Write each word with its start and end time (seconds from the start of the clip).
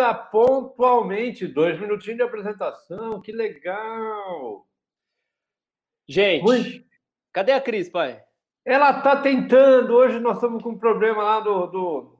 8h30 0.00 0.30
pontualmente, 0.30 1.46
dois 1.46 1.78
minutinhos 1.78 2.16
de 2.16 2.22
apresentação, 2.22 3.20
que 3.20 3.30
legal! 3.30 4.66
Gente, 6.08 6.42
Muito... 6.42 6.84
cadê 7.32 7.52
a 7.52 7.60
Cris, 7.60 7.88
pai? 7.88 8.22
Ela 8.64 8.90
está 8.98 9.16
tentando, 9.16 9.94
hoje 9.94 10.18
nós 10.18 10.36
estamos 10.36 10.62
com 10.62 10.70
um 10.70 10.78
problema 10.78 11.22
lá 11.22 11.40
do, 11.40 11.66
do, 11.66 12.18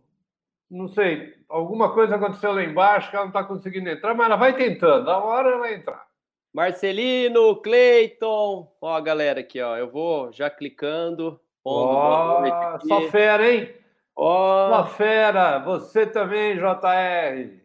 Não 0.71 0.89
sei, 0.89 1.35
alguma 1.49 1.93
coisa 1.93 2.17
aconteceu 2.17 2.53
lá 2.53 2.63
embaixo 2.63 3.11
que 3.11 3.17
ela 3.17 3.25
não 3.25 3.31
está 3.31 3.45
conseguindo 3.45 3.89
entrar, 3.89 4.15
mas 4.15 4.27
ela 4.27 4.37
vai 4.37 4.57
tentando, 4.57 5.11
a 5.11 5.23
hora 5.23 5.51
ela 5.51 5.59
vai 5.59 5.75
entrar. 5.75 6.09
Marcelino, 6.53 7.57
Cleiton, 7.63 8.73
ó 8.81 8.95
a 8.95 9.01
galera 9.01 9.41
aqui, 9.41 9.61
ó. 9.61 9.77
Eu 9.77 9.89
vou 9.89 10.33
já 10.33 10.51
clicando. 10.51 11.41
Ó, 11.65 12.43
oh, 12.43 12.81
só 12.89 13.03
fera, 13.03 13.49
hein? 13.49 13.73
Ó, 14.17 14.67
oh. 14.67 14.75
Só 14.75 14.87
fera. 14.97 15.59
Você 15.61 16.07
também, 16.07 16.57
JR. 16.57 17.60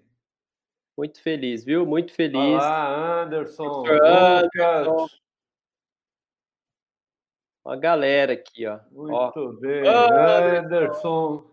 Muito 0.97 1.21
feliz, 1.21 1.65
viu? 1.65 1.85
Muito 1.85 2.13
feliz. 2.13 2.35
Olá, 2.39 3.21
Anderson. 3.23 3.83
Anderson. 3.85 5.07
Uma 7.65 7.75
galera 7.75 8.33
aqui, 8.33 8.65
ó. 8.65 8.79
Muito 8.91 9.13
ó. 9.13 9.51
bem, 9.59 9.87
Anderson. 9.87 11.43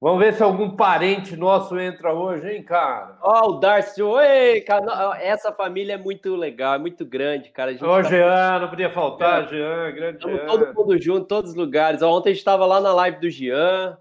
Vamos 0.00 0.18
ver 0.18 0.34
se 0.34 0.42
algum 0.42 0.76
parente 0.76 1.36
nosso 1.36 1.78
entra 1.78 2.12
hoje, 2.12 2.52
hein, 2.52 2.62
cara? 2.62 3.16
Ó, 3.22 3.44
oh, 3.44 3.50
o 3.50 3.60
Darcy. 3.60 4.02
Oi, 4.02 4.60
cara. 4.60 5.18
Essa 5.20 5.52
família 5.52 5.94
é 5.94 5.96
muito 5.96 6.34
legal, 6.36 6.74
é 6.74 6.78
muito 6.78 7.04
grande, 7.06 7.50
cara. 7.50 7.72
Ô, 7.72 7.78
tá... 7.78 8.02
Jean, 8.02 8.58
não 8.60 8.68
podia 8.68 8.90
faltar, 8.90 9.44
é. 9.44 9.48
Jean, 9.48 9.92
grande 9.92 10.18
Estamos 10.18 10.38
Jean. 10.38 10.46
Todo 10.46 10.74
mundo 10.74 11.02
junto, 11.02 11.26
todos 11.26 11.52
os 11.52 11.56
lugares. 11.56 12.02
Ontem 12.02 12.30
a 12.30 12.32
gente 12.32 12.40
estava 12.40 12.66
lá 12.66 12.80
na 12.80 12.92
live 12.92 13.20
do 13.20 13.30
Jean. 13.30 13.96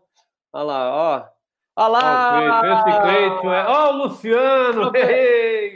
Olha 0.52 0.64
lá, 0.64 0.92
ó. 0.92 1.35
Olha 1.78 1.88
lá! 1.90 2.62
Esse 2.74 3.02
Cleito 3.02 3.50
é. 3.52 3.66
Ó, 3.68 3.90
o 3.92 3.98
Luciano! 3.98 4.92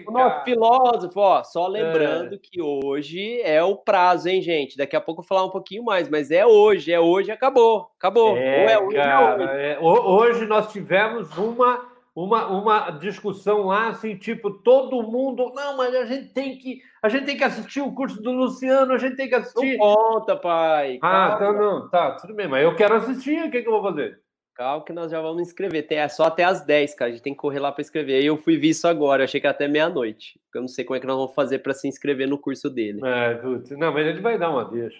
O 0.08 0.12
nosso 0.12 0.44
filósofo, 0.46 1.20
ó. 1.20 1.44
Só 1.44 1.68
lembrando 1.68 2.36
é. 2.36 2.38
que 2.42 2.62
hoje 2.62 3.42
é 3.42 3.62
o 3.62 3.76
prazo, 3.76 4.30
hein, 4.30 4.42
gente? 4.42 4.78
Daqui 4.78 4.96
a 4.96 5.02
pouco 5.02 5.20
eu 5.20 5.24
vou 5.24 5.28
falar 5.28 5.46
um 5.46 5.52
pouquinho 5.52 5.84
mais, 5.84 6.10
mas 6.10 6.32
é 6.32 6.46
hoje, 6.46 6.94
é 6.94 7.00
hoje, 7.00 7.32
acabou. 7.32 7.92
Acabou. 7.98 8.38
É, 8.38 8.72
é 8.72 8.80
hoje, 8.80 8.96
cara, 8.96 9.44
é 9.62 9.78
hoje. 9.78 10.02
hoje 10.02 10.46
nós 10.46 10.72
tivemos 10.72 11.38
uma, 11.38 11.86
uma, 12.16 12.48
uma 12.48 12.92
discussão 12.92 13.66
lá, 13.66 13.90
assim, 13.90 14.16
tipo, 14.16 14.52
todo 14.52 15.04
mundo. 15.04 15.52
Não, 15.54 15.76
mas 15.76 15.94
a 15.94 16.06
gente 16.06 16.34
tem 16.34 16.58
que. 16.58 16.82
A 17.04 17.10
gente 17.10 17.26
tem 17.26 17.36
que 17.36 17.44
assistir 17.44 17.82
o 17.82 17.94
curso 17.94 18.22
do 18.22 18.32
Luciano, 18.32 18.94
a 18.94 18.98
gente 18.98 19.18
tem 19.18 19.28
que 19.28 19.36
assistir. 19.36 19.78
Não 19.78 19.96
conta, 19.96 20.38
pai. 20.38 20.98
Ah, 21.04 21.34
então 21.36 21.54
não. 21.54 21.90
Tá, 21.90 22.12
tudo 22.12 22.34
bem, 22.34 22.48
mas 22.48 22.64
eu 22.64 22.74
quero 22.74 22.96
assistir, 22.96 23.44
o 23.44 23.52
que, 23.52 23.62
que 23.62 23.68
eu 23.68 23.74
vou 23.74 23.84
fazer? 23.84 24.18
Calma 24.60 24.84
que 24.84 24.92
nós 24.92 25.10
já 25.10 25.22
vamos 25.22 25.42
inscrever. 25.42 25.88
Tem, 25.88 26.00
é 26.00 26.10
só 26.10 26.26
até 26.26 26.44
as 26.44 26.62
10, 26.66 26.94
cara. 26.94 27.10
A 27.10 27.14
gente 27.14 27.24
tem 27.24 27.34
que 27.34 27.40
correr 27.40 27.60
lá 27.60 27.72
para 27.72 27.82
escrever. 27.82 28.16
Aí 28.16 28.26
eu 28.26 28.36
fui 28.36 28.58
ver 28.58 28.68
isso 28.68 28.90
agora. 28.90 29.22
Eu 29.22 29.24
achei 29.24 29.40
que 29.40 29.48
era 29.48 29.56
até 29.56 29.70
meia-noite. 29.70 30.38
Eu 30.54 30.60
não 30.60 30.68
sei 30.68 30.84
como 30.84 30.98
é 30.98 31.00
que 31.00 31.08
nós 31.08 31.16
vamos 31.16 31.34
fazer 31.34 31.60
para 31.60 31.74
se 31.74 31.88
inscrever 31.88 32.28
no 32.28 32.38
curso 32.38 32.70
dele. 32.70 33.00
É, 33.02 33.36
putz. 33.36 33.70
Não, 33.70 33.94
mas 33.94 34.06
ele 34.06 34.20
vai 34.20 34.38
dar 34.38 34.50
uma 34.50 34.66
deixa. 34.66 35.00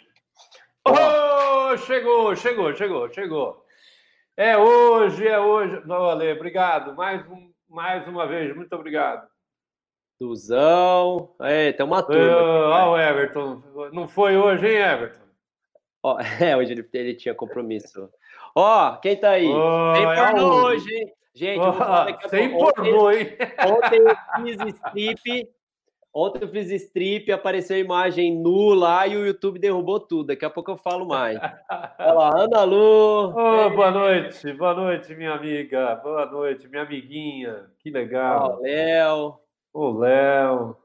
Oh, 0.88 1.76
chegou, 1.76 2.34
chegou, 2.38 2.74
chegou, 2.74 3.12
chegou. 3.12 3.66
É 4.38 4.58
hoje, 4.58 5.28
é 5.28 5.38
hoje. 5.38 5.82
Não, 5.86 6.06
Ale, 6.06 6.32
obrigado. 6.32 6.96
Mais, 6.96 7.28
um, 7.28 7.52
mais 7.68 8.08
uma 8.08 8.26
vez, 8.26 8.56
muito 8.56 8.74
obrigado. 8.74 9.28
Duzão. 10.18 11.36
É, 11.42 11.74
tem 11.74 11.86
uma 11.86 12.02
turma. 12.02 12.34
Ó, 12.34 12.88
oh, 12.88 12.92
o 12.94 12.98
Everton. 12.98 13.62
Não 13.92 14.08
foi 14.08 14.38
hoje, 14.38 14.66
hein, 14.66 14.78
Everton? 14.78 15.26
Oh, 16.02 16.16
é, 16.40 16.56
hoje 16.56 16.72
ele, 16.72 16.90
ele 16.94 17.14
tinha 17.14 17.36
compromisso. 17.36 18.10
Ó, 18.56 18.98
quem 18.98 19.16
tá 19.16 19.32
aí? 19.32 19.48
Oh, 19.48 19.94
Sem 19.96 20.06
é 20.06 20.16
pornô 20.16 20.40
é 20.40 20.64
hoje, 20.64 20.94
hein? 20.96 21.14
Gente, 21.36 21.62
oh, 21.62 22.30
sem 22.30 22.52
pornô, 22.52 23.12
hein? 23.12 23.28
Ontem 23.66 24.00
eu 24.00 24.16
fiz 24.44 24.76
strip. 24.76 25.50
Ontem 26.12 26.44
eu 26.44 26.50
fiz 26.50 26.72
strip, 26.72 27.32
apareceu 27.32 27.76
a 27.76 27.80
imagem 27.80 28.36
nu 28.36 28.74
lá 28.74 29.06
e 29.06 29.16
o 29.16 29.26
YouTube 29.26 29.60
derrubou 29.60 30.00
tudo. 30.00 30.28
Daqui 30.28 30.44
a 30.44 30.50
pouco 30.50 30.72
eu 30.72 30.78
falo 30.78 31.06
mais. 31.08 31.40
Olha 32.00 32.14
lá, 32.14 32.32
Ana 32.36 32.64
Lu. 32.64 33.30
Oh, 33.30 33.70
boa 33.70 33.92
noite, 33.92 34.52
boa 34.54 34.74
noite, 34.74 35.14
minha 35.14 35.34
amiga. 35.34 35.96
Boa 35.96 36.26
noite, 36.26 36.68
minha 36.68 36.82
amiguinha. 36.82 37.68
Que 37.80 37.92
legal. 37.92 38.58
Ó, 38.58 38.62
Léo. 38.62 39.40
O 39.72 39.92
Léo. 40.00 40.76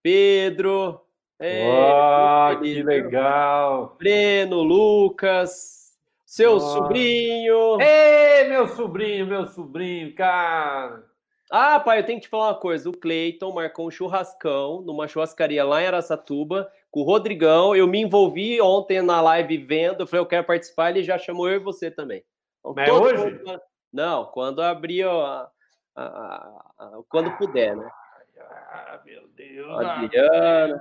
Pedro. 0.00 1.00
oh, 1.40 2.60
que 2.60 2.82
legal. 2.82 3.96
Breno, 3.98 4.62
Lucas. 4.62 5.83
Seu 6.34 6.58
sobrinho. 6.58 7.80
Ei, 7.80 8.48
meu 8.48 8.66
sobrinho, 8.66 9.24
meu 9.24 9.46
sobrinho, 9.46 10.12
cara. 10.16 11.04
Ah, 11.48 11.78
pai, 11.78 12.00
eu 12.00 12.04
tenho 12.04 12.18
que 12.18 12.24
te 12.24 12.28
falar 12.28 12.48
uma 12.48 12.58
coisa. 12.58 12.90
O 12.90 12.98
Cleiton 12.98 13.52
marcou 13.52 13.86
um 13.86 13.90
churrascão 13.90 14.82
numa 14.82 15.06
churrascaria 15.06 15.64
lá 15.64 15.80
em 15.80 15.86
Aracatuba 15.86 16.68
com 16.90 17.02
o 17.02 17.04
Rodrigão. 17.04 17.76
Eu 17.76 17.86
me 17.86 18.00
envolvi 18.00 18.60
ontem 18.60 19.00
na 19.00 19.20
live 19.20 19.58
vendo. 19.58 20.00
Eu 20.00 20.06
falei, 20.08 20.22
eu 20.22 20.26
quero 20.26 20.44
participar. 20.44 20.90
Ele 20.90 21.04
já 21.04 21.16
chamou 21.18 21.48
eu 21.48 21.54
e 21.54 21.62
você 21.62 21.88
também. 21.88 22.24
Então, 22.66 22.82
é 22.82 22.92
hoje? 22.92 23.30
Mundo... 23.30 23.60
Não, 23.92 24.24
quando 24.24 24.60
abrir, 24.60 25.06
a, 25.06 25.48
a, 25.94 26.04
a, 26.04 27.00
quando 27.08 27.30
puder, 27.36 27.76
né? 27.76 27.88
Ah, 28.40 29.00
meu 29.06 29.22
Deus. 29.36 29.86
Adriano. 29.86 30.80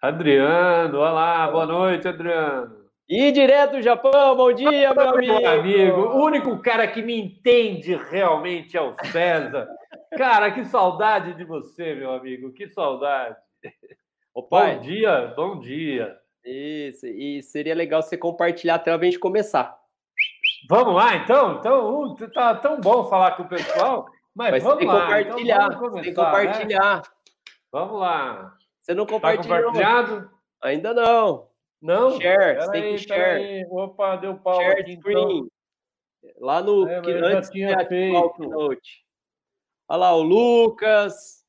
Adriano, 0.00 0.98
olá, 0.98 1.50
boa 1.50 1.66
noite, 1.66 2.06
Adriano. 2.06 2.83
E 3.06 3.30
direto 3.32 3.72
do 3.72 3.82
Japão, 3.82 4.34
bom 4.34 4.50
dia, 4.50 4.94
meu 4.94 5.08
amigo. 5.10 5.40
Meu 5.40 5.50
amigo, 5.50 6.00
o 6.00 6.24
único 6.24 6.58
cara 6.62 6.86
que 6.86 7.02
me 7.02 7.20
entende 7.20 7.94
realmente 7.94 8.78
é 8.78 8.80
o 8.80 8.96
César. 9.12 9.68
Cara, 10.16 10.50
que 10.50 10.64
saudade 10.64 11.34
de 11.34 11.44
você, 11.44 11.94
meu 11.94 12.12
amigo, 12.12 12.50
que 12.52 12.66
saudade. 12.68 13.36
Ô, 14.32 14.42
pai, 14.42 14.76
bom 14.76 14.80
dia, 14.80 15.34
bom 15.36 15.60
dia. 15.60 16.16
Isso, 16.46 17.06
e 17.06 17.42
seria 17.42 17.74
legal 17.74 18.00
você 18.00 18.16
compartilhar 18.16 18.76
até 18.76 18.90
a 18.90 18.98
gente 18.98 19.18
começar. 19.18 19.76
Vamos 20.70 20.94
lá, 20.94 21.16
então? 21.16 21.58
Então, 21.58 22.04
uh, 22.04 22.32
tá 22.32 22.54
tão 22.54 22.80
bom 22.80 23.04
falar 23.04 23.32
com 23.32 23.42
o 23.42 23.48
pessoal, 23.48 24.06
mas, 24.34 24.50
mas 24.50 24.62
vamos 24.62 24.82
lá. 24.86 25.02
Compartilhar, 25.02 25.66
então, 25.66 25.78
vamos 25.78 26.00
tem 26.00 26.02
que 26.04 26.14
compartilhar. 26.14 26.96
Né? 26.96 27.02
Vamos 27.70 28.00
lá. 28.00 28.54
Você 28.80 28.94
não 28.94 29.04
compartilhou? 29.04 29.58
Tá 29.58 29.64
compartilhado? 29.66 30.30
Ainda 30.62 30.94
não. 30.94 31.53
Não? 31.84 32.18
Share, 32.18 32.56
você 32.56 32.72
tem 32.72 32.96
que 32.96 32.98
share. 32.98 33.44
Aí. 33.44 33.66
Opa, 33.70 34.16
deu 34.16 34.38
pau 34.38 34.54
share 34.56 34.80
aqui, 34.80 34.92
então. 34.92 35.12
screen. 35.12 35.48
Então. 36.22 36.32
Lá 36.40 36.62
no 36.62 36.88
é, 36.88 37.02
que 37.02 37.10
antes 37.10 37.50
tinha 37.50 37.86
feito. 37.86 38.30
Keynote. 38.30 39.04
Olha 39.86 39.98
lá 39.98 40.16
o 40.16 40.22
Lucas. 40.22 41.44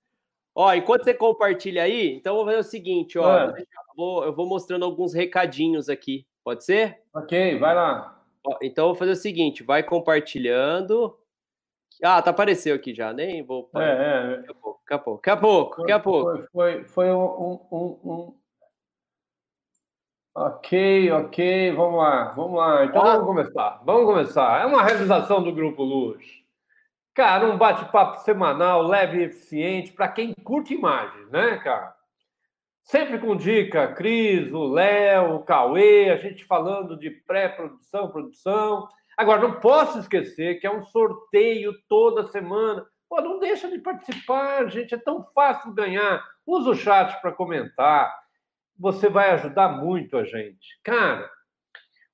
Ó, 0.54 0.74
enquanto 0.74 1.06
você 1.06 1.14
compartilha 1.14 1.84
aí, 1.84 2.16
então 2.16 2.34
eu 2.34 2.38
vou 2.38 2.46
fazer 2.46 2.60
o 2.60 2.64
seguinte, 2.64 3.18
ó, 3.18 3.50
é. 3.50 3.62
eu, 3.62 3.66
vou, 3.96 4.26
eu 4.26 4.36
vou 4.36 4.46
mostrando 4.46 4.84
alguns 4.84 5.14
recadinhos 5.14 5.88
aqui. 5.88 6.28
Pode 6.44 6.66
ser? 6.66 7.02
Ok, 7.14 7.58
vai 7.58 7.74
lá. 7.74 8.22
Ó, 8.46 8.58
então 8.62 8.86
eu 8.86 8.90
vou 8.90 8.96
fazer 8.96 9.12
o 9.12 9.16
seguinte, 9.16 9.64
vai 9.64 9.84
compartilhando. 9.84 11.18
Ah, 12.04 12.22
tá 12.22 12.32
apareceu 12.32 12.76
aqui 12.76 12.94
já, 12.94 13.14
nem 13.14 13.42
vou. 13.42 13.70
É, 13.78 13.80
é. 13.80 14.38
Daqui 14.38 14.52
a 14.52 14.54
pouco, 14.54 14.82
daqui 14.82 14.94
a 14.94 15.00
pouco, 15.00 15.22
daqui 15.22 15.32
a 15.32 15.38
pouco. 15.38 15.78
Daqui 15.78 15.92
a 15.94 16.00
pouco. 16.00 16.32
Foi, 16.32 16.48
foi, 16.52 16.84
foi 16.84 17.12
um, 17.12 17.54
um, 17.72 18.00
um 18.04 18.45
Ok, 20.38 21.12
ok, 21.14 21.72
vamos 21.72 21.98
lá, 21.98 22.34
vamos 22.34 22.60
lá. 22.60 22.84
Então 22.84 23.02
ah. 23.02 23.12
vamos 23.14 23.26
começar. 23.26 23.82
Vamos 23.86 24.06
começar. 24.06 24.62
É 24.62 24.66
uma 24.66 24.84
realização 24.84 25.42
do 25.42 25.54
Grupo 25.54 25.82
Luz. 25.82 26.26
Cara, 27.14 27.46
um 27.46 27.58
bate-papo 27.58 28.18
semanal, 28.18 28.82
leve 28.84 29.20
e 29.20 29.24
eficiente, 29.24 29.94
para 29.94 30.10
quem 30.10 30.34
curte 30.34 30.74
imagens, 30.74 31.30
né, 31.32 31.56
cara? 31.60 31.96
Sempre 32.84 33.18
com 33.18 33.38
dica, 33.38 33.94
Cris, 33.94 34.52
o 34.52 34.68
Léo, 34.68 35.36
o 35.36 35.44
Cauê, 35.44 36.10
a 36.10 36.18
gente 36.18 36.44
falando 36.44 37.00
de 37.00 37.10
pré-produção, 37.10 38.12
produção. 38.12 38.90
Agora, 39.16 39.42
não 39.42 39.62
posso 39.62 40.00
esquecer 40.00 40.60
que 40.60 40.68
é 40.68 40.72
um 40.72 40.84
sorteio 40.84 41.72
toda 41.88 42.28
semana. 42.28 42.86
Pô, 43.08 43.22
não 43.22 43.40
deixa 43.40 43.70
de 43.70 43.80
participar, 43.80 44.70
gente, 44.70 44.94
é 44.94 44.98
tão 44.98 45.24
fácil 45.34 45.74
ganhar. 45.74 46.22
Usa 46.46 46.72
o 46.72 46.76
chat 46.76 47.22
para 47.22 47.32
comentar 47.32 48.25
você 48.78 49.10
vai 49.10 49.32
ajudar 49.32 49.70
muito 49.70 50.18
a 50.18 50.24
gente. 50.24 50.80
Cara, 50.84 51.30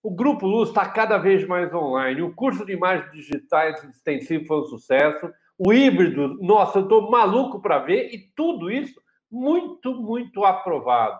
o 0.03 0.11
Grupo 0.11 0.47
Luz 0.47 0.69
está 0.69 0.87
cada 0.89 1.17
vez 1.17 1.45
mais 1.47 1.73
online. 1.73 2.21
O 2.21 2.33
curso 2.33 2.65
de 2.65 2.73
imagens 2.73 3.11
digitais 3.11 3.83
extensivo 3.83 4.45
foi 4.45 4.61
um 4.61 4.65
sucesso. 4.65 5.31
O 5.57 5.71
híbrido, 5.71 6.37
nossa, 6.41 6.79
eu 6.79 6.83
estou 6.83 7.11
maluco 7.11 7.61
para 7.61 7.79
ver. 7.79 8.13
E 8.13 8.31
tudo 8.35 8.71
isso 8.71 8.99
muito, 9.29 9.93
muito 9.93 10.43
aprovado. 10.43 11.19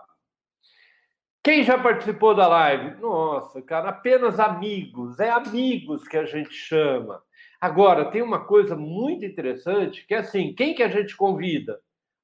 Quem 1.43 1.63
já 1.63 1.77
participou 1.77 2.35
da 2.35 2.47
live? 2.47 2.99
Nossa, 3.01 3.61
cara, 3.61 3.89
apenas 3.89 4.39
amigos. 4.39 5.19
É 5.19 5.29
amigos 5.29 6.07
que 6.07 6.17
a 6.17 6.25
gente 6.25 6.53
chama. 6.53 7.21
Agora, 7.59 8.11
tem 8.11 8.21
uma 8.21 8.45
coisa 8.45 8.75
muito 8.75 9.25
interessante 9.25 10.05
que 10.05 10.13
é 10.13 10.19
assim: 10.19 10.53
quem 10.53 10.73
que 10.73 10.83
a 10.83 10.87
gente 10.87 11.15
convida? 11.15 11.79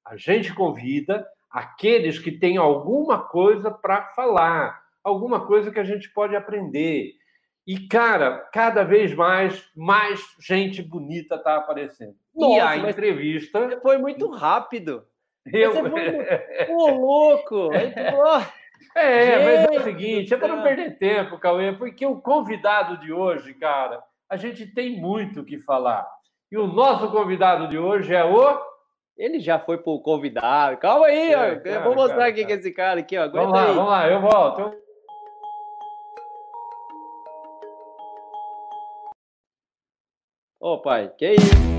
A 0.05 0.17
gente 0.17 0.53
convida 0.53 1.27
aqueles 1.49 2.19
que 2.19 2.31
têm 2.31 2.57
alguma 2.57 3.19
coisa 3.19 3.71
para 3.71 4.03
falar, 4.15 4.81
alguma 5.03 5.45
coisa 5.45 5.71
que 5.71 5.79
a 5.79 5.83
gente 5.83 6.09
pode 6.11 6.35
aprender. 6.35 7.13
E, 7.65 7.87
cara, 7.87 8.47
cada 8.53 8.83
vez 8.83 9.13
mais, 9.13 9.69
mais 9.75 10.21
gente 10.39 10.81
bonita 10.81 11.35
está 11.35 11.57
aparecendo. 11.57 12.15
Nossa, 12.33 12.55
e 12.55 12.59
a 12.59 12.89
entrevista. 12.89 13.79
Foi 13.81 13.97
muito 13.97 14.29
rápido. 14.29 15.03
Eu... 15.45 15.73
Você 15.73 15.89
foi... 15.89 16.73
Ô, 16.73 16.87
louco! 16.91 17.69
É, 18.95 19.43
mas 19.43 19.75
é 19.75 19.79
o 19.79 19.83
seguinte, 19.83 20.33
é 20.33 20.37
para 20.37 20.47
não 20.47 20.63
perder 20.63 20.97
tempo, 20.97 21.37
Cauê, 21.37 21.71
porque 21.73 22.05
o 22.05 22.19
convidado 22.19 22.97
de 22.97 23.13
hoje, 23.13 23.53
cara, 23.53 24.03
a 24.29 24.35
gente 24.35 24.65
tem 24.65 24.99
muito 24.99 25.41
o 25.41 25.45
que 25.45 25.59
falar. 25.59 26.07
E 26.51 26.57
o 26.57 26.65
nosso 26.65 27.11
convidado 27.11 27.67
de 27.67 27.77
hoje 27.77 28.13
é 28.13 28.23
o. 28.23 28.59
Ele 29.17 29.39
já 29.39 29.57
foi 29.57 29.79
pro 29.79 29.99
convidado. 29.99 30.77
Calma 30.77 31.07
aí, 31.07 31.31
é, 31.31 31.35
ó. 31.35 31.59
Cara, 31.59 31.75
eu 31.75 31.83
vou 31.83 31.95
mostrar 31.95 32.17
cara, 32.17 32.33
quem 32.33 32.43
cara. 32.43 32.55
é 32.55 32.59
esse 32.59 32.71
cara 32.71 32.99
aqui, 32.99 33.17
ó. 33.17 33.23
Aguenta 33.23 33.47
vamos 33.47 33.53
lá, 33.53 33.65
aí. 33.65 33.73
vamos 33.73 33.89
lá, 33.89 34.09
eu 34.09 34.21
volto. 34.21 34.87
Ô, 40.59 40.73
oh, 40.73 40.81
pai, 40.81 41.11
que 41.17 41.33
isso? 41.33 41.76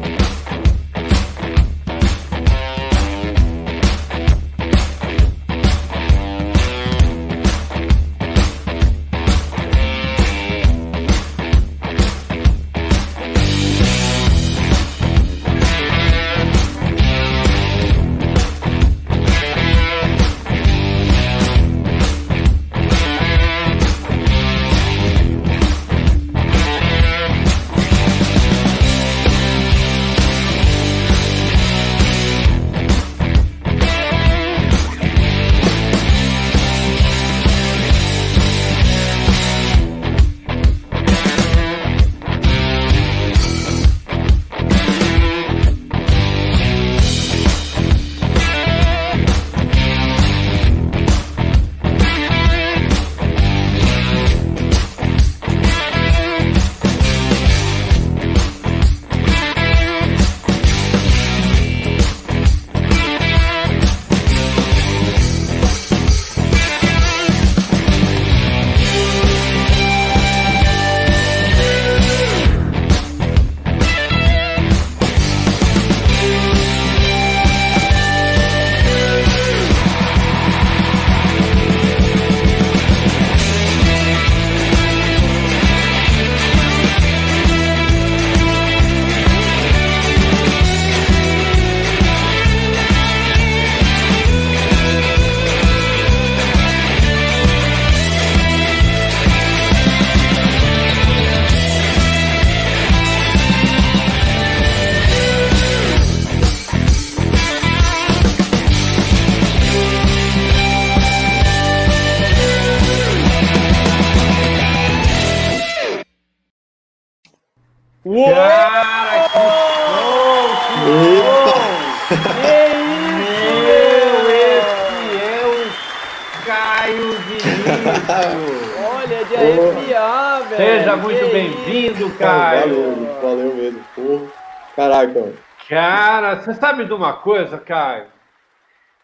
Sabe 136.78 136.84
de 136.84 136.92
uma 136.92 137.14
coisa, 137.14 137.58
Caio? 137.58 138.06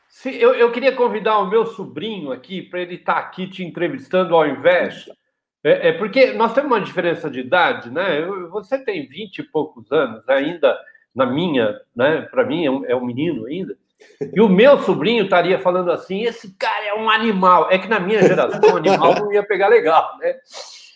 Se, 0.09 0.41
eu, 0.41 0.55
eu 0.55 0.71
queria 0.71 0.95
convidar 0.95 1.39
o 1.39 1.49
meu 1.49 1.67
sobrinho 1.67 2.31
aqui 2.31 2.63
para 2.63 2.81
ele 2.81 2.95
estar 2.95 3.15
tá 3.15 3.21
aqui 3.21 3.49
te 3.49 3.65
entrevistando 3.65 4.37
ao 4.37 4.47
invés. 4.47 5.07
É, 5.65 5.89
é, 5.89 5.93
porque 5.93 6.33
nós 6.33 6.53
temos 6.53 6.71
uma 6.71 6.81
diferença 6.81 7.29
de 7.29 7.41
idade, 7.41 7.91
né? 7.91 8.21
Eu, 8.21 8.49
você 8.51 8.79
tem 8.79 9.09
vinte 9.09 9.39
e 9.39 9.43
poucos 9.43 9.91
anos, 9.91 10.29
ainda 10.29 10.79
na 11.15 11.27
minha, 11.27 11.75
né? 11.97 12.23
Para 12.31 12.45
mim 12.45 12.65
é 12.65 12.71
um, 12.71 12.85
é 12.85 12.95
um 12.95 13.05
menino 13.05 13.47
ainda. 13.47 13.77
E 14.33 14.41
o 14.41 14.49
meu 14.49 14.79
sobrinho 14.83 15.25
estaria 15.25 15.59
falando 15.59 15.91
assim: 15.91 16.23
esse 16.23 16.55
cara 16.57 16.85
é 16.85 16.95
um 16.95 17.11
animal. 17.11 17.69
É 17.73 17.79
que 17.79 17.89
na 17.89 17.99
minha 17.99 18.23
geração, 18.23 18.77
animal 18.77 19.15
não 19.15 19.33
ia 19.33 19.43
pegar 19.43 19.69
legal, 19.69 20.17
né? 20.19 20.37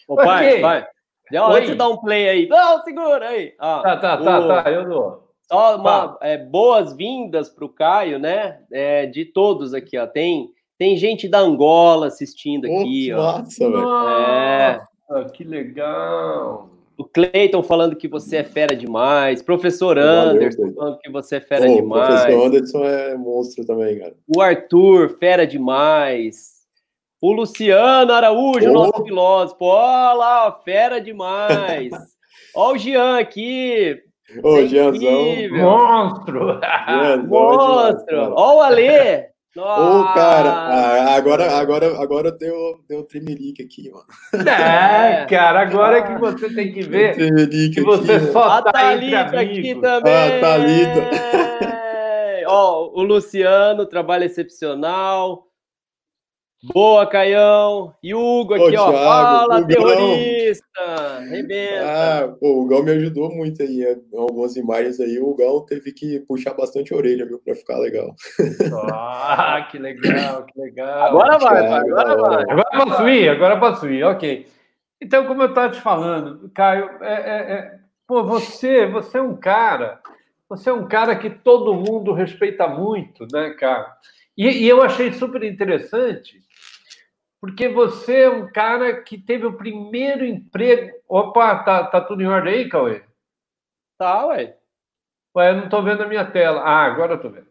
Ô, 0.07 0.15
pai, 0.15 0.61
pai, 0.61 0.87
já, 1.33 1.45
antes 1.47 1.71
de 1.71 1.77
dar 1.77 1.89
um 1.89 1.97
play 1.97 2.29
aí. 2.29 2.49
Não, 2.49 2.83
segura 2.85 3.29
aí. 3.31 3.55
Ah, 3.59 3.81
tá, 3.83 3.97
tá, 3.97 4.17
tá, 4.19 4.39
o... 4.39 4.49
tá, 4.49 4.71
eu 4.71 4.89
dou. 4.89 5.28
Só 5.51 5.77
uma 5.77 6.19
é, 6.21 6.37
boas-vindas 6.37 7.49
para 7.49 7.65
o 7.65 7.71
Caio, 7.71 8.19
né? 8.19 8.61
É, 8.71 9.07
de 9.07 9.25
todos 9.25 9.73
aqui, 9.73 9.97
ó. 9.97 10.07
Tem, 10.07 10.51
tem 10.77 10.95
gente 10.97 11.27
da 11.27 11.39
Angola 11.39 12.09
assistindo 12.09 12.67
aqui, 12.67 13.11
ó. 13.15 13.39
Nossa, 13.39 13.71
velho. 13.71 15.25
É. 15.25 15.31
que 15.33 15.45
legal. 15.45 16.69
O 16.99 17.05
Cleiton 17.05 17.63
falando 17.63 17.97
que 17.97 18.07
você 18.07 18.39
é 18.39 18.45
fera 18.45 18.77
demais. 18.77 19.41
Professor 19.41 19.97
Anderson 19.97 20.63
Valeu, 20.63 20.75
falando 20.75 20.99
que 20.99 21.11
você 21.11 21.37
é 21.37 21.41
fera 21.41 21.71
oh, 21.71 21.77
demais. 21.77 22.03
O 22.03 22.09
professor 22.09 22.47
Anderson 22.47 22.85
é 22.85 23.17
monstro 23.17 23.65
também, 23.65 23.99
cara. 24.01 24.15
O 24.37 24.43
Arthur, 24.43 25.17
fera 25.19 25.47
demais. 25.47 26.59
O 27.23 27.33
Luciano 27.33 28.13
Araújo, 28.13 28.69
oh. 28.69 28.73
nosso 28.73 29.03
filósofo. 29.03 29.65
Olha 29.65 30.13
lá, 30.13 30.53
fera 30.63 31.01
demais. 31.01 31.91
Olha 32.55 32.75
o 32.75 32.79
Jean 32.79 33.19
aqui, 33.19 34.03
Ô, 34.43 34.67
Gianzão. 34.67 35.25
Monstro! 35.53 36.61
Monstro! 37.27 38.33
Ó 38.35 38.57
o 38.59 38.61
Alê! 38.63 39.29
Ô, 39.59 40.05
cara, 40.15 41.17
agora, 41.17 41.51
agora, 41.59 42.01
agora 42.01 42.31
deu, 42.31 42.55
deu 42.89 43.03
tremelique 43.03 43.63
aqui, 43.63 43.91
mano. 43.91 44.05
É, 44.49 45.27
cara, 45.27 45.63
agora 45.63 46.03
que 46.03 46.21
você 46.21 46.55
tem 46.55 46.73
que 46.73 46.83
ver 46.83 47.17
que 47.17 47.81
você 47.81 48.13
aqui, 48.15 48.27
só 48.33 48.45
a 48.45 48.63
tá 48.63 48.71
Thalita 48.71 49.41
aqui 49.41 49.75
também. 49.75 50.15
Ah, 50.15 50.41
Thalita. 50.41 51.11
Ó, 52.47 52.93
o 52.95 53.03
Luciano, 53.03 53.85
trabalho 53.87 54.25
excepcional. 54.25 55.48
Boa, 56.63 57.07
Caião. 57.07 57.95
E 58.03 58.13
Hugo 58.13 58.55
aqui, 58.55 58.63
Ô, 58.63 58.67
ó. 58.67 58.91
Thiago, 58.91 58.93
Fala, 58.93 59.67
terrorista! 59.67 61.21
Rebenta. 61.31 61.85
Ah, 61.85 62.29
pô, 62.29 62.63
o 62.63 62.67
Gão 62.67 62.83
me 62.83 62.91
ajudou 62.91 63.31
muito 63.31 63.63
aí. 63.63 63.85
É, 63.85 63.97
algumas 64.17 64.57
imagens 64.57 64.99
aí, 64.99 65.21
o 65.21 65.35
Gão 65.35 65.65
teve 65.65 65.93
que 65.93 66.19
puxar 66.21 66.55
bastante 66.55 66.93
a 66.93 66.97
orelha, 66.97 67.27
viu, 67.27 67.39
pra 67.39 67.55
ficar 67.55 67.79
legal. 67.79 68.13
Ah, 68.93 69.69
que 69.71 69.79
legal, 69.79 70.47
que 70.47 70.61
legal. 70.61 71.07
Agora 71.07 71.39
vai, 71.39 71.69
vai 71.69 71.81
agora 71.81 72.17
vai. 72.17 72.43
Agora 72.43 72.71
posso 72.73 73.09
ir, 73.09 73.29
agora 73.29 73.61
posso 73.61 73.89
ir, 73.89 74.03
ok. 74.03 74.47
Então, 75.01 75.27
como 75.27 75.43
eu 75.43 75.49
estava 75.51 75.71
te 75.71 75.81
falando, 75.81 76.51
Caio, 76.53 76.91
é, 77.01 77.15
é, 77.15 77.53
é, 77.53 77.79
pô, 78.05 78.25
você, 78.25 78.85
você 78.87 79.19
é 79.19 79.23
um 79.23 79.37
cara, 79.37 80.01
você 80.49 80.71
é 80.71 80.73
um 80.73 80.89
cara 80.89 81.15
que 81.15 81.31
todo 81.31 81.75
mundo 81.75 82.13
respeita 82.13 82.67
muito, 82.67 83.27
né, 83.33 83.51
cara? 83.51 83.93
E, 84.37 84.49
e 84.49 84.69
eu 84.69 84.83
achei 84.83 85.13
super 85.13 85.45
interessante 85.45 86.48
porque 87.41 87.69
você 87.69 88.23
é 88.23 88.31
um 88.31 88.51
cara 88.51 89.03
que 89.03 89.17
teve 89.17 89.47
o 89.47 89.57
primeiro 89.57 90.25
emprego. 90.25 90.97
Opa, 91.09 91.57
tá, 91.63 91.85
tá 91.85 92.01
tudo 92.01 92.23
em 92.23 92.27
ordem 92.27 92.55
aí, 92.55 92.69
Cauê? 92.69 93.03
Tá, 93.97 94.27
ué. 94.27 94.57
Ué, 95.37 95.51
eu 95.51 95.57
não 95.57 95.69
tô 95.69 95.83
vendo 95.83 96.03
a 96.03 96.09
minha 96.09 96.25
tela. 96.25 96.61
Ah, 96.63 96.85
agora 96.85 97.15
eu 97.15 97.21
tô 97.21 97.31
vendo. 97.31 97.47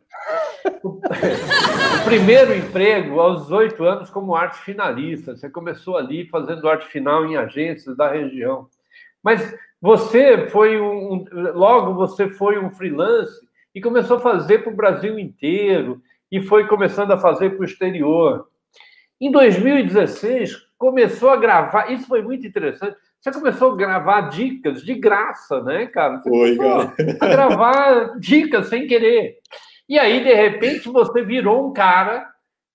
o 0.83 0.99
primeiro 2.03 2.53
emprego 2.53 3.19
aos 3.19 3.43
18 3.43 3.83
anos 3.83 4.09
como 4.09 4.35
arte 4.35 4.57
finalista. 4.59 5.35
Você 5.35 5.49
começou 5.49 5.97
ali 5.97 6.27
fazendo 6.27 6.67
arte 6.67 6.87
final 6.87 7.25
em 7.25 7.37
agências 7.37 7.95
da 7.95 8.11
região. 8.11 8.67
Mas 9.23 9.55
você 9.81 10.47
foi 10.49 10.79
um. 10.81 11.25
Logo 11.31 11.93
você 11.93 12.29
foi 12.29 12.57
um 12.57 12.71
freelance 12.71 13.47
e 13.73 13.81
começou 13.81 14.17
a 14.17 14.21
fazer 14.21 14.59
para 14.59 14.73
o 14.73 14.75
Brasil 14.75 15.17
inteiro 15.17 16.01
e 16.31 16.41
foi 16.41 16.67
começando 16.67 17.11
a 17.11 17.17
fazer 17.17 17.51
para 17.51 17.61
o 17.61 17.65
exterior. 17.65 18.49
Em 19.19 19.31
2016, 19.31 20.55
começou 20.77 21.29
a 21.29 21.37
gravar. 21.37 21.91
Isso 21.91 22.07
foi 22.07 22.21
muito 22.21 22.45
interessante. 22.45 22.95
Você 23.19 23.31
começou 23.31 23.73
a 23.73 23.75
gravar 23.75 24.21
dicas 24.29 24.83
de 24.83 24.93
graça, 24.93 25.61
né, 25.63 25.87
cara? 25.87 26.17
Você 26.17 26.29
Foi, 26.29 26.57
cara. 26.57 26.93
a 27.19 27.27
gravar 27.27 28.19
dicas 28.19 28.67
sem 28.69 28.87
querer. 28.87 29.37
E 29.89 29.97
aí, 29.97 30.23
de 30.23 30.33
repente, 30.33 30.87
você 30.89 31.23
virou 31.23 31.69
um 31.69 31.73
cara 31.73 32.27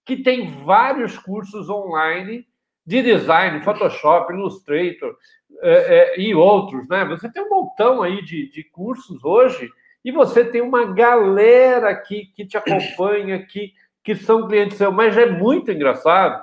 que 0.05 0.17
tem 0.17 0.51
vários 0.65 1.17
cursos 1.19 1.71
online 1.71 2.47
de 2.85 3.03
design, 3.03 3.63
Photoshop, 3.63 4.33
Illustrator 4.33 5.17
é, 5.61 5.71
é, 5.73 6.21
e 6.21 6.35
outros, 6.35 6.89
né? 6.89 7.05
Você 7.05 7.31
tem 7.31 7.43
um 7.43 7.49
montão 7.49 8.03
aí 8.03 8.23
de, 8.25 8.51
de 8.51 8.65
cursos 8.65 9.25
hoje 9.25 9.71
e 10.05 10.11
você 10.11 10.45
tem 10.45 10.61
uma 10.61 10.93
galera 10.93 11.91
aqui 11.91 12.27
que 12.35 12.45
te 12.45 12.57
acompanha, 12.57 13.47
que, 13.47 13.73
que 14.05 14.15
são 14.15 14.49
clientes 14.49 14.77
seus, 14.77 14.93
mas 14.95 15.17
é 15.17 15.27
muito 15.27 15.71
engraçado 15.71 16.43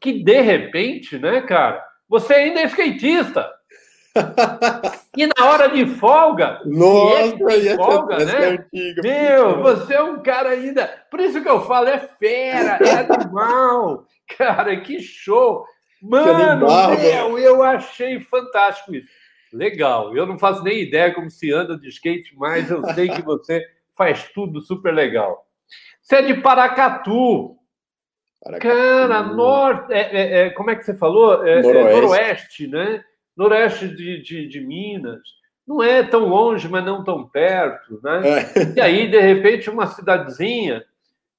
que, 0.00 0.22
de 0.22 0.40
repente, 0.40 1.18
né, 1.18 1.40
cara, 1.42 1.84
você 2.08 2.34
ainda 2.34 2.60
é 2.60 2.66
skatista. 2.66 3.50
E 5.16 5.28
na 5.28 5.46
hora 5.46 5.68
de 5.68 5.86
folga, 5.86 6.60
Nossa, 6.64 7.36
é 7.52 7.66
essa, 7.66 7.76
folga, 7.76 8.14
essa 8.16 8.24
né? 8.24 8.44
é 8.44 8.48
antiga. 8.50 9.02
Meu, 9.02 9.62
você 9.62 9.94
é 9.94 10.02
um 10.02 10.20
cara 10.20 10.48
ainda. 10.50 10.88
Por 11.08 11.20
isso 11.20 11.40
que 11.40 11.48
eu 11.48 11.60
falo, 11.60 11.88
é 11.88 11.98
fera, 12.18 12.78
é 12.84 13.06
animal. 13.14 14.04
Cara, 14.36 14.80
que 14.80 15.00
show. 15.00 15.64
Mano, 16.02 16.32
animal, 16.32 16.98
meu, 16.98 17.38
eu 17.38 17.62
achei 17.62 18.18
fantástico 18.18 18.94
isso. 18.94 19.06
Legal. 19.52 20.16
Eu 20.16 20.26
não 20.26 20.36
faço 20.36 20.64
nem 20.64 20.82
ideia 20.82 21.14
como 21.14 21.30
se 21.30 21.52
anda 21.52 21.78
de 21.78 21.88
skate, 21.88 22.34
mas 22.36 22.68
eu 22.68 22.84
sei 22.92 23.08
que 23.08 23.22
você 23.22 23.64
faz 23.96 24.28
tudo 24.34 24.60
super 24.60 24.92
legal. 24.92 25.46
Você 26.04 26.16
é 26.16 26.22
de 26.22 26.34
Paracatu. 26.34 27.56
Cara, 28.60 29.22
norte. 29.22 29.90
É, 29.90 30.00
é, 30.00 30.40
é, 30.40 30.50
como 30.50 30.70
é 30.70 30.76
que 30.76 30.84
você 30.84 30.94
falou? 30.94 31.46
É, 31.46 31.62
Noroeste. 31.62 32.00
noroeste, 32.00 32.66
né? 32.68 33.04
Noroeste 33.34 33.88
de, 33.88 34.22
de, 34.22 34.46
de 34.46 34.60
Minas. 34.60 35.22
Não 35.66 35.82
é 35.82 36.02
tão 36.02 36.26
longe, 36.28 36.68
mas 36.68 36.84
não 36.84 37.02
tão 37.02 37.26
perto, 37.26 37.98
né? 38.02 38.20
É. 38.28 38.76
E 38.76 38.80
aí, 38.82 39.10
de 39.10 39.18
repente, 39.18 39.70
uma 39.70 39.86
cidadezinha 39.86 40.84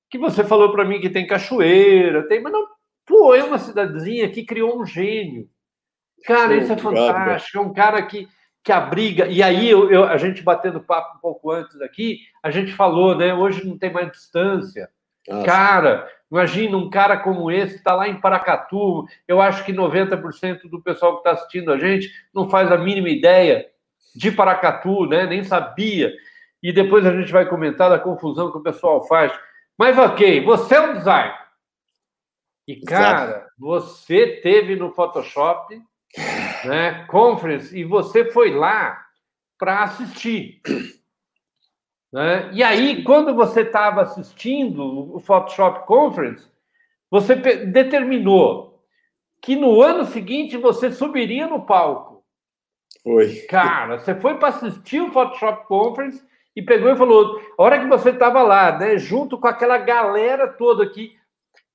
que 0.10 0.18
você 0.18 0.44
falou 0.44 0.72
para 0.72 0.84
mim 0.84 1.00
que 1.00 1.10
tem 1.12 1.28
cachoeira, 1.28 2.28
tem, 2.28 2.42
mas 2.42 2.52
não, 2.52 2.66
pô, 3.06 3.36
é 3.36 3.44
uma 3.44 3.60
cidadezinha 3.60 4.28
que 4.30 4.44
criou 4.44 4.82
um 4.82 4.86
gênio. 4.86 5.48
Cara, 6.26 6.56
isso 6.56 6.74
é 6.74 6.78
fantástico. 6.78 7.60
É 7.60 7.62
um 7.62 7.72
cara 7.72 8.02
que, 8.02 8.28
que 8.66 8.72
abriga. 8.72 9.28
E 9.28 9.44
aí, 9.44 9.70
eu, 9.70 9.92
eu- 9.92 10.06
a 10.06 10.18
gente 10.18 10.42
batendo 10.42 10.82
papo 10.82 11.18
um 11.18 11.22
pouco 11.22 11.52
antes 11.52 11.80
aqui, 11.82 12.20
a 12.42 12.50
gente 12.50 12.74
falou, 12.74 13.16
né? 13.16 13.32
Hoje 13.34 13.66
não 13.66 13.78
tem 13.78 13.94
mais 13.94 14.12
distância. 14.12 14.90
Nossa, 15.30 15.46
Cara, 15.46 16.10
imagina 16.32 16.76
um 16.76 16.90
cara 16.90 17.18
como 17.18 17.52
esse 17.52 17.76
está 17.76 17.94
lá 17.94 18.08
em 18.08 18.20
Paracatu. 18.20 19.06
Eu 19.28 19.40
acho 19.40 19.64
que 19.64 19.72
90% 19.72 20.68
do 20.68 20.82
pessoal 20.82 21.14
que 21.14 21.18
está 21.20 21.32
assistindo 21.32 21.72
a 21.72 21.78
gente 21.78 22.10
não 22.34 22.50
faz 22.50 22.72
a 22.72 22.78
mínima 22.78 23.10
ideia 23.10 23.68
de 24.16 24.32
Paracatu, 24.32 25.06
né? 25.06 25.28
Nem 25.28 25.44
sabia. 25.44 26.12
E 26.62 26.74
depois 26.74 27.06
a 27.06 27.12
gente 27.12 27.32
vai 27.32 27.46
comentar 27.48 27.90
da 27.92 28.00
confusão 28.00 28.52
que 28.52 28.58
o 28.58 28.64
pessoal 28.64 29.06
faz. 29.08 29.32
Mas 29.78 29.96
ok, 29.98 30.44
você 30.44 30.76
é 30.76 30.82
um 30.82 30.94
designer. 30.94 31.38
E, 32.68 32.78
cara, 32.82 33.48
você 33.60 34.28
teve 34.42 34.76
no 34.76 34.92
Photoshop, 34.92 35.80
né? 36.66 37.06
Conference, 37.08 37.78
e 37.78 37.84
você 37.84 38.26
foi 38.26 38.52
lá 38.52 39.06
para 39.58 39.84
assistir. 39.84 40.62
Né? 42.12 42.50
E 42.54 42.64
aí, 42.64 43.04
quando 43.04 43.36
você 43.36 43.62
estava 43.62 44.02
assistindo 44.02 45.14
o 45.16 45.20
Photoshop 45.20 45.86
Conference, 45.86 46.48
você 47.12 47.36
determinou 47.36 48.82
que 49.42 49.56
no 49.56 49.82
ano 49.82 50.06
seguinte 50.06 50.58
você 50.58 50.92
subiria 50.92 51.48
no 51.48 51.66
palco. 51.66 52.24
foi. 53.04 53.42
Cara, 53.50 54.00
você 54.00 54.16
foi 54.16 54.38
para 54.38 54.48
assistir 54.50 55.02
o 55.02 55.12
Photoshop 55.12 55.68
Conference 55.68 56.24
e 56.56 56.62
pegou 56.62 56.92
e 56.92 56.98
falou: 56.98 57.42
a 57.58 57.62
hora 57.62 57.80
que 57.80 57.88
você 57.88 58.10
estava 58.10 58.42
lá, 58.42 58.78
né, 58.78 58.98
junto 58.98 59.38
com 59.38 59.48
aquela 59.48 59.78
galera 59.78 60.48
toda 60.48 60.84
aqui, 60.84 61.16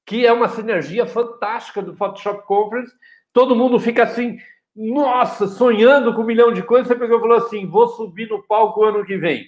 que 0.05 0.27
é 0.27 0.33
uma 0.33 0.49
sinergia 0.49 1.07
fantástica 1.07 1.81
do 1.81 1.95
Photoshop 1.95 2.47
Conference, 2.47 2.93
todo 3.33 3.55
mundo 3.55 3.79
fica 3.79 4.03
assim, 4.03 4.39
nossa, 4.81 5.47
sonhando 5.47 6.15
com 6.15 6.23
um 6.23 6.27
milhão 6.27 6.53
de 6.53 6.63
coisas. 6.63 6.89
Você 6.89 6.95
pegou 6.95 7.19
e 7.19 7.21
falou 7.21 7.37
assim: 7.37 7.67
vou 7.67 7.87
subir 7.89 8.31
no 8.31 8.43
palco 8.43 8.83
ano 8.83 9.05
que 9.05 9.19
vem. 9.19 9.47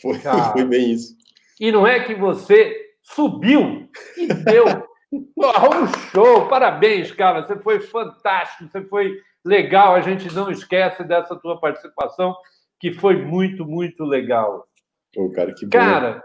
Foi, 0.00 0.18
Cara. 0.22 0.52
foi 0.52 0.64
bem 0.64 0.92
isso. 0.92 1.16
E 1.58 1.72
não 1.72 1.84
é 1.84 1.98
que 2.04 2.14
você 2.14 2.92
subiu 3.02 3.90
e 4.16 4.28
deu 4.28 4.64
um 5.12 5.86
show. 6.12 6.48
Parabéns, 6.48 7.10
cara. 7.10 7.44
Você 7.44 7.56
foi 7.58 7.80
fantástico, 7.80 8.70
você 8.70 8.80
foi 8.84 9.20
legal. 9.44 9.96
A 9.96 10.00
gente 10.00 10.32
não 10.32 10.48
esquece 10.48 11.02
dessa 11.02 11.34
tua 11.34 11.58
participação, 11.58 12.36
que 12.78 12.92
foi 12.92 13.16
muito, 13.16 13.66
muito 13.66 14.04
legal. 14.04 14.68
Pô, 15.12 15.28
cara, 15.32 15.52
que 15.52 15.66
bom. 15.66 15.70
Cara, 15.70 16.24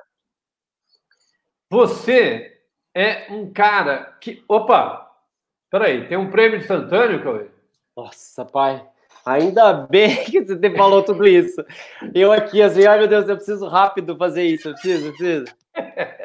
você 1.72 2.56
é 2.94 3.32
um 3.32 3.52
cara 3.52 4.16
que. 4.22 4.44
Opa! 4.48 5.10
Peraí, 5.72 6.08
tem 6.08 6.18
um 6.18 6.30
prêmio 6.30 6.60
instantâneo, 6.60 7.24
Cauê? 7.24 7.53
Nossa, 7.96 8.46
pai. 8.46 8.84
Ainda 9.26 9.74
bem 9.74 10.16
que 10.26 10.42
você 10.42 10.76
falou 10.76 11.02
tudo 11.04 11.26
isso. 11.28 11.64
Eu 12.14 12.32
aqui, 12.32 12.62
assim, 12.62 12.86
ai 12.86 13.00
meu 13.00 13.08
Deus, 13.08 13.28
eu 13.28 13.36
preciso 13.36 13.68
rápido 13.68 14.18
fazer 14.18 14.44
isso. 14.44 14.70
Eu 14.70 14.74
preciso, 14.74 15.08
eu 15.08 15.12
preciso. 15.14 15.46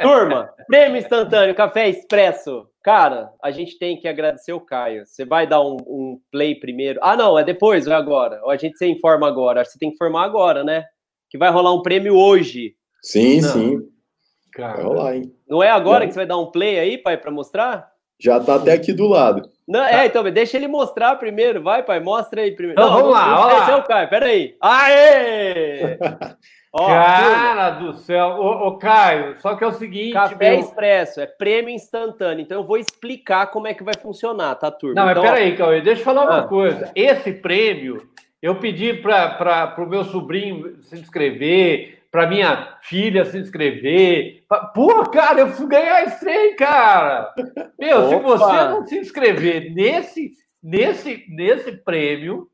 Turma, 0.03 0.51
prêmio 0.67 0.99
instantâneo, 0.99 1.55
café 1.55 1.89
expresso. 1.89 2.69
Cara, 2.83 3.31
a 3.43 3.51
gente 3.51 3.79
tem 3.79 3.99
que 3.99 4.09
agradecer 4.09 4.53
o 4.53 4.61
Caio. 4.61 5.07
Você 5.07 5.25
vai 5.25 5.47
dar 5.47 5.61
um, 5.61 5.77
um 5.87 6.21
play 6.31 6.55
primeiro? 6.55 6.99
Ah, 7.03 7.17
não, 7.17 7.39
é 7.39 7.45
depois 7.45 7.87
ou 7.87 7.93
é 7.93 7.97
agora? 7.97 8.41
Ou 8.45 8.51
a 8.51 8.57
gente 8.57 8.77
se 8.77 8.87
informa 8.87 9.27
agora? 9.29 9.61
Acho 9.61 9.71
que 9.71 9.73
Você 9.75 9.79
tem 9.79 9.91
que 9.91 9.95
informar 9.95 10.25
agora, 10.25 10.65
né? 10.65 10.85
Que 11.31 11.39
vai 11.39 11.51
rolar 11.51 11.73
um 11.75 11.83
prêmio 11.83 12.17
hoje. 12.17 12.75
Sim, 13.03 13.41
Não. 13.41 13.49
sim. 13.51 13.77
Vai 13.79 14.73
Cara, 14.73 14.83
rolar, 14.83 15.17
hein? 15.17 15.33
Não 15.49 15.63
é 15.63 15.71
agora 15.71 16.01
Não. 16.01 16.07
que 16.09 16.13
você 16.15 16.19
vai 16.21 16.27
dar 16.27 16.39
um 16.39 16.51
play 16.51 16.79
aí, 16.79 16.99
pai, 16.99 17.17
para 17.17 17.31
mostrar? 17.31 17.89
Já 18.19 18.41
tá 18.41 18.57
até 18.57 18.73
aqui 18.73 18.93
do 18.93 19.07
lado. 19.07 19.49
Não, 19.69 19.85
é, 19.85 20.07
então, 20.07 20.23
deixa 20.31 20.57
ele 20.57 20.67
mostrar 20.67 21.15
primeiro, 21.17 21.63
vai, 21.63 21.83
pai, 21.83 22.01
mostra 22.01 22.41
aí 22.41 22.53
primeiro. 22.53 22.81
Então, 22.81 22.91
vamos 22.93 23.13
lá, 23.13 23.27
não, 23.29 23.37
vamos 23.37 23.53
esse 23.63 23.71
lá. 23.71 23.77
é 23.77 23.81
o 23.81 23.83
Caio, 23.85 24.09
peraí. 24.09 24.57
Aê! 24.61 25.99
Ó, 26.73 26.87
cara 26.87 27.71
do 27.71 27.95
céu. 27.95 28.27
Ô, 28.29 28.69
ô, 28.69 28.79
Caio, 28.79 29.37
só 29.41 29.57
que 29.57 29.65
é 29.65 29.67
o 29.67 29.73
seguinte. 29.73 30.13
café 30.13 30.51
meu- 30.51 30.61
expresso, 30.61 31.21
é 31.21 31.27
prêmio 31.27 31.71
instantâneo. 31.75 32.43
Então 32.43 32.59
eu 32.59 32.65
vou 32.65 32.77
explicar 32.77 33.47
como 33.47 33.67
é 33.67 33.75
que 33.75 33.83
vai 33.83 33.95
funcionar, 34.01 34.55
tá, 34.55 34.71
turma? 34.71 34.95
Não, 34.95 35.05
mas 35.07 35.13
então, 35.19 35.23
peraí, 35.23 35.57
Cauê, 35.57 35.81
deixa 35.81 36.01
eu 36.03 36.05
falar 36.05 36.23
uma 36.25 36.41
Ah. 36.41 36.47
coisa. 36.47 36.91
Esse 36.95 37.33
prêmio, 37.33 38.07
eu 38.43 38.55
pedi 38.57 38.93
para 38.95 39.75
o 39.79 39.87
meu 39.87 40.05
sobrinho 40.05 40.77
se 40.83 40.95
inscrever, 40.99 41.98
para 42.11 42.27
minha 42.27 42.79
filha 42.83 43.25
se 43.25 43.39
inscrever. 43.39 44.45
Pra- 44.49 44.67
Pô, 44.67 45.05
cara, 45.11 45.41
eu 45.41 45.49
fui 45.49 45.67
ganhar 45.67 46.05
esse 46.05 46.21
trem, 46.21 46.57
cara! 46.57 47.33
Meu, 47.79 48.09
se 48.09 48.17
você 48.17 48.55
não 48.69 48.87
se 48.87 48.99
inscrever 48.99 49.73
nesse, 49.75 50.33
nesse, 50.63 51.25
nesse 51.29 51.73
prêmio, 51.73 52.49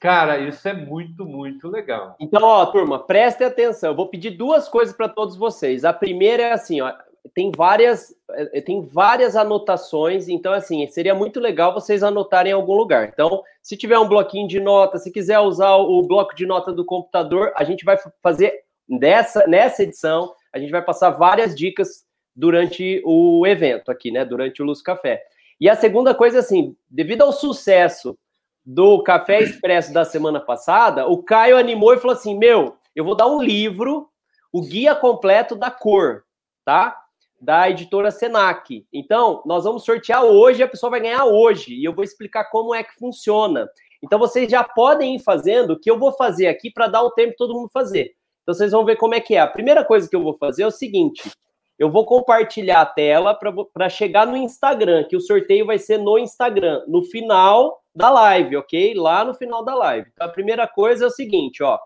cara, 0.00 0.38
isso 0.38 0.68
é 0.68 0.72
muito, 0.72 1.24
muito 1.24 1.68
legal. 1.68 2.16
Então, 2.20 2.42
ó, 2.42 2.64
turma, 2.66 2.98
prestem 3.04 3.46
atenção. 3.46 3.90
Eu 3.90 3.96
vou 3.96 4.08
pedir 4.08 4.30
duas 4.30 4.68
coisas 4.68 4.94
para 4.94 5.08
todos 5.08 5.36
vocês. 5.36 5.84
A 5.84 5.92
primeira 5.92 6.44
é 6.44 6.52
assim, 6.52 6.80
ó, 6.80 6.92
tem 7.34 7.50
várias, 7.54 8.14
eh, 8.30 8.60
tem 8.60 8.80
várias 8.86 9.36
anotações, 9.36 10.28
então 10.28 10.52
assim, 10.52 10.86
seria 10.86 11.14
muito 11.14 11.40
legal 11.40 11.74
vocês 11.74 12.02
anotarem 12.02 12.52
em 12.52 12.54
algum 12.54 12.74
lugar. 12.74 13.08
Então, 13.12 13.42
se 13.62 13.76
tiver 13.76 13.98
um 13.98 14.08
bloquinho 14.08 14.48
de 14.48 14.60
nota, 14.60 14.98
se 14.98 15.10
quiser 15.12 15.38
usar 15.40 15.74
o 15.76 16.00
bloco 16.02 16.34
de 16.34 16.46
nota 16.46 16.72
do 16.72 16.84
computador, 16.84 17.52
a 17.56 17.64
gente 17.64 17.84
vai 17.84 17.98
fazer 18.22 18.62
dessa 18.88 19.46
nessa 19.46 19.82
edição, 19.82 20.34
a 20.52 20.58
gente 20.58 20.70
vai 20.70 20.82
passar 20.82 21.10
várias 21.10 21.54
dicas 21.54 22.06
durante 22.34 23.02
o 23.04 23.46
evento 23.46 23.90
aqui, 23.90 24.10
né, 24.10 24.24
durante 24.24 24.62
o 24.62 24.64
Luz 24.64 24.80
Café. 24.80 25.22
E 25.60 25.68
a 25.68 25.74
segunda 25.74 26.14
coisa 26.14 26.38
assim, 26.38 26.76
devido 26.88 27.22
ao 27.22 27.32
sucesso 27.32 28.16
do 28.64 29.02
Café 29.02 29.40
Expresso 29.40 29.92
da 29.92 30.04
semana 30.04 30.38
passada, 30.38 31.06
o 31.06 31.22
Caio 31.22 31.56
animou 31.56 31.94
e 31.94 31.98
falou 31.98 32.14
assim: 32.14 32.38
Meu, 32.38 32.76
eu 32.94 33.04
vou 33.04 33.16
dar 33.16 33.26
um 33.26 33.42
livro, 33.42 34.08
o 34.52 34.62
guia 34.62 34.94
completo 34.94 35.56
da 35.56 35.70
cor, 35.70 36.22
tá? 36.64 36.96
Da 37.40 37.68
editora 37.70 38.10
Senac. 38.10 38.86
Então, 38.92 39.42
nós 39.46 39.64
vamos 39.64 39.84
sortear 39.84 40.24
hoje, 40.24 40.62
a 40.62 40.68
pessoa 40.68 40.90
vai 40.90 41.00
ganhar 41.00 41.24
hoje, 41.24 41.74
e 41.74 41.84
eu 41.84 41.94
vou 41.94 42.04
explicar 42.04 42.44
como 42.50 42.74
é 42.74 42.84
que 42.84 42.94
funciona. 42.98 43.68
Então, 44.02 44.18
vocês 44.18 44.50
já 44.50 44.62
podem 44.62 45.16
ir 45.16 45.20
fazendo 45.20 45.72
o 45.72 45.80
que 45.80 45.90
eu 45.90 45.98
vou 45.98 46.12
fazer 46.12 46.46
aqui 46.46 46.70
para 46.70 46.86
dar 46.86 47.02
o 47.02 47.10
tempo 47.10 47.34
todo 47.36 47.54
mundo 47.54 47.70
fazer. 47.72 48.14
Então, 48.48 48.56
vocês 48.56 48.72
vão 48.72 48.82
ver 48.82 48.96
como 48.96 49.14
é 49.14 49.20
que 49.20 49.34
é. 49.34 49.40
A 49.40 49.46
primeira 49.46 49.84
coisa 49.84 50.08
que 50.08 50.16
eu 50.16 50.22
vou 50.22 50.32
fazer 50.38 50.62
é 50.62 50.66
o 50.66 50.70
seguinte: 50.70 51.30
eu 51.78 51.90
vou 51.90 52.06
compartilhar 52.06 52.80
a 52.80 52.86
tela 52.86 53.38
para 53.74 53.90
chegar 53.90 54.26
no 54.26 54.38
Instagram, 54.38 55.04
que 55.04 55.14
o 55.14 55.20
sorteio 55.20 55.66
vai 55.66 55.76
ser 55.76 55.98
no 55.98 56.18
Instagram, 56.18 56.82
no 56.88 57.02
final 57.02 57.84
da 57.94 58.08
live, 58.08 58.56
ok? 58.56 58.94
Lá 58.94 59.22
no 59.22 59.34
final 59.34 59.62
da 59.62 59.74
live. 59.74 60.08
Então, 60.10 60.26
a 60.26 60.30
primeira 60.30 60.66
coisa 60.66 61.04
é 61.04 61.08
o 61.08 61.10
seguinte, 61.10 61.62
ó. 61.62 61.78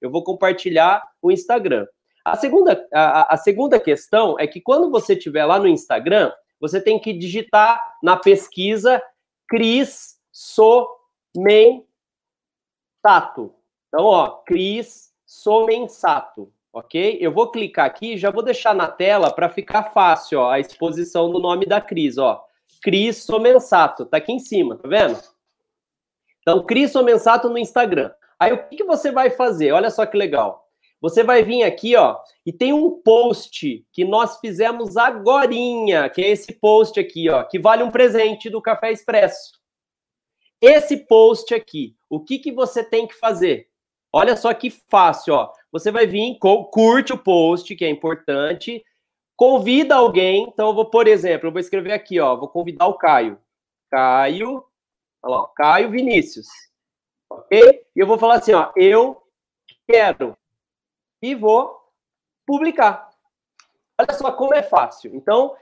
Eu 0.00 0.08
vou 0.08 0.22
compartilhar 0.22 1.02
o 1.20 1.32
Instagram. 1.32 1.84
A 2.24 2.36
segunda, 2.36 2.86
a, 2.94 3.34
a 3.34 3.36
segunda 3.36 3.80
questão 3.80 4.38
é 4.38 4.46
que 4.46 4.60
quando 4.60 4.92
você 4.92 5.14
estiver 5.14 5.44
lá 5.44 5.58
no 5.58 5.66
Instagram, 5.66 6.32
você 6.60 6.80
tem 6.80 6.96
que 6.96 7.12
digitar 7.12 7.82
na 8.00 8.16
pesquisa 8.16 9.02
Cris 9.48 10.14
Somensato. 10.30 11.82
Então, 13.88 14.04
ó, 14.04 14.28
Cris 14.46 15.12
Somensato 15.42 16.52
ok? 16.74 17.18
Eu 17.20 17.32
vou 17.32 17.50
clicar 17.50 17.86
aqui, 17.86 18.18
já 18.18 18.30
vou 18.30 18.42
deixar 18.42 18.74
na 18.74 18.88
tela 18.88 19.30
para 19.32 19.48
ficar 19.48 19.92
fácil, 19.92 20.40
ó, 20.40 20.50
a 20.50 20.58
exposição 20.58 21.30
do 21.30 21.38
nome 21.38 21.64
da 21.64 21.80
Cris, 21.80 22.18
ó. 22.18 22.44
Cris 22.82 23.18
Somensato, 23.18 24.04
tá 24.04 24.16
aqui 24.16 24.32
em 24.32 24.40
cima, 24.40 24.76
tá 24.76 24.88
vendo? 24.88 25.18
Então, 26.40 26.66
Cris 26.66 26.90
Somensato 26.90 27.48
no 27.48 27.56
Instagram. 27.56 28.10
Aí, 28.38 28.52
o 28.52 28.68
que, 28.68 28.76
que 28.76 28.84
você 28.84 29.12
vai 29.12 29.30
fazer? 29.30 29.70
Olha 29.70 29.88
só 29.88 30.04
que 30.04 30.16
legal. 30.16 30.68
Você 31.00 31.22
vai 31.22 31.44
vir 31.44 31.62
aqui, 31.62 31.94
ó, 31.96 32.18
e 32.44 32.52
tem 32.52 32.72
um 32.72 32.90
post 33.02 33.86
que 33.92 34.04
nós 34.04 34.38
fizemos 34.40 34.96
agorinha, 34.96 36.10
que 36.10 36.22
é 36.22 36.30
esse 36.30 36.52
post 36.52 36.98
aqui, 36.98 37.30
ó, 37.30 37.44
que 37.44 37.58
vale 37.58 37.84
um 37.84 37.90
presente 37.90 38.50
do 38.50 38.60
Café 38.60 38.90
Expresso. 38.90 39.60
Esse 40.60 41.06
post 41.06 41.54
aqui, 41.54 41.94
o 42.08 42.20
que, 42.20 42.38
que 42.38 42.50
você 42.50 42.82
tem 42.82 43.06
que 43.06 43.14
fazer? 43.14 43.68
Olha 44.16 44.36
só 44.36 44.54
que 44.54 44.70
fácil, 44.70 45.34
ó. 45.34 45.52
Você 45.72 45.90
vai 45.90 46.06
vir, 46.06 46.38
curte 46.38 47.12
o 47.12 47.18
post, 47.18 47.74
que 47.74 47.84
é 47.84 47.90
importante, 47.90 48.80
convida 49.34 49.96
alguém. 49.96 50.44
Então, 50.44 50.68
eu 50.68 50.74
vou, 50.74 50.84
por 50.84 51.08
exemplo, 51.08 51.48
eu 51.48 51.52
vou 51.52 51.58
escrever 51.58 51.90
aqui, 51.90 52.20
ó, 52.20 52.36
vou 52.36 52.46
convidar 52.46 52.86
o 52.86 52.94
Caio. 52.94 53.36
Caio, 53.90 54.64
olha 55.20 55.36
lá, 55.36 55.48
Caio 55.56 55.90
Vinícius. 55.90 56.46
Ok? 57.28 57.84
E 57.96 57.98
eu 57.98 58.06
vou 58.06 58.16
falar 58.16 58.36
assim, 58.36 58.52
ó, 58.52 58.70
eu 58.76 59.20
quero. 59.84 60.38
E 61.20 61.34
vou 61.34 61.76
publicar. 62.46 63.10
Olha 63.98 64.16
só 64.16 64.30
como 64.30 64.54
é 64.54 64.62
fácil. 64.62 65.12
Então, 65.12 65.56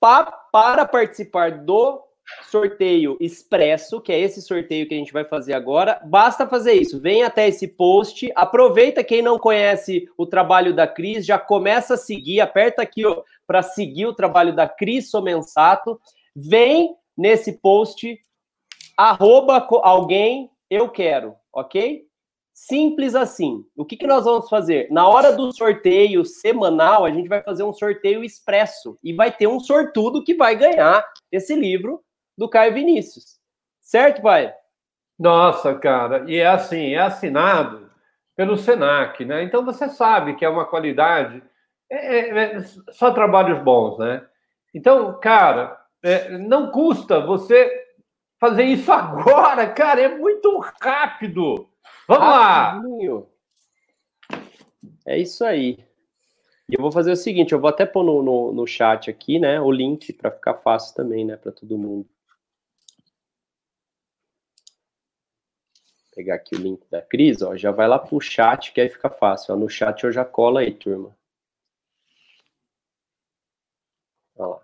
pa, 0.00 0.24
para 0.24 0.86
participar 0.86 1.52
do 1.52 2.02
sorteio 2.50 3.16
expresso, 3.20 4.00
que 4.00 4.12
é 4.12 4.18
esse 4.18 4.42
sorteio 4.42 4.88
que 4.88 4.94
a 4.94 4.96
gente 4.96 5.12
vai 5.12 5.24
fazer 5.24 5.52
agora. 5.52 6.00
Basta 6.04 6.46
fazer 6.46 6.72
isso. 6.72 7.00
Vem 7.00 7.22
até 7.22 7.48
esse 7.48 7.68
post, 7.68 8.30
aproveita 8.34 9.04
quem 9.04 9.22
não 9.22 9.38
conhece 9.38 10.08
o 10.16 10.26
trabalho 10.26 10.74
da 10.74 10.86
Cris, 10.86 11.24
já 11.24 11.38
começa 11.38 11.94
a 11.94 11.98
seguir, 11.98 12.40
aperta 12.40 12.82
aqui 12.82 13.02
para 13.46 13.62
seguir 13.62 14.06
o 14.06 14.14
trabalho 14.14 14.54
da 14.54 14.68
Cris 14.68 15.10
Somensato. 15.10 16.00
Vem 16.34 16.94
nesse 17.16 17.52
post, 17.52 18.18
arroba 18.96 19.66
alguém, 19.82 20.50
eu 20.68 20.88
quero, 20.88 21.34
ok? 21.52 22.06
Simples 22.52 23.14
assim. 23.14 23.64
O 23.74 23.86
que, 23.86 23.96
que 23.96 24.06
nós 24.06 24.24
vamos 24.24 24.48
fazer? 24.48 24.86
Na 24.90 25.08
hora 25.08 25.32
do 25.32 25.50
sorteio 25.50 26.24
semanal, 26.26 27.06
a 27.06 27.10
gente 27.10 27.28
vai 27.28 27.42
fazer 27.42 27.62
um 27.62 27.72
sorteio 27.72 28.22
expresso 28.22 28.98
e 29.02 29.14
vai 29.14 29.32
ter 29.32 29.46
um 29.46 29.58
sortudo 29.58 30.22
que 30.22 30.34
vai 30.34 30.54
ganhar 30.54 31.02
esse 31.32 31.54
livro 31.54 32.02
do 32.40 32.48
Caio 32.48 32.72
Vinícius. 32.72 33.38
Certo, 33.82 34.22
pai? 34.22 34.54
Nossa, 35.18 35.74
cara, 35.74 36.24
e 36.26 36.38
é 36.38 36.46
assim, 36.46 36.94
é 36.94 36.98
assinado 36.98 37.90
pelo 38.34 38.56
Senac, 38.56 39.22
né? 39.26 39.42
Então 39.42 39.62
você 39.62 39.90
sabe 39.90 40.34
que 40.36 40.44
é 40.46 40.48
uma 40.48 40.64
qualidade, 40.64 41.42
é, 41.90 42.18
é, 42.18 42.56
é 42.56 42.60
só 42.92 43.10
trabalhos 43.10 43.62
bons, 43.62 43.98
né? 43.98 44.26
Então, 44.72 45.20
cara, 45.20 45.78
é, 46.02 46.38
não 46.38 46.70
custa 46.70 47.20
você 47.20 47.70
fazer 48.38 48.64
isso 48.64 48.88
agora, 48.90 49.68
cara, 49.68 50.00
é 50.00 50.08
muito 50.08 50.58
rápido. 50.80 51.68
Vamos 52.08 52.26
Rapidinho. 52.26 53.28
lá. 54.30 54.38
É 55.06 55.18
isso 55.18 55.44
aí. 55.44 55.78
E 56.70 56.74
eu 56.74 56.80
vou 56.80 56.90
fazer 56.90 57.12
o 57.12 57.16
seguinte, 57.16 57.52
eu 57.52 57.60
vou 57.60 57.68
até 57.68 57.84
pôr 57.84 58.02
no, 58.02 58.22
no, 58.22 58.52
no 58.52 58.66
chat 58.66 59.10
aqui, 59.10 59.38
né, 59.38 59.60
o 59.60 59.70
link 59.70 60.10
para 60.14 60.30
ficar 60.30 60.54
fácil 60.54 60.94
também, 60.94 61.26
né, 61.26 61.36
para 61.36 61.52
todo 61.52 61.76
mundo. 61.76 62.08
Pegar 66.20 66.34
aqui 66.34 66.54
o 66.54 66.58
link 66.58 66.86
da 66.90 67.00
Cris, 67.00 67.40
ó, 67.40 67.56
já 67.56 67.70
vai 67.70 67.88
lá 67.88 67.98
pro 67.98 68.20
chat, 68.20 68.72
que 68.72 68.80
aí 68.80 68.90
fica 68.90 69.08
fácil. 69.08 69.54
Ó, 69.54 69.56
no 69.56 69.70
chat 69.70 70.04
eu 70.04 70.12
já 70.12 70.22
colo 70.22 70.58
aí, 70.58 70.72
turma. 70.72 71.16
Olha 74.36 74.48
lá. 74.48 74.60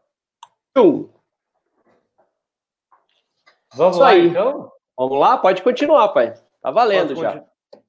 Vamos 3.74 3.96
Isso 3.96 4.00
lá, 4.00 4.08
aí. 4.08 4.28
então? 4.28 4.70
Vamos 4.98 5.18
lá? 5.18 5.38
Pode 5.38 5.62
continuar, 5.62 6.08
pai. 6.08 6.34
Tá 6.60 6.70
valendo 6.70 7.14
já. 7.16 7.32
Continuar? 7.32 7.48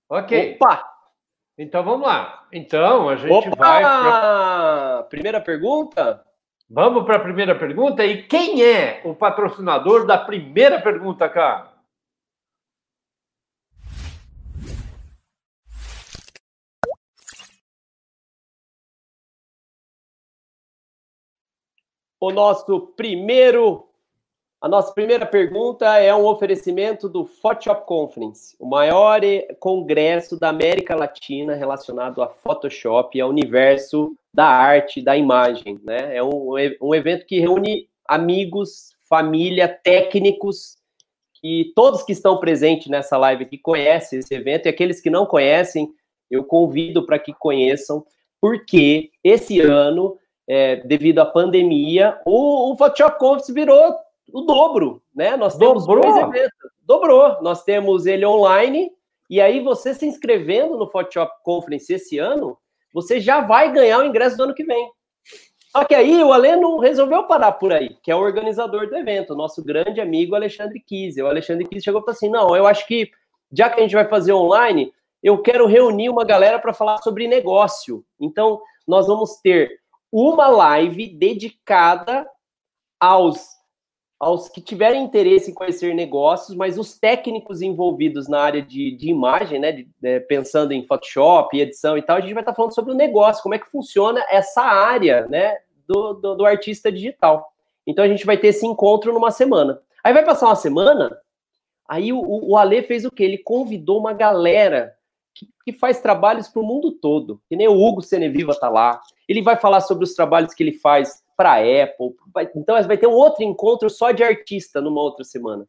Ok. 0.09 0.55
Opa! 0.55 0.93
Então 1.57 1.83
vamos 1.83 2.07
lá. 2.07 2.47
Então 2.51 3.09
a 3.09 3.15
gente 3.17 3.31
Opa! 3.31 3.55
vai. 3.57 3.81
Pra... 3.81 5.05
Primeira 5.09 5.41
pergunta? 5.41 6.23
Vamos 6.69 7.05
para 7.05 7.17
a 7.17 7.19
primeira 7.21 7.57
pergunta. 7.57 8.05
E 8.05 8.23
quem 8.23 8.63
é 8.63 9.01
o 9.03 9.13
patrocinador 9.13 10.05
da 10.05 10.17
primeira 10.17 10.81
pergunta, 10.81 11.27
cara? 11.27 11.76
O 22.19 22.31
nosso 22.31 22.79
primeiro, 22.95 23.87
a 24.59 24.67
nossa 24.67 24.91
primeira 24.91 25.23
pergunta 25.23 25.97
é 25.99 26.13
um 26.15 26.25
oferecimento 26.25 27.07
do 27.07 27.25
Photoshop 27.25 27.85
Conference, 27.85 28.55
o 28.59 28.65
maior 28.65 29.21
congresso 29.59 30.39
da 30.39 30.49
América 30.49 30.95
Latina 30.95 31.53
relacionado 31.53 32.23
a 32.23 32.27
Photoshop 32.27 33.15
e 33.15 33.21
ao 33.21 33.29
universo 33.29 34.15
da 34.33 34.47
arte, 34.47 34.99
da 34.99 35.15
imagem, 35.15 35.79
né? 35.83 36.15
É 36.15 36.23
um, 36.23 36.53
um 36.81 36.95
evento 36.95 37.25
que 37.27 37.39
reúne 37.39 37.87
amigos, 38.07 38.95
família, 39.07 39.67
técnicos, 39.67 40.77
e 41.43 41.71
todos 41.75 42.01
que 42.01 42.13
estão 42.13 42.39
presentes 42.39 42.87
nessa 42.87 43.15
live 43.15 43.43
aqui 43.43 43.59
conhecem 43.59 44.17
esse 44.17 44.33
evento, 44.33 44.65
e 44.65 44.69
aqueles 44.69 44.99
que 44.99 45.11
não 45.11 45.27
conhecem, 45.27 45.93
eu 46.31 46.43
convido 46.43 47.05
para 47.05 47.19
que 47.19 47.31
conheçam, 47.31 48.03
porque 48.41 49.11
esse 49.23 49.61
ano 49.61 50.17
é, 50.47 50.77
devido 50.77 51.19
à 51.19 51.25
pandemia, 51.25 52.19
o, 52.25 52.71
o 52.71 52.77
Photoshop 52.77 53.19
Conference 53.19 53.51
virou 53.51 53.95
o 54.31 54.41
dobro, 54.41 55.01
né? 55.13 55.35
Nós 55.35 55.57
temos 55.57 55.85
dobrou. 55.85 56.03
dois 56.03 56.17
eventos. 56.17 56.71
Dobrou. 56.81 57.41
Nós 57.41 57.63
temos 57.63 58.05
ele 58.05 58.25
online, 58.25 58.91
e 59.29 59.41
aí 59.41 59.59
você 59.59 59.93
se 59.93 60.05
inscrevendo 60.05 60.77
no 60.77 60.89
Photoshop 60.89 61.31
Conference 61.43 61.93
esse 61.93 62.17
ano, 62.17 62.57
você 62.93 63.19
já 63.19 63.41
vai 63.41 63.71
ganhar 63.71 63.99
o 63.99 64.05
ingresso 64.05 64.37
do 64.37 64.43
ano 64.43 64.55
que 64.55 64.63
vem. 64.63 64.89
Só 65.69 65.83
que 65.83 65.93
aí 65.93 66.23
o 66.23 66.31
Alê 66.31 66.55
não 66.55 66.79
resolveu 66.79 67.23
parar 67.25 67.51
por 67.51 67.73
aí, 67.73 67.97
que 68.01 68.09
é 68.09 68.15
o 68.15 68.19
organizador 68.19 68.87
do 68.87 68.95
evento, 68.95 69.35
nosso 69.35 69.63
grande 69.63 69.99
amigo 69.99 70.33
Alexandre 70.33 70.79
Kise. 70.79 71.21
O 71.21 71.27
Alexandre 71.27 71.67
Kise 71.67 71.83
chegou 71.83 72.01
e 72.01 72.03
falou 72.03 72.15
assim: 72.15 72.29
não, 72.29 72.55
eu 72.55 72.65
acho 72.65 72.87
que 72.87 73.11
já 73.51 73.69
que 73.69 73.79
a 73.79 73.83
gente 73.83 73.93
vai 73.93 74.07
fazer 74.07 74.33
online, 74.33 74.91
eu 75.21 75.41
quero 75.41 75.67
reunir 75.67 76.09
uma 76.09 76.23
galera 76.23 76.57
para 76.57 76.73
falar 76.73 76.97
sobre 76.99 77.27
negócio. 77.27 78.03
Então, 78.19 78.61
nós 78.87 79.07
vamos 79.07 79.35
ter 79.41 79.79
uma 80.11 80.47
live 80.47 81.07
dedicada 81.07 82.27
aos 82.99 83.57
aos 84.19 84.49
que 84.49 84.59
tiverem 84.59 85.03
interesse 85.03 85.51
em 85.51 85.53
conhecer 85.53 85.93
negócios, 85.93 86.57
mas 86.57 86.77
os 86.79 86.97
técnicos 86.97 87.61
envolvidos 87.61 88.27
na 88.27 88.41
área 88.41 88.61
de, 88.61 88.91
de 88.91 89.09
imagem, 89.09 89.59
né, 89.59 89.71
de, 89.71 89.83
de, 89.83 89.91
né, 90.01 90.19
pensando 90.19 90.71
em 90.71 90.85
Photoshop, 90.85 91.55
edição 91.59 91.95
e 91.97 92.01
tal, 92.01 92.17
a 92.17 92.21
gente 92.21 92.33
vai 92.33 92.41
estar 92.41 92.55
falando 92.55 92.73
sobre 92.73 92.91
o 92.91 92.95
negócio, 92.95 93.43
como 93.43 93.53
é 93.53 93.59
que 93.59 93.69
funciona 93.69 94.25
essa 94.29 94.63
área, 94.63 95.27
né, 95.27 95.57
do, 95.87 96.13
do, 96.13 96.35
do 96.35 96.45
artista 96.45 96.91
digital. 96.91 97.47
Então 97.85 98.03
a 98.03 98.07
gente 98.07 98.25
vai 98.25 98.37
ter 98.37 98.47
esse 98.47 98.65
encontro 98.65 99.13
numa 99.13 99.31
semana. 99.31 99.79
Aí 100.03 100.11
vai 100.11 100.25
passar 100.25 100.47
uma 100.47 100.55
semana, 100.55 101.15
aí 101.87 102.11
o, 102.11 102.19
o 102.19 102.57
Ale 102.57 102.81
fez 102.81 103.05
o 103.05 103.11
quê? 103.11 103.23
Ele 103.23 103.37
convidou 103.37 103.99
uma 103.99 104.13
galera 104.13 104.96
que, 105.63 105.73
faz 105.73 106.01
trabalhos 106.01 106.47
para 106.47 106.61
o 106.61 106.65
mundo 106.65 106.91
todo, 106.91 107.41
que 107.49 107.55
nem 107.55 107.67
o 107.67 107.79
Hugo 107.79 108.01
Seneviva 108.01 108.51
está 108.51 108.69
lá, 108.69 109.01
ele 109.27 109.41
vai 109.41 109.57
falar 109.57 109.81
sobre 109.81 110.03
os 110.03 110.13
trabalhos 110.13 110.53
que 110.53 110.63
ele 110.63 110.73
faz 110.73 111.23
para 111.35 111.53
a 111.53 111.83
Apple. 111.83 112.15
Vai, 112.33 112.49
então, 112.55 112.81
vai 112.83 112.97
ter 112.97 113.07
um 113.07 113.13
outro 113.13 113.43
encontro 113.43 113.89
só 113.89 114.11
de 114.11 114.23
artista 114.23 114.81
numa 114.81 115.01
outra 115.01 115.23
semana. 115.23 115.67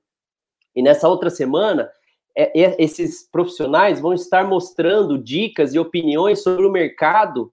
E 0.74 0.82
nessa 0.82 1.08
outra 1.08 1.30
semana, 1.30 1.90
é, 2.36 2.60
é, 2.60 2.76
esses 2.78 3.28
profissionais 3.30 4.00
vão 4.00 4.14
estar 4.14 4.46
mostrando 4.46 5.18
dicas 5.18 5.74
e 5.74 5.78
opiniões 5.78 6.42
sobre 6.42 6.64
o 6.64 6.70
mercado 6.70 7.52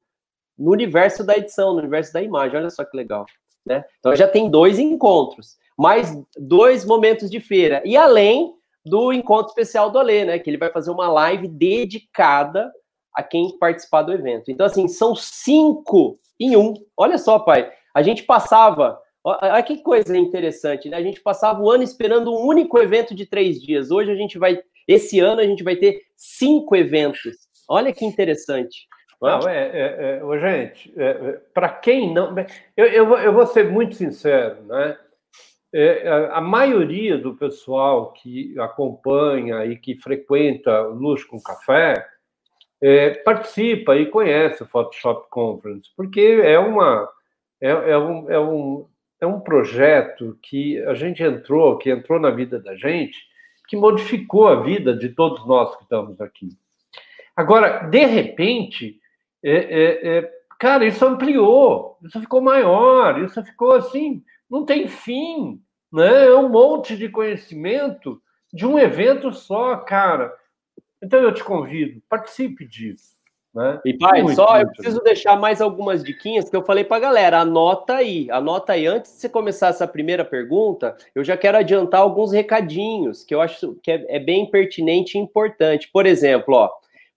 no 0.57 0.71
universo 0.71 1.23
da 1.23 1.35
edição, 1.35 1.73
no 1.73 1.79
universo 1.79 2.13
da 2.13 2.21
imagem. 2.21 2.57
Olha 2.57 2.69
só 2.69 2.85
que 2.85 2.95
legal. 2.95 3.25
Né? 3.65 3.83
Então 3.99 4.15
já 4.15 4.27
tem 4.27 4.49
dois 4.49 4.77
encontros, 4.77 5.57
mais 5.75 6.15
dois 6.37 6.85
momentos 6.85 7.31
de 7.31 7.39
feira. 7.39 7.81
E 7.83 7.97
além 7.97 8.55
do 8.85 9.11
encontro 9.11 9.47
especial 9.47 9.89
do 9.89 9.97
Alê, 9.97 10.25
né? 10.25 10.39
Que 10.39 10.49
ele 10.49 10.57
vai 10.57 10.71
fazer 10.71 10.91
uma 10.91 11.07
live 11.07 11.47
dedicada 11.47 12.71
a 13.13 13.23
quem 13.23 13.57
participar 13.57 14.03
do 14.03 14.13
evento. 14.13 14.51
Então, 14.51 14.65
assim, 14.65 14.87
são 14.87 15.15
cinco 15.15 16.19
em 16.39 16.55
um. 16.55 16.73
Olha 16.97 17.17
só, 17.17 17.39
pai. 17.39 17.71
A 17.93 18.03
gente 18.03 18.23
passava. 18.23 18.99
Olha 19.23 19.63
que 19.63 19.77
coisa 19.77 20.15
interessante, 20.15 20.87
né? 20.87 20.97
A 20.97 21.01
gente 21.01 21.19
passava 21.21 21.61
o 21.61 21.71
ano 21.71 21.81
esperando 21.81 22.31
um 22.31 22.45
único 22.45 22.77
evento 22.77 23.15
de 23.15 23.25
três 23.25 23.59
dias. 23.59 23.89
Hoje 23.89 24.11
a 24.11 24.15
gente 24.15 24.37
vai. 24.37 24.61
Esse 24.87 25.19
ano 25.19 25.41
a 25.41 25.45
gente 25.45 25.63
vai 25.63 25.75
ter 25.75 26.01
cinco 26.15 26.75
eventos. 26.75 27.35
Olha 27.67 27.91
que 27.91 28.05
interessante. 28.05 28.87
Não, 29.21 29.49
é, 29.49 29.69
é, 29.73 30.21
é 30.21 30.39
gente, 30.39 30.93
é, 30.97 31.05
é 31.05 31.31
para 31.53 31.69
quem 31.69 32.13
não. 32.13 32.35
Eu, 32.75 32.85
eu, 32.85 33.17
eu, 33.17 33.33
vou 33.33 33.47
ser 33.47 33.71
muito 33.71 33.95
sincero, 33.95 34.61
né? 34.65 34.97
É, 35.77 36.29
a 36.31 36.39
maioria 36.39 37.17
do 37.17 37.35
pessoal 37.35 38.13
que 38.13 38.57
acompanha 38.57 39.65
e 39.65 39.75
que 39.75 39.97
frequenta 39.97 40.83
Luxo 40.83 41.27
com 41.27 41.41
Café 41.41 42.07
é, 42.81 43.09
participa 43.09 43.93
e 43.97 44.05
conhece 44.05 44.63
o 44.63 44.67
Photoshop 44.67 45.29
Conference, 45.29 45.91
porque 45.97 46.39
é, 46.41 46.57
uma, 46.57 47.09
é, 47.59 47.69
é, 47.69 47.97
um, 47.97 48.31
é, 48.31 48.39
um, 48.39 48.87
é 49.19 49.27
um 49.27 49.41
projeto 49.41 50.39
que 50.41 50.81
a 50.83 50.93
gente 50.93 51.21
entrou, 51.21 51.77
que 51.77 51.89
entrou 51.89 52.21
na 52.21 52.29
vida 52.29 52.57
da 52.57 52.73
gente, 52.77 53.17
que 53.67 53.75
modificou 53.75 54.47
a 54.47 54.61
vida 54.61 54.95
de 54.95 55.09
todos 55.09 55.45
nós 55.45 55.75
que 55.75 55.83
estamos 55.83 56.21
aqui. 56.21 56.51
Agora, 57.35 57.79
de 57.79 58.05
repente, 58.05 58.97
é, 59.43 59.51
é, 59.51 60.17
é, 60.19 60.31
cara, 60.57 60.85
isso 60.85 61.05
ampliou, 61.05 61.97
isso 62.01 62.21
ficou 62.21 62.39
maior, 62.39 63.21
isso 63.21 63.43
ficou 63.43 63.73
assim, 63.73 64.23
não 64.49 64.65
tem 64.65 64.87
fim, 64.87 65.61
né? 65.95 66.27
É 66.27 66.35
um 66.35 66.49
monte 66.49 66.97
de 66.97 67.07
conhecimento 67.07 68.21
de 68.53 68.65
um 68.65 68.77
evento 68.77 69.31
só, 69.33 69.77
cara. 69.77 70.33
Então 71.01 71.19
eu 71.21 71.33
te 71.33 71.43
convido, 71.43 72.01
participe 72.09 72.67
disso. 72.67 73.15
Né? 73.53 73.79
E 73.85 73.97
pai, 73.97 74.21
muito, 74.21 74.35
só 74.35 74.55
muito, 74.55 74.67
eu 74.67 74.71
preciso 74.73 75.01
deixar 75.01 75.37
mais 75.37 75.61
algumas 75.61 76.03
diquinhas 76.03 76.49
que 76.49 76.55
eu 76.55 76.65
falei 76.65 76.83
para 76.83 76.99
galera. 76.99 77.39
Anota 77.39 77.95
aí, 77.95 78.29
anota 78.29 78.73
aí. 78.73 78.85
Antes 78.85 79.13
de 79.13 79.19
você 79.19 79.29
começar 79.29 79.69
essa 79.69 79.87
primeira 79.87 80.25
pergunta, 80.25 80.97
eu 81.15 81.23
já 81.23 81.37
quero 81.37 81.57
adiantar 81.57 82.01
alguns 82.01 82.33
recadinhos 82.33 83.23
que 83.23 83.33
eu 83.33 83.39
acho 83.39 83.75
que 83.81 83.89
é, 83.89 84.17
é 84.17 84.19
bem 84.19 84.51
pertinente 84.51 85.17
e 85.17 85.21
importante. 85.21 85.89
Por 85.93 86.05
exemplo, 86.05 86.55
ó, 86.55 86.69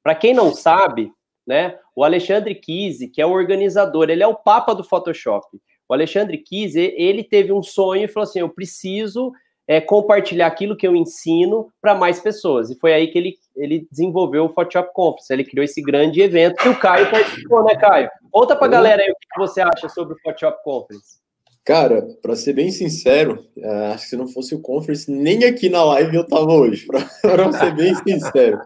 para 0.05 0.15
quem 0.15 0.33
não 0.33 0.55
sabe, 0.55 1.13
né, 1.45 1.77
o 1.97 2.05
Alexandre 2.05 2.55
Kise, 2.55 3.09
que 3.09 3.21
é 3.21 3.27
o 3.27 3.33
organizador, 3.33 4.09
ele 4.09 4.23
é 4.23 4.27
o 4.27 4.37
papa 4.37 4.73
do 4.73 4.85
Photoshop. 4.85 5.45
O 5.89 5.95
Alexandre 5.95 6.37
Kise, 6.39 6.95
ele 6.97 7.25
teve 7.25 7.53
um 7.53 7.63
sonho 7.63 8.05
e 8.05 8.09
falou 8.09 8.29
assim: 8.29 8.41
eu 8.41 8.49
preciso 8.49 9.33
é, 9.67 9.81
compartilhar 9.81 10.47
aquilo 10.47 10.77
que 10.77 10.87
eu 10.87 10.97
ensino 10.97 11.71
para 11.81 11.95
mais 11.95 12.19
pessoas. 12.19 12.71
E 12.71 12.79
foi 12.79 12.95
aí 12.95 13.09
que 13.09 13.19
ele, 13.19 13.35
ele 13.55 13.87
desenvolveu 13.91 14.47
o 14.47 14.49
Photoshop 14.49 14.93
Conference. 14.95 15.33
Ele 15.33 15.45
criou 15.45 15.65
esse 15.65 15.83
grande 15.83 16.21
evento 16.21 16.57
que 16.57 16.69
o 16.69 16.79
Caio 16.79 17.11
participou, 17.11 17.63
né, 17.65 17.77
Caio? 17.77 18.09
Conta 18.31 18.57
para 18.57 18.67
a 18.67 18.71
galera 18.71 19.03
aí 19.03 19.11
o 19.11 19.15
que 19.15 19.39
você 19.39 19.61
acha 19.61 19.89
sobre 19.89 20.15
o 20.15 20.19
Photoshop 20.23 20.63
Conference. 20.65 21.19
Cara, 21.65 22.03
para 22.23 22.35
ser 22.35 22.55
bem 22.55 22.71
sincero, 22.71 23.45
é, 23.59 23.89
acho 23.89 24.05
que 24.05 24.09
se 24.09 24.17
não 24.17 24.27
fosse 24.27 24.55
o 24.55 24.61
Conference, 24.61 25.11
nem 25.11 25.45
aqui 25.45 25.69
na 25.69 25.85
live 25.85 26.17
eu 26.17 26.27
tava 26.27 26.51
hoje, 26.51 26.87
para 27.21 27.53
ser 27.53 27.75
bem 27.75 27.95
sincero. 27.95 28.59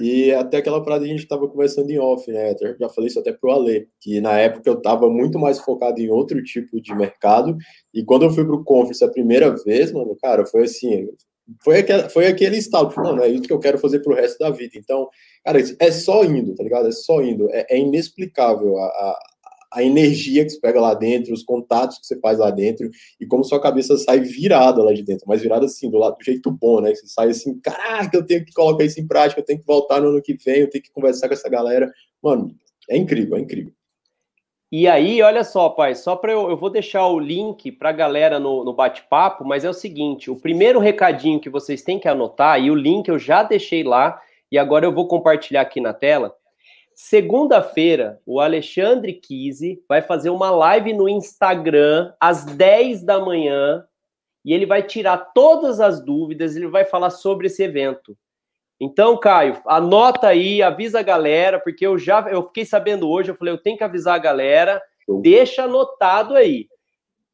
E 0.00 0.32
até 0.32 0.58
aquela 0.58 0.82
parada 0.82 1.04
a 1.04 1.08
gente 1.08 1.22
estava 1.22 1.48
conversando 1.48 1.90
em 1.90 1.98
off, 1.98 2.30
né? 2.30 2.54
Eu 2.60 2.76
já 2.78 2.88
falei 2.88 3.08
isso 3.08 3.20
até 3.20 3.32
pro 3.32 3.52
Ale, 3.52 3.86
que 4.00 4.20
na 4.20 4.38
época 4.38 4.68
eu 4.68 4.74
estava 4.74 5.08
muito 5.08 5.38
mais 5.38 5.60
focado 5.60 6.00
em 6.00 6.10
outro 6.10 6.42
tipo 6.42 6.80
de 6.80 6.94
mercado. 6.94 7.56
E 7.92 8.04
quando 8.04 8.24
eu 8.24 8.30
fui 8.30 8.44
pro 8.44 8.64
Conference 8.64 9.04
a 9.04 9.10
primeira 9.10 9.54
vez, 9.64 9.92
mano, 9.92 10.16
cara, 10.20 10.44
foi 10.46 10.64
assim, 10.64 11.08
foi 11.62 11.78
aquele, 11.78 12.08
foi 12.08 12.26
aquele 12.26 12.56
estalo, 12.56 12.92
não, 12.96 13.22
é 13.22 13.28
isso 13.28 13.42
que 13.42 13.52
eu 13.52 13.58
quero 13.58 13.78
fazer 13.78 14.00
pro 14.00 14.14
resto 14.14 14.38
da 14.38 14.50
vida. 14.50 14.72
Então, 14.76 15.08
cara, 15.44 15.58
é 15.78 15.90
só 15.90 16.24
indo, 16.24 16.54
tá 16.54 16.62
ligado? 16.62 16.88
É 16.88 16.92
só 16.92 17.22
indo. 17.22 17.48
É, 17.50 17.66
é 17.70 17.78
inexplicável 17.78 18.78
a, 18.78 18.86
a, 18.86 19.18
a 19.74 19.82
energia 19.82 20.44
que 20.44 20.50
você 20.50 20.60
pega 20.60 20.80
lá 20.80 20.94
dentro, 20.94 21.34
os 21.34 21.42
contatos 21.42 21.98
que 21.98 22.06
você 22.06 22.18
faz 22.20 22.38
lá 22.38 22.50
dentro 22.50 22.88
e 23.20 23.26
como 23.26 23.42
sua 23.42 23.60
cabeça 23.60 23.98
sai 23.98 24.20
virada 24.20 24.82
lá 24.82 24.92
de 24.92 25.02
dentro, 25.02 25.26
mas 25.26 25.42
virada 25.42 25.66
assim, 25.66 25.90
do 25.90 25.98
lado 25.98 26.16
do 26.16 26.24
jeito 26.24 26.48
bom, 26.50 26.80
né? 26.80 26.94
Você 26.94 27.06
sai 27.08 27.30
assim, 27.30 27.58
caraca, 27.60 28.16
eu 28.16 28.24
tenho 28.24 28.44
que 28.44 28.52
colocar 28.52 28.84
isso 28.84 29.00
em 29.00 29.06
prática, 29.06 29.40
eu 29.40 29.44
tenho 29.44 29.58
que 29.58 29.66
voltar 29.66 30.00
no 30.00 30.08
ano 30.08 30.22
que 30.22 30.34
vem, 30.34 30.60
eu 30.60 30.70
tenho 30.70 30.84
que 30.84 30.92
conversar 30.92 31.26
com 31.26 31.34
essa 31.34 31.48
galera. 31.48 31.90
Mano, 32.22 32.54
é 32.88 32.96
incrível, 32.96 33.36
é 33.36 33.40
incrível. 33.40 33.72
E 34.70 34.86
aí, 34.88 35.20
olha 35.22 35.42
só, 35.42 35.68
pai, 35.68 35.94
só 35.94 36.14
para 36.14 36.32
eu, 36.32 36.50
eu 36.50 36.56
vou 36.56 36.70
deixar 36.70 37.06
o 37.08 37.18
link 37.18 37.70
para 37.72 37.90
a 37.90 37.92
galera 37.92 38.38
no, 38.38 38.64
no 38.64 38.72
bate-papo, 38.72 39.44
mas 39.44 39.64
é 39.64 39.70
o 39.70 39.74
seguinte: 39.74 40.30
o 40.30 40.36
primeiro 40.36 40.78
recadinho 40.78 41.40
que 41.40 41.50
vocês 41.50 41.82
têm 41.82 41.98
que 41.98 42.08
anotar, 42.08 42.60
e 42.60 42.70
o 42.70 42.74
link 42.74 43.08
eu 43.08 43.18
já 43.18 43.42
deixei 43.42 43.82
lá, 43.82 44.20
e 44.50 44.58
agora 44.58 44.86
eu 44.86 44.92
vou 44.92 45.08
compartilhar 45.08 45.62
aqui 45.62 45.80
na 45.80 45.92
tela 45.92 46.34
Segunda-feira, 46.94 48.20
o 48.24 48.40
Alexandre 48.40 49.12
Kise 49.14 49.82
vai 49.88 50.00
fazer 50.00 50.30
uma 50.30 50.50
live 50.50 50.92
no 50.92 51.08
Instagram 51.08 52.12
às 52.20 52.44
10 52.44 53.02
da 53.02 53.18
manhã 53.18 53.84
e 54.44 54.52
ele 54.52 54.66
vai 54.66 54.82
tirar 54.82 55.18
todas 55.34 55.80
as 55.80 56.04
dúvidas, 56.04 56.54
ele 56.54 56.68
vai 56.68 56.84
falar 56.84 57.10
sobre 57.10 57.46
esse 57.46 57.62
evento. 57.62 58.16
Então, 58.78 59.16
Caio, 59.16 59.60
anota 59.66 60.28
aí, 60.28 60.62
avisa 60.62 61.00
a 61.00 61.02
galera, 61.02 61.58
porque 61.58 61.86
eu 61.86 61.98
já 61.98 62.20
eu 62.28 62.44
fiquei 62.46 62.64
sabendo 62.64 63.08
hoje, 63.08 63.30
eu 63.30 63.36
falei, 63.36 63.54
eu 63.54 63.62
tenho 63.62 63.78
que 63.78 63.84
avisar 63.84 64.14
a 64.14 64.18
galera, 64.18 64.82
deixa 65.20 65.64
anotado 65.64 66.34
aí. 66.34 66.68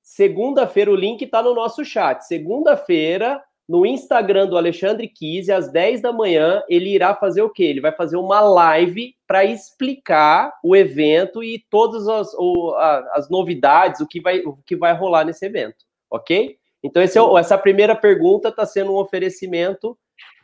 Segunda-feira, 0.02 0.90
o 0.90 0.96
link 0.96 1.22
está 1.22 1.42
no 1.42 1.54
nosso 1.54 1.84
chat. 1.84 2.22
Segunda-feira, 2.22 3.42
no 3.70 3.86
Instagram 3.86 4.48
do 4.48 4.56
Alexandre 4.56 5.06
Kise, 5.06 5.52
às 5.52 5.70
10 5.70 6.02
da 6.02 6.12
manhã, 6.12 6.60
ele 6.68 6.92
irá 6.92 7.14
fazer 7.14 7.42
o 7.42 7.48
quê? 7.48 7.62
Ele 7.62 7.80
vai 7.80 7.92
fazer 7.92 8.16
uma 8.16 8.40
live 8.40 9.14
para 9.28 9.44
explicar 9.44 10.58
o 10.64 10.74
evento 10.74 11.40
e 11.40 11.64
todas 11.70 12.08
as, 12.08 12.34
o, 12.34 12.74
a, 12.74 12.98
as 13.14 13.30
novidades, 13.30 14.00
o 14.00 14.08
que, 14.08 14.20
vai, 14.20 14.40
o 14.40 14.56
que 14.66 14.74
vai 14.74 14.92
rolar 14.92 15.24
nesse 15.24 15.46
evento, 15.46 15.84
ok? 16.10 16.58
Então, 16.82 17.00
é, 17.00 17.06
essa 17.38 17.56
primeira 17.56 17.94
pergunta 17.94 18.48
está 18.48 18.66
sendo 18.66 18.92
um 18.92 18.96
oferecimento 18.96 19.96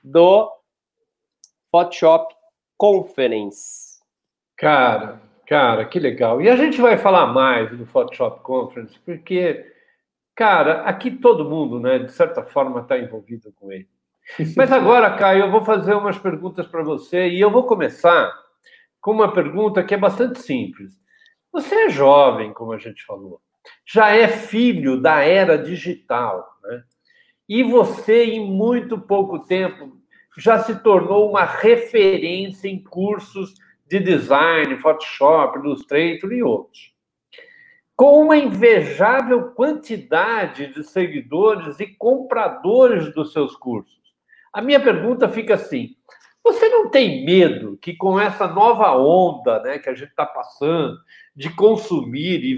do 0.05 0.49
Photoshop 1.73 2.33
Conference. 2.79 3.99
Cara, 4.57 5.21
cara, 5.49 5.85
que 5.85 5.99
legal. 5.99 6.41
E 6.41 6.49
a 6.49 6.55
gente 6.55 6.81
vai 6.81 6.97
falar 6.97 7.27
mais 7.27 7.77
do 7.77 7.87
Photoshop 7.87 8.41
Conference, 8.43 8.97
porque 9.05 9.75
Cara, 10.37 10.83
aqui 10.83 11.11
todo 11.11 11.49
mundo, 11.49 11.81
né, 11.81 11.99
de 11.99 12.13
certa 12.13 12.45
forma, 12.45 12.81
está 12.81 12.99
envolvido 12.99 13.51
com 13.53 13.73
ele. 13.73 13.89
Mas 14.55 14.71
agora, 14.71 15.17
Caio, 15.17 15.45
eu 15.45 15.51
vou 15.51 15.65
fazer 15.65 15.95
umas 15.95 16.19
perguntas 16.19 16.67
para 16.67 16.83
você 16.83 17.31
e 17.31 17.41
eu 17.41 17.51
vou 17.51 17.65
começar 17.65 18.31
com 19.01 19.13
uma 19.13 19.33
pergunta 19.33 19.83
que 19.83 19.95
é 19.95 19.97
bastante 19.97 20.39
simples. 20.41 20.93
Você 21.51 21.75
é 21.87 21.89
jovem, 21.89 22.53
como 22.53 22.73
a 22.73 22.79
gente 22.79 23.03
falou, 23.07 23.41
já 23.87 24.11
é 24.11 24.29
filho 24.29 25.01
da 25.01 25.23
era 25.23 25.57
digital, 25.57 26.47
né? 26.63 26.85
E 27.49 27.63
você, 27.63 28.25
em 28.25 28.47
muito 28.47 28.99
pouco 28.99 29.39
tempo, 29.39 29.97
já 30.37 30.59
se 30.59 30.83
tornou 30.83 31.31
uma 31.31 31.45
referência 31.45 32.69
em 32.69 32.83
cursos 32.83 33.55
de 33.87 34.01
design, 34.01 34.77
Photoshop, 34.81 35.59
Illustrator 35.61 36.31
e 36.31 36.43
outros 36.43 36.96
com 37.97 38.21
uma 38.21 38.37
invejável 38.37 39.53
quantidade 39.53 40.67
de 40.67 40.85
seguidores 40.85 41.81
e 41.81 41.87
compradores 41.87 43.13
dos 43.15 43.33
seus 43.33 43.57
cursos. 43.57 43.97
A 44.53 44.61
minha 44.61 44.79
pergunta 44.79 45.29
fica 45.29 45.55
assim: 45.55 45.97
você 46.45 46.69
não 46.69 46.91
tem 46.91 47.25
medo 47.25 47.79
que 47.81 47.97
com 47.97 48.21
essa 48.21 48.47
nova 48.47 48.97
onda 48.97 49.61
né, 49.63 49.79
que 49.79 49.89
a 49.89 49.95
gente 49.95 50.11
está 50.11 50.27
passando 50.27 50.99
de 51.35 51.51
consumir 51.51 52.45
e 52.45 52.55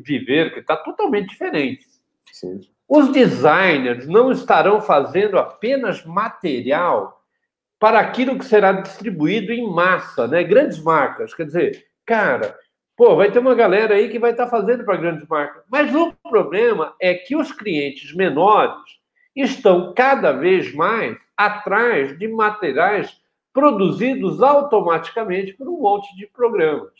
viver, 0.00 0.52
que 0.54 0.60
está 0.60 0.76
totalmente 0.76 1.28
diferente, 1.28 1.86
Sim. 2.32 2.60
os 2.88 3.12
designers 3.12 4.06
não 4.06 4.32
estarão 4.32 4.80
fazendo 4.80 5.38
apenas 5.38 6.04
material 6.04 7.22
para 7.78 8.00
aquilo 8.00 8.38
que 8.38 8.44
será 8.44 8.72
distribuído 8.72 9.52
em 9.52 9.70
massa, 9.70 10.26
né? 10.26 10.42
Grandes 10.42 10.82
marcas, 10.82 11.32
quer 11.32 11.46
dizer, 11.46 11.86
cara, 12.04 12.58
Pô, 12.98 13.14
vai 13.14 13.30
ter 13.30 13.38
uma 13.38 13.54
galera 13.54 13.94
aí 13.94 14.10
que 14.10 14.18
vai 14.18 14.32
estar 14.32 14.46
tá 14.46 14.50
fazendo 14.50 14.84
para 14.84 14.96
grandes 14.96 15.24
marcas. 15.28 15.62
Mas 15.70 15.94
o 15.94 16.12
problema 16.28 16.96
é 17.00 17.14
que 17.14 17.36
os 17.36 17.52
clientes 17.52 18.12
menores 18.12 18.74
estão 19.36 19.94
cada 19.94 20.32
vez 20.32 20.74
mais 20.74 21.16
atrás 21.36 22.18
de 22.18 22.26
materiais 22.26 23.16
produzidos 23.52 24.42
automaticamente 24.42 25.52
por 25.52 25.68
um 25.68 25.80
monte 25.80 26.12
de 26.16 26.26
programas. 26.26 26.92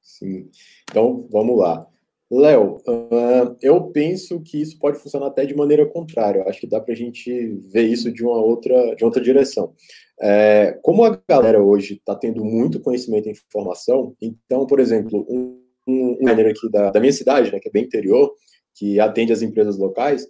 Sim. 0.00 0.48
Então, 0.88 1.26
vamos 1.32 1.58
lá. 1.58 1.84
Léo, 2.40 2.76
uh, 2.88 3.56
eu 3.62 3.90
penso 3.90 4.40
que 4.40 4.60
isso 4.60 4.78
pode 4.78 4.98
funcionar 4.98 5.26
até 5.26 5.44
de 5.46 5.54
maneira 5.54 5.86
contrária. 5.86 6.44
acho 6.48 6.60
que 6.60 6.66
dá 6.66 6.80
para 6.80 6.92
a 6.92 6.96
gente 6.96 7.30
ver 7.72 7.82
isso 7.82 8.12
de 8.12 8.24
uma 8.24 8.36
outra, 8.36 8.94
de 8.96 9.04
outra 9.04 9.22
direção. 9.22 9.72
É, 10.20 10.78
como 10.82 11.04
a 11.04 11.20
galera 11.28 11.62
hoje 11.62 11.94
está 11.94 12.14
tendo 12.14 12.44
muito 12.44 12.80
conhecimento 12.80 13.28
e 13.28 13.32
informação, 13.32 14.14
então, 14.22 14.66
por 14.66 14.80
exemplo, 14.80 15.26
um, 15.28 15.60
um 15.86 16.28
aqui 16.28 16.70
da, 16.70 16.90
da 16.90 17.00
minha 17.00 17.12
cidade, 17.12 17.52
né, 17.52 17.58
que 17.58 17.68
é 17.68 17.72
bem 17.72 17.84
interior, 17.84 18.32
que 18.74 18.98
atende 19.00 19.32
as 19.32 19.42
empresas 19.42 19.76
locais, 19.76 20.26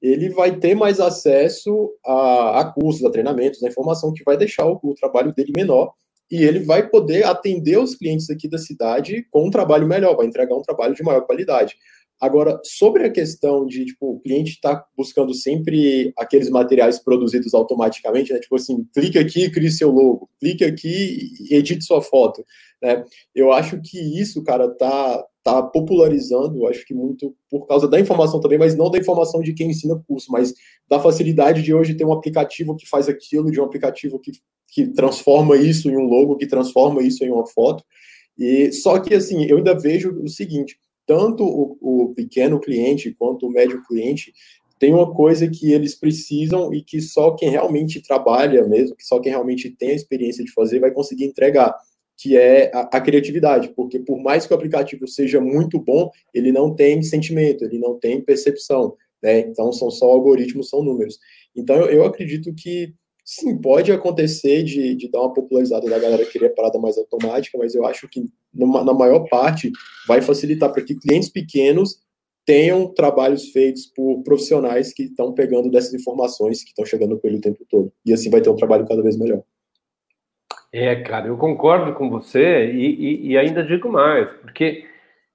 ele 0.00 0.28
vai 0.30 0.56
ter 0.56 0.74
mais 0.74 1.00
acesso 1.00 1.92
a, 2.04 2.60
a 2.60 2.72
cursos, 2.72 3.04
a 3.04 3.10
treinamentos, 3.10 3.62
a 3.62 3.68
informação 3.68 4.12
que 4.12 4.22
vai 4.24 4.36
deixar 4.36 4.66
o, 4.66 4.78
o 4.82 4.94
trabalho 4.94 5.34
dele 5.34 5.52
menor 5.56 5.92
e 6.30 6.42
ele 6.42 6.60
vai 6.60 6.88
poder 6.88 7.24
atender 7.24 7.78
os 7.78 7.94
clientes 7.94 8.28
aqui 8.30 8.48
da 8.48 8.58
cidade 8.58 9.26
com 9.30 9.46
um 9.46 9.50
trabalho 9.50 9.86
melhor, 9.86 10.16
vai 10.16 10.26
entregar 10.26 10.54
um 10.54 10.62
trabalho 10.62 10.94
de 10.94 11.02
maior 11.02 11.22
qualidade. 11.22 11.74
Agora, 12.20 12.60
sobre 12.64 13.04
a 13.04 13.12
questão 13.12 13.64
de, 13.64 13.84
tipo, 13.84 14.14
o 14.14 14.20
cliente 14.20 14.50
está 14.50 14.84
buscando 14.96 15.32
sempre 15.32 16.12
aqueles 16.18 16.50
materiais 16.50 16.98
produzidos 16.98 17.54
automaticamente, 17.54 18.32
né? 18.32 18.40
Tipo 18.40 18.56
assim, 18.56 18.84
clique 18.92 19.18
aqui, 19.18 19.48
crie 19.50 19.70
seu 19.70 19.90
logo, 19.90 20.28
clique 20.40 20.64
aqui 20.64 21.30
e 21.48 21.54
edite 21.54 21.84
sua 21.84 22.02
foto, 22.02 22.44
né? 22.82 23.04
Eu 23.32 23.52
acho 23.52 23.80
que 23.80 23.98
isso, 24.20 24.42
cara, 24.42 24.68
tá, 24.68 25.24
tá 25.54 25.62
popularizando, 25.62 26.66
acho 26.66 26.84
que 26.86 26.94
muito 26.94 27.34
por 27.50 27.66
causa 27.66 27.88
da 27.88 27.98
informação 27.98 28.40
também, 28.40 28.58
mas 28.58 28.76
não 28.76 28.90
da 28.90 28.98
informação 28.98 29.40
de 29.40 29.52
quem 29.52 29.70
ensina 29.70 30.02
curso, 30.06 30.30
mas 30.30 30.54
da 30.88 31.00
facilidade 31.00 31.62
de 31.62 31.74
hoje 31.74 31.94
ter 31.94 32.04
um 32.04 32.12
aplicativo 32.12 32.76
que 32.76 32.88
faz 32.88 33.08
aquilo, 33.08 33.50
de 33.50 33.60
um 33.60 33.64
aplicativo 33.64 34.18
que, 34.18 34.32
que 34.68 34.88
transforma 34.88 35.56
isso 35.56 35.90
em 35.90 35.96
um 35.96 36.04
logo, 36.04 36.36
que 36.36 36.46
transforma 36.46 37.02
isso 37.02 37.24
em 37.24 37.30
uma 37.30 37.46
foto. 37.46 37.84
E 38.38 38.72
só 38.72 39.00
que, 39.00 39.14
assim, 39.14 39.44
eu 39.46 39.56
ainda 39.58 39.78
vejo 39.78 40.20
o 40.22 40.28
seguinte, 40.28 40.78
tanto 41.06 41.42
o, 41.44 41.78
o 41.80 42.14
pequeno 42.14 42.60
cliente 42.60 43.14
quanto 43.18 43.46
o 43.46 43.50
médio 43.50 43.82
cliente 43.86 44.32
tem 44.78 44.94
uma 44.94 45.12
coisa 45.12 45.48
que 45.48 45.72
eles 45.72 45.94
precisam 45.94 46.72
e 46.72 46.82
que 46.82 47.00
só 47.00 47.32
quem 47.32 47.50
realmente 47.50 48.00
trabalha 48.00 48.64
mesmo, 48.66 48.94
que 48.94 49.04
só 49.04 49.18
quem 49.18 49.32
realmente 49.32 49.70
tem 49.70 49.90
a 49.90 49.94
experiência 49.94 50.44
de 50.44 50.52
fazer 50.52 50.78
vai 50.78 50.92
conseguir 50.92 51.24
entregar, 51.24 51.74
que 52.18 52.36
é 52.36 52.70
a, 52.74 52.80
a, 52.80 53.00
criatividade, 53.00 53.68
porque 53.76 54.00
por 54.00 54.20
mais 54.20 54.44
que 54.44 54.52
o 54.52 54.56
aplicativo 54.56 55.06
seja 55.06 55.40
muito 55.40 55.78
bom, 55.78 56.10
ele 56.34 56.50
não 56.50 56.74
tem 56.74 57.00
sentimento, 57.02 57.64
ele 57.64 57.78
não 57.78 57.98
tem 57.98 58.20
percepção, 58.20 58.96
né? 59.22 59.38
Então 59.38 59.72
são 59.72 59.90
só 59.90 60.06
algoritmos, 60.06 60.68
são 60.68 60.82
números. 60.82 61.18
Então 61.54 61.76
eu, 61.76 61.86
eu 61.86 62.04
acredito 62.04 62.52
que 62.54 62.92
Sim, 63.30 63.58
pode 63.58 63.92
acontecer 63.92 64.62
de, 64.62 64.94
de 64.94 65.10
dar 65.10 65.20
uma 65.20 65.34
popularizada 65.34 65.86
da 65.86 65.98
galera 65.98 66.24
querer 66.24 66.46
a 66.46 66.54
parada 66.54 66.78
mais 66.78 66.96
automática, 66.96 67.58
mas 67.58 67.74
eu 67.74 67.84
acho 67.84 68.08
que 68.08 68.24
numa, 68.54 68.82
na 68.82 68.94
maior 68.94 69.28
parte 69.28 69.70
vai 70.06 70.22
facilitar 70.22 70.72
para 70.72 70.82
que 70.82 70.94
clientes 70.94 71.28
pequenos 71.28 71.98
tenham 72.46 72.88
trabalhos 72.88 73.50
feitos 73.50 73.84
por 73.84 74.22
profissionais 74.22 74.94
que 74.94 75.02
estão 75.02 75.34
pegando 75.34 75.70
dessas 75.70 75.92
informações 75.92 76.62
que 76.64 76.70
estão 76.70 76.86
chegando 76.86 77.18
pelo 77.18 77.38
tempo 77.38 77.66
todo. 77.68 77.92
E 78.06 78.14
assim 78.14 78.30
vai 78.30 78.40
ter 78.40 78.48
um 78.48 78.56
trabalho 78.56 78.88
cada 78.88 79.02
vez 79.02 79.14
melhor. 79.18 79.42
É, 80.72 80.96
cara, 80.96 81.28
eu 81.28 81.36
concordo 81.36 81.94
com 81.94 82.10
você 82.10 82.70
e, 82.70 82.94
e, 82.94 83.26
e 83.28 83.38
ainda 83.38 83.64
digo 83.64 83.90
mais, 83.90 84.30
porque 84.32 84.86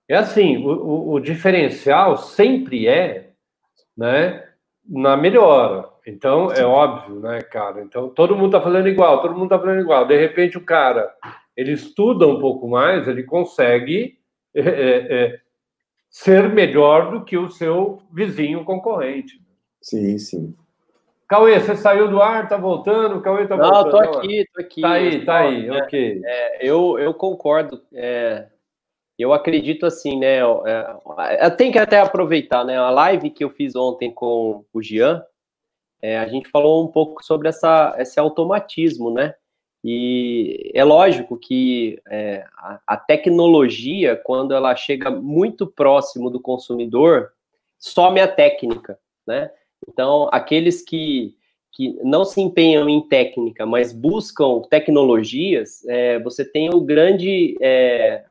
é 0.07 0.15
assim, 0.15 0.57
o, 0.57 0.69
o, 0.69 1.13
o 1.13 1.19
diferencial 1.19 2.17
sempre 2.17 2.87
é, 2.87 3.31
né, 3.97 4.47
na 4.87 5.17
melhora. 5.17 5.89
Então, 6.05 6.51
é 6.51 6.65
óbvio, 6.65 7.19
né, 7.19 7.41
cara? 7.41 7.81
Então, 7.81 8.09
todo 8.09 8.35
mundo 8.35 8.57
está 8.57 8.61
fazendo 8.61 8.89
igual, 8.89 9.21
todo 9.21 9.33
mundo 9.33 9.45
está 9.45 9.59
fazendo 9.59 9.79
igual. 9.79 10.05
De 10.05 10.17
repente, 10.17 10.57
o 10.57 10.65
cara, 10.65 11.09
ele 11.55 11.71
estuda 11.71 12.27
um 12.27 12.39
pouco 12.39 12.67
mais, 12.67 13.07
ele 13.07 13.23
consegue 13.23 14.19
é, 14.53 14.61
é, 14.61 15.23
é, 15.25 15.39
ser 16.09 16.49
melhor 16.49 17.11
do 17.11 17.23
que 17.23 17.37
o 17.37 17.49
seu 17.49 18.01
vizinho 18.11 18.65
concorrente. 18.65 19.41
Sim, 19.81 20.17
sim. 20.17 20.55
Cauê, 21.27 21.59
você 21.59 21.75
saiu 21.75 22.09
do 22.09 22.21
ar, 22.21 22.47
tá 22.47 22.57
voltando? 22.57 23.21
Cauê 23.21 23.47
tá 23.47 23.57
Não, 23.57 23.69
voltando. 23.69 23.93
Não, 23.93 24.11
tô 24.11 24.19
aqui, 24.19 24.45
tô 24.53 24.61
aqui. 24.61 24.81
Tá 24.81 24.91
aí, 24.91 25.25
tá 25.25 25.37
aí, 25.39 25.67
é, 25.67 25.71
ok. 25.71 26.21
É, 26.23 26.65
eu, 26.67 26.99
eu 26.99 27.13
concordo. 27.13 27.81
É, 27.93 28.47
eu 29.17 29.33
acredito 29.33 29.85
assim, 29.85 30.19
né? 30.19 30.39
É, 30.39 31.45
eu 31.45 31.55
tenho 31.55 31.71
que 31.71 31.79
até 31.79 31.99
aproveitar, 31.99 32.63
né? 32.65 32.77
A 32.77 32.89
live 32.89 33.29
que 33.29 33.43
eu 33.43 33.49
fiz 33.49 33.75
ontem 33.75 34.11
com 34.11 34.65
o 34.73 34.81
Jean, 34.81 35.23
é, 36.01 36.19
a 36.19 36.27
gente 36.27 36.49
falou 36.49 36.83
um 36.83 36.87
pouco 36.87 37.23
sobre 37.23 37.47
essa, 37.47 37.95
esse 37.97 38.19
automatismo, 38.19 39.09
né? 39.11 39.33
E 39.83 40.71
é 40.73 40.83
lógico 40.83 41.37
que 41.37 42.01
é, 42.07 42.45
a, 42.57 42.79
a, 42.87 42.97
tecnologia, 42.97 44.15
quando 44.15 44.53
ela 44.53 44.75
chega 44.75 45.11
muito 45.11 45.67
próximo 45.67 46.29
do 46.29 46.39
consumidor, 46.39 47.31
some 47.77 48.19
a 48.19 48.27
técnica, 48.27 48.97
né? 49.27 49.51
Então, 49.87 50.29
aqueles 50.31 50.81
que, 50.81 51.35
que 51.71 51.99
não 52.03 52.25
se 52.25 52.41
empenham 52.41 52.87
em 52.89 53.01
técnica, 53.01 53.65
mas 53.65 53.91
buscam 53.91 54.61
tecnologias, 54.69 55.85
é, 55.87 56.19
você 56.19 56.43
tem 56.45 56.73
o 56.73 56.81
grande, 56.81 57.57
é, 57.61 58.23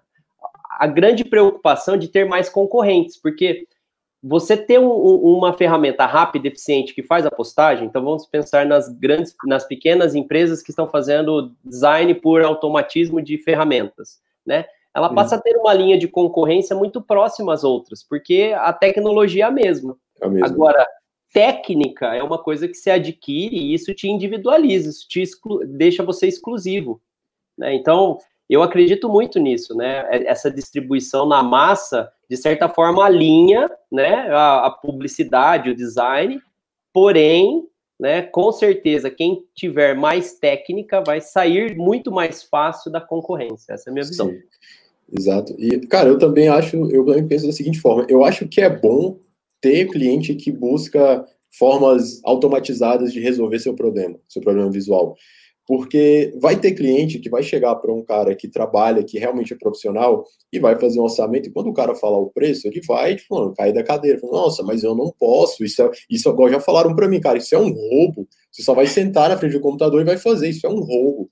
a 0.78 0.86
grande 0.86 1.24
preocupação 1.24 1.96
de 1.96 2.08
ter 2.08 2.24
mais 2.24 2.48
concorrentes, 2.48 3.16
porque 3.16 3.66
você 4.22 4.56
ter 4.56 4.78
um, 4.78 4.88
uma 4.88 5.52
ferramenta 5.52 6.06
rápida, 6.06 6.46
eficiente, 6.46 6.94
que 6.94 7.02
faz 7.02 7.26
a 7.26 7.30
postagem, 7.30 7.86
então 7.86 8.04
vamos 8.04 8.24
pensar 8.24 8.64
nas 8.64 8.88
grandes, 8.88 9.34
nas 9.44 9.64
pequenas 9.66 10.14
empresas 10.14 10.62
que 10.62 10.70
estão 10.70 10.88
fazendo 10.88 11.52
design 11.64 12.14
por 12.14 12.42
automatismo 12.42 13.20
de 13.20 13.36
ferramentas, 13.38 14.20
né? 14.46 14.66
Ela 14.94 15.12
passa 15.14 15.36
a 15.36 15.40
ter 15.40 15.56
uma 15.56 15.72
linha 15.72 15.98
de 15.98 16.06
concorrência 16.06 16.76
muito 16.76 17.00
próxima 17.00 17.54
às 17.54 17.64
outras, 17.64 18.02
porque 18.02 18.54
a 18.54 18.72
tecnologia 18.74 19.44
é 19.44 19.48
a 19.48 19.50
mesma. 19.50 19.96
É 20.20 20.26
a 20.26 20.28
mesma. 20.28 20.46
Agora, 20.46 20.86
técnica 21.32 22.14
é 22.14 22.22
uma 22.22 22.38
coisa 22.38 22.68
que 22.68 22.74
se 22.74 22.90
adquire 22.90 23.56
e 23.56 23.74
isso 23.74 23.94
te 23.94 24.08
individualiza, 24.08 24.90
isso 24.90 25.08
te 25.08 25.24
deixa 25.66 26.02
você 26.02 26.26
exclusivo. 26.26 27.00
Né? 27.56 27.74
Então, 27.74 28.18
eu 28.48 28.62
acredito 28.62 29.08
muito 29.08 29.38
nisso, 29.38 29.74
né? 29.74 30.06
É, 30.10 30.26
essa 30.28 30.50
distribuição 30.50 31.26
na 31.26 31.42
massa, 31.42 32.12
de 32.28 32.36
certa 32.36 32.68
forma, 32.68 33.04
alinha 33.04 33.70
né, 33.90 34.28
a, 34.30 34.66
a 34.66 34.70
publicidade, 34.70 35.70
o 35.70 35.76
design, 35.76 36.40
porém, 36.92 37.66
né, 37.98 38.22
com 38.22 38.52
certeza, 38.52 39.10
quem 39.10 39.44
tiver 39.54 39.94
mais 39.94 40.34
técnica 40.34 41.00
vai 41.00 41.20
sair 41.20 41.76
muito 41.76 42.12
mais 42.12 42.42
fácil 42.42 42.90
da 42.90 43.00
concorrência. 43.00 43.72
Essa 43.72 43.88
é 43.88 43.90
a 43.90 43.94
minha 43.94 44.04
visão. 44.04 44.28
Sim. 44.28 44.40
Exato. 45.14 45.54
E, 45.58 45.78
cara, 45.86 46.08
eu 46.08 46.18
também 46.18 46.48
acho, 46.48 46.76
eu 46.90 47.04
também 47.04 47.26
penso 47.26 47.46
da 47.46 47.52
seguinte 47.52 47.80
forma: 47.80 48.06
eu 48.08 48.24
acho 48.24 48.48
que 48.48 48.60
é 48.60 48.70
bom 48.70 49.18
ter 49.62 49.86
cliente 49.86 50.34
que 50.34 50.52
busca 50.52 51.24
formas 51.56 52.20
automatizadas 52.24 53.12
de 53.12 53.20
resolver 53.20 53.58
seu 53.60 53.74
problema, 53.74 54.18
seu 54.28 54.42
problema 54.42 54.70
visual. 54.70 55.14
Porque 55.64 56.34
vai 56.40 56.58
ter 56.58 56.72
cliente 56.72 57.20
que 57.20 57.30
vai 57.30 57.42
chegar 57.42 57.76
para 57.76 57.92
um 57.94 58.04
cara 58.04 58.34
que 58.34 58.48
trabalha, 58.48 59.04
que 59.04 59.16
realmente 59.16 59.52
é 59.52 59.56
profissional, 59.56 60.26
e 60.52 60.58
vai 60.58 60.76
fazer 60.76 60.98
um 60.98 61.04
orçamento, 61.04 61.48
e 61.48 61.52
quando 61.52 61.68
o 61.68 61.72
cara 61.72 61.94
falar 61.94 62.18
o 62.18 62.30
preço, 62.30 62.66
ele 62.66 62.80
vai, 62.84 63.14
tipo, 63.14 63.52
cair 63.52 63.72
da 63.72 63.84
cadeira. 63.84 64.18
Fala, 64.18 64.32
Nossa, 64.32 64.64
mas 64.64 64.82
eu 64.82 64.94
não 64.96 65.12
posso. 65.16 65.64
Isso, 65.64 65.80
é, 65.80 65.90
isso 66.10 66.28
agora 66.28 66.52
já 66.52 66.60
falaram 66.60 66.96
para 66.96 67.08
mim, 67.08 67.20
cara, 67.20 67.38
isso 67.38 67.54
é 67.54 67.58
um 67.58 67.70
roubo. 67.70 68.26
Você 68.50 68.62
só 68.62 68.74
vai 68.74 68.86
sentar 68.86 69.28
na 69.28 69.38
frente 69.38 69.52
do 69.52 69.60
computador 69.60 70.00
e 70.00 70.04
vai 70.04 70.18
fazer. 70.18 70.48
Isso 70.48 70.66
é 70.66 70.70
um 70.70 70.80
roubo. 70.80 71.30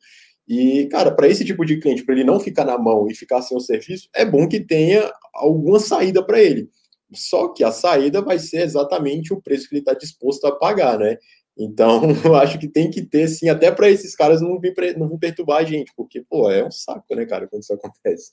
E, 0.49 0.87
cara, 0.87 1.11
para 1.11 1.29
esse 1.29 1.45
tipo 1.45 1.64
de 1.64 1.79
cliente, 1.81 2.05
para 2.05 2.14
ele 2.14 2.25
não 2.25 2.38
ficar 2.38 2.64
na 2.64 2.79
mão 2.79 3.09
e 3.09 3.14
ficar 3.14 3.43
sem 3.43 3.57
o 3.57 3.61
serviço, 3.61 4.09
é 4.14 4.25
bom 4.25 4.49
que 4.49 4.61
tenha 4.61 5.11
alguma 5.35 5.81
saída 5.81 6.25
para 6.25 6.40
ele. 6.40 6.69
Só 7.12 7.49
que 7.49 7.64
a 7.64 7.73
saída 7.73 8.23
vai 8.23 8.38
ser 8.38 8.62
exatamente 8.62 9.33
o 9.33 9.40
preço 9.40 9.68
que 9.68 9.75
ele 9.75 9.81
está 9.81 9.94
disposto 9.94 10.46
a 10.46 10.53
pagar, 10.53 10.99
né? 10.99 11.18
Então, 11.59 12.03
eu 12.25 12.35
acho 12.37 12.59
que 12.59 12.68
tem 12.68 12.90
que 12.90 13.03
ter, 13.03 13.29
sim, 13.29 13.49
até 13.49 13.70
para 13.70 13.90
esses 13.90 14.16
caras 14.16 14.40
não 14.40 14.59
vir, 14.59 14.75
não 14.96 15.09
vir 15.09 15.18
perturbar 15.18 15.59
a 15.59 15.64
gente, 15.64 15.92
porque, 15.96 16.23
pô, 16.23 16.51
é 16.51 16.64
um 16.64 16.70
saco, 16.70 17.14
né, 17.14 17.27
cara, 17.27 17.46
quando 17.46 17.62
isso 17.62 17.75
acontece. 17.75 18.33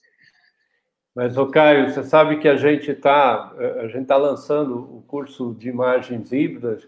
Mas, 1.13 1.35
ô 1.35 1.47
Caio, 1.47 1.89
você 1.89 2.03
sabe 2.03 2.39
que 2.39 2.47
a 2.47 2.55
gente 2.55 2.91
está 2.91 3.51
a 3.81 3.87
gente 3.87 4.05
tá 4.05 4.17
lançando 4.17 4.77
o 4.77 5.01
curso 5.01 5.55
de 5.57 5.67
imagens 5.67 6.31
híbridas 6.31 6.87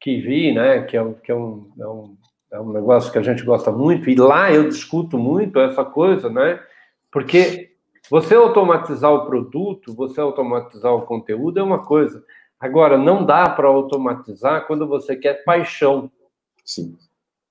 que 0.00 0.20
vi, 0.20 0.52
né, 0.52 0.82
que 0.82 0.96
é, 0.96 1.12
que 1.22 1.30
é, 1.30 1.34
um, 1.34 1.70
é, 1.78 1.86
um, 1.86 2.16
é 2.52 2.60
um 2.60 2.72
negócio 2.72 3.12
que 3.12 3.18
a 3.18 3.22
gente 3.22 3.44
gosta 3.44 3.70
muito, 3.70 4.10
e 4.10 4.16
lá 4.16 4.52
eu 4.52 4.68
discuto 4.68 5.16
muito 5.16 5.60
essa 5.60 5.84
coisa, 5.84 6.28
né, 6.28 6.60
porque 7.12 7.73
você 8.10 8.34
automatizar 8.34 9.12
o 9.12 9.26
produto, 9.26 9.94
você 9.94 10.20
automatizar 10.20 10.92
o 10.92 11.02
conteúdo 11.02 11.58
é 11.58 11.62
uma 11.62 11.84
coisa, 11.84 12.24
Agora, 12.64 12.96
não 12.96 13.26
dá 13.26 13.46
para 13.46 13.68
automatizar 13.68 14.66
quando 14.66 14.86
você 14.86 15.14
quer 15.14 15.44
paixão. 15.44 16.10
Sim. 16.64 16.96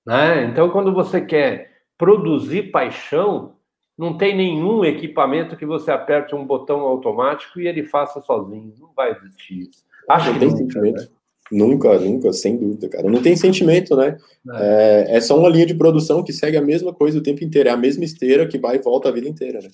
Né? 0.04 0.46
Então, 0.46 0.72
quando 0.72 0.92
você 0.92 1.22
quer 1.22 1.72
produzir 2.00 2.72
paixão, 2.72 3.54
não 3.96 4.18
tem 4.18 4.36
nenhum 4.36 4.84
equipamento 4.84 5.56
que 5.56 5.68
você 5.68 5.92
aperte 5.92 6.34
um 6.34 6.44
botão 6.44 6.80
automático 6.80 7.60
e 7.60 7.68
ele 7.68 7.84
faça 7.84 8.22
sozinho. 8.22 8.74
Não 8.80 8.92
vai 8.96 9.12
existir 9.12 9.70
isso. 9.70 9.84
Acho 10.10 10.28
não 10.28 10.34
que 10.34 10.40
tem 10.40 10.50
nunca, 10.50 10.58
sentimento. 10.58 11.02
Né? 11.02 11.08
Nunca, 11.52 12.00
nunca, 12.00 12.34
sem 12.34 12.58
dúvida, 12.58 12.90
cara. 12.90 13.08
Não 13.08 13.22
tem 13.22 13.36
sentimento, 13.36 13.96
né? 13.96 14.18
É. 14.56 15.06
É, 15.10 15.18
é. 15.18 15.22
só 15.22 15.38
uma 15.38 15.50
linha 15.50 15.68
de 15.68 15.76
produção 15.76 16.24
que 16.24 16.34
segue 16.34 16.58
a 16.58 16.62
mesma 16.62 16.92
coisa 16.92 17.20
o 17.20 17.24
tempo 17.24 17.44
inteiro. 17.44 17.70
É 17.70 17.72
a 17.72 17.78
mesma 17.78 18.04
esteira 18.04 18.48
que 18.48 18.58
vai 18.58 18.78
e 18.78 18.82
volta 18.82 19.10
a 19.10 19.12
vida 19.12 19.30
inteira, 19.30 19.60
né? 19.62 19.70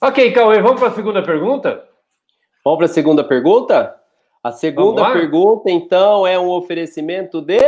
Ok, 0.00 0.32
Cauê, 0.32 0.60
vamos 0.60 0.80
para 0.80 0.88
a 0.88 0.94
segunda 0.94 1.22
pergunta? 1.22 1.88
Vamos 2.64 2.78
para 2.78 2.86
a 2.86 2.88
segunda 2.88 3.24
pergunta? 3.24 4.00
A 4.42 4.52
segunda 4.52 5.10
pergunta, 5.10 5.70
então, 5.70 6.26
é 6.26 6.38
um 6.38 6.50
oferecimento 6.50 7.40
de. 7.40 7.60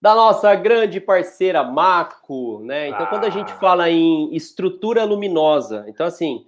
Da 0.00 0.14
nossa 0.14 0.54
grande 0.54 0.98
parceira 1.00 1.62
Maco, 1.62 2.60
né? 2.64 2.88
Então, 2.88 3.02
ah. 3.02 3.06
quando 3.06 3.24
a 3.24 3.30
gente 3.30 3.52
ah. 3.52 3.56
fala 3.56 3.90
em 3.90 4.34
estrutura 4.34 5.04
luminosa, 5.04 5.84
então, 5.86 6.06
assim, 6.06 6.46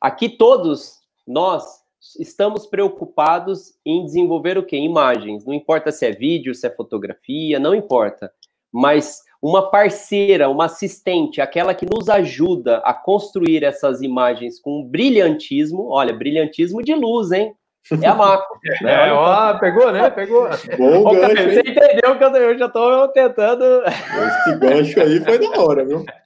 aqui 0.00 0.28
todos 0.28 1.00
nós 1.26 1.85
estamos 2.18 2.66
preocupados 2.66 3.74
em 3.84 4.04
desenvolver 4.04 4.58
o 4.58 4.64
quê? 4.64 4.76
Imagens. 4.76 5.44
Não 5.44 5.54
importa 5.54 5.90
se 5.90 6.06
é 6.06 6.12
vídeo, 6.12 6.54
se 6.54 6.66
é 6.66 6.70
fotografia, 6.70 7.58
não 7.58 7.74
importa. 7.74 8.30
Mas 8.72 9.22
uma 9.40 9.70
parceira, 9.70 10.48
uma 10.48 10.66
assistente, 10.66 11.40
aquela 11.40 11.74
que 11.74 11.86
nos 11.86 12.08
ajuda 12.08 12.78
a 12.78 12.92
construir 12.92 13.64
essas 13.64 14.02
imagens 14.02 14.60
com 14.60 14.84
brilhantismo, 14.84 15.88
olha, 15.88 16.12
brilhantismo 16.12 16.82
de 16.82 16.94
luz, 16.94 17.32
hein? 17.32 17.54
É 18.02 18.06
a 18.06 18.14
Maco. 18.14 18.58
né? 18.82 19.08
É, 19.08 19.12
ó, 19.12 19.58
pegou, 19.58 19.92
né? 19.92 20.10
Pegou. 20.10 20.48
Bom 20.76 21.06
Ô, 21.06 21.10
gancho, 21.12 21.42
você 21.44 21.60
entendeu 21.60 22.18
que 22.18 22.24
eu 22.24 22.58
já 22.58 22.66
estou 22.66 23.08
tentando. 23.08 23.64
Esse 23.84 24.58
gancho 24.58 25.00
aí 25.00 25.20
foi 25.20 25.38
da 25.38 25.60
hora, 25.60 25.84
viu? 25.84 26.04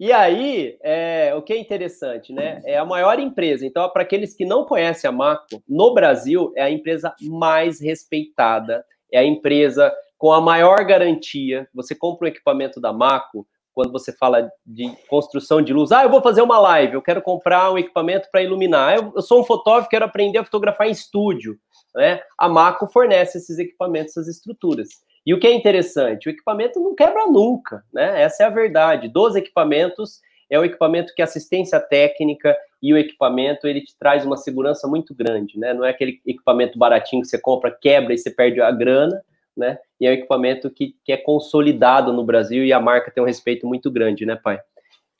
E 0.00 0.12
aí, 0.12 0.78
é, 0.82 1.34
o 1.34 1.42
que 1.42 1.52
é 1.52 1.58
interessante, 1.58 2.32
né? 2.32 2.62
É 2.64 2.78
a 2.78 2.86
maior 2.86 3.18
empresa. 3.18 3.66
Então, 3.66 3.86
para 3.90 4.00
aqueles 4.00 4.32
que 4.32 4.46
não 4.46 4.64
conhecem 4.64 5.06
a 5.06 5.12
Maco, 5.12 5.62
no 5.68 5.92
Brasil 5.92 6.54
é 6.56 6.62
a 6.62 6.70
empresa 6.70 7.14
mais 7.20 7.82
respeitada, 7.82 8.82
é 9.12 9.18
a 9.18 9.24
empresa 9.24 9.94
com 10.16 10.32
a 10.32 10.40
maior 10.40 10.86
garantia. 10.86 11.68
Você 11.74 11.94
compra 11.94 12.26
um 12.26 12.30
equipamento 12.30 12.80
da 12.80 12.94
Maco, 12.94 13.46
quando 13.74 13.92
você 13.92 14.10
fala 14.10 14.50
de 14.64 14.90
construção 15.06 15.60
de 15.60 15.74
luz, 15.74 15.92
ah, 15.92 16.02
eu 16.02 16.10
vou 16.10 16.22
fazer 16.22 16.40
uma 16.40 16.58
live, 16.58 16.94
eu 16.94 17.02
quero 17.02 17.20
comprar 17.20 17.70
um 17.70 17.76
equipamento 17.76 18.26
para 18.32 18.42
iluminar. 18.42 18.96
Eu, 18.96 19.12
eu, 19.14 19.20
sou 19.20 19.42
um 19.42 19.44
fotógrafo, 19.44 19.90
quero 19.90 20.06
aprender 20.06 20.38
a 20.38 20.44
fotografar 20.44 20.88
em 20.88 20.92
estúdio. 20.92 21.58
Né? 21.94 22.22
A 22.38 22.48
Maco 22.48 22.88
fornece 22.90 23.36
esses 23.36 23.58
equipamentos, 23.58 24.16
essas 24.16 24.28
estruturas. 24.28 24.88
E 25.30 25.32
o 25.32 25.38
que 25.38 25.46
é 25.46 25.54
interessante, 25.54 26.28
o 26.28 26.30
equipamento 26.30 26.80
não 26.80 26.92
quebra 26.92 27.28
nunca, 27.28 27.84
né? 27.94 28.20
Essa 28.20 28.42
é 28.42 28.46
a 28.46 28.50
verdade. 28.50 29.06
Dos 29.06 29.36
equipamentos, 29.36 30.20
é 30.50 30.58
o 30.58 30.64
equipamento 30.64 31.14
que 31.14 31.22
assistência 31.22 31.78
técnica 31.78 32.56
e 32.82 32.92
o 32.92 32.98
equipamento 32.98 33.68
ele 33.68 33.80
te 33.80 33.96
traz 33.96 34.26
uma 34.26 34.36
segurança 34.36 34.88
muito 34.88 35.14
grande, 35.14 35.56
né? 35.56 35.72
Não 35.72 35.84
é 35.84 35.90
aquele 35.90 36.20
equipamento 36.26 36.76
baratinho 36.76 37.22
que 37.22 37.28
você 37.28 37.38
compra, 37.38 37.70
quebra 37.70 38.12
e 38.12 38.18
você 38.18 38.28
perde 38.28 38.60
a 38.60 38.72
grana, 38.72 39.22
né? 39.56 39.78
E 40.00 40.06
é 40.08 40.10
um 40.10 40.14
equipamento 40.14 40.68
que, 40.68 40.96
que 41.04 41.12
é 41.12 41.16
consolidado 41.16 42.12
no 42.12 42.24
Brasil 42.24 42.64
e 42.64 42.72
a 42.72 42.80
marca 42.80 43.12
tem 43.12 43.22
um 43.22 43.26
respeito 43.28 43.68
muito 43.68 43.88
grande, 43.88 44.26
né, 44.26 44.34
pai? 44.34 44.58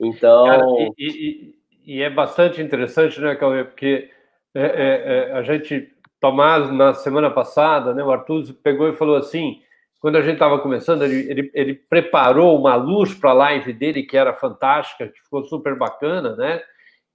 Então. 0.00 0.46
Cara, 0.46 0.66
e, 0.98 1.54
e, 1.86 1.94
e, 1.98 2.02
é 2.02 2.10
bastante 2.10 2.60
interessante, 2.60 3.20
né, 3.20 3.36
Cauê? 3.36 3.62
Porque 3.62 4.10
é, 4.56 4.60
é, 4.60 5.28
é, 5.30 5.32
a 5.34 5.42
gente, 5.44 5.88
Tomás, 6.18 6.68
na 6.72 6.94
semana 6.94 7.30
passada, 7.30 7.94
né, 7.94 8.02
o 8.02 8.10
Arthur 8.10 8.52
pegou 8.60 8.88
e 8.88 8.96
falou 8.96 9.14
assim: 9.14 9.62
quando 10.00 10.16
a 10.16 10.22
gente 10.22 10.34
estava 10.34 10.58
começando, 10.58 11.02
ele, 11.02 11.30
ele, 11.30 11.50
ele, 11.52 11.74
preparou 11.74 12.58
uma 12.58 12.74
luz 12.74 13.12
para 13.14 13.30
a 13.30 13.34
live 13.34 13.72
dele 13.74 14.02
que 14.02 14.16
era 14.16 14.32
fantástica, 14.32 15.06
que 15.06 15.20
ficou 15.22 15.44
super 15.44 15.76
bacana, 15.76 16.34
né? 16.34 16.62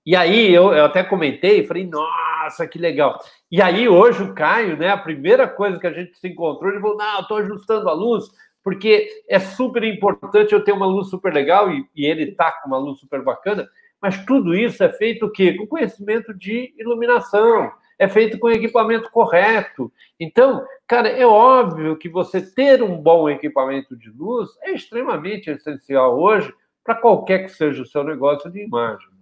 E 0.06 0.16
aí 0.16 0.54
eu, 0.54 0.72
eu 0.72 0.86
até 0.86 1.04
comentei, 1.04 1.66
falei, 1.66 1.88
nossa, 1.88 2.68
que 2.68 2.78
legal. 2.78 3.20
E 3.52 3.60
aí 3.60 3.90
hoje 3.90 4.22
o 4.22 4.36
Caio, 4.36 4.78
né? 4.78 4.90
A 4.90 4.98
primeira 4.98 5.48
coisa 5.48 5.80
que 5.80 5.88
a 5.88 5.92
gente 5.92 6.16
se 6.16 6.28
encontrou, 6.28 6.72
ele 6.72 6.80
falou, 6.80 6.96
não, 6.96 7.22
estou 7.22 7.38
ajustando 7.38 7.90
a 7.90 7.94
luz, 7.94 8.26
porque 8.64 9.10
é 9.28 9.40
super 9.40 9.84
importante 9.84 10.54
eu 10.54 10.64
ter 10.64 10.72
uma 10.72 10.86
luz 10.86 11.10
super 11.10 11.34
legal, 11.34 11.72
e, 11.72 11.84
e 11.96 12.06
ele 12.06 12.34
tá 12.34 12.52
com 12.52 12.68
uma 12.68 12.78
luz 12.78 13.00
super 13.00 13.24
bacana, 13.24 13.68
mas 14.00 14.24
tudo 14.26 14.54
isso 14.54 14.84
é 14.84 14.90
feito 14.90 15.26
o 15.26 15.32
quê? 15.32 15.54
Com 15.54 15.66
conhecimento 15.66 16.36
de 16.36 16.72
iluminação 16.78 17.72
é 17.98 18.08
feito 18.08 18.38
com 18.40 18.50
equipamento 18.50 19.10
correto. 19.12 19.92
Então, 20.20 20.66
cara, 20.88 21.10
é 21.10 21.26
óbvio 21.26 21.98
que 21.98 22.10
você 22.10 22.42
ter 22.42 22.84
um 22.84 22.98
bom 22.98 23.30
equipamento 23.30 23.96
de 23.96 24.10
luz 24.10 24.50
é 24.62 24.72
extremamente 24.72 25.50
essencial 25.50 26.20
hoje 26.20 26.54
para 26.84 26.96
qualquer 26.96 27.46
que 27.46 27.50
seja 27.50 27.82
o 27.82 27.88
seu 27.88 28.04
negócio 28.04 28.52
de 28.52 28.62
imagem. 28.64 29.16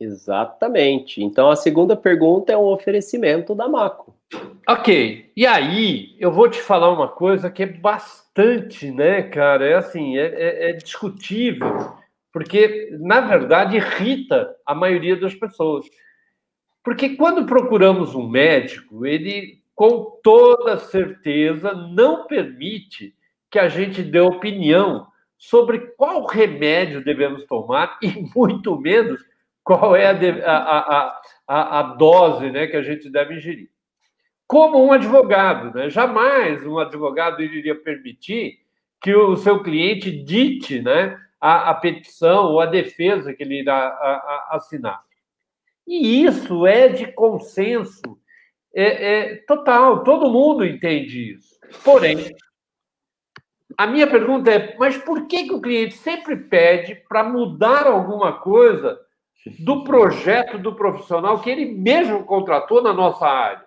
Exatamente. 0.00 1.22
Então, 1.22 1.50
a 1.50 1.56
segunda 1.56 1.96
pergunta 1.96 2.52
é 2.52 2.56
um 2.56 2.66
oferecimento 2.66 3.54
da 3.54 3.68
Maco. 3.68 4.14
Ok. 4.68 5.30
E 5.36 5.46
aí, 5.46 6.16
eu 6.18 6.32
vou 6.32 6.48
te 6.48 6.60
falar 6.60 6.90
uma 6.90 7.08
coisa 7.08 7.50
que 7.50 7.62
é 7.62 7.66
bastante, 7.66 8.90
né, 8.90 9.22
cara? 9.22 9.66
É 9.66 9.74
assim, 9.74 10.16
é, 10.18 10.26
é, 10.26 10.70
é 10.70 10.72
discutível, 10.72 11.94
porque, 12.32 12.90
na 13.00 13.20
verdade, 13.20 13.76
irrita 13.76 14.54
a 14.66 14.74
maioria 14.74 15.16
das 15.16 15.34
pessoas. 15.34 15.86
Porque 16.84 17.16
quando 17.16 17.46
procuramos 17.46 18.14
um 18.14 18.28
médico, 18.28 19.06
ele 19.06 19.58
com 19.74 20.20
toda 20.22 20.78
certeza 20.78 21.72
não 21.72 22.26
permite 22.26 23.14
que 23.50 23.58
a 23.58 23.68
gente 23.68 24.02
dê 24.02 24.20
opinião 24.20 25.06
sobre 25.38 25.78
qual 25.96 26.26
remédio 26.26 27.02
devemos 27.02 27.44
tomar 27.44 27.98
e 28.02 28.28
muito 28.36 28.78
menos 28.78 29.24
qual 29.64 29.96
é 29.96 30.06
a, 30.06 30.56
a, 30.56 31.22
a, 31.48 31.78
a 31.80 31.82
dose 31.94 32.50
né, 32.50 32.66
que 32.66 32.76
a 32.76 32.82
gente 32.82 33.10
deve 33.10 33.36
ingerir. 33.36 33.70
Como 34.46 34.84
um 34.84 34.92
advogado, 34.92 35.74
né? 35.74 35.88
jamais 35.88 36.64
um 36.66 36.78
advogado 36.78 37.42
iria 37.42 37.74
permitir 37.74 38.58
que 39.00 39.14
o 39.14 39.36
seu 39.36 39.62
cliente 39.62 40.10
dite 40.10 40.82
né, 40.82 41.18
a, 41.40 41.70
a 41.70 41.74
petição 41.74 42.52
ou 42.52 42.60
a 42.60 42.66
defesa 42.66 43.32
que 43.32 43.42
ele 43.42 43.60
irá 43.60 44.46
assinar. 44.50 45.02
E 45.86 46.24
isso 46.24 46.66
é 46.66 46.88
de 46.88 47.12
consenso 47.12 48.18
é, 48.74 48.84
é, 48.84 49.36
total, 49.46 50.02
todo 50.02 50.30
mundo 50.30 50.64
entende 50.64 51.34
isso. 51.34 51.54
Porém, 51.84 52.34
a 53.78 53.86
minha 53.86 54.06
pergunta 54.06 54.50
é: 54.50 54.76
mas 54.78 54.96
por 54.98 55.26
que, 55.26 55.44
que 55.44 55.54
o 55.54 55.60
cliente 55.60 55.94
sempre 55.94 56.36
pede 56.36 56.96
para 57.08 57.22
mudar 57.22 57.86
alguma 57.86 58.32
coisa 58.40 58.98
do 59.60 59.84
projeto 59.84 60.58
do 60.58 60.74
profissional 60.74 61.40
que 61.40 61.50
ele 61.50 61.66
mesmo 61.66 62.24
contratou 62.24 62.82
na 62.82 62.92
nossa 62.92 63.26
área? 63.26 63.64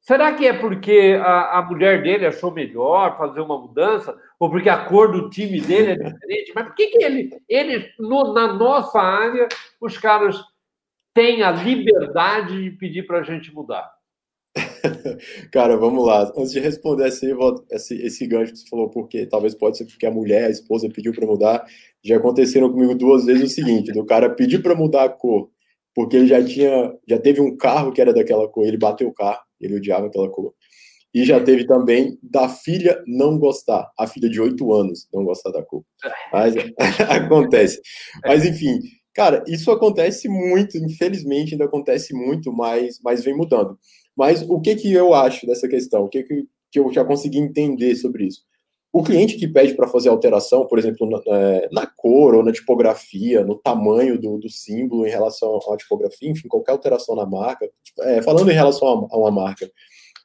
Será 0.00 0.32
que 0.34 0.46
é 0.46 0.52
porque 0.52 1.18
a, 1.20 1.58
a 1.58 1.62
mulher 1.62 2.00
dele 2.00 2.26
achou 2.26 2.52
melhor 2.52 3.18
fazer 3.18 3.40
uma 3.40 3.58
mudança? 3.58 4.16
Ou 4.38 4.48
porque 4.48 4.68
a 4.68 4.84
cor 4.84 5.10
do 5.10 5.28
time 5.30 5.60
dele 5.60 5.92
é 5.92 5.96
diferente? 5.96 6.52
Mas 6.54 6.66
por 6.66 6.74
que, 6.76 6.86
que 6.86 7.04
ele, 7.04 7.30
ele 7.48 7.92
no, 7.98 8.32
na 8.32 8.52
nossa 8.52 9.00
área, 9.00 9.48
os 9.80 9.98
caras 9.98 10.40
tem 11.16 11.42
a 11.42 11.50
liberdade 11.50 12.62
de 12.62 12.70
pedir 12.76 13.06
para 13.06 13.20
a 13.20 13.22
gente 13.22 13.52
mudar? 13.52 13.90
Cara, 15.50 15.74
vamos 15.74 16.04
lá. 16.04 16.30
Antes 16.36 16.52
de 16.52 16.60
responder 16.60 17.08
esse, 17.08 17.34
esse, 17.70 17.94
esse 18.02 18.26
gancho 18.26 18.52
que 18.52 18.58
você 18.58 18.68
falou, 18.68 18.90
porque 18.90 19.24
talvez 19.24 19.54
pode 19.54 19.78
ser 19.78 19.86
porque 19.86 20.04
a 20.04 20.10
mulher, 20.10 20.44
a 20.44 20.50
esposa 20.50 20.90
pediu 20.90 21.14
para 21.14 21.26
mudar. 21.26 21.64
Já 22.04 22.18
aconteceram 22.18 22.70
comigo 22.70 22.94
duas 22.94 23.24
vezes 23.24 23.50
o 23.50 23.54
seguinte: 23.54 23.92
do 23.92 24.04
cara 24.04 24.28
pedir 24.28 24.62
para 24.62 24.74
mudar 24.74 25.04
a 25.04 25.08
cor, 25.08 25.48
porque 25.94 26.16
ele 26.18 26.26
já 26.26 26.44
tinha, 26.44 26.94
já 27.08 27.18
teve 27.18 27.40
um 27.40 27.56
carro 27.56 27.92
que 27.92 28.00
era 28.00 28.12
daquela 28.12 28.46
cor, 28.46 28.66
ele 28.66 28.76
bateu 28.76 29.08
o 29.08 29.14
carro, 29.14 29.40
ele 29.58 29.76
odiava 29.76 30.08
aquela 30.08 30.28
cor. 30.28 30.52
E 31.14 31.24
já 31.24 31.42
teve 31.42 31.66
também 31.66 32.18
da 32.22 32.46
filha 32.46 33.02
não 33.06 33.38
gostar, 33.38 33.90
a 33.98 34.06
filha 34.06 34.28
de 34.28 34.38
oito 34.38 34.70
anos 34.70 35.08
não 35.10 35.24
gostar 35.24 35.50
da 35.50 35.62
cor. 35.62 35.82
Mas 36.30 36.54
acontece. 37.08 37.80
Mas 38.22 38.44
enfim, 38.44 38.80
Cara, 39.16 39.42
isso 39.48 39.70
acontece 39.70 40.28
muito, 40.28 40.76
infelizmente 40.76 41.54
ainda 41.54 41.64
acontece 41.64 42.12
muito, 42.12 42.52
mas, 42.52 43.00
mas 43.02 43.24
vem 43.24 43.34
mudando. 43.34 43.78
Mas 44.14 44.42
o 44.42 44.60
que, 44.60 44.76
que 44.76 44.92
eu 44.92 45.14
acho 45.14 45.46
dessa 45.46 45.66
questão? 45.66 46.04
O 46.04 46.08
que, 46.10 46.22
que, 46.22 46.44
que 46.70 46.78
eu 46.78 46.92
já 46.92 47.02
consegui 47.02 47.38
entender 47.38 47.96
sobre 47.96 48.26
isso? 48.26 48.42
O 48.92 49.02
cliente 49.02 49.36
que 49.38 49.48
pede 49.48 49.72
para 49.72 49.88
fazer 49.88 50.10
alteração, 50.10 50.66
por 50.66 50.78
exemplo, 50.78 51.08
na, 51.08 51.22
é, 51.34 51.68
na, 51.72 51.86
cor 51.86 52.34
ou 52.34 52.44
na 52.44 52.52
tipografia, 52.52 53.42
no 53.42 53.56
tamanho 53.56 54.20
do, 54.20 54.36
do, 54.36 54.50
símbolo 54.50 55.06
em 55.06 55.10
relação 55.10 55.58
à 55.72 55.76
tipografia, 55.78 56.30
enfim, 56.30 56.46
qualquer 56.46 56.72
alteração 56.72 57.16
na 57.16 57.24
marca, 57.24 57.66
é, 58.00 58.20
falando 58.20 58.50
em 58.50 58.54
relação 58.54 58.86
a, 58.86 59.14
a 59.14 59.18
uma 59.18 59.30
marca, 59.30 59.66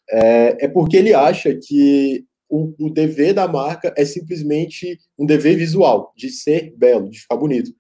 é, 0.10 0.66
é, 0.66 0.68
porque 0.68 0.98
ele 0.98 1.14
acha 1.14 1.56
que 1.56 2.26
o, 2.50 2.74
o 2.78 2.90
dever 2.90 3.34
da 3.34 3.48
marca 3.48 3.94
é 3.98 4.04
simplesmente 4.04 5.00
um 5.18 5.26
dever 5.26 5.56
visual, 5.56 6.12
de 6.14 6.30
ser 6.30 6.74
belo, 6.76 7.10
de 7.10 7.22
ficar 7.22 7.38
bonito. 7.38 7.72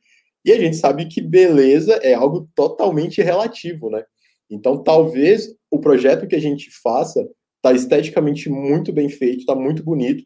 E 0.44 0.52
a 0.52 0.60
gente 0.60 0.76
sabe 0.76 1.06
que 1.06 1.22
beleza 1.22 1.94
é 2.02 2.14
algo 2.14 2.50
totalmente 2.56 3.22
relativo, 3.22 3.90
né? 3.90 4.04
Então, 4.50 4.84
talvez 4.84 5.48
o 5.70 5.80
projeto 5.80 6.28
que 6.28 6.36
a 6.36 6.42
gente 6.42 6.70
faça 6.84 7.26
está 7.58 7.74
esteticamente 7.74 8.50
muito 8.50 8.92
bem 8.92 9.08
feito, 9.08 9.40
está 9.40 9.56
muito 9.56 9.84
bonito, 9.84 10.26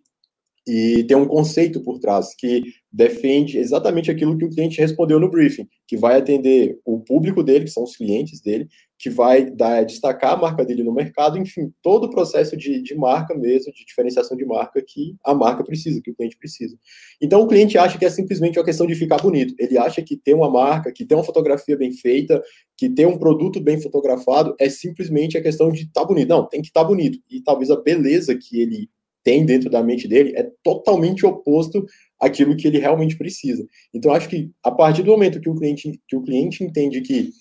e 0.68 1.04
tem 1.04 1.16
um 1.16 1.28
conceito 1.28 1.80
por 1.82 2.00
trás 2.00 2.34
que 2.36 2.64
defende 2.92 3.60
exatamente 3.60 4.10
aquilo 4.10 4.38
que 4.38 4.46
o 4.46 4.50
cliente 4.50 4.82
respondeu 4.82 5.20
no 5.20 5.30
briefing, 5.30 5.68
que 5.88 5.96
vai 5.96 6.18
atender 6.18 6.80
o 6.84 7.00
público 7.00 7.44
dele, 7.44 7.66
que 7.66 7.72
são 7.72 7.84
os 7.84 7.96
clientes 7.96 8.42
dele, 8.42 8.68
que 8.98 9.10
vai 9.10 9.50
dar, 9.50 9.84
destacar 9.84 10.34
a 10.34 10.38
marca 10.38 10.64
dele 10.64 10.84
no 10.84 10.94
mercado, 10.94 11.38
enfim, 11.38 11.72
todo 11.82 12.06
o 12.06 12.10
processo 12.10 12.56
de, 12.56 12.82
de 12.82 12.96
marca 12.96 13.36
mesmo, 13.36 13.74
de 13.74 13.86
diferenciação 13.86 14.38
de 14.38 14.46
marca 14.46 14.82
que 14.82 15.16
a 15.24 15.34
marca 15.34 15.64
precisa, 15.64 16.02
que 16.02 16.12
o 16.12 16.16
cliente 16.16 16.38
precisa. 16.38 16.78
Então 17.22 17.42
o 17.42 17.48
cliente 17.48 17.78
acha 17.78 17.98
que 17.98 18.06
é 18.06 18.10
simplesmente 18.10 18.58
uma 18.58 18.66
questão 18.66 18.88
de 18.88 18.96
ficar 18.96 19.18
bonito. 19.18 19.54
Ele 19.60 19.78
acha 19.78 20.02
que 20.02 20.16
ter 20.16 20.34
uma 20.34 20.50
marca, 20.50 20.92
que 20.92 21.06
ter 21.06 21.16
uma 21.16 21.24
fotografia 21.24 21.78
bem 21.78 21.92
feita, 21.92 22.42
que 22.78 22.90
ter 22.90 23.06
um 23.06 23.18
produto 23.18 23.60
bem 23.60 23.82
fotografado 23.82 24.56
é 24.60 24.70
simplesmente 24.70 25.38
a 25.38 25.42
questão 25.42 25.72
de 25.72 25.84
estar 25.84 26.02
tá 26.02 26.08
bonito. 26.08 26.30
Não, 26.30 26.48
tem 26.48 26.62
que 26.62 26.68
estar 26.68 26.82
tá 26.82 26.88
bonito. 26.88 27.20
E 27.30 27.42
talvez 27.42 27.70
a 27.70 27.82
beleza 27.82 28.36
que 28.36 28.62
ele 28.62 28.90
tem 29.26 29.44
dentro 29.44 29.72
da 29.72 29.82
mente 29.82 30.08
dele 30.08 30.34
é 30.38 30.48
totalmente 30.64 31.26
oposto 31.26 31.84
àquilo 32.22 32.56
que 32.56 32.68
ele 32.68 32.78
realmente 32.78 33.18
precisa. 33.18 33.68
Então, 33.92 34.14
acho 34.14 34.30
que 34.30 34.52
a 34.64 34.72
partir 34.72 35.02
do 35.02 35.12
momento 35.12 35.42
que 35.42 35.50
o 35.50 35.56
cliente, 35.56 36.00
que 36.08 36.16
o 36.16 36.22
cliente 36.22 36.64
entende 36.64 37.02
que 37.02 37.32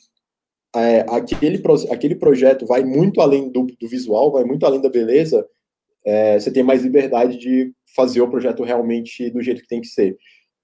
é, 0.74 1.00
aquele, 1.08 1.62
aquele 1.90 2.14
projeto 2.16 2.66
vai 2.66 2.84
muito 2.84 3.20
além 3.20 3.50
do, 3.50 3.66
do 3.66 3.88
visual, 3.88 4.32
vai 4.32 4.44
muito 4.44 4.66
além 4.66 4.80
da 4.80 4.88
beleza, 4.88 5.46
é, 6.04 6.38
você 6.38 6.50
tem 6.50 6.62
mais 6.62 6.82
liberdade 6.82 7.38
de 7.38 7.72
fazer 7.96 8.20
o 8.20 8.30
projeto 8.30 8.62
realmente 8.62 9.30
do 9.30 9.40
jeito 9.40 9.62
que 9.62 9.68
tem 9.68 9.80
que 9.80 9.86
ser. 9.86 10.16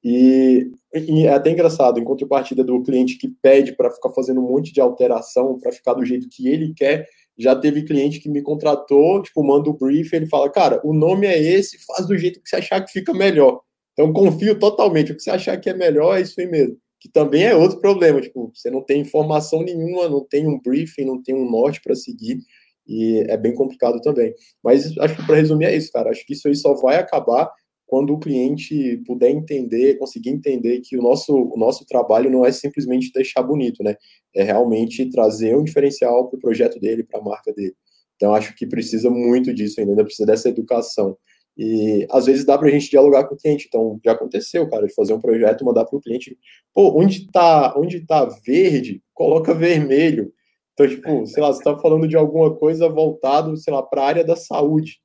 E, 0.02 0.70
e, 0.94 1.26
é 1.26 1.32
até 1.32 1.50
engraçado, 1.50 2.00
em 2.00 2.04
contrapartida 2.04 2.64
do 2.64 2.82
cliente 2.82 3.18
que 3.18 3.28
pede 3.42 3.76
para 3.76 3.90
ficar 3.90 4.10
fazendo 4.10 4.40
um 4.40 4.48
monte 4.48 4.72
de 4.72 4.80
alteração 4.80 5.58
para 5.58 5.72
ficar 5.72 5.94
do 5.94 6.04
jeito 6.04 6.28
que 6.28 6.48
ele 6.48 6.72
quer, 6.74 7.06
já 7.38 7.54
teve 7.54 7.84
cliente 7.84 8.20
que 8.20 8.28
me 8.28 8.42
contratou, 8.42 9.22
tipo, 9.22 9.42
manda 9.42 9.70
o 9.70 9.76
brief, 9.76 10.12
ele 10.12 10.26
fala, 10.26 10.50
cara, 10.50 10.80
o 10.84 10.92
nome 10.92 11.26
é 11.26 11.40
esse, 11.40 11.78
faz 11.86 12.06
do 12.06 12.16
jeito 12.16 12.42
que 12.42 12.48
você 12.48 12.56
achar 12.56 12.84
que 12.84 12.92
fica 12.92 13.14
melhor. 13.14 13.60
Então, 13.92 14.12
confio 14.12 14.58
totalmente, 14.58 15.12
o 15.12 15.16
que 15.16 15.22
você 15.22 15.30
achar 15.30 15.56
que 15.58 15.70
é 15.70 15.74
melhor 15.74 16.18
é 16.18 16.22
isso 16.22 16.40
aí 16.40 16.46
mesmo. 16.46 16.76
Que 17.00 17.08
também 17.10 17.44
é 17.44 17.54
outro 17.54 17.80
problema, 17.80 18.20
tipo, 18.20 18.52
você 18.54 18.70
não 18.70 18.82
tem 18.82 19.00
informação 19.00 19.62
nenhuma, 19.62 20.08
não 20.08 20.24
tem 20.24 20.46
um 20.46 20.60
briefing, 20.60 21.04
não 21.06 21.22
tem 21.22 21.34
um 21.34 21.50
norte 21.50 21.80
para 21.80 21.94
seguir, 21.94 22.38
e 22.86 23.24
é 23.28 23.36
bem 23.36 23.54
complicado 23.54 24.00
também. 24.02 24.34
Mas 24.62 24.96
acho 24.98 25.16
que 25.16 25.26
para 25.26 25.36
resumir 25.36 25.66
é 25.66 25.76
isso, 25.76 25.90
cara. 25.92 26.10
Acho 26.10 26.26
que 26.26 26.34
isso 26.34 26.48
aí 26.48 26.54
só 26.54 26.74
vai 26.74 26.96
acabar 26.96 27.50
quando 27.86 28.12
o 28.14 28.18
cliente 28.20 28.98
puder 29.06 29.30
entender, 29.30 29.98
conseguir 29.98 30.30
entender 30.30 30.80
que 30.80 30.96
o 30.96 31.02
nosso, 31.02 31.34
o 31.34 31.56
nosso 31.56 31.84
trabalho 31.86 32.30
não 32.30 32.44
é 32.46 32.52
simplesmente 32.52 33.10
deixar 33.12 33.42
bonito, 33.42 33.82
né? 33.82 33.96
É 34.34 34.42
realmente 34.44 35.08
trazer 35.10 35.56
um 35.56 35.64
diferencial 35.64 36.28
para 36.28 36.36
o 36.36 36.40
projeto 36.40 36.78
dele, 36.78 37.02
para 37.02 37.20
a 37.20 37.22
marca 37.22 37.52
dele. 37.52 37.74
Então, 38.16 38.34
acho 38.34 38.54
que 38.54 38.66
precisa 38.66 39.10
muito 39.10 39.52
disso 39.52 39.80
ainda, 39.80 39.92
ainda 39.92 40.04
precisa 40.04 40.26
dessa 40.26 40.48
educação. 40.48 41.16
E 41.56 42.06
às 42.10 42.26
vezes 42.26 42.44
dá 42.44 42.56
para 42.56 42.68
a 42.68 42.70
gente 42.70 42.90
dialogar 42.90 43.24
com 43.24 43.34
o 43.34 43.38
cliente. 43.38 43.66
Então, 43.68 44.00
já 44.04 44.12
aconteceu, 44.12 44.68
cara, 44.68 44.86
de 44.86 44.94
fazer 44.94 45.12
um 45.12 45.20
projeto, 45.20 45.64
mandar 45.64 45.84
para 45.84 45.96
o 45.96 46.00
cliente, 46.00 46.36
pô, 46.74 46.98
onde 46.98 47.22
está 47.22 47.74
onde 47.78 48.00
tá 48.06 48.24
verde, 48.46 49.02
coloca 49.14 49.54
vermelho. 49.54 50.32
Então, 50.74 50.88
tipo, 50.88 51.26
sei 51.26 51.42
lá, 51.42 51.52
você 51.52 51.58
está 51.58 51.76
falando 51.78 52.08
de 52.08 52.16
alguma 52.16 52.54
coisa 52.56 52.88
voltado, 52.88 53.56
sei 53.56 53.72
lá, 53.72 53.82
para 53.82 54.02
a 54.02 54.06
área 54.06 54.24
da 54.24 54.36
saúde. 54.36 55.00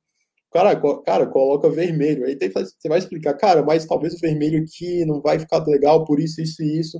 Cara, 0.52 0.74
cara, 1.04 1.26
coloca 1.26 1.68
vermelho. 1.68 2.24
Aí 2.24 2.36
tem, 2.36 2.50
você 2.50 2.88
vai 2.88 2.98
explicar, 2.98 3.34
cara, 3.34 3.62
mas 3.62 3.84
talvez 3.86 4.14
o 4.14 4.20
vermelho 4.20 4.62
aqui 4.62 5.04
não 5.04 5.20
vai 5.20 5.38
ficar 5.38 5.64
legal 5.66 6.04
por 6.04 6.18
isso, 6.20 6.40
isso 6.40 6.62
e 6.62 6.78
isso. 6.80 6.98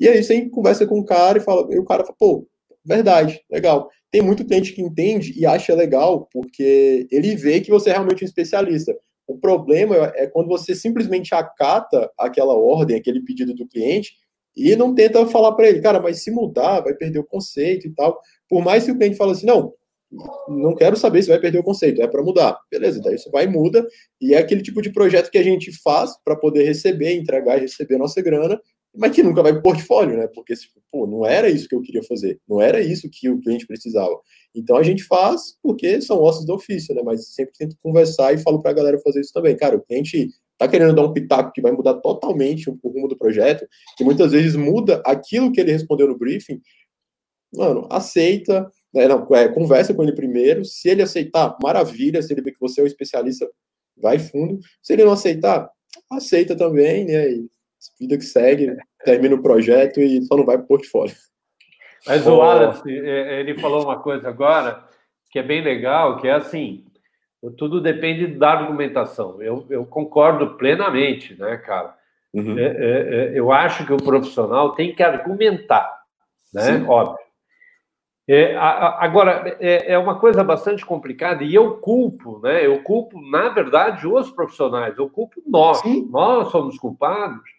E 0.00 0.08
aí 0.08 0.22
você 0.22 0.48
conversa 0.50 0.86
com 0.86 0.98
o 1.00 1.04
cara 1.04 1.38
e 1.38 1.40
fala, 1.40 1.66
e 1.74 1.78
o 1.78 1.84
cara 1.84 2.04
fala, 2.04 2.16
pô, 2.18 2.46
verdade, 2.84 3.40
legal. 3.50 3.88
Tem 4.10 4.22
muito 4.22 4.44
cliente 4.44 4.72
que 4.72 4.82
entende 4.82 5.38
e 5.38 5.44
acha 5.44 5.74
legal, 5.74 6.28
porque 6.32 7.06
ele 7.10 7.36
vê 7.36 7.60
que 7.60 7.70
você 7.70 7.90
é 7.90 7.92
realmente 7.92 8.24
um 8.24 8.26
especialista. 8.26 8.96
O 9.26 9.36
problema 9.36 10.12
é 10.16 10.26
quando 10.26 10.48
você 10.48 10.74
simplesmente 10.74 11.34
acata 11.34 12.10
aquela 12.18 12.54
ordem, 12.54 12.96
aquele 12.96 13.22
pedido 13.22 13.54
do 13.54 13.68
cliente, 13.68 14.12
e 14.56 14.74
não 14.74 14.94
tenta 14.94 15.24
falar 15.26 15.52
para 15.52 15.68
ele, 15.68 15.80
cara, 15.80 16.00
mas 16.00 16.22
se 16.22 16.30
mudar, 16.30 16.80
vai 16.80 16.94
perder 16.94 17.18
o 17.18 17.24
conceito 17.24 17.86
e 17.86 17.94
tal. 17.94 18.18
Por 18.48 18.64
mais 18.64 18.84
que 18.84 18.90
o 18.90 18.96
cliente 18.96 19.16
fale 19.16 19.32
assim, 19.32 19.46
não, 19.46 19.72
não 20.48 20.74
quero 20.74 20.96
saber 20.96 21.22
se 21.22 21.28
vai 21.28 21.38
perder 21.38 21.58
o 21.58 21.62
conceito, 21.62 22.02
é 22.02 22.08
para 22.08 22.22
mudar. 22.22 22.58
Beleza, 22.70 23.00
daí 23.00 23.18
você 23.18 23.30
vai 23.30 23.44
e 23.44 23.48
muda, 23.48 23.86
e 24.20 24.34
é 24.34 24.38
aquele 24.38 24.62
tipo 24.62 24.80
de 24.82 24.90
projeto 24.90 25.30
que 25.30 25.38
a 25.38 25.42
gente 25.42 25.70
faz 25.82 26.12
para 26.24 26.34
poder 26.34 26.64
receber, 26.64 27.14
entregar 27.14 27.58
e 27.58 27.60
receber 27.60 27.96
a 27.96 27.98
nossa 27.98 28.20
grana, 28.22 28.60
mas 28.96 29.12
que 29.12 29.22
nunca 29.22 29.42
vai 29.42 29.52
para 29.52 29.60
o 29.60 29.62
portfólio, 29.62 30.16
né? 30.16 30.26
Porque, 30.28 30.54
pô, 30.90 31.06
não 31.06 31.24
era 31.24 31.48
isso 31.48 31.68
que 31.68 31.74
eu 31.74 31.82
queria 31.82 32.02
fazer, 32.02 32.40
não 32.48 32.60
era 32.60 32.80
isso 32.80 33.08
que 33.10 33.28
o 33.28 33.40
cliente 33.40 33.66
precisava. 33.66 34.18
Então 34.54 34.76
a 34.76 34.82
gente 34.82 35.04
faz 35.04 35.56
porque 35.62 36.00
são 36.00 36.20
ossos 36.20 36.44
do 36.44 36.54
ofício, 36.54 36.94
né? 36.94 37.02
Mas 37.04 37.28
sempre 37.34 37.52
tento 37.56 37.76
conversar 37.82 38.32
e 38.34 38.38
falo 38.38 38.60
para 38.60 38.70
a 38.70 38.74
galera 38.74 38.98
fazer 38.98 39.20
isso 39.20 39.32
também. 39.32 39.56
Cara, 39.56 39.76
o 39.76 39.80
cliente 39.80 40.30
está 40.52 40.66
querendo 40.66 40.94
dar 40.94 41.02
um 41.04 41.12
pitaco 41.12 41.52
que 41.52 41.60
vai 41.60 41.70
mudar 41.70 41.94
totalmente 41.94 42.68
o 42.68 42.78
rumo 42.82 43.06
do 43.06 43.16
projeto, 43.16 43.66
que 43.96 44.02
muitas 44.02 44.32
vezes 44.32 44.56
muda 44.56 45.00
aquilo 45.06 45.52
que 45.52 45.60
ele 45.60 45.70
respondeu 45.70 46.08
no 46.08 46.18
briefing, 46.18 46.60
mano, 47.54 47.86
aceita, 47.90 48.68
né, 48.92 49.06
não, 49.06 49.26
é, 49.34 49.48
conversa 49.48 49.94
com 49.94 50.02
ele 50.02 50.12
primeiro, 50.12 50.64
se 50.64 50.88
ele 50.88 51.02
aceitar, 51.02 51.56
maravilha, 51.62 52.20
se 52.20 52.32
ele 52.32 52.42
ver 52.42 52.52
que 52.52 52.60
você 52.60 52.80
é 52.80 52.84
um 52.84 52.86
especialista, 52.86 53.48
vai 53.96 54.18
fundo, 54.18 54.58
se 54.82 54.92
ele 54.92 55.04
não 55.04 55.12
aceitar, 55.12 55.70
aceita 56.10 56.56
também, 56.56 57.04
né, 57.04 57.30
e 57.30 57.48
vida 57.98 58.16
que 58.16 58.24
segue, 58.24 58.76
termina 59.04 59.34
o 59.34 59.42
projeto 59.42 60.00
e 60.00 60.22
só 60.22 60.36
não 60.36 60.44
vai 60.44 60.56
para 60.56 60.64
o 60.64 60.68
portfólio. 60.68 61.14
Mas 62.06 62.26
o 62.26 62.36
Wallace, 62.36 62.90
é, 62.90 63.40
ele 63.40 63.58
falou 63.58 63.84
uma 63.84 63.98
coisa 63.98 64.28
agora 64.28 64.84
que 65.30 65.38
é 65.38 65.42
bem 65.42 65.62
legal, 65.62 66.18
que 66.18 66.28
é 66.28 66.32
assim, 66.32 66.84
tudo 67.56 67.80
depende 67.80 68.26
da 68.26 68.50
argumentação. 68.50 69.42
Eu, 69.42 69.66
eu 69.68 69.84
concordo 69.84 70.56
plenamente, 70.56 71.38
né, 71.38 71.56
cara? 71.58 71.94
Uhum. 72.32 72.58
É, 72.58 72.62
é, 72.62 72.68
é, 72.68 73.38
eu 73.38 73.52
acho 73.52 73.86
que 73.86 73.92
o 73.92 74.02
profissional 74.02 74.72
tem 74.72 74.94
que 74.94 75.02
argumentar, 75.02 76.02
né? 76.52 76.62
Sim. 76.62 76.86
Óbvio. 76.86 77.18
É, 78.30 78.54
a, 78.56 79.02
agora, 79.02 79.56
é, 79.58 79.92
é, 79.92 79.98
uma 79.98 80.18
coisa 80.18 80.44
bastante 80.44 80.84
complicada 80.84 81.42
e 81.42 81.54
eu 81.54 81.78
culpo, 81.78 82.40
né? 82.42 82.64
Eu 82.66 82.82
culpo, 82.82 83.20
na 83.30 83.48
verdade, 83.48 84.06
os 84.06 84.30
profissionais, 84.30 84.96
eu 84.98 85.08
culpo 85.08 85.42
nós. 85.46 85.78
Sim. 85.78 86.06
Nós 86.10 86.48
somos 86.50 86.78
culpados 86.78 87.57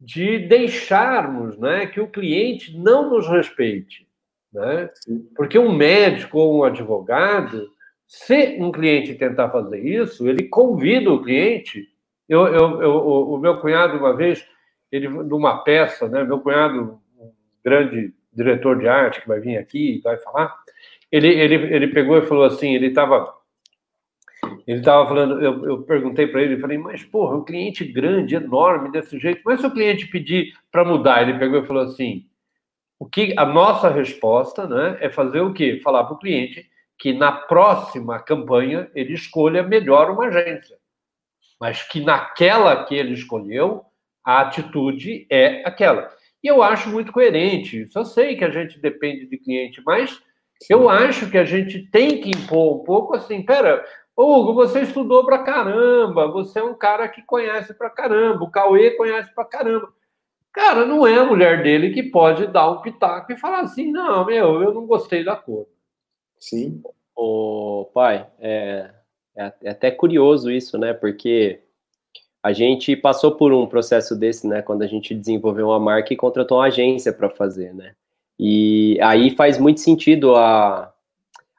de 0.00 0.38
deixarmos 0.40 1.58
né, 1.58 1.86
que 1.86 2.00
o 2.00 2.08
cliente 2.08 2.76
não 2.76 3.10
nos 3.10 3.28
respeite. 3.28 4.06
Né? 4.52 4.90
Porque 5.34 5.58
um 5.58 5.72
médico 5.72 6.38
ou 6.38 6.58
um 6.58 6.64
advogado 6.64 7.68
se 8.06 8.56
um 8.60 8.70
cliente 8.70 9.14
tentar 9.14 9.50
fazer 9.50 9.80
isso, 9.80 10.28
ele 10.28 10.44
convida 10.44 11.12
o 11.12 11.22
cliente. 11.22 11.88
Eu, 12.28 12.46
eu, 12.46 12.82
eu, 12.82 12.92
o 13.30 13.38
meu 13.38 13.58
cunhado, 13.60 13.98
uma 13.98 14.14
vez, 14.16 14.46
ele 14.92 15.08
numa 15.08 15.58
peça, 15.58 16.08
né? 16.08 16.22
Meu 16.22 16.40
cunhado, 16.40 17.00
um 17.18 17.32
grande 17.64 18.14
diretor 18.32 18.78
de 18.78 18.86
arte 18.86 19.20
que 19.20 19.28
vai 19.28 19.40
vir 19.40 19.56
aqui 19.56 19.96
e 19.96 20.00
vai 20.00 20.18
falar, 20.18 20.54
ele, 21.10 21.28
ele, 21.28 21.54
ele 21.74 21.88
pegou 21.88 22.18
e 22.18 22.26
falou 22.26 22.44
assim, 22.44 22.74
ele 22.74 22.88
estava 22.88 23.32
ele 24.66 24.78
estava 24.78 25.06
falando, 25.06 25.42
eu, 25.42 25.64
eu 25.64 25.82
perguntei 25.82 26.26
para 26.26 26.42
ele, 26.42 26.60
falei, 26.60 26.78
mas 26.78 27.04
porra, 27.04 27.36
um 27.36 27.44
cliente 27.44 27.84
grande, 27.84 28.34
enorme 28.34 28.90
desse 28.90 29.18
jeito, 29.18 29.42
mas 29.44 29.60
se 29.60 29.66
o 29.66 29.70
cliente 29.70 30.06
pedir 30.08 30.54
para 30.70 30.84
mudar, 30.84 31.22
ele 31.22 31.38
pegou 31.38 31.62
e 31.62 31.66
falou 31.66 31.82
assim, 31.82 32.26
o 32.98 33.06
que 33.06 33.34
a 33.36 33.44
nossa 33.44 33.88
resposta, 33.88 34.66
né, 34.66 34.96
é 35.00 35.10
fazer 35.10 35.40
o 35.40 35.52
quê? 35.52 35.80
Falar 35.82 36.04
para 36.04 36.14
o 36.14 36.18
cliente 36.18 36.68
que 36.98 37.12
na 37.12 37.30
próxima 37.30 38.18
campanha 38.18 38.90
ele 38.94 39.12
escolha 39.12 39.62
melhor 39.62 40.10
uma 40.10 40.26
agência, 40.26 40.76
mas 41.60 41.82
que 41.82 42.00
naquela 42.00 42.84
que 42.84 42.94
ele 42.94 43.12
escolheu, 43.12 43.84
a 44.24 44.40
atitude 44.40 45.26
é 45.30 45.62
aquela. 45.64 46.10
E 46.42 46.48
eu 46.48 46.62
acho 46.62 46.90
muito 46.90 47.12
coerente. 47.12 47.88
Eu 47.94 48.04
sei 48.04 48.36
que 48.36 48.44
a 48.44 48.50
gente 48.50 48.78
depende 48.80 49.26
de 49.26 49.38
cliente, 49.38 49.80
mas 49.84 50.20
eu 50.68 50.88
acho 50.88 51.30
que 51.30 51.38
a 51.38 51.44
gente 51.44 51.90
tem 51.90 52.20
que 52.20 52.30
impor 52.30 52.80
um 52.80 52.84
pouco 52.84 53.14
assim, 53.14 53.42
pera, 53.42 53.84
Hugo, 54.16 54.54
você 54.54 54.80
estudou 54.80 55.24
pra 55.26 55.42
caramba, 55.42 56.26
você 56.26 56.58
é 56.58 56.64
um 56.64 56.74
cara 56.74 57.06
que 57.08 57.22
conhece 57.22 57.74
pra 57.74 57.90
caramba, 57.90 58.44
o 58.44 58.50
Cauê 58.50 58.92
conhece 58.92 59.34
pra 59.34 59.44
caramba. 59.44 59.92
Cara, 60.52 60.86
não 60.86 61.06
é 61.06 61.18
a 61.18 61.24
mulher 61.24 61.62
dele 61.62 61.92
que 61.92 62.02
pode 62.02 62.46
dar 62.46 62.70
um 62.70 62.80
pitaco 62.80 63.30
e 63.30 63.38
falar 63.38 63.60
assim, 63.60 63.92
não, 63.92 64.24
meu, 64.24 64.62
eu 64.62 64.72
não 64.72 64.86
gostei 64.86 65.22
da 65.22 65.36
cor. 65.36 65.66
Sim. 66.38 66.82
O 67.14 67.90
pai, 67.92 68.26
é, 68.38 68.90
é, 69.36 69.52
é 69.62 69.70
até 69.70 69.90
curioso 69.90 70.50
isso, 70.50 70.78
né? 70.78 70.94
Porque 70.94 71.60
a 72.42 72.52
gente 72.52 72.96
passou 72.96 73.32
por 73.32 73.52
um 73.52 73.66
processo 73.66 74.16
desse, 74.16 74.46
né? 74.46 74.62
Quando 74.62 74.82
a 74.82 74.86
gente 74.86 75.14
desenvolveu 75.14 75.68
uma 75.68 75.80
marca 75.80 76.14
e 76.14 76.16
contratou 76.16 76.58
uma 76.58 76.66
agência 76.66 77.12
para 77.12 77.28
fazer, 77.28 77.74
né? 77.74 77.94
E 78.38 78.98
aí 79.02 79.34
faz 79.34 79.58
muito 79.58 79.80
sentido 79.80 80.36
a, 80.36 80.92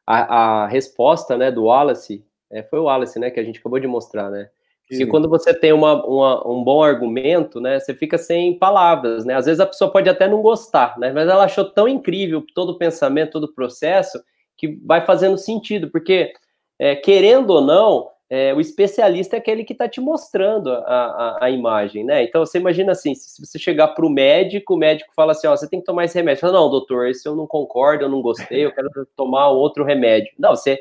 a, 0.06 0.64
a 0.64 0.68
resposta, 0.68 1.38
né, 1.38 1.52
do 1.52 1.66
Wallace. 1.66 2.24
É, 2.52 2.64
foi 2.64 2.80
o 2.80 2.84
Wallace, 2.84 3.20
né, 3.20 3.30
que 3.30 3.40
a 3.40 3.44
gente 3.44 3.60
acabou 3.60 3.80
de 3.80 3.88
mostrar, 3.88 4.30
né? 4.30 4.50
Porque 4.88 5.06
quando 5.06 5.28
você 5.28 5.54
tem 5.54 5.74
uma, 5.74 6.06
uma, 6.06 6.48
um 6.48 6.64
bom 6.64 6.82
argumento, 6.82 7.60
né, 7.60 7.78
você 7.78 7.94
fica 7.94 8.18
sem 8.18 8.58
palavras, 8.58 9.26
né? 9.26 9.36
Às 9.36 9.46
vezes 9.46 9.60
a 9.60 9.66
pessoa 9.66 9.92
pode 9.92 10.10
até 10.10 10.30
não 10.30 10.42
gostar, 10.42 10.98
né? 10.98 11.12
Mas 11.12 11.28
ela 11.28 11.44
achou 11.44 11.66
tão 11.66 11.90
incrível 11.90 12.42
todo 12.56 12.70
o 12.70 12.78
pensamento, 12.78 13.34
todo 13.34 13.44
o 13.44 13.54
processo, 13.54 14.18
que 14.56 14.80
vai 14.86 15.06
fazendo 15.06 15.38
sentido, 15.38 15.90
porque 15.92 16.32
é, 16.80 16.96
querendo 16.96 17.50
ou 17.50 17.62
não, 17.62 18.10
é, 18.30 18.54
o 18.54 18.62
especialista 18.62 19.36
é 19.36 19.40
aquele 19.40 19.64
que 19.64 19.74
está 19.74 19.88
te 19.88 20.02
mostrando 20.02 20.72
a, 20.72 20.80
a, 20.80 21.46
a, 21.46 21.50
imagem, 21.50 22.04
né? 22.04 22.24
Então 22.24 22.46
você 22.46 22.58
imagina 22.58 22.92
assim, 22.92 23.16
se 23.16 23.46
você 23.46 23.58
chegar 23.58 23.90
para 23.90 24.06
o 24.06 24.10
médico, 24.10 24.74
o 24.74 24.78
médico 24.78 25.14
fala 25.16 25.32
assim, 25.32 25.48
ó, 25.48 25.56
você 25.56 25.68
tem 25.68 25.80
que 25.80 25.86
tomar 25.86 26.06
esse 26.06 26.16
remédio. 26.18 26.42
Fala, 26.42 26.54
não, 26.54 26.70
doutor, 26.70 27.08
esse 27.08 27.28
eu 27.28 27.36
não 27.36 27.48
concordo, 27.48 28.04
eu 28.04 28.10
não 28.10 28.22
gostei, 28.22 28.66
eu 28.66 28.72
quero 28.74 28.90
tomar 29.16 29.50
outro 29.50 29.84
remédio. 29.84 30.32
Não, 30.38 30.56
você, 30.56 30.78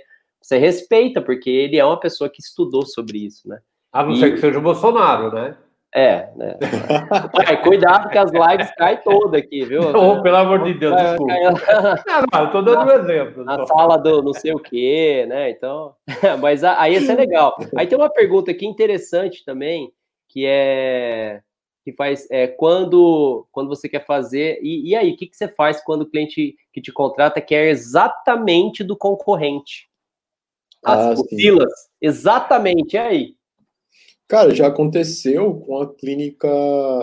você 0.46 0.58
respeita, 0.58 1.20
porque 1.20 1.50
ele 1.50 1.76
é 1.76 1.84
uma 1.84 1.98
pessoa 1.98 2.30
que 2.30 2.40
estudou 2.40 2.86
sobre 2.86 3.18
isso, 3.18 3.48
né? 3.48 3.58
A 3.92 4.04
não 4.04 4.12
e... 4.12 4.20
ser 4.20 4.30
que 4.32 4.38
seja 4.38 4.58
o 4.58 4.62
Bolsonaro, 4.62 5.32
né? 5.32 5.56
É, 5.92 6.28
né? 6.36 6.56
Pai, 7.32 7.62
cuidado 7.62 8.08
que 8.08 8.18
as 8.18 8.30
lives 8.30 8.70
caem 8.76 9.00
todas 9.02 9.40
aqui, 9.40 9.64
viu? 9.64 9.80
Oh, 9.96 10.22
pelo 10.22 10.36
amor 10.36 10.62
de 10.62 10.74
Deus, 10.74 10.94
desculpa. 10.94 11.32
Não, 11.32 11.52
não, 12.32 12.40
eu 12.46 12.50
tô 12.52 12.62
dando 12.62 12.88
um 12.88 12.94
exemplo. 12.94 13.44
Na 13.44 13.56
só. 13.56 13.66
sala 13.66 13.96
do 13.96 14.22
não 14.22 14.32
sei 14.34 14.52
o 14.52 14.60
quê, 14.60 15.26
né? 15.28 15.50
Então, 15.50 15.94
mas 16.40 16.62
aí 16.62 16.94
isso 16.94 17.10
é 17.10 17.14
legal. 17.16 17.56
Aí 17.76 17.88
tem 17.88 17.98
uma 17.98 18.10
pergunta 18.10 18.52
aqui 18.52 18.66
interessante 18.66 19.44
também, 19.44 19.90
que 20.28 20.46
é 20.46 21.40
que 21.82 21.92
faz 21.92 22.28
é, 22.30 22.48
quando, 22.48 23.46
quando 23.50 23.68
você 23.68 23.88
quer 23.88 24.04
fazer. 24.04 24.60
E, 24.62 24.90
e 24.90 24.94
aí, 24.94 25.12
o 25.12 25.16
que, 25.16 25.26
que 25.26 25.36
você 25.36 25.48
faz 25.48 25.82
quando 25.82 26.02
o 26.02 26.10
cliente 26.10 26.56
que 26.72 26.80
te 26.80 26.92
contrata 26.92 27.40
quer 27.40 27.68
exatamente 27.68 28.84
do 28.84 28.96
concorrente? 28.96 29.88
As 30.86 31.18
ah, 31.18 31.22
filas, 31.28 31.72
exatamente, 32.00 32.94
e 32.94 32.98
aí? 32.98 33.34
Cara, 34.28 34.54
já 34.54 34.68
aconteceu 34.68 35.54
com 35.54 35.80
a 35.80 35.94
clínica 35.94 36.48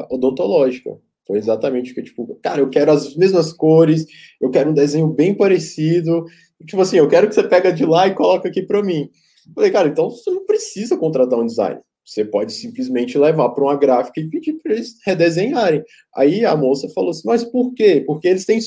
odontológica. 0.10 0.98
Foi 1.28 1.38
exatamente 1.38 1.92
o 1.92 1.96
que, 1.96 2.04
tipo, 2.04 2.40
cara, 2.42 2.62
eu 2.62 2.70
quero 2.70 2.92
as 2.92 3.14
mesmas 3.16 3.52
cores, 3.52 4.06
eu 4.42 4.50
quero 4.50 4.70
um 4.70 4.74
desenho 4.74 5.08
bem 5.08 5.36
parecido. 5.36 6.24
Tipo 6.66 6.82
assim, 6.82 6.98
eu 6.98 7.10
quero 7.10 7.28
que 7.28 7.36
você 7.36 7.44
pega 7.44 7.74
de 7.74 7.86
lá 7.86 8.08
e 8.08 8.16
coloca 8.16 8.48
aqui 8.48 8.62
para 8.62 8.82
mim. 8.82 9.10
Falei, 9.54 9.72
cara, 9.72 9.90
então 9.90 10.10
você 10.10 10.32
não 10.32 10.46
precisa 10.46 10.98
contratar 10.98 11.38
um 11.38 11.46
designer. 11.46 11.82
Você 12.06 12.26
pode 12.26 12.52
simplesmente 12.52 13.18
levar 13.18 13.50
para 13.50 13.64
uma 13.64 13.78
gráfica 13.78 14.20
e 14.20 14.30
pedir 14.30 14.54
para 14.62 14.74
eles 14.74 14.98
redesenharem. 15.06 15.84
Aí 16.16 16.44
a 16.44 16.56
moça 16.56 16.90
falou 16.90 17.12
assim: 17.12 17.22
Mas 17.26 17.44
por 17.44 17.74
quê? 17.74 18.04
Porque 18.06 18.28
eles 18.28 18.46
têm. 18.46 18.60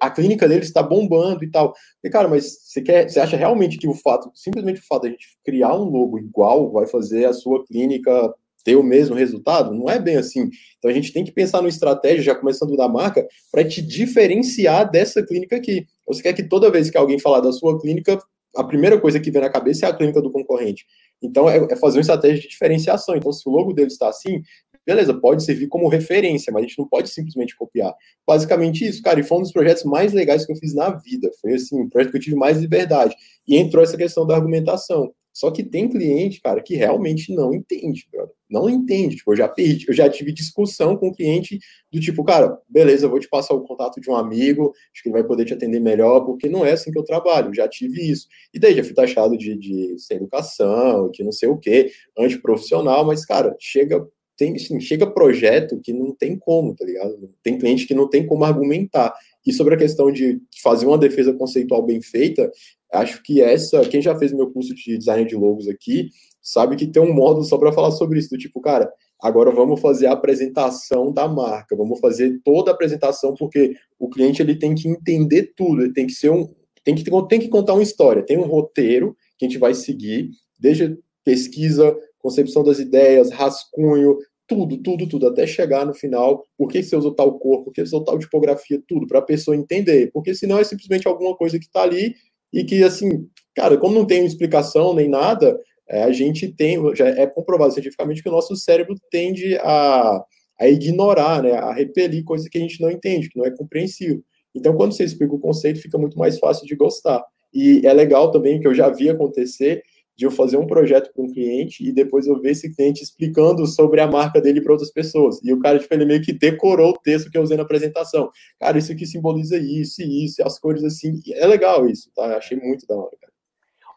A 0.00 0.10
clínica 0.10 0.48
deles 0.48 0.68
está 0.68 0.82
bombando 0.82 1.44
e 1.44 1.50
tal. 1.50 1.74
E, 2.02 2.08
cara, 2.08 2.26
mas 2.26 2.58
você, 2.64 2.80
quer, 2.80 3.08
você 3.08 3.20
acha 3.20 3.36
realmente 3.36 3.76
que 3.76 3.86
o 3.86 3.94
fato, 3.94 4.30
simplesmente 4.34 4.80
o 4.80 4.86
fato 4.86 5.02
de 5.02 5.08
a 5.08 5.10
gente 5.10 5.26
criar 5.44 5.74
um 5.74 5.84
logo 5.84 6.18
igual, 6.18 6.72
vai 6.72 6.86
fazer 6.86 7.26
a 7.26 7.32
sua 7.34 7.64
clínica 7.66 8.34
ter 8.64 8.76
o 8.76 8.82
mesmo 8.82 9.14
resultado? 9.14 9.74
Não 9.74 9.88
é 9.90 9.98
bem 9.98 10.16
assim. 10.16 10.48
Então 10.78 10.90
a 10.90 10.94
gente 10.94 11.12
tem 11.12 11.24
que 11.24 11.32
pensar 11.32 11.58
numa 11.58 11.68
estratégia, 11.68 12.22
já 12.22 12.34
começando 12.34 12.76
da 12.76 12.88
marca, 12.88 13.26
para 13.50 13.66
te 13.66 13.82
diferenciar 13.82 14.90
dessa 14.90 15.22
clínica 15.22 15.56
aqui. 15.56 15.86
Você 16.06 16.22
quer 16.22 16.32
que 16.32 16.42
toda 16.42 16.70
vez 16.70 16.90
que 16.90 16.96
alguém 16.96 17.18
falar 17.18 17.40
da 17.40 17.52
sua 17.52 17.78
clínica, 17.80 18.18
a 18.56 18.64
primeira 18.64 19.00
coisa 19.00 19.20
que 19.20 19.30
vem 19.30 19.42
na 19.42 19.50
cabeça 19.50 19.86
é 19.86 19.88
a 19.88 19.94
clínica 19.94 20.20
do 20.20 20.30
concorrente. 20.30 20.84
Então, 21.22 21.48
é, 21.48 21.56
é, 21.58 21.76
fazer 21.76 21.98
uma 21.98 22.02
estratégia 22.02 22.40
de 22.40 22.48
diferenciação. 22.48 23.16
Então, 23.16 23.32
se 23.32 23.48
o 23.48 23.52
logo 23.52 23.72
dele 23.72 23.88
está 23.88 24.08
assim, 24.08 24.42
beleza, 24.86 25.14
pode 25.14 25.44
servir 25.44 25.68
como 25.68 25.88
referência, 25.88 26.52
mas 26.52 26.64
a 26.64 26.66
gente 26.66 26.78
não 26.78 26.88
pode 26.88 27.10
simplesmente 27.10 27.56
copiar. 27.56 27.94
Basicamente 28.26 28.86
isso, 28.86 29.02
cara, 29.02 29.20
e 29.20 29.22
foi 29.22 29.38
um 29.38 29.42
dos 29.42 29.52
projetos 29.52 29.84
mais 29.84 30.12
legais 30.12 30.46
que 30.46 30.52
eu 30.52 30.56
fiz 30.56 30.74
na 30.74 30.90
vida. 30.90 31.30
Foi 31.40 31.54
assim, 31.54 31.82
o 31.82 31.88
projeto 31.88 32.10
que 32.10 32.16
eu 32.16 32.22
tive 32.22 32.36
mais 32.36 32.58
liberdade. 32.58 33.14
E 33.46 33.56
entrou 33.56 33.84
essa 33.84 33.96
questão 33.96 34.26
da 34.26 34.34
argumentação. 34.34 35.12
Só 35.32 35.50
que 35.50 35.62
tem 35.62 35.88
cliente, 35.88 36.40
cara, 36.40 36.62
que 36.62 36.74
realmente 36.74 37.34
não 37.34 37.54
entende, 37.54 38.06
brother. 38.10 38.34
Não 38.50 38.68
entende. 38.68 39.16
Tipo, 39.16 39.32
eu 39.32 39.36
já 39.36 39.48
perdi, 39.48 39.86
eu 39.88 39.94
já 39.94 40.08
tive 40.08 40.32
discussão 40.32 40.96
com 40.96 41.08
o 41.08 41.14
cliente 41.14 41.58
do 41.92 42.00
tipo, 42.00 42.24
cara, 42.24 42.58
beleza, 42.68 43.06
eu 43.06 43.10
vou 43.10 43.20
te 43.20 43.28
passar 43.28 43.54
o 43.54 43.62
contato 43.62 44.00
de 44.00 44.10
um 44.10 44.16
amigo, 44.16 44.72
acho 44.92 45.02
que 45.02 45.08
ele 45.08 45.14
vai 45.14 45.24
poder 45.24 45.44
te 45.44 45.54
atender 45.54 45.80
melhor, 45.80 46.24
porque 46.24 46.48
não 46.48 46.66
é 46.66 46.72
assim 46.72 46.90
que 46.90 46.98
eu 46.98 47.04
trabalho, 47.04 47.54
já 47.54 47.68
tive 47.68 48.10
isso. 48.10 48.26
E 48.52 48.58
daí 48.58 48.74
já 48.74 48.82
fui 48.82 48.94
taxado 48.94 49.36
de, 49.38 49.56
de 49.56 49.94
sem 49.98 50.16
educação, 50.16 51.10
que 51.12 51.22
não 51.22 51.32
sei 51.32 51.48
o 51.48 51.56
quê, 51.56 51.90
antiprofissional, 52.18 53.04
mas, 53.04 53.24
cara, 53.24 53.54
chega 53.58 54.04
tem, 54.40 54.54
assim, 54.56 54.80
chega 54.80 55.06
projeto 55.06 55.78
que 55.84 55.92
não 55.92 56.16
tem 56.16 56.34
como, 56.34 56.74
tá 56.74 56.82
ligado? 56.82 57.30
Tem 57.42 57.58
cliente 57.58 57.86
que 57.86 57.92
não 57.92 58.08
tem 58.08 58.26
como 58.26 58.42
argumentar. 58.42 59.14
E 59.46 59.52
sobre 59.52 59.74
a 59.74 59.78
questão 59.78 60.10
de 60.12 60.40
fazer 60.62 60.86
uma 60.86 60.98
defesa 60.98 61.32
conceitual 61.32 61.84
bem 61.84 62.02
feita, 62.02 62.50
acho 62.92 63.22
que 63.22 63.40
essa, 63.40 63.80
quem 63.82 64.02
já 64.02 64.16
fez 64.18 64.32
meu 64.32 64.50
curso 64.50 64.74
de 64.74 64.98
design 64.98 65.26
de 65.26 65.36
logos 65.36 65.68
aqui, 65.68 66.08
sabe 66.42 66.76
que 66.76 66.86
tem 66.86 67.02
um 67.02 67.12
módulo 67.12 67.44
só 67.44 67.56
para 67.56 67.72
falar 67.72 67.90
sobre 67.92 68.18
isso, 68.18 68.30
do 68.30 68.38
tipo, 68.38 68.60
cara, 68.60 68.90
agora 69.20 69.50
vamos 69.50 69.80
fazer 69.80 70.06
a 70.06 70.12
apresentação 70.12 71.12
da 71.12 71.28
marca, 71.28 71.76
vamos 71.76 72.00
fazer 72.00 72.40
toda 72.44 72.70
a 72.70 72.74
apresentação, 72.74 73.34
porque 73.34 73.74
o 73.98 74.08
cliente 74.08 74.42
ele 74.42 74.56
tem 74.56 74.74
que 74.74 74.88
entender 74.88 75.52
tudo, 75.56 75.82
ele 75.82 75.92
tem 75.92 76.06
que 76.06 76.12
ser 76.12 76.30
um, 76.30 76.48
tem 76.82 76.94
que, 76.94 77.04
tem 77.28 77.40
que 77.40 77.48
contar 77.48 77.74
uma 77.74 77.82
história, 77.82 78.24
tem 78.24 78.38
um 78.38 78.46
roteiro 78.46 79.16
que 79.38 79.44
a 79.44 79.48
gente 79.48 79.58
vai 79.58 79.74
seguir, 79.74 80.30
desde 80.58 80.98
pesquisa, 81.24 81.96
concepção 82.18 82.62
das 82.62 82.78
ideias, 82.78 83.30
rascunho, 83.30 84.16
tudo, 84.50 84.76
tudo, 84.78 85.08
tudo, 85.08 85.28
até 85.28 85.46
chegar 85.46 85.86
no 85.86 85.94
final, 85.94 86.44
por 86.58 86.68
que 86.68 86.82
você 86.82 86.96
usou 86.96 87.14
tal 87.14 87.38
cor, 87.38 87.62
por 87.62 87.72
que 87.72 87.80
você 87.80 87.94
usou 87.94 88.04
tal 88.04 88.18
tipografia, 88.18 88.82
tudo, 88.88 89.06
para 89.06 89.20
a 89.20 89.22
pessoa 89.22 89.56
entender, 89.56 90.10
porque 90.12 90.34
senão 90.34 90.58
é 90.58 90.64
simplesmente 90.64 91.06
alguma 91.06 91.36
coisa 91.36 91.56
que 91.56 91.66
está 91.66 91.82
ali 91.82 92.16
e 92.52 92.64
que, 92.64 92.82
assim, 92.82 93.28
cara, 93.54 93.78
como 93.78 93.94
não 93.94 94.04
tem 94.04 94.26
explicação 94.26 94.92
nem 94.92 95.08
nada, 95.08 95.56
é, 95.88 96.02
a 96.02 96.10
gente 96.10 96.48
tem, 96.48 96.76
já 96.96 97.06
é 97.06 97.28
comprovado 97.28 97.72
cientificamente 97.72 98.24
que 98.24 98.28
o 98.28 98.32
nosso 98.32 98.56
cérebro 98.56 98.96
tende 99.08 99.56
a, 99.58 100.20
a 100.58 100.68
ignorar, 100.68 101.44
né, 101.44 101.52
a 101.52 101.72
repelir 101.72 102.24
coisas 102.24 102.48
que 102.48 102.58
a 102.58 102.60
gente 102.60 102.80
não 102.80 102.90
entende, 102.90 103.28
que 103.28 103.38
não 103.38 103.46
é 103.46 103.52
compreensível. 103.52 104.20
Então, 104.52 104.74
quando 104.74 104.94
você 104.94 105.04
explica 105.04 105.32
o 105.32 105.38
conceito, 105.38 105.80
fica 105.80 105.96
muito 105.96 106.18
mais 106.18 106.40
fácil 106.40 106.66
de 106.66 106.74
gostar. 106.74 107.24
E 107.54 107.86
é 107.86 107.92
legal 107.92 108.32
também 108.32 108.58
que 108.58 108.66
eu 108.66 108.74
já 108.74 108.88
vi 108.88 109.08
acontecer 109.08 109.80
de 110.16 110.26
eu 110.26 110.30
fazer 110.30 110.56
um 110.56 110.66
projeto 110.66 111.12
para 111.12 111.22
um 111.22 111.32
cliente 111.32 111.86
e 111.86 111.92
depois 111.92 112.26
eu 112.26 112.40
ver 112.40 112.50
esse 112.50 112.74
cliente 112.74 113.02
explicando 113.02 113.66
sobre 113.66 114.00
a 114.00 114.06
marca 114.06 114.40
dele 114.40 114.60
para 114.60 114.72
outras 114.72 114.90
pessoas. 114.90 115.40
E 115.42 115.52
o 115.52 115.58
cara, 115.58 115.78
tipo, 115.78 115.92
ele 115.94 116.04
meio 116.04 116.22
que 116.22 116.32
decorou 116.32 116.90
o 116.90 116.98
texto 116.98 117.30
que 117.30 117.38
eu 117.38 117.42
usei 117.42 117.56
na 117.56 117.62
apresentação. 117.62 118.30
Cara, 118.58 118.78
isso 118.78 118.92
aqui 118.92 119.06
simboliza 119.06 119.56
isso 119.56 120.02
isso, 120.02 120.42
as 120.44 120.58
cores 120.58 120.84
assim. 120.84 121.20
É 121.32 121.46
legal 121.46 121.88
isso, 121.88 122.10
tá? 122.14 122.36
Achei 122.36 122.58
muito 122.58 122.86
da 122.86 122.94
hora, 122.94 123.16
cara. 123.20 123.32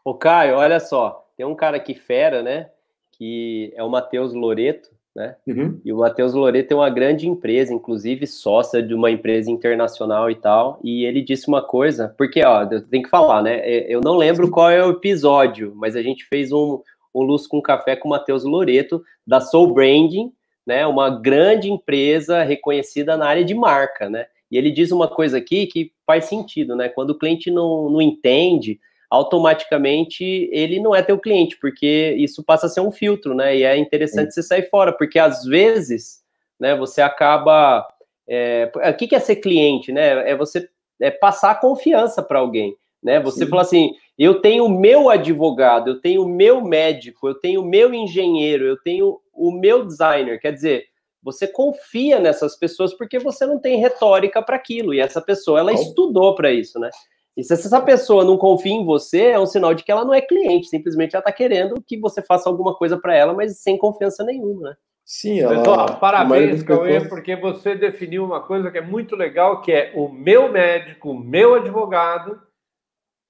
Ô, 0.04 0.14
Caio, 0.14 0.56
olha 0.56 0.80
só, 0.80 1.30
tem 1.36 1.44
um 1.46 1.54
cara 1.54 1.76
aqui 1.76 1.94
fera, 1.94 2.42
né? 2.42 2.70
Que 3.12 3.72
é 3.76 3.82
o 3.82 3.90
Matheus 3.90 4.32
Loreto 4.34 4.94
né? 5.14 5.36
Uhum. 5.46 5.80
E 5.84 5.92
o 5.92 5.98
Matheus 5.98 6.34
Loreto 6.34 6.74
é 6.74 6.76
uma 6.76 6.90
grande 6.90 7.28
empresa, 7.28 7.72
inclusive 7.72 8.26
sócia 8.26 8.82
de 8.82 8.92
uma 8.92 9.10
empresa 9.10 9.50
internacional 9.50 10.30
e 10.30 10.34
tal. 10.34 10.80
E 10.82 11.04
ele 11.04 11.22
disse 11.22 11.46
uma 11.46 11.62
coisa, 11.62 12.12
porque, 12.18 12.44
ó, 12.44 12.66
tem 12.66 13.02
que 13.02 13.08
falar, 13.08 13.42
né? 13.42 13.60
É, 13.60 13.86
eu 13.88 14.00
não 14.00 14.16
lembro 14.16 14.50
qual 14.50 14.70
é 14.70 14.84
o 14.84 14.90
episódio, 14.90 15.72
mas 15.76 15.94
a 15.94 16.02
gente 16.02 16.24
fez 16.24 16.50
um, 16.50 16.80
um 17.14 17.22
Luz 17.22 17.46
com 17.46 17.62
Café 17.62 17.94
com 17.94 18.08
o 18.08 18.10
Matheus 18.10 18.44
Loreto, 18.44 19.04
da 19.26 19.40
Soul 19.40 19.72
Branding, 19.72 20.32
né? 20.66 20.84
Uma 20.86 21.10
grande 21.10 21.70
empresa 21.70 22.42
reconhecida 22.42 23.16
na 23.16 23.26
área 23.26 23.44
de 23.44 23.54
marca, 23.54 24.10
né? 24.10 24.26
E 24.50 24.58
ele 24.58 24.70
diz 24.70 24.90
uma 24.90 25.08
coisa 25.08 25.38
aqui 25.38 25.66
que 25.66 25.92
faz 26.06 26.24
sentido, 26.24 26.74
né? 26.74 26.88
Quando 26.88 27.10
o 27.10 27.18
cliente 27.18 27.50
não, 27.50 27.88
não 27.88 28.02
entende, 28.02 28.80
automaticamente 29.14 30.48
ele 30.52 30.80
não 30.80 30.94
é 30.94 31.02
teu 31.02 31.18
cliente, 31.18 31.56
porque 31.60 32.14
isso 32.18 32.42
passa 32.42 32.66
a 32.66 32.68
ser 32.68 32.80
um 32.80 32.90
filtro, 32.90 33.34
né? 33.34 33.56
E 33.56 33.62
é 33.62 33.76
interessante 33.76 34.34
Sim. 34.34 34.42
você 34.42 34.42
sair 34.42 34.68
fora, 34.68 34.92
porque 34.92 35.18
às 35.18 35.44
vezes, 35.44 36.22
né, 36.58 36.76
você 36.76 37.00
acaba. 37.00 37.86
É, 38.26 38.70
o 38.90 38.94
que 38.94 39.14
é 39.14 39.20
ser 39.20 39.36
cliente, 39.36 39.92
né? 39.92 40.30
É 40.30 40.34
você 40.34 40.68
é 41.00 41.10
passar 41.10 41.60
confiança 41.60 42.22
para 42.22 42.38
alguém, 42.38 42.74
né? 43.02 43.20
Você 43.20 43.46
fala 43.46 43.62
assim: 43.62 43.92
eu 44.18 44.40
tenho 44.40 44.64
o 44.64 44.80
meu 44.80 45.10
advogado, 45.10 45.90
eu 45.90 46.00
tenho 46.00 46.24
o 46.24 46.28
meu 46.28 46.62
médico, 46.62 47.28
eu 47.28 47.34
tenho 47.34 47.60
o 47.60 47.66
meu 47.66 47.92
engenheiro, 47.92 48.64
eu 48.64 48.76
tenho 48.78 49.20
o 49.32 49.52
meu 49.52 49.84
designer. 49.84 50.40
Quer 50.40 50.52
dizer, 50.52 50.86
você 51.22 51.46
confia 51.46 52.18
nessas 52.18 52.56
pessoas 52.56 52.94
porque 52.94 53.18
você 53.18 53.46
não 53.46 53.58
tem 53.58 53.78
retórica 53.78 54.42
para 54.42 54.56
aquilo, 54.56 54.94
e 54.94 55.00
essa 55.00 55.20
pessoa 55.20 55.60
ela 55.60 55.72
estudou 55.72 56.34
para 56.34 56.50
isso, 56.50 56.78
né? 56.78 56.90
E 57.36 57.42
se 57.42 57.52
essa 57.52 57.80
pessoa 57.80 58.24
não 58.24 58.36
confia 58.36 58.72
em 58.72 58.84
você, 58.84 59.26
é 59.26 59.38
um 59.38 59.46
sinal 59.46 59.74
de 59.74 59.82
que 59.82 59.90
ela 59.90 60.04
não 60.04 60.14
é 60.14 60.20
cliente, 60.20 60.68
simplesmente 60.68 61.14
ela 61.14 61.20
está 61.20 61.32
querendo 61.32 61.82
que 61.84 61.98
você 61.98 62.22
faça 62.22 62.48
alguma 62.48 62.74
coisa 62.74 62.96
para 62.96 63.14
ela, 63.14 63.34
mas 63.34 63.58
sem 63.58 63.76
confiança 63.76 64.22
nenhuma, 64.22 64.70
né? 64.70 64.76
Sim, 65.04 65.40
ela... 65.40 65.56
Pessoal, 65.56 65.98
parabéns, 65.98 66.62
Cauê, 66.62 67.06
porque 67.08 67.36
você 67.36 67.74
definiu 67.74 68.24
uma 68.24 68.40
coisa 68.40 68.70
que 68.70 68.78
é 68.78 68.80
muito 68.80 69.16
legal, 69.16 69.60
que 69.60 69.72
é 69.72 69.92
o 69.94 70.08
meu 70.08 70.50
médico, 70.50 71.10
o 71.10 71.18
meu 71.18 71.54
advogado, 71.54 72.40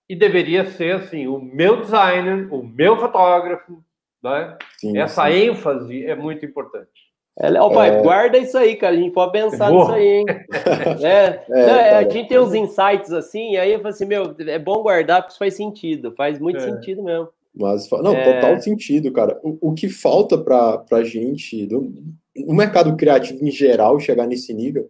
e 0.09 0.15
deveria 0.15 0.67
ser 0.67 0.97
assim, 0.97 1.27
o 1.27 1.39
meu 1.41 1.81
designer, 1.81 2.53
o 2.53 2.63
meu 2.63 2.97
fotógrafo, 2.97 3.83
né? 4.23 4.57
Sim, 4.79 4.99
Essa 4.99 5.31
sim. 5.31 5.49
ênfase 5.49 6.05
é 6.05 6.15
muito 6.15 6.45
importante. 6.45 7.14
É, 7.39 7.53
ó, 7.59 7.68
pai, 7.70 7.99
é... 7.99 8.03
guarda 8.03 8.39
isso 8.39 8.57
aí, 8.57 8.76
cara. 8.76 8.95
A 8.95 8.99
gente 8.99 9.12
pode 9.12 9.32
pensar 9.32 9.70
Boa. 9.70 9.82
nisso 9.82 9.93
aí, 9.93 10.07
hein? 10.07 10.24
é, 11.03 11.45
é, 11.51 11.91
a 11.97 12.03
gente 12.09 12.28
tem 12.28 12.39
uns 12.39 12.55
insights 12.55 13.12
assim, 13.12 13.53
e 13.53 13.57
aí 13.59 13.72
eu 13.72 13.78
falo 13.78 13.89
assim, 13.89 14.05
meu, 14.05 14.35
é 14.39 14.59
bom 14.59 14.82
guardar 14.82 15.22
porque 15.22 15.32
isso 15.32 15.39
faz 15.39 15.55
sentido, 15.55 16.14
faz 16.16 16.39
muito 16.39 16.59
é. 16.59 16.61
sentido 16.61 17.03
mesmo. 17.03 17.28
Mas, 17.55 17.89
não, 17.91 18.14
é. 18.14 18.35
total 18.35 18.61
sentido, 18.61 19.12
cara. 19.12 19.39
O, 19.43 19.70
o 19.70 19.74
que 19.74 19.89
falta 19.89 20.37
para 20.37 20.85
a 20.93 21.05
gente, 21.05 21.66
do, 21.66 21.93
no 22.37 22.55
mercado 22.55 22.97
criativo 22.97 23.45
em 23.45 23.51
geral, 23.51 23.99
chegar 24.01 24.26
nesse 24.26 24.53
nível, 24.53 24.89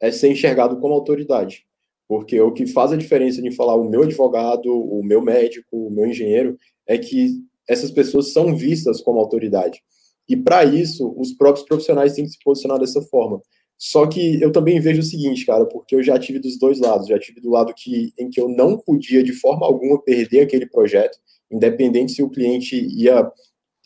é 0.00 0.10
ser 0.10 0.30
enxergado 0.30 0.78
como 0.78 0.94
autoridade. 0.94 1.64
Porque 2.06 2.40
o 2.40 2.52
que 2.52 2.66
faz 2.66 2.92
a 2.92 2.96
diferença 2.96 3.40
de 3.40 3.50
falar 3.50 3.74
o 3.74 3.88
meu 3.88 4.02
advogado, 4.02 4.66
o 4.68 5.02
meu 5.02 5.22
médico, 5.22 5.66
o 5.72 5.90
meu 5.90 6.06
engenheiro, 6.06 6.58
é 6.86 6.98
que 6.98 7.42
essas 7.68 7.90
pessoas 7.90 8.32
são 8.32 8.54
vistas 8.54 9.00
como 9.00 9.18
autoridade. 9.18 9.82
E 10.28 10.36
para 10.36 10.64
isso, 10.64 11.14
os 11.18 11.32
próprios 11.32 11.66
profissionais 11.66 12.14
têm 12.14 12.24
que 12.24 12.30
se 12.30 12.38
posicionar 12.42 12.78
dessa 12.78 13.02
forma. 13.02 13.40
Só 13.76 14.06
que 14.06 14.40
eu 14.40 14.52
também 14.52 14.80
vejo 14.80 15.00
o 15.00 15.04
seguinte, 15.04 15.44
cara, 15.44 15.66
porque 15.66 15.94
eu 15.94 16.02
já 16.02 16.18
tive 16.18 16.38
dos 16.38 16.58
dois 16.58 16.78
lados, 16.80 17.08
já 17.08 17.18
tive 17.18 17.40
do 17.40 17.50
lado 17.50 17.74
que 17.76 18.12
em 18.18 18.30
que 18.30 18.40
eu 18.40 18.48
não 18.48 18.78
podia 18.78 19.22
de 19.22 19.32
forma 19.32 19.66
alguma 19.66 20.00
perder 20.02 20.40
aquele 20.40 20.66
projeto, 20.66 21.18
independente 21.50 22.12
se 22.12 22.22
o 22.22 22.30
cliente 22.30 22.76
ia 22.76 23.30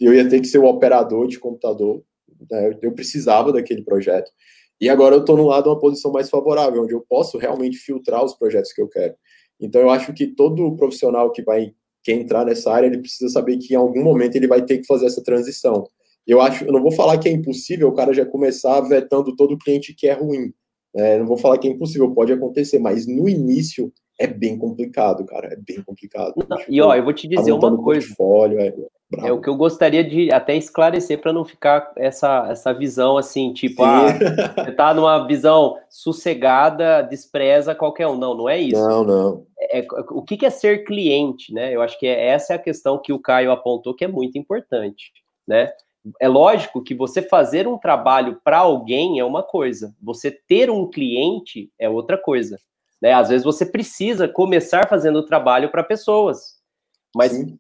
eu 0.01 0.15
ia 0.15 0.29
ter 0.29 0.41
que 0.41 0.47
ser 0.47 0.59
o 0.59 0.67
operador 0.67 1.27
de 1.27 1.41
computador, 1.41 2.05
né? 2.49 2.79
eu 2.83 2.93
precisava 2.93 3.53
daquele 3.53 3.83
projeto. 3.83 4.31
E 4.81 4.89
agora 4.89 5.17
eu 5.17 5.21
estou 5.21 5.37
no 5.37 5.47
lado 5.47 5.69
uma 5.69 5.79
posição 5.79 6.13
mais 6.13 6.31
favorável, 6.31 6.83
onde 6.83 6.95
eu 6.95 7.05
posso 7.09 7.37
realmente 7.37 7.79
filtrar 7.79 8.25
os 8.25 8.35
projetos 8.35 8.73
que 8.73 8.81
eu 8.81 8.89
quero. 8.89 9.15
Então 9.61 9.81
eu 9.81 9.91
acho 9.91 10.13
que 10.13 10.29
todo 10.29 10.77
profissional 10.77 11.33
que 11.33 11.43
vai 11.43 11.73
quer 12.05 12.13
entrar 12.13 12.45
nessa 12.45 12.73
área, 12.73 12.87
ele 12.87 12.99
precisa 12.99 13.29
saber 13.29 13.57
que 13.57 13.75
em 13.75 13.77
algum 13.77 14.05
momento 14.05 14.37
ele 14.37 14.47
vai 14.47 14.65
ter 14.65 14.79
que 14.79 14.87
fazer 14.87 15.07
essa 15.07 15.23
transição 15.23 15.85
eu 16.29 16.43
acho, 16.43 16.65
eu 16.65 16.73
não 16.73 16.83
vou 16.83 16.93
falar 16.93 17.17
que 17.17 17.29
é 17.29 17.33
impossível 17.33 17.89
o 17.89 17.95
cara 17.95 18.13
já 18.13 18.27
começar 18.27 18.81
vetando 18.83 19.35
todo 19.35 19.57
cliente 19.59 19.95
que 19.95 20.07
é 20.07 20.13
ruim. 20.13 20.53
Né? 20.95 21.19
Não 21.19 21.27
vou 21.27 21.39
falar 21.39 21.57
que 21.57 21.67
é 21.67 21.71
impossível, 21.71 22.15
pode 22.15 22.33
acontecer, 22.33 22.79
mas 22.79 23.07
no 23.07 23.29
início 23.29 23.91
é 24.19 24.27
bem 24.27 24.59
complicado, 24.59 25.25
cara, 25.25 25.49
é 25.53 25.57
bem 25.57 25.83
complicado. 25.83 26.35
Não, 26.37 26.59
tipo, 26.59 26.73
e 26.73 26.83
ó, 26.83 26.95
eu 26.95 27.05
vou 27.05 27.13
te 27.13 27.29
dizer 27.29 27.53
uma 27.53 27.77
coisa. 27.81 28.15
É, 28.59 28.75
é, 29.29 29.33
o 29.33 29.41
que 29.41 29.49
eu 29.49 29.57
gostaria 29.57 30.05
de 30.05 30.31
até 30.31 30.57
esclarecer 30.57 31.21
para 31.21 31.33
não 31.33 31.45
ficar 31.45 31.93
essa, 31.97 32.49
essa 32.51 32.75
visão 32.75 33.17
assim, 33.17 33.53
tipo, 33.53 33.83
ah, 33.85 34.13
você 34.55 34.73
tá 34.73 34.93
numa 34.93 35.27
visão 35.27 35.79
sossegada, 35.89 37.01
despreza 37.03 37.75
qualquer 37.75 38.09
um. 38.09 38.19
Não, 38.19 38.37
não 38.37 38.49
é 38.49 38.59
isso. 38.59 38.83
Não, 38.83 39.05
não. 39.05 39.47
É, 39.59 39.79
é, 39.79 39.87
o 40.11 40.23
que 40.23 40.45
é 40.45 40.51
ser 40.51 40.85
cliente, 40.85 41.55
né? 41.55 41.75
Eu 41.75 41.81
acho 41.81 41.99
que 41.99 42.07
é, 42.07 42.29
essa 42.29 42.53
é 42.53 42.57
a 42.57 42.61
questão 42.61 42.99
que 42.99 43.13
o 43.13 43.21
Caio 43.21 43.53
apontou 43.53 43.95
que 43.95 44.05
é 44.05 44.09
muito 44.09 44.37
importante, 44.37 45.13
né? 45.47 45.71
É 46.21 46.29
lógico 46.29 46.83
que 46.83 46.95
você 46.95 47.23
fazer 47.23 47.67
um 47.67 47.79
trabalho 47.79 48.41
para 48.45 48.59
alguém 48.59 49.19
é 49.19 49.25
uma 49.25 49.43
coisa, 49.43 49.95
você 50.01 50.31
ter 50.31 50.71
um 50.71 50.89
cliente 50.89 51.71
é 51.79 51.89
outra 51.89 52.17
coisa. 52.17 52.59
Né? 53.01 53.13
Às 53.13 53.29
vezes 53.29 53.45
você 53.45 53.65
precisa 53.65 54.29
começar 54.29 54.89
fazendo 54.89 55.21
o 55.21 55.27
trabalho 55.27 55.71
para 55.71 55.83
pessoas, 55.85 56.57
mas 57.15 57.33
Sim. 57.33 57.59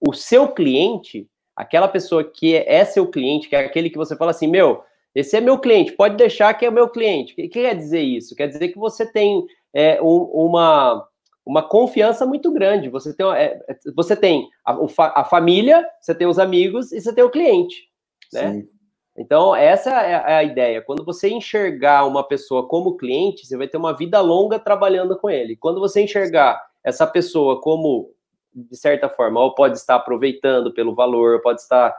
o 0.00 0.12
seu 0.12 0.48
cliente, 0.48 1.28
aquela 1.56 1.88
pessoa 1.88 2.22
que 2.24 2.54
é 2.54 2.84
seu 2.84 3.06
cliente, 3.06 3.48
que 3.48 3.56
é 3.56 3.60
aquele 3.64 3.90
que 3.90 3.98
você 3.98 4.16
fala 4.16 4.30
assim, 4.30 4.46
meu, 4.46 4.82
esse 5.14 5.36
é 5.36 5.40
meu 5.40 5.58
cliente, 5.58 5.92
pode 5.92 6.16
deixar 6.16 6.52
que 6.54 6.66
é 6.66 6.70
meu 6.70 6.88
cliente. 6.88 7.32
O 7.32 7.36
que 7.36 7.48
quer 7.48 7.74
dizer 7.74 8.00
isso? 8.00 8.34
Quer 8.34 8.48
dizer 8.48 8.68
que 8.68 8.78
você 8.78 9.10
tem 9.10 9.46
é, 9.72 10.00
um, 10.02 10.24
uma, 10.24 11.06
uma 11.44 11.62
confiança 11.62 12.24
muito 12.24 12.50
grande. 12.52 12.88
Você 12.88 13.14
tem, 13.14 13.26
é, 13.32 13.60
você 13.94 14.16
tem 14.16 14.48
a, 14.64 14.76
a, 15.20 15.24
família, 15.24 15.86
você 16.00 16.14
tem 16.14 16.26
os 16.26 16.38
amigos 16.38 16.92
e 16.92 17.00
você 17.00 17.12
tem 17.14 17.22
o 17.22 17.30
cliente. 17.30 17.88
Né? 18.32 18.52
Sim. 18.52 18.68
Então, 19.16 19.54
essa 19.54 19.90
é, 20.02 20.12
é 20.12 20.36
a 20.36 20.42
ideia. 20.42 20.82
Quando 20.82 21.04
você 21.04 21.28
enxergar 21.28 22.06
uma 22.06 22.26
pessoa 22.26 22.66
como 22.66 22.96
cliente, 22.96 23.46
você 23.46 23.56
vai 23.56 23.68
ter 23.68 23.76
uma 23.76 23.96
vida 23.96 24.20
longa 24.20 24.58
trabalhando 24.58 25.16
com 25.16 25.30
ele. 25.30 25.56
Quando 25.56 25.80
você 25.80 26.02
enxergar 26.02 26.60
essa 26.82 27.06
pessoa 27.06 27.60
como, 27.60 28.10
de 28.52 28.76
certa 28.76 29.08
forma, 29.08 29.40
ou 29.40 29.54
pode 29.54 29.76
estar 29.76 29.96
aproveitando 29.96 30.72
pelo 30.72 30.94
valor, 30.94 31.40
pode 31.42 31.60
estar 31.60 31.94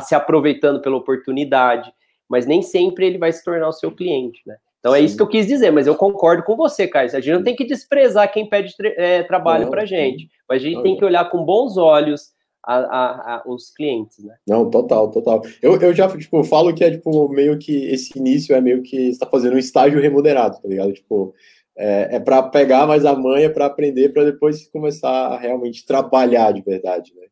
se 0.00 0.14
aproveitando 0.14 0.80
pela 0.80 0.96
oportunidade, 0.96 1.92
mas 2.26 2.46
nem 2.46 2.62
sempre 2.62 3.06
ele 3.06 3.18
vai 3.18 3.30
se 3.32 3.44
tornar 3.44 3.68
o 3.68 3.72
seu 3.72 3.94
cliente, 3.94 4.40
né? 4.46 4.56
Então 4.88 4.96
é 4.96 5.00
isso 5.00 5.16
que 5.16 5.22
eu 5.22 5.28
quis 5.28 5.46
dizer, 5.46 5.70
mas 5.70 5.86
eu 5.86 5.94
concordo 5.94 6.42
com 6.42 6.56
você, 6.56 6.88
Caio. 6.88 7.10
A 7.14 7.20
gente 7.20 7.34
não 7.34 7.42
tem 7.42 7.54
que 7.54 7.66
desprezar 7.66 8.32
quem 8.32 8.48
pede 8.48 8.74
é, 8.96 9.22
trabalho 9.22 9.68
para 9.68 9.84
gente, 9.84 10.30
mas 10.48 10.62
a 10.62 10.64
gente 10.64 10.82
tem 10.82 10.96
que 10.96 11.04
olhar 11.04 11.30
com 11.30 11.44
bons 11.44 11.76
olhos 11.76 12.32
a, 12.64 12.76
a, 12.76 13.34
a, 13.34 13.42
os 13.46 13.70
clientes, 13.70 14.24
né? 14.24 14.34
Não, 14.46 14.70
total, 14.70 15.10
total. 15.10 15.42
Eu, 15.60 15.78
eu 15.78 15.94
já, 15.94 16.08
tipo, 16.16 16.42
falo 16.42 16.74
que 16.74 16.82
é, 16.82 16.90
tipo, 16.92 17.28
meio 17.28 17.58
que 17.58 17.84
esse 17.84 18.18
início 18.18 18.56
é 18.56 18.60
meio 18.62 18.82
que 18.82 19.10
está 19.10 19.26
fazendo 19.26 19.56
um 19.56 19.58
estágio 19.58 20.00
remunerado, 20.00 20.58
tá 20.60 20.66
ligado? 20.66 20.92
Tipo, 20.94 21.34
é, 21.76 22.16
é 22.16 22.20
para 22.20 22.42
pegar 22.44 22.86
mais 22.86 23.04
a 23.04 23.14
manha, 23.14 23.52
para 23.52 23.66
aprender, 23.66 24.08
para 24.08 24.24
depois 24.24 24.68
começar 24.70 25.10
a 25.10 25.38
realmente 25.38 25.84
trabalhar 25.84 26.52
de 26.52 26.62
verdade, 26.62 27.12
né? 27.14 27.26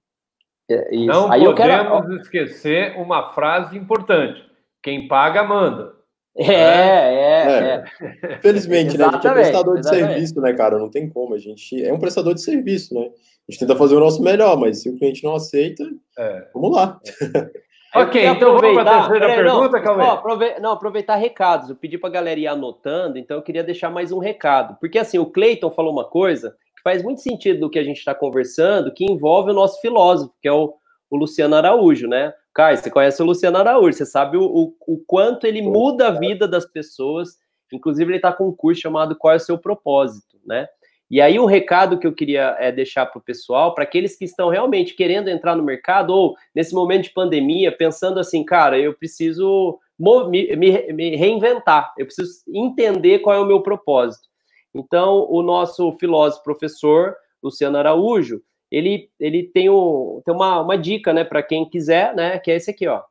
É, 0.68 0.94
Não 1.06 1.32
Aí 1.32 1.42
podemos 1.42 1.56
quero... 1.56 2.16
esquecer 2.20 2.98
uma 2.98 3.30
frase 3.30 3.78
importante. 3.78 4.44
Quem 4.82 5.08
paga, 5.08 5.42
manda. 5.42 5.95
É, 6.38 6.52
é, 6.52 7.82
é. 7.82 7.84
é. 8.00 8.38
Felizmente, 8.40 8.98
né? 8.98 9.06
A 9.06 9.12
gente 9.12 9.26
é 9.26 9.32
prestador 9.32 9.80
de 9.80 9.88
serviço, 9.88 10.40
né, 10.40 10.52
cara? 10.52 10.78
Não 10.78 10.90
tem 10.90 11.08
como. 11.08 11.34
A 11.34 11.38
gente 11.38 11.82
é 11.82 11.92
um 11.92 11.98
prestador 11.98 12.34
de 12.34 12.42
serviço, 12.42 12.94
né? 12.94 13.08
A 13.48 13.52
gente 13.52 13.60
tenta 13.60 13.76
fazer 13.76 13.94
o 13.94 14.00
nosso 14.00 14.22
melhor, 14.22 14.58
mas 14.58 14.82
se 14.82 14.90
o 14.90 14.98
cliente 14.98 15.24
não 15.24 15.34
aceita, 15.34 15.84
é. 16.18 16.48
vamos 16.52 16.76
lá. 16.76 17.00
ok, 17.94 18.26
então 18.26 18.58
vamos 18.58 18.74
para 18.74 18.90
a 18.90 19.08
terceira 19.08 19.34
pergunta, 19.34 19.80
Calma 19.80 20.12
aprove... 20.12 20.58
Não, 20.60 20.72
aproveitar 20.72 21.16
recados. 21.16 21.70
Eu 21.70 21.76
pedi 21.76 21.96
para 21.96 22.10
a 22.10 22.12
galera 22.12 22.40
ir 22.40 22.48
anotando, 22.48 23.18
então 23.18 23.36
eu 23.36 23.42
queria 23.42 23.64
deixar 23.64 23.88
mais 23.88 24.12
um 24.12 24.18
recado. 24.18 24.76
Porque 24.80 24.98
assim, 24.98 25.18
o 25.18 25.26
Cleiton 25.26 25.70
falou 25.70 25.92
uma 25.92 26.04
coisa 26.04 26.50
que 26.76 26.82
faz 26.82 27.02
muito 27.02 27.22
sentido 27.22 27.60
do 27.60 27.70
que 27.70 27.78
a 27.78 27.84
gente 27.84 27.98
está 27.98 28.14
conversando, 28.14 28.92
que 28.92 29.04
envolve 29.04 29.52
o 29.52 29.54
nosso 29.54 29.80
filósofo, 29.80 30.34
que 30.42 30.48
é 30.48 30.52
o, 30.52 30.74
o 31.10 31.16
Luciano 31.16 31.54
Araújo, 31.54 32.06
né? 32.08 32.32
Caio, 32.54 32.76
você 32.78 32.90
conhece 32.90 33.22
o 33.22 33.26
Luciano 33.26 33.58
Araújo, 33.58 33.96
você 33.96 34.06
sabe 34.06 34.36
o, 34.36 34.42
o, 34.42 34.74
o 34.86 34.98
quanto 35.06 35.46
ele 35.46 35.62
muda 35.62 36.08
a 36.08 36.10
vida 36.10 36.48
das 36.48 36.64
pessoas. 36.64 37.38
Inclusive, 37.72 38.10
ele 38.10 38.18
está 38.18 38.32
com 38.32 38.48
um 38.48 38.54
curso 38.54 38.80
chamado 38.80 39.16
Qual 39.16 39.32
é 39.32 39.36
o 39.36 39.40
seu 39.40 39.58
propósito, 39.58 40.38
né? 40.44 40.66
E 41.08 41.20
aí 41.20 41.38
o 41.38 41.46
recado 41.46 41.98
que 41.98 42.06
eu 42.06 42.12
queria 42.12 42.56
é, 42.58 42.72
deixar 42.72 43.06
para 43.06 43.18
o 43.18 43.22
pessoal, 43.22 43.74
para 43.74 43.84
aqueles 43.84 44.16
que 44.16 44.24
estão 44.24 44.48
realmente 44.48 44.94
querendo 44.94 45.28
entrar 45.28 45.54
no 45.54 45.62
mercado 45.62 46.10
ou 46.10 46.34
nesse 46.52 46.74
momento 46.74 47.04
de 47.04 47.12
pandemia, 47.12 47.70
pensando 47.70 48.18
assim, 48.18 48.44
cara, 48.44 48.76
eu 48.76 48.92
preciso 48.92 49.78
me, 49.98 50.56
me, 50.56 50.92
me 50.92 51.16
reinventar, 51.16 51.94
eu 51.96 52.06
preciso 52.06 52.42
entender 52.48 53.20
qual 53.20 53.36
é 53.36 53.38
o 53.38 53.46
meu 53.46 53.62
propósito. 53.62 54.28
Então, 54.74 55.26
o 55.30 55.42
nosso 55.42 55.92
filósofo 55.92 56.42
professor, 56.42 57.14
Luciano 57.42 57.78
Araújo, 57.78 58.42
ele, 58.70 59.10
ele 59.18 59.44
tem, 59.44 59.70
um, 59.70 60.20
tem 60.24 60.34
uma, 60.34 60.60
uma 60.60 60.76
dica, 60.76 61.12
né, 61.12 61.24
para 61.24 61.42
quem 61.42 61.68
quiser, 61.68 62.14
né, 62.14 62.38
que 62.38 62.50
é 62.50 62.56
esse 62.56 62.70
aqui, 62.70 62.86
ó. 62.86 63.02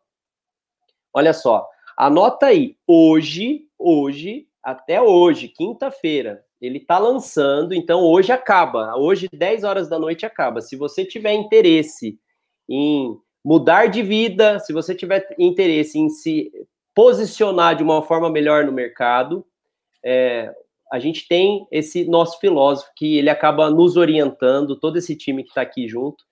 Olha 1.13 1.33
só, 1.33 1.67
anota 1.97 2.47
aí, 2.47 2.77
hoje, 2.85 3.67
hoje, 3.77 4.47
até 4.61 5.01
hoje, 5.01 5.47
quinta-feira, 5.47 6.43
ele 6.59 6.79
está 6.79 6.97
lançando, 6.97 7.73
então 7.73 8.01
hoje 8.01 8.31
acaba, 8.31 8.95
hoje 8.97 9.29
10 9.31 9.63
horas 9.63 9.87
da 9.87 9.99
noite 9.99 10.25
acaba. 10.25 10.61
Se 10.61 10.75
você 10.75 11.05
tiver 11.05 11.33
interesse 11.33 12.19
em 12.67 13.17
mudar 13.43 13.87
de 13.87 14.01
vida, 14.01 14.59
se 14.59 14.73
você 14.73 14.95
tiver 14.95 15.27
interesse 15.37 15.99
em 15.99 16.09
se 16.09 16.51
posicionar 16.95 17.75
de 17.75 17.83
uma 17.83 18.01
forma 18.01 18.29
melhor 18.29 18.65
no 18.65 18.71
mercado, 18.71 19.45
é, 20.03 20.53
a 20.95 20.99
gente 20.99 21.27
tem 21.27 21.67
esse 21.71 22.05
nosso 22.05 22.39
filósofo 22.39 22.91
que 22.95 23.17
ele 23.17 23.29
acaba 23.29 23.69
nos 23.69 23.97
orientando, 23.97 24.79
todo 24.79 24.97
esse 24.97 25.15
time 25.15 25.43
que 25.43 25.49
está 25.49 25.61
aqui 25.61 25.87
junto, 25.87 26.23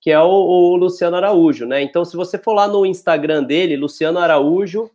que 0.00 0.10
é 0.10 0.20
o, 0.20 0.28
o, 0.28 0.76
Luciano 0.76 1.16
Araújo, 1.16 1.66
né? 1.66 1.82
Então, 1.82 2.04
se 2.04 2.16
você 2.16 2.38
for 2.38 2.54
lá 2.54 2.66
no 2.66 2.84
Instagram 2.86 3.44
dele, 3.44 3.76
Luciano 3.76 4.18
Araújo 4.18 4.90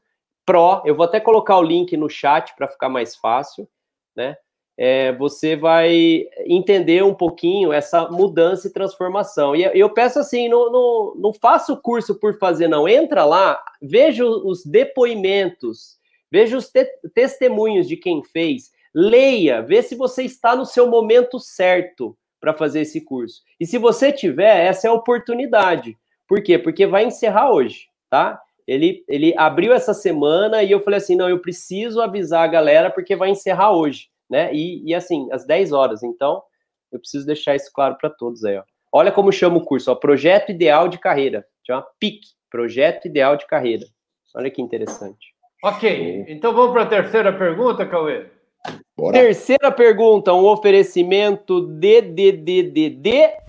Pro, 0.46 0.82
eu 0.86 0.96
vou 0.96 1.06
até 1.06 1.20
colocar 1.20 1.58
o 1.58 1.64
link 1.64 1.96
no 1.98 2.10
chat 2.10 2.56
para 2.56 2.68
ficar 2.68 2.90
mais 2.90 3.16
fácil, 3.16 3.68
né? 4.16 4.38
é, 4.78 5.12
você 5.14 5.56
vai 5.56 6.28
entender 6.46 7.04
um 7.04 7.14
pouquinho 7.14 7.74
essa 7.74 8.08
mudança 8.10 8.68
e 8.68 8.74
transformação. 8.74 9.56
E 9.56 9.64
eu 9.74 9.90
peço 9.90 10.20
assim, 10.20 10.48
não, 10.48 10.72
não, 10.72 11.16
não 11.16 11.34
faça 11.34 11.74
o 11.74 11.82
curso 11.82 12.20
por 12.20 12.38
fazer, 12.38 12.68
não. 12.68 12.88
Entra 12.88 13.26
lá, 13.26 13.60
veja 13.82 14.24
os 14.24 14.64
depoimentos, 14.64 15.98
veja 16.32 16.56
os 16.56 16.70
te 16.70 16.86
testemunhos 17.16 17.88
de 17.88 17.98
quem 17.98 18.24
fez, 18.24 18.72
leia, 18.94 19.62
vê 19.62 19.82
se 19.82 19.96
você 19.96 20.24
está 20.24 20.56
no 20.56 20.66
seu 20.66 20.88
momento 20.88 21.40
certo 21.40 22.18
para 22.40 22.54
fazer 22.54 22.82
esse 22.82 23.02
curso. 23.02 23.42
E 23.60 23.66
se 23.66 23.78
você 23.78 24.12
tiver, 24.12 24.66
essa 24.66 24.88
é 24.88 24.90
a 24.90 24.94
oportunidade. 24.94 25.98
Por 26.28 26.42
quê? 26.42 26.58
Porque 26.58 26.86
vai 26.86 27.06
encerrar 27.06 27.52
hoje, 27.52 27.88
tá? 28.10 28.40
Ele, 28.68 29.04
ele 29.08 29.34
abriu 29.38 29.74
essa 29.74 29.94
semana 29.94 30.62
e 30.62 30.72
eu 30.72 30.84
falei 30.84 30.98
assim: 30.98 31.16
não, 31.16 31.30
eu 31.30 31.40
preciso 31.40 32.02
avisar 32.02 32.44
a 32.44 32.52
galera 32.52 32.90
porque 32.90 33.16
vai 33.16 33.30
encerrar 33.30 33.72
hoje 33.72 34.10
né? 34.30 34.54
E, 34.54 34.84
e 34.86 34.94
assim, 34.94 35.28
às 35.32 35.46
10 35.46 35.72
horas. 35.72 36.04
Então, 36.04 36.42
eu 36.92 37.00
preciso 37.00 37.26
deixar 37.26 37.56
isso 37.56 37.72
claro 37.74 37.98
para 38.00 38.10
todos 38.10 38.44
aí, 38.44 38.58
ó. 38.58 38.64
Olha 38.92 39.12
como 39.12 39.32
chama 39.32 39.58
o 39.58 39.66
curso, 39.66 39.92
ó, 39.92 39.96
Projeto 39.96 40.52
Ideal 40.52 40.88
de 40.88 40.98
Carreira. 40.98 41.46
Chama 41.66 41.86
PIC, 42.00 42.22
Projeto 42.50 43.06
Ideal 43.06 43.36
de 43.36 43.46
Carreira. 43.46 43.86
Olha 44.36 44.50
que 44.50 44.62
interessante. 44.62 45.34
Ok, 45.64 46.26
então 46.28 46.54
vamos 46.54 46.72
para 46.72 46.84
a 46.84 46.88
terceira 46.88 47.34
pergunta, 47.34 47.86
Cauê. 47.86 48.28
Bora. 48.96 49.14
Terceira 49.14 49.72
pergunta, 49.72 50.34
um 50.34 50.46
oferecimento 50.46 51.62
DDDDD 51.62 53.48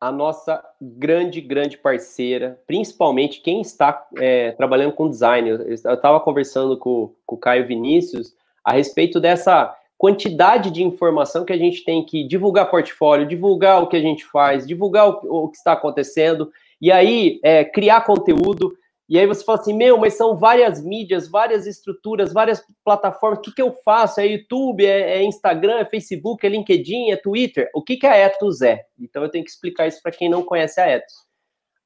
a 0.00 0.12
nossa 0.12 0.64
grande, 0.80 1.40
grande 1.40 1.76
parceira, 1.76 2.60
principalmente 2.66 3.40
quem 3.40 3.60
está 3.60 4.06
é, 4.16 4.52
trabalhando 4.52 4.92
com 4.92 5.10
design. 5.10 5.50
Eu 5.50 5.74
estava 5.74 6.20
conversando 6.20 6.76
com, 6.78 7.14
com 7.26 7.36
o 7.36 7.38
Caio 7.38 7.66
Vinícius 7.66 8.34
a 8.64 8.72
respeito 8.72 9.20
dessa 9.20 9.74
quantidade 9.98 10.70
de 10.70 10.82
informação 10.82 11.44
que 11.44 11.52
a 11.52 11.58
gente 11.58 11.84
tem 11.84 12.06
que 12.06 12.22
divulgar 12.22 12.70
portfólio, 12.70 13.26
divulgar 13.26 13.82
o 13.82 13.88
que 13.88 13.96
a 13.96 14.00
gente 14.00 14.24
faz, 14.24 14.64
divulgar 14.64 15.08
o, 15.08 15.44
o 15.44 15.48
que 15.48 15.56
está 15.56 15.72
acontecendo, 15.72 16.50
e 16.80 16.92
aí 16.92 17.40
é, 17.42 17.64
criar 17.64 18.02
conteúdo. 18.02 18.72
E 19.08 19.18
aí 19.18 19.26
você 19.26 19.42
fala 19.42 19.58
assim, 19.58 19.74
meu, 19.74 19.98
mas 19.98 20.14
são 20.14 20.36
várias 20.36 20.84
mídias, 20.84 21.28
várias 21.28 21.66
estruturas, 21.66 22.32
várias 22.32 22.62
plataformas. 22.84 23.38
O 23.40 23.42
que, 23.42 23.52
que 23.52 23.62
eu 23.62 23.74
faço? 23.84 24.20
É 24.20 24.26
YouTube, 24.26 24.86
é, 24.86 25.18
é 25.18 25.24
Instagram, 25.24 25.78
é 25.78 25.84
Facebook, 25.84 26.46
é 26.46 26.50
LinkedIn, 26.50 27.10
é 27.10 27.16
Twitter. 27.16 27.68
O 27.74 27.82
que, 27.82 27.96
que 27.96 28.06
a 28.06 28.14
Etos 28.14 28.62
é? 28.62 28.84
Então 29.00 29.22
eu 29.22 29.30
tenho 29.30 29.44
que 29.44 29.50
explicar 29.50 29.88
isso 29.88 30.00
para 30.00 30.12
quem 30.12 30.28
não 30.28 30.44
conhece 30.44 30.80
a 30.80 30.86
Etos. 30.86 31.14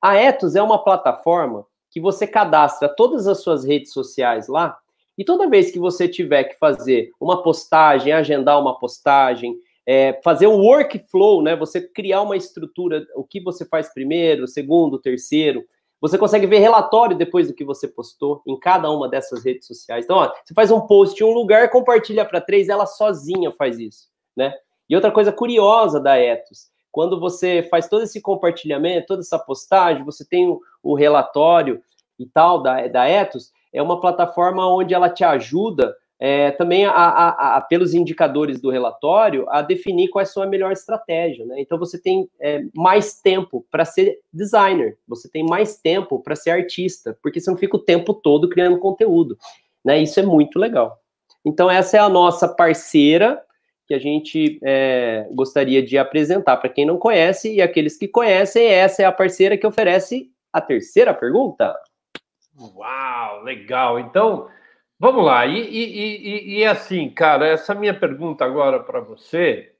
A 0.02 0.16
Etos 0.16 0.54
é 0.54 0.62
uma 0.62 0.82
plataforma 0.82 1.64
que 1.90 2.00
você 2.00 2.26
cadastra 2.26 2.88
todas 2.88 3.26
as 3.26 3.40
suas 3.40 3.64
redes 3.64 3.92
sociais 3.92 4.48
lá 4.48 4.76
E 5.16 5.24
toda 5.24 5.48
vez 5.48 5.70
que 5.70 5.78
você 5.78 6.08
tiver 6.08 6.44
que 6.44 6.58
fazer 6.58 7.10
uma 7.20 7.42
postagem, 7.42 8.12
agendar 8.12 8.60
uma 8.60 8.78
postagem, 8.78 9.54
é, 9.86 10.20
fazer 10.24 10.46
um 10.46 10.60
workflow, 10.60 11.42
né? 11.42 11.56
Você 11.56 11.80
criar 11.80 12.22
uma 12.22 12.36
estrutura, 12.36 13.06
o 13.14 13.24
que 13.24 13.40
você 13.40 13.64
faz 13.64 13.92
primeiro, 13.92 14.46
segundo, 14.46 14.98
terceiro. 14.98 15.64
Você 16.00 16.18
consegue 16.18 16.46
ver 16.46 16.58
relatório 16.58 17.16
depois 17.16 17.48
do 17.48 17.54
que 17.54 17.64
você 17.64 17.86
postou 17.86 18.42
em 18.46 18.58
cada 18.58 18.90
uma 18.90 19.08
dessas 19.08 19.44
redes 19.44 19.66
sociais. 19.66 20.04
Então, 20.04 20.16
ó, 20.16 20.32
você 20.44 20.54
faz 20.54 20.70
um 20.70 20.80
post 20.80 21.22
em 21.22 21.26
um 21.26 21.32
lugar, 21.32 21.70
compartilha 21.70 22.24
para 22.24 22.40
três, 22.40 22.68
ela 22.68 22.86
sozinha 22.86 23.52
faz 23.52 23.78
isso, 23.78 24.08
né? 24.36 24.52
E 24.88 24.96
outra 24.96 25.12
coisa 25.12 25.32
curiosa 25.32 26.00
da 26.00 26.18
Ethos, 26.18 26.70
quando 26.90 27.18
você 27.20 27.62
faz 27.70 27.88
todo 27.88 28.02
esse 28.02 28.20
compartilhamento, 28.20 29.06
toda 29.06 29.20
essa 29.20 29.38
postagem, 29.38 30.04
você 30.04 30.24
tem 30.24 30.48
o, 30.48 30.60
o 30.82 30.94
relatório 30.94 31.80
e 32.18 32.26
tal 32.26 32.62
da, 32.62 32.86
da 32.88 33.08
Ethos, 33.08 33.52
é 33.72 33.82
uma 33.82 34.00
plataforma 34.00 34.68
onde 34.68 34.94
ela 34.94 35.08
te 35.08 35.24
ajuda 35.24 35.94
é, 36.24 36.52
também, 36.52 36.84
a, 36.84 36.92
a, 36.92 37.56
a, 37.56 37.60
pelos 37.60 37.94
indicadores 37.94 38.60
do 38.60 38.70
relatório, 38.70 39.44
a 39.48 39.60
definir 39.60 40.06
qual 40.06 40.20
é 40.20 40.22
a 40.22 40.26
sua 40.26 40.46
melhor 40.46 40.70
estratégia. 40.70 41.44
Né? 41.44 41.56
Então, 41.58 41.76
você 41.76 42.00
tem 42.00 42.30
é, 42.40 42.62
mais 42.76 43.20
tempo 43.20 43.66
para 43.68 43.84
ser 43.84 44.20
designer, 44.32 44.96
você 45.08 45.28
tem 45.28 45.44
mais 45.44 45.78
tempo 45.78 46.20
para 46.20 46.36
ser 46.36 46.50
artista, 46.50 47.18
porque 47.20 47.40
você 47.40 47.50
não 47.50 47.58
fica 47.58 47.76
o 47.76 47.82
tempo 47.82 48.14
todo 48.14 48.48
criando 48.48 48.78
conteúdo. 48.78 49.36
Né? 49.84 50.00
Isso 50.00 50.20
é 50.20 50.22
muito 50.22 50.60
legal. 50.60 50.96
Então, 51.44 51.68
essa 51.68 51.96
é 51.96 52.00
a 52.00 52.08
nossa 52.08 52.46
parceira 52.46 53.42
que 53.88 53.92
a 53.92 53.98
gente 53.98 54.60
é, 54.62 55.26
gostaria 55.32 55.82
de 55.82 55.98
apresentar 55.98 56.56
para 56.58 56.70
quem 56.70 56.86
não 56.86 56.98
conhece 56.98 57.52
e 57.52 57.60
aqueles 57.60 57.96
que 57.96 58.06
conhecem, 58.06 58.64
essa 58.64 59.02
é 59.02 59.04
a 59.04 59.10
parceira 59.10 59.58
que 59.58 59.66
oferece 59.66 60.30
a 60.52 60.60
terceira 60.60 61.12
pergunta. 61.12 61.74
Uau, 62.58 63.42
legal. 63.42 63.98
Então, 63.98 64.48
vamos 64.98 65.24
lá. 65.24 65.46
E, 65.46 65.58
e, 65.58 66.54
e, 66.56 66.58
e 66.58 66.64
assim, 66.64 67.10
cara, 67.10 67.46
essa 67.46 67.74
minha 67.74 67.94
pergunta 67.94 68.44
agora 68.44 68.80
para 68.80 69.00
você, 69.00 69.72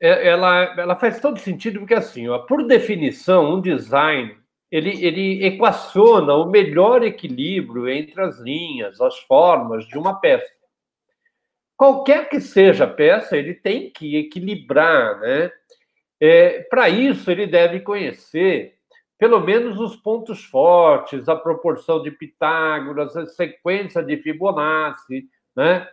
é, 0.00 0.28
ela, 0.28 0.74
ela 0.78 0.96
faz 0.96 1.20
todo 1.20 1.38
sentido, 1.38 1.80
porque 1.80 1.94
assim, 1.94 2.28
ó, 2.28 2.38
por 2.38 2.66
definição, 2.66 3.54
um 3.54 3.60
design 3.60 4.36
ele, 4.74 5.04
ele 5.06 5.46
equaciona 5.46 6.34
o 6.34 6.50
melhor 6.50 7.04
equilíbrio 7.04 7.88
entre 7.88 8.20
as 8.20 8.40
linhas, 8.40 9.00
as 9.00 9.16
formas 9.20 9.86
de 9.86 9.96
uma 9.96 10.20
peça. 10.20 10.52
Qualquer 11.76 12.28
que 12.28 12.40
seja 12.40 12.82
a 12.82 12.90
peça, 12.90 13.36
ele 13.36 13.54
tem 13.54 13.88
que 13.90 14.16
equilibrar, 14.16 15.20
né? 15.20 15.52
É, 16.20 16.62
Para 16.62 16.88
isso, 16.88 17.30
ele 17.30 17.46
deve 17.46 17.80
conhecer 17.80 18.73
pelo 19.24 19.40
menos 19.40 19.80
os 19.80 19.96
pontos 19.96 20.44
fortes, 20.44 21.30
a 21.30 21.34
proporção 21.34 22.02
de 22.02 22.10
Pitágoras, 22.10 23.16
a 23.16 23.24
sequência 23.24 24.02
de 24.02 24.18
Fibonacci, 24.18 25.30
né? 25.56 25.88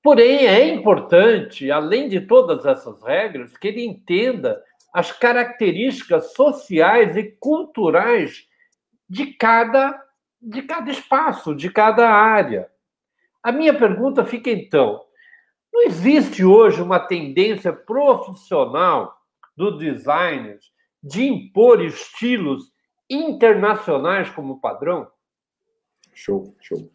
Porém, 0.00 0.46
é 0.46 0.72
importante, 0.72 1.68
além 1.68 2.08
de 2.08 2.20
todas 2.20 2.64
essas 2.64 3.02
regras, 3.02 3.56
que 3.56 3.66
ele 3.66 3.84
entenda 3.84 4.62
as 4.94 5.10
características 5.10 6.32
sociais 6.32 7.16
e 7.16 7.24
culturais 7.40 8.46
de 9.08 9.32
cada, 9.32 10.00
de 10.40 10.62
cada 10.62 10.92
espaço, 10.92 11.56
de 11.56 11.68
cada 11.68 12.08
área. 12.08 12.70
A 13.42 13.50
minha 13.50 13.74
pergunta 13.74 14.24
fica 14.24 14.48
então: 14.48 15.02
não 15.72 15.82
existe 15.82 16.44
hoje 16.44 16.80
uma 16.80 17.00
tendência 17.00 17.72
profissional 17.72 19.20
dos 19.56 19.76
designers 19.76 20.77
de 21.02 21.24
impor 21.24 21.84
estilos 21.84 22.64
internacionais 23.08 24.30
como 24.30 24.60
padrão? 24.60 25.06
Show, 26.14 26.54
show. 26.60 26.90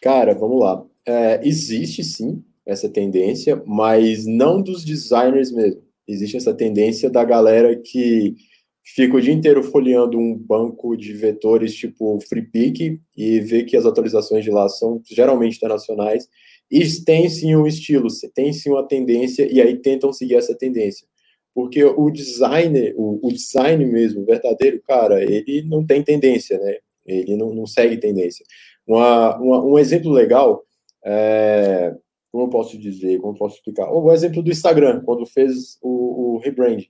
Cara, 0.00 0.34
vamos 0.34 0.60
lá. 0.60 0.84
É, 1.06 1.46
existe 1.46 2.04
sim 2.04 2.44
essa 2.64 2.88
tendência, 2.88 3.62
mas 3.66 4.26
não 4.26 4.62
dos 4.62 4.84
designers 4.84 5.52
mesmo. 5.52 5.82
Existe 6.06 6.36
essa 6.36 6.54
tendência 6.54 7.10
da 7.10 7.24
galera 7.24 7.76
que 7.76 8.36
fica 8.82 9.16
o 9.16 9.20
dia 9.20 9.32
inteiro 9.32 9.62
folheando 9.62 10.18
um 10.18 10.36
banco 10.36 10.96
de 10.96 11.12
vetores 11.12 11.74
tipo 11.74 12.18
FreePic 12.20 13.00
e 13.16 13.40
vê 13.40 13.64
que 13.64 13.76
as 13.76 13.86
atualizações 13.86 14.44
de 14.44 14.50
lá 14.50 14.68
são 14.68 15.00
geralmente 15.08 15.56
internacionais 15.56 16.28
e 16.70 16.84
tem 17.04 17.28
sim 17.28 17.54
um 17.54 17.66
estilo, 17.66 18.08
tem 18.34 18.52
sim 18.52 18.70
uma 18.70 18.86
tendência 18.86 19.48
e 19.52 19.60
aí 19.60 19.76
tentam 19.76 20.12
seguir 20.12 20.36
essa 20.36 20.56
tendência. 20.56 21.06
Porque 21.54 21.84
o 21.84 22.10
designer, 22.10 22.94
o, 22.96 23.18
o 23.26 23.32
design 23.32 23.84
mesmo, 23.84 24.24
verdadeiro, 24.24 24.80
cara, 24.82 25.22
ele 25.22 25.62
não 25.68 25.84
tem 25.84 26.02
tendência, 26.02 26.58
né? 26.58 26.76
Ele 27.04 27.36
não, 27.36 27.52
não 27.54 27.66
segue 27.66 27.96
tendência. 27.96 28.44
Uma, 28.86 29.36
uma, 29.38 29.64
um 29.64 29.78
exemplo 29.78 30.10
legal, 30.10 30.64
é, 31.04 31.94
como 32.30 32.44
eu 32.44 32.48
posso 32.48 32.78
dizer, 32.78 33.18
como 33.18 33.34
eu 33.34 33.38
posso 33.38 33.56
explicar? 33.56 33.90
O 33.92 34.12
exemplo 34.12 34.42
do 34.42 34.50
Instagram, 34.50 35.02
quando 35.04 35.26
fez 35.26 35.78
o, 35.82 36.36
o 36.36 36.38
rebrand. 36.38 36.82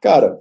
Cara, 0.00 0.38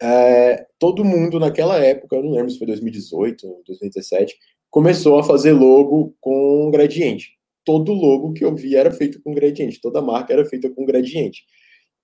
é, 0.00 0.66
todo 0.78 1.04
mundo 1.04 1.38
naquela 1.38 1.78
época, 1.78 2.16
eu 2.16 2.22
não 2.22 2.32
lembro 2.32 2.50
se 2.50 2.58
foi 2.58 2.66
2018, 2.66 3.62
2017, 3.66 4.36
começou 4.70 5.18
a 5.18 5.24
fazer 5.24 5.52
logo 5.52 6.14
com 6.20 6.70
gradiente. 6.70 7.36
Todo 7.64 7.92
logo 7.92 8.32
que 8.32 8.44
eu 8.44 8.54
vi 8.54 8.76
era 8.76 8.90
feito 8.90 9.20
com 9.22 9.34
gradiente, 9.34 9.80
toda 9.80 10.02
marca 10.02 10.32
era 10.32 10.44
feita 10.44 10.70
com 10.70 10.84
gradiente. 10.84 11.44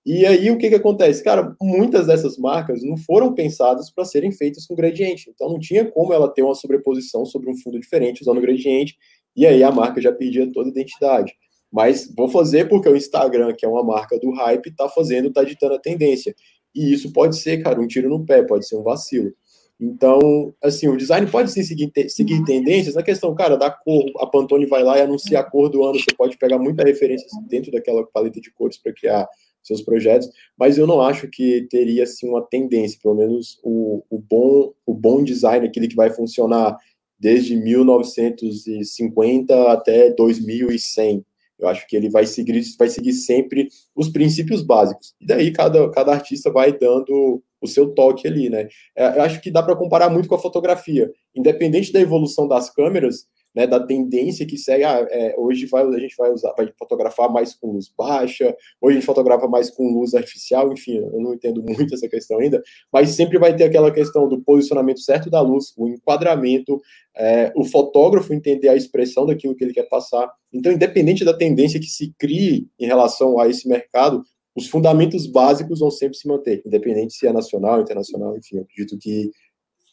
E 0.05 0.25
aí 0.25 0.51
o 0.51 0.57
que, 0.57 0.69
que 0.69 0.75
acontece? 0.75 1.23
Cara, 1.23 1.55
muitas 1.61 2.07
dessas 2.07 2.37
marcas 2.37 2.83
não 2.83 2.97
foram 2.97 3.33
pensadas 3.33 3.89
para 3.89 4.03
serem 4.03 4.31
feitas 4.31 4.65
com 4.67 4.75
gradiente. 4.75 5.29
Então 5.29 5.49
não 5.49 5.59
tinha 5.59 5.89
como 5.89 6.13
ela 6.13 6.27
ter 6.27 6.43
uma 6.43 6.55
sobreposição 6.55 7.25
sobre 7.25 7.49
um 7.49 7.55
fundo 7.55 7.79
diferente 7.79 8.21
usando 8.21 8.41
gradiente. 8.41 8.97
E 9.35 9.45
aí 9.45 9.63
a 9.63 9.71
marca 9.71 10.01
já 10.01 10.11
perdia 10.11 10.51
toda 10.51 10.69
a 10.69 10.71
identidade. 10.71 11.33
Mas 11.71 12.13
vou 12.15 12.27
fazer 12.27 12.67
porque 12.67 12.89
o 12.89 12.95
Instagram, 12.95 13.53
que 13.53 13.65
é 13.65 13.69
uma 13.69 13.83
marca 13.83 14.19
do 14.19 14.29
hype, 14.31 14.67
está 14.67 14.89
fazendo, 14.89 15.29
está 15.29 15.43
ditando 15.43 15.75
a 15.75 15.79
tendência. 15.79 16.35
E 16.75 16.93
isso 16.93 17.11
pode 17.13 17.37
ser, 17.37 17.63
cara, 17.63 17.79
um 17.79 17.87
tiro 17.87 18.09
no 18.09 18.25
pé, 18.25 18.43
pode 18.43 18.67
ser 18.67 18.75
um 18.75 18.83
vacilo. 18.83 19.33
Então, 19.79 20.53
assim, 20.63 20.87
o 20.87 20.97
design 20.97 21.29
pode 21.29 21.51
sim 21.51 21.63
seguir, 21.63 21.91
seguir 22.07 22.43
tendências. 22.45 22.95
Na 22.95 23.03
questão, 23.03 23.33
cara, 23.33 23.57
da 23.57 23.71
cor, 23.71 24.05
a 24.19 24.27
Pantone 24.27 24.65
vai 24.65 24.83
lá 24.83 24.97
e 24.97 25.01
anuncia 25.01 25.39
a 25.39 25.43
cor 25.43 25.69
do 25.69 25.83
ano, 25.83 25.99
você 25.99 26.15
pode 26.15 26.37
pegar 26.37 26.59
muita 26.59 26.83
referência 26.83 27.27
dentro 27.47 27.71
daquela 27.71 28.05
paleta 28.05 28.39
de 28.39 28.51
cores 28.51 28.77
para 28.77 28.93
criar 28.93 29.27
seus 29.63 29.81
projetos, 29.81 30.29
mas 30.57 30.77
eu 30.77 30.85
não 30.85 31.01
acho 31.01 31.27
que 31.27 31.65
teria 31.69 32.03
assim 32.03 32.29
uma 32.29 32.41
tendência, 32.41 32.99
pelo 33.01 33.15
menos 33.15 33.57
o, 33.63 34.03
o 34.09 34.19
bom 34.19 34.73
o 34.85 34.93
bom 34.93 35.23
design, 35.23 35.65
aquele 35.65 35.87
que 35.87 35.95
vai 35.95 36.09
funcionar 36.09 36.77
desde 37.19 37.55
1950 37.55 39.71
até 39.71 40.09
2100. 40.11 41.25
Eu 41.57 41.69
acho 41.69 41.87
que 41.87 41.95
ele 41.95 42.09
vai 42.09 42.25
seguir 42.25 42.61
vai 42.77 42.89
seguir 42.89 43.13
sempre 43.13 43.69
os 43.95 44.09
princípios 44.09 44.61
básicos. 44.61 45.15
E 45.21 45.25
daí 45.25 45.49
cada, 45.51 45.89
cada 45.91 46.11
artista 46.11 46.51
vai 46.51 46.77
dando 46.77 47.41
o 47.61 47.67
seu 47.67 47.93
toque 47.93 48.27
ali, 48.27 48.49
né? 48.49 48.67
É, 48.95 49.17
eu 49.17 49.21
acho 49.21 49.39
que 49.39 49.49
dá 49.49 49.63
para 49.63 49.75
comparar 49.75 50.09
muito 50.09 50.27
com 50.27 50.35
a 50.35 50.39
fotografia. 50.39 51.09
Independente 51.33 51.93
da 51.93 52.01
evolução 52.01 52.47
das 52.47 52.69
câmeras, 52.69 53.25
né, 53.53 53.67
da 53.67 53.79
tendência 53.79 54.45
que 54.45 54.57
segue, 54.57 54.83
ah, 54.83 55.05
é, 55.09 55.35
hoje 55.37 55.65
vai, 55.65 55.83
a 55.83 55.99
gente 55.99 56.15
vai 56.17 56.31
usar, 56.31 56.53
vai 56.57 56.71
fotografar 56.77 57.31
mais 57.31 57.53
com 57.53 57.71
luz 57.71 57.91
baixa, 57.95 58.55
hoje 58.81 58.97
a 58.97 58.99
gente 58.99 59.05
fotografa 59.05 59.47
mais 59.47 59.69
com 59.69 59.93
luz 59.93 60.13
artificial, 60.13 60.71
enfim, 60.73 60.97
eu 60.97 61.19
não 61.19 61.33
entendo 61.33 61.61
muito 61.63 61.93
essa 61.93 62.07
questão 62.07 62.39
ainda, 62.39 62.61
mas 62.91 63.11
sempre 63.11 63.37
vai 63.37 63.55
ter 63.55 63.65
aquela 63.65 63.91
questão 63.91 64.27
do 64.27 64.41
posicionamento 64.41 64.99
certo 65.01 65.29
da 65.29 65.41
luz, 65.41 65.73
o 65.77 65.87
enquadramento, 65.87 66.81
é, 67.15 67.51
o 67.55 67.63
fotógrafo 67.63 68.33
entender 68.33 68.69
a 68.69 68.75
expressão 68.75 69.25
daquilo 69.25 69.55
que 69.55 69.63
ele 69.63 69.73
quer 69.73 69.87
passar. 69.87 70.31
Então, 70.51 70.71
independente 70.71 71.23
da 71.23 71.33
tendência 71.33 71.79
que 71.79 71.85
se 71.85 72.11
crie 72.17 72.67
em 72.79 72.87
relação 72.87 73.39
a 73.39 73.47
esse 73.47 73.67
mercado, 73.67 74.23
os 74.55 74.67
fundamentos 74.67 75.27
básicos 75.27 75.79
vão 75.79 75.91
sempre 75.91 76.17
se 76.17 76.27
manter, 76.27 76.61
independente 76.65 77.13
se 77.13 77.27
é 77.27 77.33
nacional, 77.33 77.81
internacional, 77.81 78.37
enfim, 78.37 78.57
eu 78.57 78.63
acredito 78.63 78.97
que 78.97 79.31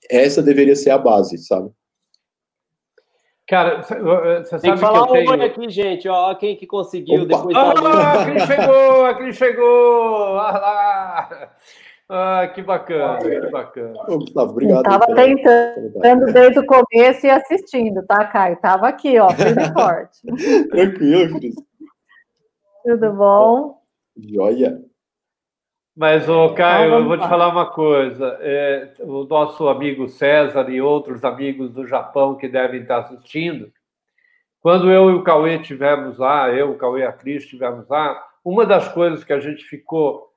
essa 0.09 0.43
deveria 0.43 0.77
ser 0.77 0.91
a 0.91 0.99
base, 0.99 1.39
sabe? 1.39 1.71
Cara, 3.51 3.83
você 3.83 4.45
sabe 4.45 4.63
Tem 4.63 4.75
que 4.75 4.79
falar 4.79 5.09
que 5.09 5.17
eu 5.19 5.27
tenho... 5.27 5.43
aqui, 5.43 5.69
gente. 5.71 6.09
Ó, 6.09 6.33
quem 6.37 6.55
que 6.55 6.69
conseguiu 6.69 7.25
Opa. 7.25 7.37
depois 7.37 7.57
ah, 7.57 7.75
da... 7.75 8.13
a 8.13 8.25
Cris 8.25 8.43
chegou, 8.45 9.07
a 9.07 9.15
Cris 9.15 9.37
chegou. 9.37 10.39
Ah, 10.39 10.53
lá. 10.53 11.51
Ah, 12.09 12.49
que 12.55 12.63
bacana, 12.63 13.19
que 13.19 13.51
bacana. 13.51 14.05
Gustavo, 14.07 14.53
obrigado. 14.53 14.87
Estava 14.87 15.07
tentando 15.17 16.27
desde 16.33 16.61
o 16.61 16.67
começo 16.67 17.27
e 17.27 17.31
assistindo, 17.31 18.07
tá, 18.07 18.25
Caio? 18.27 18.57
Tava 18.61 18.87
aqui, 18.87 19.19
ó, 19.19 19.31
firme 19.31 19.73
forte. 19.73 20.21
Tranquilo, 20.71 21.41
Cris. 21.41 21.55
Tudo 22.85 23.13
bom? 23.13 23.83
Joia. 24.17 24.81
Mas, 25.97 26.29
ô, 26.29 26.55
Caio, 26.55 26.95
eu 26.95 27.05
vou 27.05 27.19
te 27.19 27.29
falar 27.29 27.49
uma 27.49 27.67
coisa. 27.67 28.39
É, 28.41 28.95
o 29.01 29.25
nosso 29.25 29.69
amigo 29.69 30.09
César 30.09 30.71
e 30.71 30.81
outros 30.81 31.25
amigos 31.25 31.73
do 31.73 31.87
Japão 31.87 32.37
que 32.37 32.49
devem 32.49 32.83
estar 32.83 32.99
assistindo, 32.99 33.73
quando 34.61 34.91
eu 34.91 35.11
e 35.11 35.15
o 35.15 35.23
Cauê 35.23 35.57
estivemos 35.57 36.19
lá, 36.19 36.51
eu, 36.51 36.71
o 36.71 36.77
Cauê 36.77 37.01
e 37.01 37.07
a 37.07 37.13
Cris 37.13 37.43
estivemos 37.43 37.89
lá, 37.89 38.23
uma 38.45 38.67
das 38.67 38.89
coisas 38.93 39.25
que 39.25 39.33
a 39.33 39.41
gente 39.41 39.65
ficou 39.65 40.33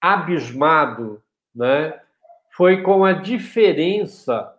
abismado 0.00 1.22
né, 1.54 1.98
foi 2.50 2.82
com 2.82 3.04
a 3.04 3.12
diferença 3.12 4.54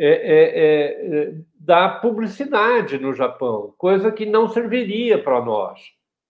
é, 0.00 0.08
é, 0.08 1.24
é, 1.28 1.34
da 1.54 1.88
publicidade 1.88 2.98
no 2.98 3.12
Japão, 3.12 3.74
coisa 3.76 4.10
que 4.10 4.24
não 4.24 4.48
serviria 4.48 5.22
para 5.22 5.40
nós. 5.44 5.80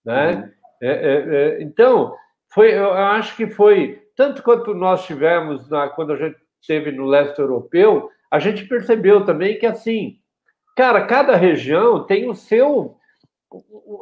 Né? 0.04 0.32
Uhum. 0.34 0.50
É, 0.82 0.88
é, 0.90 1.62
então, 1.62 2.14
foi, 2.52 2.76
eu 2.76 2.92
acho 2.92 3.36
que 3.36 3.46
foi, 3.46 4.02
tanto 4.16 4.42
quanto 4.42 4.74
nós 4.74 5.06
tivemos 5.06 5.68
na, 5.70 5.88
quando 5.88 6.12
a 6.12 6.16
gente 6.16 6.36
esteve 6.60 6.92
no 6.92 7.06
leste 7.06 7.38
europeu, 7.38 8.10
a 8.30 8.38
gente 8.38 8.66
percebeu 8.66 9.24
também 9.24 9.58
que, 9.58 9.66
assim, 9.66 10.18
cara, 10.76 11.06
cada 11.06 11.36
região 11.36 12.04
tem 12.04 12.28
o 12.28 12.34
seu 12.34 12.96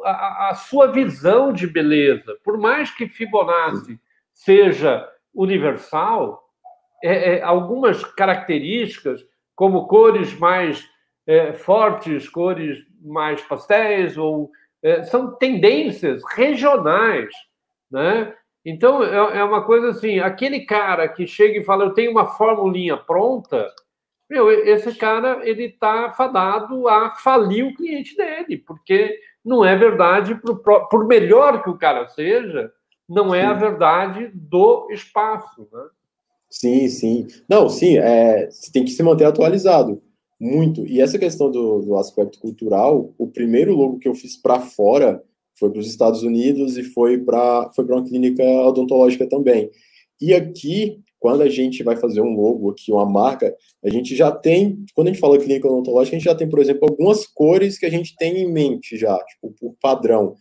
a, 0.05 0.49
a, 0.49 0.55
sua 0.55 0.91
visão 0.91 1.51
de 1.51 1.67
beleza. 1.67 2.37
Por 2.43 2.57
mais 2.57 2.89
que 2.91 3.07
Fibonacci 3.07 3.99
seja 4.33 5.07
universal, 5.33 6.41
é, 7.03 7.35
é, 7.35 7.41
algumas 7.41 8.03
características 8.03 9.25
como 9.55 9.87
cores 9.87 10.37
mais 10.37 10.87
é, 11.27 11.53
fortes, 11.53 12.29
cores 12.29 12.79
mais 13.01 13.41
pastéis, 13.41 14.17
ou 14.17 14.51
é, 14.81 15.03
são 15.03 15.35
tendências 15.35 16.21
regionais, 16.35 17.29
né? 17.89 18.33
Então 18.65 19.03
é, 19.03 19.39
é, 19.39 19.43
uma 19.43 19.63
coisa 19.63 19.89
assim, 19.89 20.19
aquele 20.19 20.61
cara 20.61 21.07
que 21.07 21.25
chega 21.25 21.59
e 21.59 21.63
fala, 21.63 21.85
eu 21.85 21.93
tenho 21.93 22.11
uma 22.11 22.25
formulinha 22.25 22.95
pronta, 22.97 23.67
meu, 24.29 24.49
esse 24.49 24.95
cara 24.95 25.41
ele 25.43 25.65
está 25.65 26.11
fadado 26.11 26.87
a 26.87 27.15
falir 27.15 27.65
o 27.65 27.75
cliente 27.75 28.15
dele, 28.15 28.57
porque 28.57 29.19
não 29.43 29.65
é 29.65 29.75
verdade, 29.75 30.35
por, 30.35 30.87
por 30.87 31.05
melhor 31.05 31.63
que 31.63 31.69
o 31.69 31.77
cara 31.77 32.07
seja, 32.07 32.71
não 33.09 33.35
é 33.35 33.41
sim. 33.41 33.47
a 33.47 33.53
verdade 33.53 34.31
do 34.33 34.87
espaço, 34.91 35.67
né? 35.71 35.83
Sim, 36.49 36.87
sim. 36.89 37.27
Não, 37.49 37.67
sim, 37.69 37.97
é, 37.97 38.49
você 38.49 38.71
tem 38.71 38.85
que 38.85 38.91
se 38.91 39.01
manter 39.01 39.25
atualizado. 39.25 40.01
Muito. 40.39 40.85
E 40.87 40.99
essa 40.99 41.19
questão 41.19 41.51
do, 41.51 41.81
do 41.81 41.97
aspecto 41.97 42.39
cultural, 42.39 43.13
o 43.17 43.27
primeiro 43.27 43.75
logo 43.75 43.99
que 43.99 44.07
eu 44.07 44.15
fiz 44.15 44.35
para 44.35 44.59
fora 44.59 45.23
foi 45.61 45.69
para 45.69 45.79
os 45.79 45.87
Estados 45.87 46.23
Unidos 46.23 46.75
e 46.75 46.83
foi 46.83 47.19
para 47.19 47.71
foi 47.75 47.85
uma 47.85 48.03
clínica 48.03 48.43
odontológica 48.43 49.29
também. 49.29 49.69
E 50.19 50.33
aqui, 50.33 50.99
quando 51.19 51.43
a 51.43 51.49
gente 51.49 51.83
vai 51.83 51.95
fazer 51.95 52.19
um 52.19 52.35
logo 52.35 52.71
aqui, 52.71 52.91
uma 52.91 53.05
marca, 53.05 53.55
a 53.85 53.89
gente 53.89 54.15
já 54.15 54.31
tem, 54.31 54.83
quando 54.95 55.07
a 55.07 55.11
gente 55.11 55.19
fala 55.19 55.37
clínica 55.37 55.67
odontológica, 55.67 56.15
a 56.15 56.19
gente 56.19 56.27
já 56.27 56.35
tem, 56.35 56.49
por 56.49 56.59
exemplo, 56.59 56.87
algumas 56.89 57.27
cores 57.27 57.77
que 57.77 57.85
a 57.85 57.91
gente 57.91 58.15
tem 58.15 58.39
em 58.39 58.51
mente 58.51 58.97
já, 58.97 59.15
tipo, 59.17 59.53
por 59.59 59.75
padrão. 59.79 60.35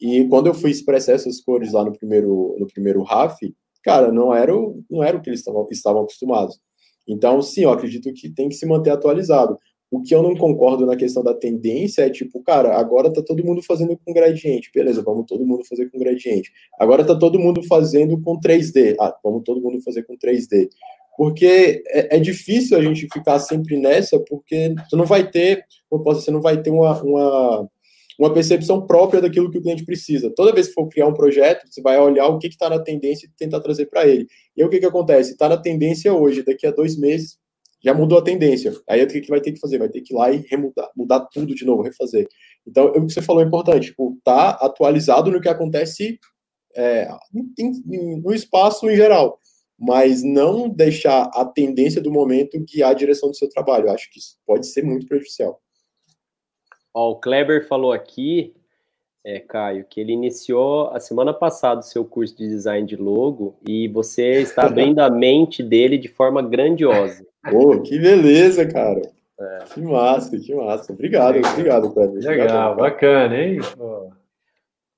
E 0.00 0.24
quando 0.24 0.48
eu 0.48 0.54
fui 0.54 0.70
expressar 0.70 1.12
essas 1.12 1.40
cores 1.40 1.72
lá 1.72 1.84
no 1.84 1.92
primeiro, 1.92 2.56
no 2.58 2.66
primeiro 2.66 3.02
RAF, 3.02 3.38
cara, 3.82 4.10
não 4.10 4.34
era 4.34 4.54
o, 4.54 4.82
não 4.90 5.04
era 5.04 5.16
o 5.16 5.22
que 5.22 5.30
eles 5.30 5.38
estavam, 5.38 5.66
estavam 5.70 6.02
acostumados. 6.02 6.58
Então, 7.06 7.40
sim, 7.40 7.62
eu 7.62 7.70
acredito 7.70 8.12
que 8.12 8.28
tem 8.28 8.48
que 8.48 8.54
se 8.54 8.66
manter 8.66 8.90
atualizado. 8.90 9.56
O 9.94 10.02
que 10.02 10.12
eu 10.12 10.24
não 10.24 10.34
concordo 10.34 10.84
na 10.84 10.96
questão 10.96 11.22
da 11.22 11.32
tendência 11.32 12.02
é 12.02 12.10
tipo, 12.10 12.42
cara, 12.42 12.76
agora 12.76 13.12
tá 13.12 13.22
todo 13.22 13.44
mundo 13.44 13.62
fazendo 13.62 13.96
com 14.04 14.12
gradiente. 14.12 14.68
Beleza, 14.74 15.00
vamos 15.02 15.24
todo 15.24 15.46
mundo 15.46 15.64
fazer 15.64 15.88
com 15.88 16.00
gradiente. 16.00 16.50
Agora 16.80 17.04
tá 17.04 17.16
todo 17.16 17.38
mundo 17.38 17.62
fazendo 17.62 18.20
com 18.20 18.36
3D. 18.40 18.96
Ah, 18.98 19.16
vamos 19.22 19.44
todo 19.44 19.60
mundo 19.60 19.80
fazer 19.82 20.02
com 20.02 20.16
3D. 20.16 20.68
Porque 21.16 21.84
é, 21.86 22.16
é 22.16 22.18
difícil 22.18 22.76
a 22.76 22.82
gente 22.82 23.06
ficar 23.12 23.38
sempre 23.38 23.76
nessa, 23.76 24.18
porque 24.18 24.74
você 24.90 24.96
não 24.96 25.04
vai 25.04 25.30
ter, 25.30 25.64
como 25.88 26.02
posso, 26.02 26.22
você 26.22 26.32
não 26.32 26.40
vai 26.40 26.60
ter 26.60 26.70
uma, 26.70 27.00
uma 27.00 27.70
uma 28.16 28.32
percepção 28.32 28.86
própria 28.86 29.20
daquilo 29.20 29.50
que 29.50 29.58
o 29.58 29.62
cliente 29.62 29.84
precisa. 29.84 30.32
Toda 30.36 30.52
vez 30.52 30.68
que 30.68 30.74
for 30.74 30.88
criar 30.88 31.08
um 31.08 31.14
projeto, 31.14 31.66
você 31.68 31.82
vai 31.82 31.98
olhar 31.98 32.28
o 32.28 32.38
que 32.38 32.46
está 32.46 32.70
na 32.70 32.78
tendência 32.78 33.26
e 33.26 33.30
tentar 33.36 33.60
trazer 33.60 33.86
para 33.86 34.06
ele. 34.06 34.28
E 34.56 34.62
aí 34.62 34.66
o 34.66 34.70
que, 34.70 34.78
que 34.78 34.86
acontece? 34.86 35.32
Está 35.32 35.48
na 35.48 35.56
tendência 35.56 36.12
hoje, 36.12 36.44
daqui 36.44 36.64
a 36.64 36.70
dois 36.70 36.96
meses 36.96 37.38
já 37.84 37.92
mudou 37.92 38.18
a 38.18 38.22
tendência. 38.22 38.72
Aí 38.88 39.02
o 39.04 39.06
que, 39.06 39.28
vai 39.28 39.42
ter 39.42 39.52
que 39.52 39.60
fazer? 39.60 39.78
Vai 39.78 39.90
ter 39.90 40.00
que 40.00 40.14
ir 40.14 40.16
lá 40.16 40.30
e 40.32 40.38
remudar, 40.38 40.90
mudar 40.96 41.20
tudo 41.30 41.54
de 41.54 41.66
novo, 41.66 41.82
refazer. 41.82 42.26
Então, 42.66 42.86
o 42.86 43.06
que 43.06 43.12
você 43.12 43.20
falou 43.20 43.42
é 43.42 43.46
importante, 43.46 43.88
tipo, 43.88 44.18
tá 44.24 44.50
atualizado 44.52 45.30
no 45.30 45.40
que 45.40 45.48
acontece 45.50 46.18
é, 46.74 47.06
no 47.92 48.32
espaço 48.32 48.88
em 48.88 48.96
geral, 48.96 49.38
mas 49.78 50.22
não 50.22 50.66
deixar 50.66 51.24
a 51.34 51.44
tendência 51.44 52.00
do 52.00 52.10
momento 52.10 52.58
guiar 52.64 52.92
a 52.92 52.94
direção 52.94 53.28
do 53.28 53.36
seu 53.36 53.50
trabalho. 53.50 53.88
Eu 53.88 53.92
acho 53.92 54.10
que 54.10 54.18
isso 54.18 54.38
pode 54.46 54.66
ser 54.66 54.82
muito 54.82 55.06
prejudicial. 55.06 55.60
Ó, 56.94 57.10
o 57.10 57.20
Kleber 57.20 57.68
falou 57.68 57.92
aqui, 57.92 58.54
é, 59.22 59.40
Caio, 59.40 59.84
que 59.84 60.00
ele 60.00 60.12
iniciou 60.12 60.88
a 60.88 61.00
semana 61.00 61.34
passada 61.34 61.80
o 61.80 61.84
seu 61.84 62.04
curso 62.04 62.34
de 62.34 62.48
design 62.48 62.86
de 62.86 62.96
logo 62.96 63.58
e 63.68 63.88
você 63.88 64.40
está 64.40 64.64
abrindo 64.66 65.00
a 65.00 65.10
mente 65.10 65.62
dele 65.62 65.98
de 65.98 66.08
forma 66.08 66.40
grandiosa. 66.40 67.26
Pô, 67.50 67.80
que 67.80 67.98
beleza, 67.98 68.66
cara. 68.66 69.02
É. 69.38 69.64
Que 69.72 69.80
massa, 69.80 70.38
que 70.38 70.54
massa. 70.54 70.92
Obrigado, 70.92 71.34
Legal. 71.34 71.52
obrigado, 71.52 71.92
Kleber. 71.92 72.22
Legal, 72.22 72.76
bacana, 72.76 73.36
hein? 73.36 73.58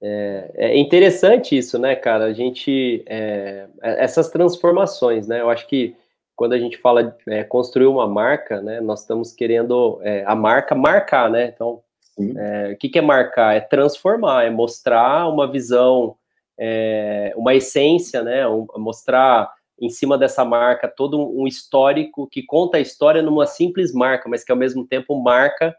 É, 0.03 0.51
é, 0.55 0.79
interessante 0.79 1.57
isso, 1.57 1.79
né, 1.79 1.97
cara? 1.97 2.25
A 2.27 2.33
gente. 2.33 3.03
É, 3.07 3.67
é, 3.83 4.05
essas 4.05 4.29
transformações, 4.29 5.27
né? 5.27 5.41
Eu 5.41 5.49
acho 5.49 5.67
que 5.67 5.97
quando 6.35 6.53
a 6.53 6.59
gente 6.59 6.77
fala 6.77 7.17
é, 7.27 7.43
construir 7.43 7.87
uma 7.87 8.07
marca, 8.07 8.61
né, 8.61 8.79
nós 8.79 9.01
estamos 9.01 9.33
querendo 9.33 9.99
é, 10.03 10.23
a 10.27 10.35
marca 10.35 10.75
marcar, 10.75 11.31
né? 11.31 11.47
Então, 11.47 11.81
é, 12.37 12.73
o 12.73 12.77
que, 12.77 12.91
que, 12.91 12.99
é 12.99 13.03
marcar? 13.03 13.57
É 13.57 13.61
transformar, 13.61 14.45
é 14.45 14.51
mostrar 14.51 15.29
uma 15.29 15.51
visão, 15.51 16.15
é, 16.59 17.33
uma 17.37 17.55
essência, 17.55 18.23
né? 18.23 18.47
Um, 18.47 18.67
mostrar 18.77 19.51
em 19.81 19.89
cima 19.91 20.16
dessa 20.16 20.45
marca 20.45 20.89
todo 20.89 21.18
um 21.18 21.47
histórico 21.47 22.27
que 22.27 22.43
conta 22.43 22.79
a 22.79 22.81
história 22.81 23.22
numa 23.22 23.47
simples 23.47 23.93
marca, 23.93 24.29
mas 24.29 24.43
que 24.43 24.51
ao 24.51 24.59
mesmo 24.59 24.87
tempo 24.87 25.20
marca, 25.20 25.77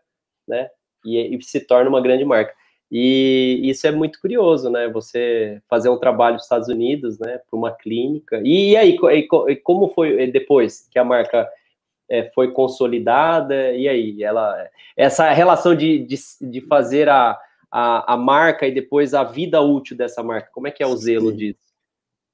né? 0.48 0.70
E, 1.06 1.36
e 1.36 1.42
se 1.44 1.60
torna 1.62 1.90
uma 1.90 2.02
grande 2.02 2.26
marca. 2.26 2.54
E 2.92 3.62
isso 3.64 3.86
é 3.86 3.92
muito 3.92 4.20
curioso, 4.22 4.70
né? 4.70 4.88
Você 4.90 5.62
fazer 5.70 5.90
um 5.90 5.98
trabalho 5.98 6.36
nos 6.36 6.44
Estados 6.44 6.70
Unidos, 6.70 7.20
né, 7.20 7.40
para 7.50 7.58
uma 7.58 7.72
clínica. 7.72 8.40
E, 8.44 8.72
e 8.72 8.78
aí, 8.78 8.98
e, 9.12 9.56
como 9.58 9.90
foi 9.90 10.26
depois 10.32 10.88
que 10.90 10.98
a 10.98 11.04
marca 11.04 11.50
é, 12.10 12.32
foi 12.34 12.52
consolidada, 12.52 13.74
e 13.74 13.88
aí, 13.88 14.24
ela, 14.24 14.70
essa 14.96 15.30
relação 15.32 15.76
de, 15.76 16.00
de, 16.00 16.18
de 16.42 16.62
fazer 16.62 17.10
a, 17.10 17.38
a, 17.70 18.14
a, 18.14 18.18
marca 18.18 18.66
e 18.66 18.72
depois 18.72 19.14
a 19.14 19.24
vida 19.24 19.62
útil 19.62 19.98
dessa 19.98 20.24
marca, 20.24 20.50
como 20.54 20.68
é 20.68 20.72
que 20.72 20.82
é 20.82 20.88
o 20.88 20.96
zelo 20.96 21.32
Sim. 21.32 21.38
disso? 21.38 21.67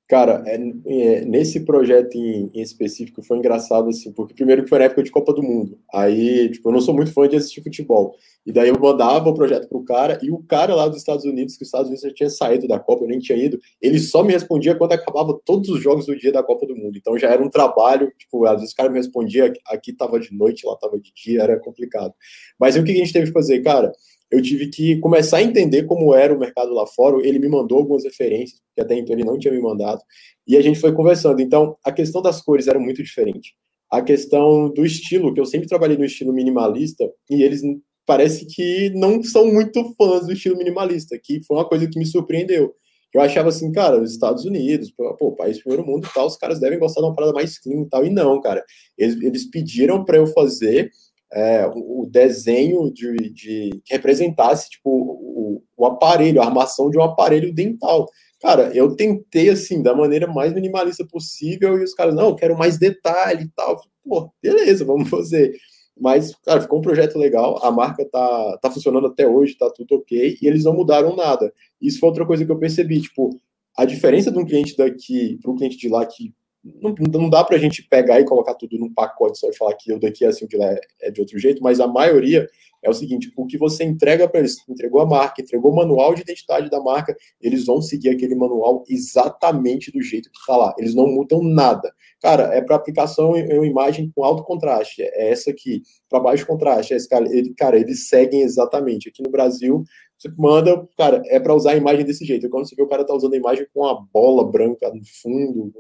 Cara, 0.07 0.43
é, 0.45 0.55
é, 0.55 1.25
nesse 1.25 1.61
projeto 1.61 2.15
em, 2.15 2.51
em, 2.53 2.61
específico 2.61 3.23
foi 3.23 3.37
engraçado, 3.37 3.87
assim, 3.87 4.11
porque 4.11 4.33
primeiro 4.33 4.63
que 4.63 4.69
foi 4.69 4.79
na 4.79 4.85
época 4.85 5.01
de 5.01 5.09
Copa 5.09 5.33
do 5.33 5.41
Mundo. 5.41 5.79
Aí, 5.93 6.49
tipo, 6.51 6.67
eu 6.67 6.73
não 6.73 6.81
sou 6.81 6.93
muito 6.93 7.13
fã 7.13 7.27
de 7.27 7.37
assistir 7.37 7.63
futebol. 7.63 8.13
E 8.45 8.51
daí 8.51 8.67
eu 8.67 8.77
mandava 8.77 9.29
o 9.29 9.33
projeto 9.33 9.69
pro 9.69 9.83
cara, 9.83 10.19
e 10.21 10.29
o 10.29 10.39
cara 10.39 10.75
lá 10.75 10.89
dos 10.89 10.97
Estados 10.97 11.23
Unidos, 11.23 11.55
que 11.55 11.63
os 11.63 11.69
Estados 11.69 11.87
Unidos 11.87 12.03
já 12.03 12.13
tinha 12.13 12.29
saído 12.29 12.67
da 12.67 12.77
Copa, 12.77 13.05
eu 13.05 13.07
nem 13.07 13.19
tinha 13.19 13.37
ido, 13.37 13.57
ele 13.81 13.97
só 13.97 14.21
me 14.21 14.33
respondia 14.33 14.75
quando 14.75 14.91
acabava 14.91 15.39
todos 15.45 15.69
os 15.69 15.81
jogos 15.81 16.05
do 16.05 16.17
dia 16.17 16.33
da 16.33 16.43
Copa 16.43 16.67
do 16.67 16.75
Mundo. 16.75 16.97
Então 16.97 17.17
já 17.17 17.29
era 17.29 17.41
um 17.41 17.49
trabalho, 17.49 18.11
tipo, 18.17 18.45
às 18.45 18.57
vezes 18.59 18.73
o 18.73 18.75
cara 18.75 18.89
me 18.89 18.97
respondia, 18.97 19.53
aqui 19.67 19.93
tava 19.93 20.19
de 20.19 20.35
noite, 20.35 20.67
lá 20.67 20.75
tava 20.75 20.99
de 20.99 21.13
dia, 21.15 21.43
era 21.43 21.57
complicado. 21.57 22.13
Mas 22.59 22.75
o 22.75 22.83
que 22.83 22.91
a 22.91 22.95
gente 22.95 23.13
teve 23.13 23.27
que 23.27 23.31
fazer, 23.31 23.61
cara? 23.61 23.93
Eu 24.33 24.41
tive 24.41 24.67
que 24.67 24.97
começar 24.97 25.37
a 25.37 25.43
entender 25.43 25.83
como 25.83 26.13
era 26.15 26.33
o 26.33 26.39
mercado 26.39 26.73
lá 26.73 26.87
fora. 26.87 27.17
Ele 27.25 27.37
me 27.37 27.47
mandou 27.47 27.77
algumas 27.77 28.03
referências, 28.03 28.59
que 28.75 28.81
até 28.81 28.97
então 28.97 29.15
ele 29.15 29.23
não 29.23 29.37
tinha 29.37 29.53
me 29.53 29.61
mandado, 29.61 30.01
e 30.47 30.57
a 30.57 30.61
gente 30.61 30.79
foi 30.79 30.91
conversando. 30.91 31.39
Então, 31.39 31.77
a 31.85 31.91
questão 31.91 32.19
das 32.19 32.41
cores 32.41 32.67
era 32.67 32.79
muito 32.79 33.03
diferente. 33.03 33.53
A 33.91 34.01
questão 34.01 34.73
do 34.73 34.83
estilo, 34.83 35.31
que 35.31 35.39
eu 35.39 35.45
sempre 35.45 35.67
trabalhei 35.67 35.95
no 35.95 36.03
estilo 36.03 36.33
minimalista, 36.33 37.07
e 37.29 37.43
eles 37.43 37.61
parece 38.07 38.47
que 38.47 38.89
não 38.95 39.21
são 39.21 39.53
muito 39.53 39.93
fãs 39.95 40.25
do 40.25 40.33
estilo 40.33 40.57
minimalista, 40.57 41.17
que 41.23 41.43
foi 41.45 41.57
uma 41.57 41.69
coisa 41.69 41.87
que 41.87 41.99
me 41.99 42.05
surpreendeu. 42.05 42.73
Eu 43.13 43.21
achava 43.21 43.49
assim, 43.49 43.71
cara, 43.71 44.01
os 44.01 44.11
Estados 44.11 44.45
Unidos, 44.45 44.91
pô, 45.19 45.33
país 45.33 45.59
primeiro 45.59 45.85
mundo 45.85 46.07
e 46.09 46.13
tal, 46.13 46.25
os 46.25 46.35
caras 46.35 46.59
devem 46.59 46.79
gostar 46.79 47.01
de 47.01 47.07
uma 47.07 47.15
parada 47.15 47.33
mais 47.33 47.59
clean 47.59 47.81
e 47.81 47.87
tal, 47.87 48.03
e 48.03 48.09
não, 48.09 48.41
cara. 48.41 48.63
Eles, 48.97 49.21
eles 49.21 49.49
pediram 49.49 50.03
para 50.03 50.17
eu 50.17 50.25
fazer 50.25 50.89
é, 51.33 51.65
o 51.67 52.07
desenho 52.09 52.91
de, 52.93 53.15
de, 53.31 53.81
que 53.83 53.93
representasse 53.93 54.69
tipo, 54.69 54.89
o, 54.89 55.63
o, 55.75 55.85
aparelho, 55.85 56.41
a 56.41 56.45
armação 56.45 56.89
de 56.89 56.97
um 56.97 57.01
aparelho 57.01 57.53
dental. 57.53 58.07
Cara, 58.39 58.71
eu 58.75 58.95
tentei 58.95 59.49
assim, 59.49 59.81
da 59.81 59.95
maneira 59.95 60.27
mais 60.27 60.53
minimalista 60.53 61.05
possível, 61.05 61.79
e 61.79 61.83
os 61.83 61.93
caras, 61.93 62.13
não, 62.13 62.29
eu 62.29 62.35
quero 62.35 62.57
mais 62.57 62.77
detalhe 62.77 63.45
e 63.45 63.49
tal. 63.49 63.81
Pô, 64.03 64.29
beleza, 64.41 64.85
vamos 64.85 65.09
fazer. 65.09 65.53
Mas, 65.99 66.35
cara, 66.43 66.61
ficou 66.61 66.79
um 66.79 66.81
projeto 66.81 67.17
legal, 67.17 67.59
a 67.63 67.71
marca 67.71 68.05
tá, 68.05 68.57
tá 68.61 68.69
funcionando 68.69 69.07
até 69.07 69.27
hoje, 69.27 69.57
tá 69.57 69.69
tudo 69.71 69.95
ok, 69.95 70.37
e 70.41 70.47
eles 70.47 70.63
não 70.63 70.73
mudaram 70.73 71.15
nada. 71.15 71.51
Isso 71.81 71.99
foi 71.99 72.09
outra 72.09 72.25
coisa 72.25 72.45
que 72.45 72.51
eu 72.51 72.59
percebi, 72.59 73.01
tipo, 73.01 73.39
a 73.77 73.85
diferença 73.85 74.31
de 74.31 74.37
um 74.37 74.45
cliente 74.45 74.75
daqui 74.75 75.39
para 75.41 75.51
um 75.51 75.55
cliente 75.55 75.77
de 75.77 75.89
lá 75.89 76.05
que 76.05 76.33
não, 76.63 76.95
não 77.11 77.29
dá 77.29 77.43
para 77.43 77.57
a 77.57 77.59
gente 77.59 77.83
pegar 77.83 78.19
e 78.19 78.25
colocar 78.25 78.53
tudo 78.53 78.77
num 78.77 78.93
pacote 78.93 79.37
só 79.37 79.49
e 79.49 79.55
falar 79.55 79.75
que 79.75 79.91
o 79.91 79.99
daqui 79.99 80.23
é 80.23 80.29
assim, 80.29 80.45
o 80.45 80.57
lá 80.57 80.71
é, 80.71 80.79
é 81.01 81.11
de 81.11 81.19
outro 81.19 81.37
jeito, 81.37 81.61
mas 81.61 81.79
a 81.79 81.87
maioria 81.87 82.47
é 82.81 82.89
o 82.89 82.93
seguinte: 82.93 83.31
o 83.35 83.45
que 83.45 83.57
você 83.57 83.83
entrega 83.83 84.27
para 84.27 84.39
eles, 84.39 84.57
entregou 84.69 85.01
a 85.01 85.05
marca, 85.05 85.41
entregou 85.41 85.71
o 85.71 85.75
manual 85.75 86.13
de 86.13 86.21
identidade 86.21 86.69
da 86.69 86.81
marca, 86.81 87.15
eles 87.41 87.65
vão 87.65 87.81
seguir 87.81 88.09
aquele 88.09 88.35
manual 88.35 88.83
exatamente 88.87 89.91
do 89.91 90.01
jeito 90.01 90.29
que 90.29 90.37
está 90.37 90.55
lá. 90.55 90.73
Eles 90.77 90.93
não 90.93 91.07
mudam 91.07 91.41
nada. 91.41 91.93
Cara, 92.21 92.43
é 92.53 92.61
para 92.61 92.75
aplicação 92.75 93.35
em 93.35 93.57
uma 93.57 93.67
imagem 93.67 94.11
com 94.15 94.23
alto 94.23 94.43
contraste, 94.43 95.01
é 95.01 95.31
essa 95.31 95.49
aqui. 95.49 95.81
Para 96.09 96.19
baixo 96.19 96.45
contraste, 96.45 96.93
é 96.93 96.97
esse 96.97 97.09
cara. 97.09 97.25
Ele, 97.25 97.53
cara, 97.55 97.77
eles 97.77 98.07
seguem 98.07 98.41
exatamente. 98.41 99.09
Aqui 99.09 99.21
no 99.21 99.31
Brasil, 99.31 99.83
você 100.17 100.29
manda, 100.37 100.87
cara, 100.97 101.21
é 101.25 101.39
para 101.39 101.53
usar 101.53 101.71
a 101.71 101.77
imagem 101.77 102.05
desse 102.05 102.23
jeito. 102.23 102.49
Quando 102.49 102.67
você 102.67 102.75
vê 102.75 102.83
o 102.83 102.87
cara 102.87 103.05
tá 103.05 103.13
usando 103.13 103.33
a 103.33 103.37
imagem 103.37 103.65
com 103.73 103.81
uma 103.81 104.07
bola 104.13 104.49
branca 104.49 104.89
no 104.93 105.01
fundo, 105.21 105.71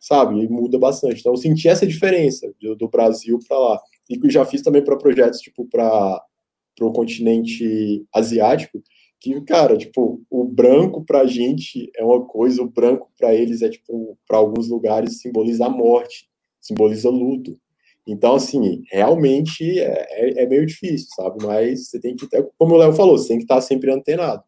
sabe? 0.00 0.42
E 0.42 0.48
muda 0.48 0.78
bastante. 0.78 1.20
Então, 1.20 1.32
eu 1.32 1.36
senti 1.36 1.68
essa 1.68 1.86
diferença 1.86 2.52
do, 2.60 2.74
do 2.74 2.88
Brasil 2.88 3.38
para 3.46 3.58
lá. 3.58 3.80
E 4.08 4.18
já 4.30 4.44
fiz 4.44 4.62
também 4.62 4.82
para 4.82 4.96
projetos, 4.96 5.40
tipo, 5.40 5.66
para 5.66 6.20
o 6.80 6.92
continente 6.92 8.04
asiático, 8.12 8.82
que, 9.20 9.38
cara, 9.42 9.76
tipo, 9.76 10.22
o 10.30 10.44
branco 10.44 11.04
pra 11.04 11.26
gente 11.26 11.90
é 11.94 12.02
uma 12.02 12.24
coisa, 12.24 12.62
o 12.62 12.70
branco 12.70 13.10
para 13.18 13.34
eles 13.34 13.60
é, 13.60 13.68
tipo, 13.68 14.18
para 14.26 14.38
alguns 14.38 14.68
lugares 14.68 15.20
simboliza 15.20 15.66
a 15.66 15.68
morte, 15.68 16.26
simboliza 16.58 17.10
luto. 17.10 17.58
Então, 18.06 18.34
assim, 18.34 18.82
realmente 18.90 19.78
é, 19.78 20.06
é, 20.10 20.42
é, 20.42 20.46
meio 20.46 20.64
difícil, 20.64 21.08
sabe? 21.14 21.44
Mas 21.44 21.88
você 21.88 22.00
tem 22.00 22.16
que, 22.16 22.26
como 22.58 22.74
o 22.74 22.78
Léo 22.78 22.94
falou, 22.94 23.18
você 23.18 23.28
tem 23.28 23.36
que 23.36 23.44
estar 23.44 23.60
sempre 23.60 23.92
antenado. 23.92 24.42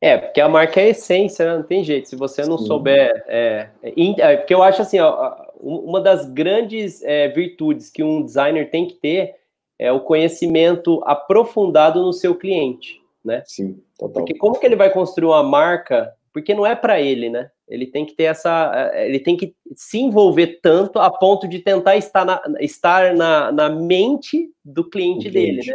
É, 0.00 0.16
porque 0.16 0.40
a 0.40 0.48
marca 0.48 0.80
é 0.80 0.84
a 0.84 0.88
essência, 0.88 1.44
né? 1.44 1.56
não 1.56 1.62
tem 1.64 1.82
jeito. 1.82 2.08
Se 2.08 2.16
você 2.16 2.44
não 2.46 2.58
Sim. 2.58 2.66
souber. 2.66 3.24
É, 3.26 3.68
é, 3.82 3.92
é, 4.20 4.36
porque 4.36 4.54
eu 4.54 4.62
acho 4.62 4.82
assim, 4.82 5.00
ó, 5.00 5.34
uma 5.60 6.00
das 6.00 6.28
grandes 6.30 7.02
é, 7.02 7.28
virtudes 7.28 7.90
que 7.90 8.02
um 8.02 8.22
designer 8.22 8.70
tem 8.70 8.86
que 8.86 8.94
ter 8.94 9.34
é 9.78 9.92
o 9.92 10.00
conhecimento 10.00 11.02
aprofundado 11.04 12.02
no 12.02 12.12
seu 12.12 12.34
cliente, 12.34 13.00
né? 13.24 13.42
Sim, 13.46 13.80
total. 13.98 14.22
Porque 14.22 14.34
como 14.34 14.58
que 14.58 14.66
ele 14.66 14.76
vai 14.76 14.90
construir 14.90 15.28
uma 15.28 15.42
marca? 15.42 16.12
Porque 16.32 16.54
não 16.54 16.66
é 16.66 16.74
para 16.74 17.00
ele, 17.00 17.28
né? 17.28 17.50
Ele 17.68 17.86
tem 17.86 18.06
que 18.06 18.14
ter 18.14 18.24
essa. 18.24 18.90
É, 18.94 19.06
ele 19.06 19.20
tem 19.20 19.36
que 19.36 19.54
se 19.76 19.98
envolver 19.98 20.58
tanto 20.62 20.98
a 20.98 21.10
ponto 21.10 21.46
de 21.46 21.58
tentar 21.58 21.96
estar 21.96 22.24
na, 22.24 22.40
estar 22.60 23.14
na, 23.14 23.52
na 23.52 23.68
mente 23.68 24.48
do 24.64 24.88
cliente, 24.88 25.30
cliente, 25.30 25.56
dele, 25.56 25.66
né? 25.66 25.74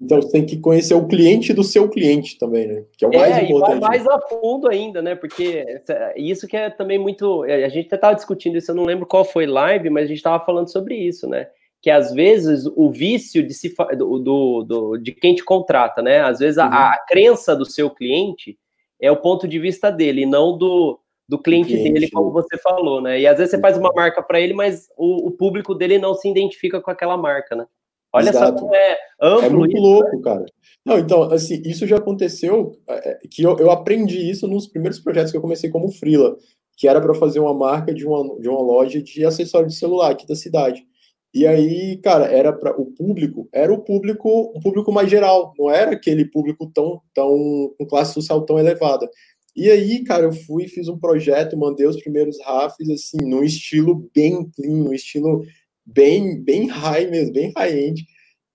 Então 0.00 0.22
você 0.22 0.30
tem 0.30 0.46
que 0.46 0.58
conhecer 0.58 0.94
o 0.94 1.06
cliente 1.06 1.52
do 1.52 1.64
seu 1.64 1.88
cliente 1.88 2.38
também, 2.38 2.66
né? 2.66 2.84
Que 2.96 3.04
é 3.04 3.08
o 3.08 3.12
mais 3.12 3.36
é, 3.36 3.44
importante. 3.44 3.76
E 3.76 3.80
vai 3.80 3.88
mais 3.88 4.06
a 4.06 4.20
fundo 4.20 4.68
ainda, 4.68 5.02
né? 5.02 5.14
Porque 5.14 5.64
isso 6.16 6.46
que 6.46 6.56
é 6.56 6.70
também 6.70 6.98
muito. 6.98 7.42
A 7.42 7.68
gente 7.68 7.86
até 7.86 7.96
estava 7.96 8.14
discutindo 8.14 8.56
isso, 8.56 8.70
eu 8.70 8.76
não 8.76 8.84
lembro 8.84 9.06
qual 9.06 9.24
foi 9.24 9.46
live, 9.46 9.90
mas 9.90 10.04
a 10.04 10.08
gente 10.08 10.18
estava 10.18 10.44
falando 10.44 10.70
sobre 10.70 10.94
isso, 10.94 11.28
né? 11.28 11.48
Que 11.80 11.90
às 11.90 12.12
vezes 12.12 12.64
o 12.76 12.90
vício 12.90 13.44
de, 13.44 13.52
se, 13.52 13.74
do, 13.96 14.18
do, 14.20 14.62
do 14.62 14.96
de 14.98 15.10
quem 15.10 15.34
te 15.34 15.44
contrata, 15.44 16.00
né? 16.00 16.20
Às 16.20 16.38
vezes 16.38 16.58
a, 16.58 16.66
uhum. 16.66 16.72
a 16.72 16.98
crença 17.08 17.56
do 17.56 17.64
seu 17.64 17.90
cliente 17.90 18.56
é 19.02 19.10
o 19.10 19.16
ponto 19.16 19.48
de 19.48 19.58
vista 19.58 19.90
dele, 19.90 20.24
não 20.24 20.56
do 20.56 20.98
do 21.28 21.38
cliente, 21.38 21.68
cliente, 21.68 21.92
dele, 21.92 22.10
como 22.10 22.30
você 22.30 22.58
falou, 22.58 23.00
né? 23.00 23.20
E 23.20 23.26
às 23.26 23.38
vezes 23.38 23.52
você 23.52 23.58
faz 23.58 23.78
uma 23.78 23.90
marca 23.94 24.22
para 24.22 24.38
ele, 24.38 24.52
mas 24.52 24.88
o, 24.98 25.28
o, 25.28 25.30
público 25.30 25.74
dele 25.74 25.96
não 25.96 26.14
se 26.14 26.28
identifica 26.28 26.78
com 26.80 26.90
aquela 26.90 27.16
marca, 27.16 27.56
né? 27.56 27.64
Olha 28.12 28.28
Exato. 28.28 28.58
só 28.58 28.64
como 28.66 28.74
é 28.74 28.98
amplo. 29.18 29.46
É 29.46 29.48
muito 29.48 29.72
isso, 29.74 29.82
louco, 29.82 30.16
né? 30.16 30.22
cara. 30.22 30.44
Não, 30.84 30.98
então, 30.98 31.22
assim, 31.32 31.62
isso 31.64 31.86
já 31.86 31.96
aconteceu, 31.96 32.72
é, 32.86 33.10
é, 33.12 33.18
que 33.30 33.42
eu, 33.42 33.56
eu 33.58 33.70
aprendi 33.70 34.30
isso 34.30 34.46
nos 34.46 34.66
primeiros 34.66 34.98
projetos 34.98 35.30
que 35.30 35.38
eu 35.38 35.40
comecei 35.40 35.70
como 35.70 35.90
freela, 35.90 36.36
que 36.76 36.86
era 36.86 37.00
para 37.00 37.14
fazer 37.14 37.40
uma 37.40 37.54
marca 37.54 37.94
de 37.94 38.06
uma, 38.06 38.38
de 38.38 38.48
uma 38.48 38.60
loja 38.60 39.00
de 39.00 39.24
acessórios 39.24 39.72
de 39.72 39.78
celular 39.78 40.10
aqui 40.10 40.26
da 40.26 40.34
cidade. 40.34 40.84
E 41.34 41.46
aí, 41.46 41.96
cara, 42.02 42.26
era 42.26 42.52
para 42.52 42.78
o 42.78 42.86
público, 42.86 43.48
era 43.52 43.72
o 43.72 43.82
público, 43.82 44.52
um 44.54 44.60
público 44.60 44.92
mais 44.92 45.10
geral, 45.10 45.54
não 45.58 45.70
era 45.70 45.92
aquele 45.92 46.26
público 46.26 46.70
tão, 46.74 47.00
tão 47.14 47.72
com 47.78 47.86
classe 47.86 48.12
social 48.12 48.44
tão 48.44 48.58
elevada. 48.58 49.08
E 49.56 49.70
aí, 49.70 50.02
cara, 50.04 50.24
eu 50.24 50.32
fui, 50.32 50.68
fiz 50.68 50.88
um 50.88 50.98
projeto, 50.98 51.56
mandei 51.56 51.86
os 51.86 52.00
primeiros 52.00 52.38
rafs, 52.42 52.88
assim, 52.90 53.18
num 53.22 53.42
estilo 53.42 54.10
bem 54.14 54.50
clean, 54.54 54.76
num 54.76 54.94
estilo 54.94 55.42
bem, 55.86 56.42
bem 56.42 56.66
high 56.68 57.06
mesmo, 57.10 57.32
bem 57.32 57.52
high-end. 57.56 58.04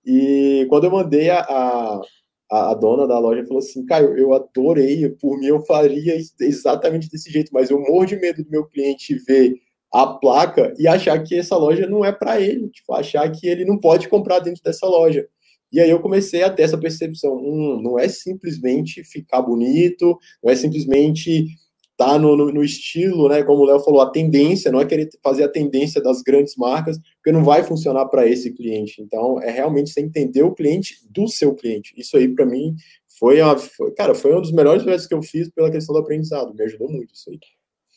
E 0.04 0.66
quando 0.68 0.84
eu 0.84 0.90
mandei 0.90 1.30
a, 1.30 1.40
a, 1.40 2.02
a, 2.50 2.74
dona 2.74 3.06
da 3.06 3.18
loja 3.18 3.44
falou 3.44 3.58
assim, 3.58 3.84
Caio, 3.86 4.16
eu 4.16 4.32
adorei, 4.32 5.08
por 5.10 5.38
mim 5.38 5.46
eu 5.46 5.64
faria 5.64 6.16
exatamente 6.40 7.10
desse 7.10 7.30
jeito, 7.30 7.50
mas 7.52 7.70
eu 7.70 7.80
morro 7.80 8.06
de 8.06 8.16
medo 8.16 8.42
do 8.42 8.50
meu 8.50 8.64
cliente 8.66 9.14
ver 9.26 9.54
a 9.92 10.06
placa 10.06 10.74
e 10.78 10.86
achar 10.86 11.22
que 11.22 11.34
essa 11.34 11.56
loja 11.56 11.86
não 11.86 12.04
é 12.04 12.12
para 12.12 12.40
ele, 12.40 12.68
tipo, 12.68 12.92
achar 12.92 13.30
que 13.30 13.46
ele 13.46 13.64
não 13.64 13.78
pode 13.78 14.08
comprar 14.08 14.38
dentro 14.38 14.62
dessa 14.62 14.86
loja. 14.86 15.26
E 15.70 15.80
aí 15.80 15.90
eu 15.90 16.00
comecei 16.00 16.42
a 16.42 16.50
ter 16.50 16.62
essa 16.62 16.78
percepção, 16.78 17.36
hum, 17.36 17.80
não 17.82 17.98
é 17.98 18.08
simplesmente 18.08 19.04
ficar 19.04 19.42
bonito, 19.42 20.18
não 20.42 20.50
é 20.50 20.56
simplesmente 20.56 21.46
estar 21.92 22.12
tá 22.12 22.18
no, 22.18 22.36
no, 22.36 22.52
no, 22.52 22.64
estilo, 22.64 23.28
né? 23.28 23.42
Como 23.42 23.62
o 23.62 23.64
Léo 23.66 23.80
falou, 23.80 24.00
a 24.00 24.10
tendência, 24.10 24.70
não 24.70 24.80
é 24.80 24.86
querer 24.86 25.08
fazer 25.22 25.44
a 25.44 25.48
tendência 25.48 26.00
das 26.00 26.22
grandes 26.22 26.54
marcas, 26.56 26.96
porque 27.16 27.32
não 27.32 27.44
vai 27.44 27.62
funcionar 27.62 28.06
para 28.06 28.26
esse 28.26 28.52
cliente. 28.52 29.02
Então, 29.02 29.40
é 29.42 29.50
realmente 29.50 29.90
você 29.90 30.00
entender 30.00 30.42
o 30.42 30.54
cliente 30.54 30.96
do 31.10 31.28
seu 31.28 31.54
cliente. 31.54 31.92
Isso 31.96 32.16
aí, 32.16 32.28
para 32.28 32.46
mim, 32.46 32.74
foi, 33.18 33.40
a, 33.40 33.58
foi, 33.58 33.90
cara, 33.92 34.14
foi 34.14 34.34
um 34.34 34.40
dos 34.40 34.52
melhores 34.52 34.82
projetos 34.82 35.06
que 35.06 35.14
eu 35.14 35.22
fiz 35.22 35.50
pela 35.50 35.70
questão 35.70 35.94
do 35.94 36.00
aprendizado. 36.00 36.54
Me 36.54 36.62
ajudou 36.64 36.88
muito 36.88 37.14
isso 37.14 37.28
aí. 37.30 37.38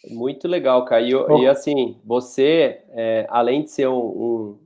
Muito 0.10 0.48
legal, 0.48 0.84
Caio. 0.86 1.26
E, 1.38 1.44
e 1.44 1.48
assim, 1.48 1.98
você, 2.04 2.82
é, 2.90 3.26
além 3.30 3.64
de 3.64 3.72
ser 3.72 3.88
um, 3.88 4.00
um 4.00 4.60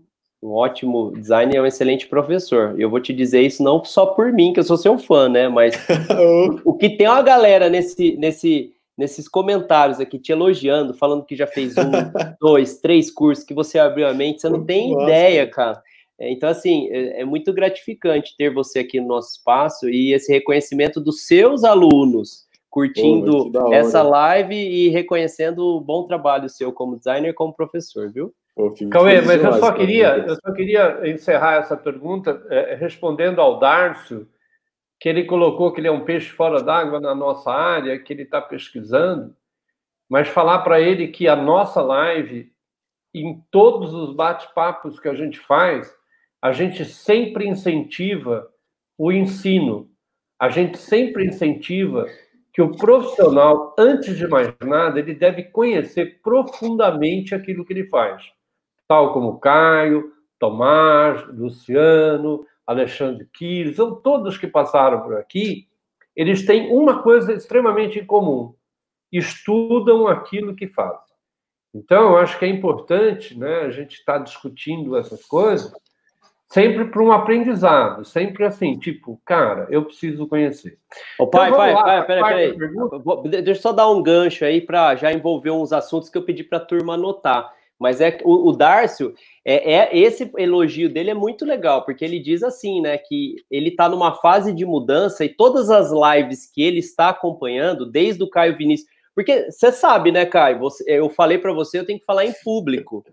um 0.46 0.54
ótimo 0.54 1.12
designer 1.12 1.58
é 1.58 1.62
um 1.62 1.66
excelente 1.66 2.08
professor. 2.08 2.80
Eu 2.80 2.90
vou 2.90 3.00
te 3.00 3.12
dizer 3.12 3.42
isso 3.42 3.64
não 3.64 3.84
só 3.84 4.06
por 4.06 4.32
mim, 4.32 4.54
que 4.54 4.60
eu 4.60 4.64
sou 4.64 4.78
seu 4.78 4.98
fã, 4.98 5.28
né? 5.28 5.50
Mas 5.50 5.76
o, 6.64 6.72
o 6.72 6.74
que 6.78 6.92
tem 6.92 7.08
uma 7.08 7.22
galera 7.24 7.68
nesse, 7.68 8.16
nesse, 8.18 8.72
nesses 8.96 9.28
comentários 9.28 10.00
aqui 10.00 10.20
te 10.20 10.32
elogiando, 10.32 10.94
falando 10.94 11.26
que 11.26 11.36
já 11.36 11.48
fez 11.48 11.76
um, 11.78 11.92
dois, 12.40 12.80
três 12.80 13.10
cursos, 13.10 13.44
que 13.44 13.56
você 13.56 13.80
abriu 13.80 14.08
a 14.08 14.14
mente, 14.14 14.42
você 14.42 14.50
não 14.50 14.64
tem 14.64 14.94
ideia, 14.94 15.48
cara. 15.48 15.82
É, 16.20 16.32
então, 16.32 16.48
assim, 16.48 16.88
é, 16.92 17.22
é, 17.22 17.26
muito 17.26 17.52
gratificante 17.52 18.36
ter 18.38 18.54
você 18.54 18.80
aqui 18.80 19.02
no 19.02 19.08
nosso 19.08 19.32
espaço 19.32 19.90
e 19.90 20.14
esse 20.14 20.32
reconhecimento 20.32 21.02
dos 21.02 21.26
seus 21.26 21.64
alunos 21.64 22.45
curtindo 22.76 23.50
Pô, 23.54 23.74
essa 23.74 24.04
live 24.04 24.54
e 24.54 24.90
reconhecendo 24.90 25.60
o 25.60 25.80
bom 25.80 26.06
trabalho 26.06 26.50
seu 26.50 26.74
como 26.74 26.98
designer 26.98 27.30
e 27.30 27.34
como 27.34 27.56
professor, 27.56 28.12
viu? 28.12 28.34
Cauê, 28.92 29.22
mas 29.22 29.42
eu 29.42 29.54
só 29.54 29.72
queria, 29.72 30.18
eu 30.18 30.36
só 30.36 30.52
queria 30.52 31.10
encerrar 31.10 31.56
essa 31.56 31.78
pergunta 31.78 32.46
é, 32.50 32.76
respondendo 32.76 33.40
ao 33.40 33.60
Darcio, 33.60 34.28
que 35.00 35.08
ele 35.08 35.24
colocou 35.24 35.72
que 35.72 35.80
ele 35.80 35.88
é 35.88 35.92
um 35.92 36.04
peixe 36.04 36.30
fora 36.30 36.62
d'água 36.62 37.00
na 37.00 37.16
nossa 37.16 37.50
área, 37.50 37.98
que 37.98 38.12
ele 38.12 38.24
está 38.24 38.42
pesquisando, 38.42 39.34
mas 40.10 40.28
falar 40.28 40.60
para 40.60 40.82
ele 40.82 41.08
que 41.08 41.30
a 41.30 41.36
nossa 41.36 41.82
live, 41.82 42.52
em 43.14 43.42
todos 43.50 43.94
os 43.94 44.14
bate-papos 44.14 45.00
que 45.00 45.08
a 45.08 45.16
gente 45.16 45.40
faz, 45.40 45.96
a 46.42 46.52
gente 46.52 46.84
sempre 46.84 47.48
incentiva 47.48 48.50
o 48.98 49.14
ensino, 49.14 49.90
a 50.38 50.50
gente 50.50 50.78
sempre 50.78 51.26
incentiva 51.26 52.06
que 52.56 52.62
o 52.62 52.72
profissional, 52.72 53.76
antes 53.78 54.18
de 54.18 54.28
mais 54.28 54.52
nada, 54.64 54.98
ele 54.98 55.14
deve 55.14 55.44
conhecer 55.44 56.22
profundamente 56.24 57.36
aquilo 57.36 57.64
que 57.64 57.74
ele 57.74 57.88
faz 57.88 58.34
tal 58.88 59.14
como 59.14 59.40
Caio, 59.40 60.12
Tomás, 60.40 61.26
Luciano, 61.28 62.46
Alexandre 62.66 63.28
Quiles, 63.34 63.76
são 63.76 63.96
todos 63.96 64.38
que 64.38 64.48
passaram 64.48 65.02
por 65.02 65.16
aqui, 65.18 65.68
eles 66.16 66.46
têm 66.46 66.72
uma 66.72 67.02
coisa 67.02 67.34
extremamente 67.34 68.00
em 68.00 68.06
comum: 68.06 68.54
estudam 69.12 70.08
aquilo 70.08 70.56
que 70.56 70.68
fazem. 70.68 71.16
Então, 71.74 72.12
eu 72.12 72.18
acho 72.18 72.40
que 72.40 72.46
é 72.46 72.48
importante 72.48 73.38
né, 73.38 73.62
a 73.62 73.70
gente 73.70 73.96
estar 73.98 74.20
tá 74.20 74.24
discutindo 74.24 74.96
essas 74.96 75.26
coisas 75.26 75.74
sempre 76.48 76.86
para 76.86 77.02
um 77.02 77.12
aprendizado, 77.12 78.06
sempre 78.06 78.46
assim, 78.46 78.78
tipo, 78.78 79.20
cara, 79.26 79.68
eu 79.70 79.86
preciso 79.86 80.28
conhecer. 80.28 80.78
Ô, 81.20 81.28
pai, 81.28 81.50
então, 81.50 81.60
pai, 81.60 81.74
lá, 81.74 81.84
pai, 81.84 82.06
peraí, 82.06 82.54
peraí. 82.58 83.30
Deixa 83.30 83.52
eu 83.52 83.56
só 83.56 83.72
dar 83.72 83.90
um 83.90 84.02
gancho 84.02 84.46
aí 84.46 84.62
para 84.62 84.96
já 84.96 85.12
envolver 85.12 85.52
uns 85.52 85.74
assuntos 85.74 86.10
que 86.10 86.18
eu 86.18 86.24
pedi 86.24 86.44
para 86.44 86.60
a 86.60 86.66
turma 86.66 86.94
anotar. 86.94 87.54
Mas 87.78 88.00
é 88.00 88.18
o, 88.24 88.50
o 88.50 88.54
Dárcio, 88.54 89.14
é, 89.44 89.74
é, 89.74 89.98
esse 89.98 90.32
elogio 90.38 90.90
dele 90.90 91.12
é 91.12 91.14
muito 91.14 91.44
legal, 91.44 91.84
porque 91.84 92.06
ele 92.06 92.20
diz 92.20 92.42
assim, 92.42 92.82
né, 92.82 92.98
que 92.98 93.36
ele 93.52 93.70
está 93.70 93.90
numa 93.90 94.16
fase 94.16 94.54
de 94.54 94.66
mudança 94.66 95.26
e 95.26 95.30
todas 95.30 95.70
as 95.70 95.92
lives 95.92 96.50
que 96.50 96.64
ele 96.64 96.80
está 96.80 97.10
acompanhando, 97.10 97.86
desde 97.86 98.24
o 98.24 98.30
Caio 98.30 98.56
Vinícius, 98.56 98.90
porque 99.14 99.50
você 99.50 99.72
sabe, 99.72 100.12
né, 100.12 100.26
Caio? 100.26 100.60
Você, 100.60 100.84
eu 100.88 101.10
falei 101.10 101.38
para 101.38 101.54
você, 101.54 101.80
eu 101.80 101.86
tenho 101.86 102.00
que 102.00 102.06
falar 102.06 102.26
em 102.26 102.34
público. 102.44 103.06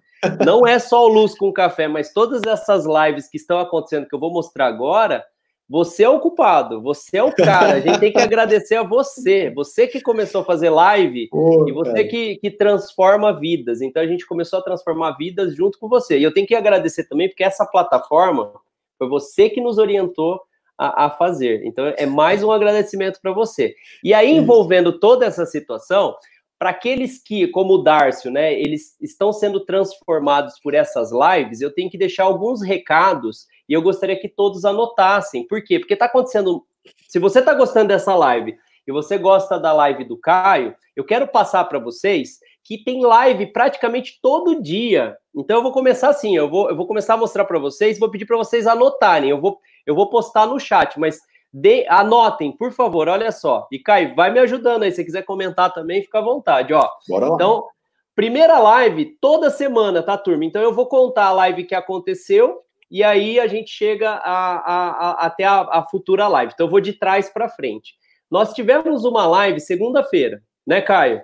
Não 0.44 0.66
é 0.66 0.78
só 0.78 1.04
o 1.04 1.08
Luz 1.08 1.36
com 1.36 1.52
Café, 1.52 1.88
mas 1.88 2.12
todas 2.12 2.42
essas 2.44 2.84
lives 2.86 3.28
que 3.28 3.36
estão 3.36 3.58
acontecendo, 3.58 4.06
que 4.06 4.14
eu 4.14 4.20
vou 4.20 4.32
mostrar 4.32 4.66
agora, 4.66 5.24
você 5.68 6.04
é 6.04 6.08
o 6.08 6.20
culpado, 6.20 6.82
você 6.82 7.16
é 7.16 7.22
o 7.22 7.34
cara. 7.34 7.74
A 7.74 7.80
gente 7.80 7.98
tem 7.98 8.12
que 8.12 8.20
agradecer 8.20 8.76
a 8.76 8.82
você. 8.82 9.50
Você 9.54 9.86
que 9.86 10.00
começou 10.00 10.42
a 10.42 10.44
fazer 10.44 10.68
live 10.68 11.30
e 11.66 11.72
você 11.72 12.04
que, 12.04 12.36
que 12.36 12.50
transforma 12.50 13.32
vidas. 13.38 13.80
Então 13.80 14.02
a 14.02 14.06
gente 14.06 14.26
começou 14.26 14.58
a 14.58 14.62
transformar 14.62 15.12
vidas 15.12 15.56
junto 15.56 15.78
com 15.78 15.88
você. 15.88 16.18
E 16.18 16.22
eu 16.22 16.34
tenho 16.34 16.46
que 16.46 16.54
agradecer 16.54 17.08
também, 17.08 17.28
porque 17.28 17.44
essa 17.44 17.64
plataforma 17.64 18.52
Foi 18.98 19.08
você 19.08 19.48
que 19.48 19.60
nos 19.60 19.78
orientou 19.78 20.40
a, 20.76 21.06
a 21.06 21.10
fazer. 21.10 21.62
Então, 21.64 21.86
é 21.96 22.06
mais 22.06 22.42
um 22.42 22.50
agradecimento 22.50 23.20
para 23.20 23.32
você. 23.32 23.74
E 24.02 24.12
aí, 24.12 24.30
envolvendo 24.30 24.98
toda 24.98 25.24
essa 25.24 25.46
situação, 25.46 26.14
para 26.62 26.70
aqueles 26.70 27.20
que, 27.20 27.48
como 27.48 27.74
o 27.74 27.82
Dárcio, 27.82 28.30
né, 28.30 28.54
eles 28.54 28.96
estão 29.00 29.32
sendo 29.32 29.64
transformados 29.64 30.60
por 30.62 30.74
essas 30.74 31.10
lives, 31.10 31.60
eu 31.60 31.74
tenho 31.74 31.90
que 31.90 31.98
deixar 31.98 32.22
alguns 32.22 32.62
recados 32.62 33.48
e 33.68 33.72
eu 33.72 33.82
gostaria 33.82 34.16
que 34.16 34.28
todos 34.28 34.64
anotassem. 34.64 35.44
Por 35.48 35.64
quê? 35.64 35.80
Porque 35.80 35.94
está 35.94 36.04
acontecendo. 36.04 36.64
Se 37.08 37.18
você 37.18 37.40
está 37.40 37.52
gostando 37.52 37.88
dessa 37.88 38.14
live 38.14 38.54
e 38.86 38.92
você 38.92 39.18
gosta 39.18 39.58
da 39.58 39.72
live 39.72 40.04
do 40.04 40.16
Caio, 40.16 40.72
eu 40.94 41.02
quero 41.02 41.26
passar 41.26 41.64
para 41.64 41.80
vocês 41.80 42.38
que 42.62 42.84
tem 42.84 43.04
live 43.04 43.48
praticamente 43.48 44.20
todo 44.22 44.62
dia. 44.62 45.16
Então 45.34 45.56
eu 45.56 45.62
vou 45.64 45.72
começar 45.72 46.10
assim, 46.10 46.36
eu 46.36 46.48
vou, 46.48 46.70
eu 46.70 46.76
vou 46.76 46.86
começar 46.86 47.14
a 47.14 47.16
mostrar 47.16 47.44
para 47.44 47.58
vocês, 47.58 47.98
vou 47.98 48.08
pedir 48.08 48.24
para 48.24 48.36
vocês 48.36 48.68
anotarem. 48.68 49.30
Eu 49.30 49.40
vou, 49.40 49.58
eu 49.84 49.96
vou 49.96 50.08
postar 50.08 50.46
no 50.46 50.60
chat, 50.60 50.96
mas 50.96 51.18
de, 51.52 51.86
anotem, 51.88 52.50
por 52.50 52.72
favor, 52.72 53.08
olha 53.08 53.30
só. 53.30 53.68
E 53.70 53.78
Caio, 53.78 54.14
vai 54.14 54.30
me 54.30 54.40
ajudando 54.40 54.84
aí. 54.84 54.90
Se 54.90 54.96
você 54.96 55.04
quiser 55.04 55.22
comentar 55.22 55.72
também, 55.72 56.02
fica 56.02 56.18
à 56.18 56.22
vontade, 56.22 56.72
ó. 56.72 56.88
Bora 57.06 57.28
lá. 57.28 57.34
Então, 57.34 57.66
primeira 58.14 58.58
live 58.58 59.16
toda 59.20 59.50
semana, 59.50 60.02
tá, 60.02 60.16
turma? 60.16 60.44
Então 60.44 60.62
eu 60.62 60.72
vou 60.72 60.86
contar 60.86 61.26
a 61.26 61.32
live 61.32 61.64
que 61.64 61.74
aconteceu 61.74 62.60
e 62.90 63.04
aí 63.04 63.38
a 63.38 63.46
gente 63.46 63.70
chega 63.70 64.10
a, 64.10 64.56
a, 64.56 64.90
a, 64.90 65.26
até 65.26 65.44
a, 65.44 65.84
futura 65.90 66.26
live. 66.28 66.52
Então 66.54 66.66
eu 66.66 66.70
vou 66.70 66.80
de 66.80 66.94
trás 66.94 67.28
para 67.28 67.48
frente. 67.48 67.94
Nós 68.30 68.54
tivemos 68.54 69.04
uma 69.04 69.26
live 69.26 69.60
segunda-feira, 69.60 70.42
né, 70.66 70.80
Caio? 70.80 71.20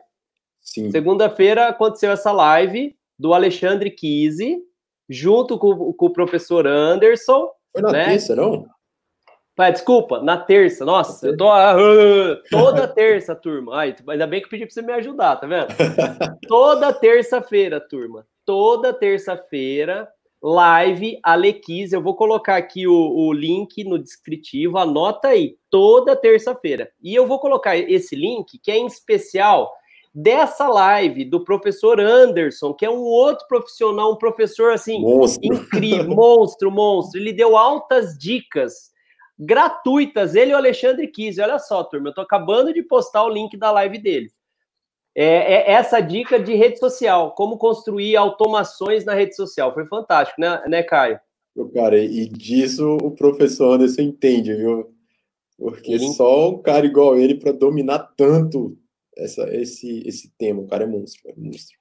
Sim. 0.60 0.90
Segunda-feira 0.90 1.68
aconteceu 1.68 2.12
essa 2.12 2.32
live 2.32 2.94
do 3.18 3.32
Alexandre 3.32 3.90
Kise, 3.90 4.58
junto 5.08 5.58
com, 5.58 5.92
com 5.94 6.06
o 6.06 6.12
professor 6.12 6.66
Anderson. 6.66 7.48
Foi 7.72 7.82
na 7.82 7.92
né? 7.92 8.04
terça, 8.04 8.36
não? 8.36 8.66
Ah, 9.58 9.70
desculpa, 9.70 10.22
na 10.22 10.36
terça. 10.36 10.84
Nossa, 10.84 11.26
eu 11.26 11.36
tô 11.36 11.48
uh, 11.48 12.40
toda 12.48 12.86
terça, 12.86 13.34
turma. 13.34 13.76
Ai, 13.76 13.94
ainda 14.08 14.24
bem 14.24 14.40
que 14.40 14.46
eu 14.46 14.50
pedi 14.50 14.64
pra 14.64 14.72
você 14.72 14.82
me 14.82 14.92
ajudar, 14.92 15.34
tá 15.34 15.48
vendo? 15.48 15.66
toda 16.46 16.92
terça-feira, 16.92 17.80
turma. 17.80 18.24
Toda 18.46 18.92
terça-feira, 18.94 20.08
live 20.40 21.18
Alequise. 21.24 21.92
Eu 21.92 22.00
vou 22.00 22.14
colocar 22.14 22.56
aqui 22.56 22.86
o, 22.86 22.92
o, 22.92 23.32
link 23.32 23.82
no 23.82 23.98
descritivo, 23.98 24.78
anota 24.78 25.28
aí. 25.28 25.56
Toda 25.68 26.14
terça-feira. 26.14 26.88
E 27.02 27.12
eu 27.12 27.26
vou 27.26 27.40
colocar 27.40 27.76
esse 27.76 28.14
link, 28.14 28.60
que 28.62 28.70
é 28.70 28.76
em 28.76 28.86
especial 28.86 29.72
dessa 30.14 30.68
live 30.68 31.24
do 31.24 31.42
professor 31.42 31.98
Anderson, 32.00 32.72
que 32.72 32.86
é 32.86 32.90
um 32.90 33.02
outro 33.02 33.44
profissional, 33.48 34.12
um 34.12 34.16
professor 34.16 34.72
assim, 34.72 35.00
monstro. 35.00 35.40
incrível, 35.44 36.14
monstro, 36.14 36.70
monstro. 36.70 37.20
Ele 37.20 37.32
deu 37.32 37.56
altas 37.56 38.16
dicas 38.16 38.96
gratuitas, 39.38 40.34
ele 40.34 40.50
e 40.50 40.54
o 40.54 40.56
Alexandre 40.56 41.06
Kise. 41.06 41.40
Olha 41.40 41.58
só, 41.58 41.84
turma, 41.84 42.08
eu 42.08 42.14
tô 42.14 42.20
acabando 42.20 42.72
de 42.72 42.82
postar 42.82 43.24
o 43.24 43.28
link 43.28 43.56
da 43.56 43.70
live 43.70 43.98
dele. 43.98 44.30
É, 45.14 45.54
é, 45.54 45.72
essa 45.72 46.00
dica 46.00 46.38
de 46.38 46.54
rede 46.54 46.78
social, 46.78 47.32
como 47.32 47.58
construir 47.58 48.16
automações 48.16 49.04
na 49.04 49.14
rede 49.14 49.34
social. 49.34 49.72
Foi 49.74 49.86
fantástico, 49.86 50.40
né, 50.40 50.62
né 50.66 50.82
Caio? 50.82 51.18
Cara, 51.74 51.98
e 51.98 52.28
disso 52.28 52.96
o 53.02 53.10
professor 53.10 53.74
Anderson 53.74 54.02
entende, 54.02 54.54
viu? 54.54 54.94
Porque 55.56 55.92
ele... 55.92 56.08
só 56.12 56.50
um 56.50 56.62
cara 56.62 56.86
igual 56.86 57.16
ele 57.16 57.34
para 57.34 57.50
dominar 57.50 57.98
tanto 58.16 58.78
essa, 59.16 59.52
esse, 59.52 60.06
esse 60.06 60.32
tema, 60.38 60.62
o 60.62 60.68
cara 60.68 60.84
é 60.84 60.86
monstro, 60.86 61.28
é 61.28 61.34
monstro. 61.36 61.77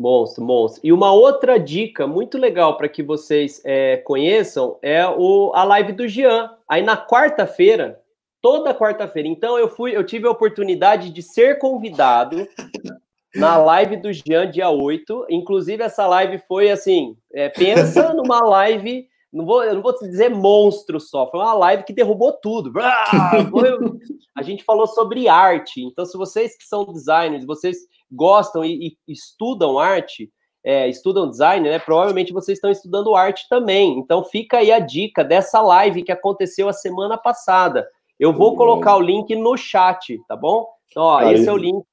Monstro, 0.00 0.42
monstro. 0.42 0.80
E 0.82 0.94
uma 0.94 1.12
outra 1.12 1.60
dica 1.60 2.06
muito 2.06 2.38
legal 2.38 2.78
para 2.78 2.88
que 2.88 3.02
vocês 3.02 3.60
é, 3.66 3.98
conheçam 3.98 4.78
é 4.80 5.06
o, 5.06 5.52
a 5.54 5.62
live 5.62 5.92
do 5.92 6.08
Jean. 6.08 6.50
Aí 6.66 6.82
na 6.82 6.96
quarta-feira, 6.96 8.00
toda 8.40 8.74
quarta-feira. 8.74 9.28
Então 9.28 9.58
eu 9.58 9.68
fui, 9.68 9.94
eu 9.94 10.02
tive 10.02 10.26
a 10.26 10.30
oportunidade 10.30 11.10
de 11.10 11.22
ser 11.22 11.58
convidado 11.58 12.48
na 13.36 13.58
live 13.58 13.98
do 13.98 14.10
Jean, 14.10 14.50
dia 14.50 14.70
8. 14.70 15.26
Inclusive, 15.28 15.82
essa 15.82 16.06
live 16.06 16.38
foi 16.48 16.70
assim: 16.70 17.14
é, 17.34 17.50
pensa 17.50 18.14
numa 18.14 18.40
live. 18.40 19.06
Não 19.32 19.46
vou, 19.46 19.62
eu 19.62 19.74
não 19.74 19.82
vou 19.82 19.96
dizer 19.98 20.28
monstro 20.28 20.98
só, 20.98 21.30
foi 21.30 21.38
uma 21.38 21.54
live 21.54 21.84
que 21.84 21.92
derrubou 21.92 22.32
tudo. 22.32 22.72
A 24.36 24.42
gente 24.42 24.64
falou 24.64 24.86
sobre 24.86 25.28
arte. 25.28 25.82
Então, 25.82 26.04
se 26.04 26.16
vocês 26.16 26.56
que 26.56 26.64
são 26.64 26.84
designers, 26.84 27.44
vocês 27.44 27.78
gostam 28.10 28.64
e, 28.64 28.96
e 29.06 29.12
estudam 29.12 29.78
arte, 29.78 30.30
é, 30.64 30.88
estudam 30.88 31.30
design, 31.30 31.68
né? 31.68 31.78
Provavelmente 31.78 32.32
vocês 32.32 32.58
estão 32.58 32.70
estudando 32.70 33.14
arte 33.14 33.46
também. 33.48 33.98
Então 33.98 34.24
fica 34.24 34.58
aí 34.58 34.70
a 34.70 34.78
dica 34.78 35.24
dessa 35.24 35.60
live 35.60 36.02
que 36.02 36.12
aconteceu 36.12 36.68
a 36.68 36.72
semana 36.72 37.16
passada. 37.16 37.88
Eu 38.18 38.32
vou 38.32 38.54
colocar 38.56 38.96
o 38.96 39.00
link 39.00 39.34
no 39.34 39.56
chat, 39.56 40.18
tá 40.28 40.36
bom? 40.36 40.66
Então, 40.90 41.02
ó, 41.02 41.22
esse 41.22 41.48
é 41.48 41.52
o 41.52 41.56
link 41.56 41.84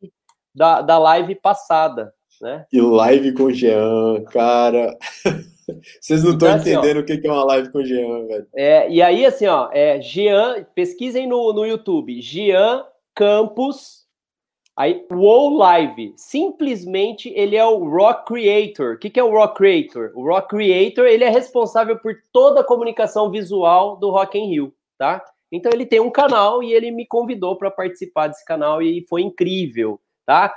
da, 0.54 0.82
da 0.82 0.98
live 0.98 1.36
passada, 1.36 2.14
né? 2.42 2.66
E 2.72 2.82
live 2.82 3.34
com 3.34 3.44
o 3.44 3.54
Jean, 3.54 4.24
cara. 4.26 4.98
Vocês 6.00 6.24
não 6.24 6.34
estão 6.34 6.50
então, 6.50 6.62
entendendo 6.62 7.04
assim, 7.04 7.14
o 7.14 7.22
que 7.22 7.28
é 7.28 7.32
uma 7.32 7.44
live 7.46 7.72
com 7.72 7.80
o 7.80 7.86
Jean, 7.86 8.26
velho. 8.26 8.48
É, 8.56 8.90
e 8.90 9.02
aí, 9.02 9.26
assim, 9.26 9.48
ó, 9.48 9.70
é 9.72 10.02
Jean, 10.02 10.66
pesquisem 10.74 11.28
no, 11.28 11.54
no 11.54 11.66
YouTube, 11.66 12.22
Jean 12.22 12.86
Campos 13.14 14.08
Aí, 14.78 15.04
o 15.10 15.58
Live, 15.58 16.14
simplesmente 16.16 17.34
ele 17.36 17.56
é 17.56 17.66
o 17.66 17.90
Rock 17.90 18.28
Creator. 18.28 18.94
O 18.94 18.98
que, 19.00 19.10
que 19.10 19.20
é 19.20 19.24
o 19.24 19.32
Rock 19.32 19.56
Creator? 19.56 20.12
O 20.14 20.24
Rock 20.24 20.50
Creator, 20.50 21.08
ele 21.08 21.24
é 21.24 21.30
responsável 21.30 21.98
por 21.98 22.14
toda 22.32 22.62
a 22.62 22.64
comunicação 22.64 23.32
visual 23.32 23.98
do 23.98 24.12
Rock 24.12 24.38
in 24.38 24.50
Rio, 24.52 24.74
tá? 24.96 25.26
Então 25.52 25.72
ele 25.74 25.84
tem 25.84 26.00
um 26.00 26.12
canal 26.12 26.62
e 26.62 26.72
ele 26.72 26.92
me 26.92 27.08
convidou 27.08 27.58
para 27.58 27.72
participar 27.72 28.28
desse 28.28 28.46
canal 28.46 28.80
e 28.80 29.04
foi 29.10 29.24
incrível, 29.24 30.00
tá? 30.28 30.54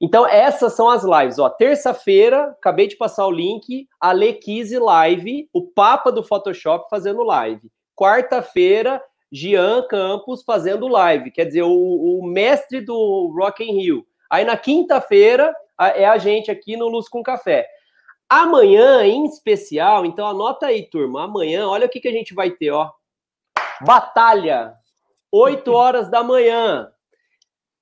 Então 0.00 0.26
essas 0.26 0.74
são 0.74 0.88
as 0.88 1.04
lives, 1.04 1.38
ó. 1.38 1.48
Terça-feira, 1.48 2.54
acabei 2.58 2.86
de 2.86 2.96
passar 2.96 3.26
o 3.26 3.30
link, 3.30 3.88
a 4.00 4.12
Lequise 4.12 4.78
Live, 4.78 5.48
o 5.52 5.62
Papa 5.62 6.10
do 6.10 6.22
Photoshop 6.22 6.88
fazendo 6.90 7.22
live. 7.22 7.70
Quarta-feira, 7.96 9.02
Gian 9.30 9.82
Campos 9.88 10.42
fazendo 10.44 10.88
live, 10.88 11.30
quer 11.30 11.44
dizer, 11.44 11.62
o, 11.62 11.70
o 11.70 12.26
mestre 12.26 12.80
do 12.80 13.32
Rock 13.36 13.64
in 13.64 13.80
Rio. 13.80 14.06
Aí 14.30 14.44
na 14.44 14.56
quinta-feira 14.56 15.54
é 15.78 16.06
a 16.06 16.18
gente 16.18 16.50
aqui 16.50 16.76
no 16.76 16.88
Luz 16.88 17.08
com 17.08 17.22
Café. 17.22 17.66
Amanhã, 18.28 19.04
em 19.04 19.24
especial, 19.26 20.04
então 20.04 20.26
anota 20.26 20.66
aí, 20.66 20.88
turma. 20.88 21.24
Amanhã, 21.24 21.68
olha 21.68 21.86
o 21.86 21.88
que, 21.88 22.00
que 22.00 22.08
a 22.08 22.12
gente 22.12 22.34
vai 22.34 22.50
ter, 22.50 22.70
ó. 22.70 22.90
Batalha, 23.84 24.74
8 25.30 25.72
horas 25.72 26.10
da 26.10 26.22
manhã. 26.22 26.88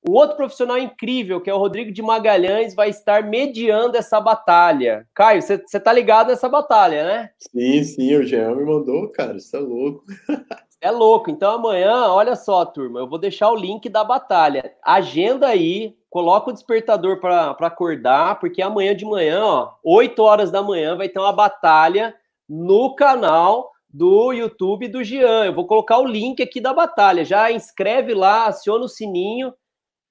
O 0.06 0.12
outro 0.12 0.36
profissional 0.36 0.76
incrível, 0.78 1.40
que 1.40 1.48
é 1.48 1.54
o 1.54 1.58
Rodrigo 1.58 1.92
de 1.92 2.02
Magalhães, 2.02 2.74
vai 2.74 2.90
estar 2.90 3.22
mediando 3.22 3.96
essa 3.96 4.20
batalha. 4.20 5.06
Caio, 5.14 5.40
você 5.40 5.58
tá 5.58 5.92
ligado 5.92 6.28
nessa 6.28 6.48
batalha, 6.48 7.04
né? 7.04 7.30
Sim, 7.38 7.84
sim, 7.84 8.16
o 8.16 8.24
Jean 8.24 8.56
me 8.56 8.64
mandou, 8.64 9.08
cara, 9.10 9.36
isso 9.36 9.56
é 9.56 9.60
louco. 9.60 10.04
É 10.84 10.90
louco. 10.90 11.30
Então 11.30 11.54
amanhã, 11.54 12.08
olha 12.08 12.34
só, 12.34 12.64
turma, 12.64 12.98
eu 12.98 13.08
vou 13.08 13.16
deixar 13.16 13.48
o 13.52 13.54
link 13.54 13.88
da 13.88 14.02
batalha. 14.02 14.74
Agenda 14.84 15.46
aí, 15.46 15.96
coloca 16.10 16.50
o 16.50 16.52
despertador 16.52 17.20
para 17.20 17.52
acordar, 17.52 18.40
porque 18.40 18.60
amanhã 18.60 18.92
de 18.92 19.04
manhã, 19.04 19.44
ó, 19.44 19.74
8 19.84 20.20
horas 20.20 20.50
da 20.50 20.60
manhã, 20.60 20.96
vai 20.96 21.08
ter 21.08 21.20
uma 21.20 21.32
batalha 21.32 22.12
no 22.48 22.96
canal 22.96 23.70
do 23.88 24.32
YouTube 24.32 24.88
do 24.88 25.04
Jean. 25.04 25.44
Eu 25.44 25.54
vou 25.54 25.68
colocar 25.68 25.98
o 25.98 26.06
link 26.06 26.42
aqui 26.42 26.60
da 26.60 26.74
batalha. 26.74 27.24
Já 27.24 27.52
inscreve 27.52 28.12
lá, 28.12 28.46
aciona 28.46 28.84
o 28.84 28.88
sininho 28.88 29.54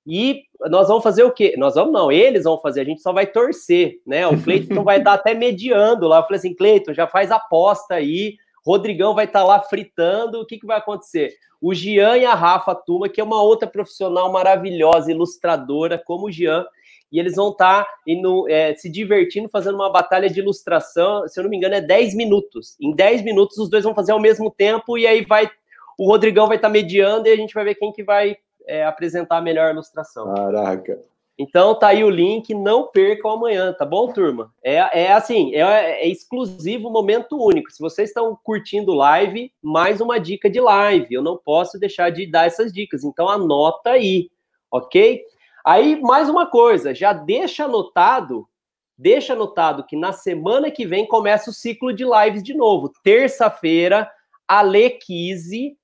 e 0.05 0.43
nós 0.69 0.87
vamos 0.87 1.03
fazer 1.03 1.23
o 1.23 1.31
quê? 1.31 1.55
Nós 1.57 1.75
vamos 1.75 1.93
não, 1.93 2.11
eles 2.11 2.43
vão 2.43 2.59
fazer, 2.59 2.81
a 2.81 2.85
gente 2.85 3.01
só 3.01 3.13
vai 3.13 3.27
torcer, 3.27 3.99
né? 4.05 4.27
O 4.27 4.41
Cleiton 4.41 4.83
vai 4.83 4.97
estar 4.97 5.13
até 5.13 5.33
mediando 5.33 6.07
lá. 6.07 6.17
Eu 6.17 6.23
falei 6.23 6.39
assim, 6.39 6.55
Cleiton, 6.55 6.93
já 6.93 7.07
faz 7.07 7.31
aposta 7.31 7.95
aí 7.95 8.35
Rodrigão 8.65 9.13
vai 9.13 9.25
estar 9.25 9.41
tá 9.41 9.45
lá 9.45 9.61
fritando. 9.61 10.39
O 10.39 10.45
que, 10.45 10.57
que 10.57 10.65
vai 10.65 10.77
acontecer? 10.77 11.33
O 11.59 11.73
Gian 11.73 12.17
e 12.17 12.25
a 12.25 12.33
Rafa 12.33 12.73
Tuma, 12.73 13.09
que 13.09 13.21
é 13.21 13.23
uma 13.23 13.41
outra 13.41 13.67
profissional 13.67 14.31
maravilhosa, 14.31 15.11
ilustradora, 15.11 16.01
como 16.03 16.27
o 16.27 16.31
Gian, 16.31 16.65
e 17.11 17.19
eles 17.19 17.35
vão 17.35 17.51
estar 17.51 17.83
tá 17.83 17.93
indo, 18.07 18.47
é, 18.49 18.73
se 18.75 18.89
divertindo, 18.89 19.49
fazendo 19.49 19.75
uma 19.75 19.91
batalha 19.91 20.29
de 20.29 20.39
ilustração. 20.39 21.27
Se 21.27 21.39
eu 21.39 21.43
não 21.43 21.49
me 21.49 21.57
engano, 21.57 21.75
é 21.75 21.81
10 21.81 22.15
minutos. 22.15 22.75
Em 22.79 22.95
10 22.95 23.23
minutos, 23.23 23.57
os 23.57 23.69
dois 23.69 23.83
vão 23.83 23.93
fazer 23.93 24.11
ao 24.11 24.19
mesmo 24.19 24.49
tempo, 24.49 24.97
e 24.97 25.05
aí 25.05 25.23
vai. 25.25 25.49
O 25.97 26.07
Rodrigão 26.07 26.47
vai 26.47 26.55
estar 26.55 26.69
tá 26.69 26.71
mediando 26.71 27.27
e 27.27 27.31
a 27.31 27.35
gente 27.35 27.53
vai 27.53 27.63
ver 27.63 27.75
quem 27.75 27.91
que 27.91 28.03
vai 28.03 28.37
é, 28.67 28.85
apresentar 28.85 29.37
a 29.37 29.41
melhor 29.41 29.71
ilustração. 29.71 30.33
Caraca. 30.33 30.99
Então 31.37 31.73
tá 31.73 31.87
aí 31.87 32.03
o 32.03 32.09
link, 32.09 32.53
não 32.53 32.87
percam 32.87 33.31
amanhã, 33.31 33.73
tá 33.73 33.83
bom, 33.83 34.11
turma? 34.13 34.53
É, 34.63 35.05
é 35.05 35.11
assim, 35.11 35.55
é, 35.55 36.03
é 36.03 36.07
exclusivo, 36.07 36.91
momento 36.91 37.35
único. 37.35 37.71
Se 37.71 37.79
vocês 37.79 38.09
estão 38.09 38.37
curtindo 38.43 38.93
live, 38.93 39.51
mais 39.61 40.01
uma 40.01 40.19
dica 40.19 40.49
de 40.49 40.59
live. 40.59 41.07
Eu 41.11 41.23
não 41.23 41.37
posso 41.37 41.79
deixar 41.79 42.11
de 42.11 42.29
dar 42.29 42.45
essas 42.45 42.71
dicas, 42.71 43.03
então 43.03 43.27
anota 43.27 43.91
aí, 43.91 44.29
ok? 44.71 45.23
Aí, 45.65 45.99
mais 46.01 46.29
uma 46.29 46.45
coisa, 46.45 46.93
já 46.93 47.13
deixa 47.13 47.65
anotado, 47.65 48.47
deixa 48.97 49.33
anotado 49.33 49.85
que 49.85 49.95
na 49.95 50.11
semana 50.11 50.69
que 50.69 50.85
vem 50.85 51.07
começa 51.07 51.49
o 51.49 51.53
ciclo 51.53 51.93
de 51.93 52.03
lives 52.03 52.43
de 52.43 52.53
novo. 52.53 52.91
Terça-feira, 53.03 54.09
Ale15. 54.49 55.75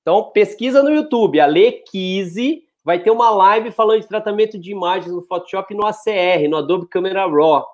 Então, 0.00 0.30
pesquisa 0.30 0.82
no 0.82 0.90
YouTube, 0.90 1.38
Ale15. 1.38 2.62
Vai 2.82 2.98
ter 3.02 3.10
uma 3.10 3.30
live 3.30 3.70
falando 3.70 4.00
de 4.00 4.08
tratamento 4.08 4.58
de 4.58 4.70
imagens 4.70 5.14
no 5.14 5.22
Photoshop 5.22 5.72
e 5.72 5.76
no 5.76 5.86
ACR, 5.86 6.48
no 6.48 6.56
Adobe 6.56 6.88
Camera 6.88 7.26
Raw. 7.26 7.66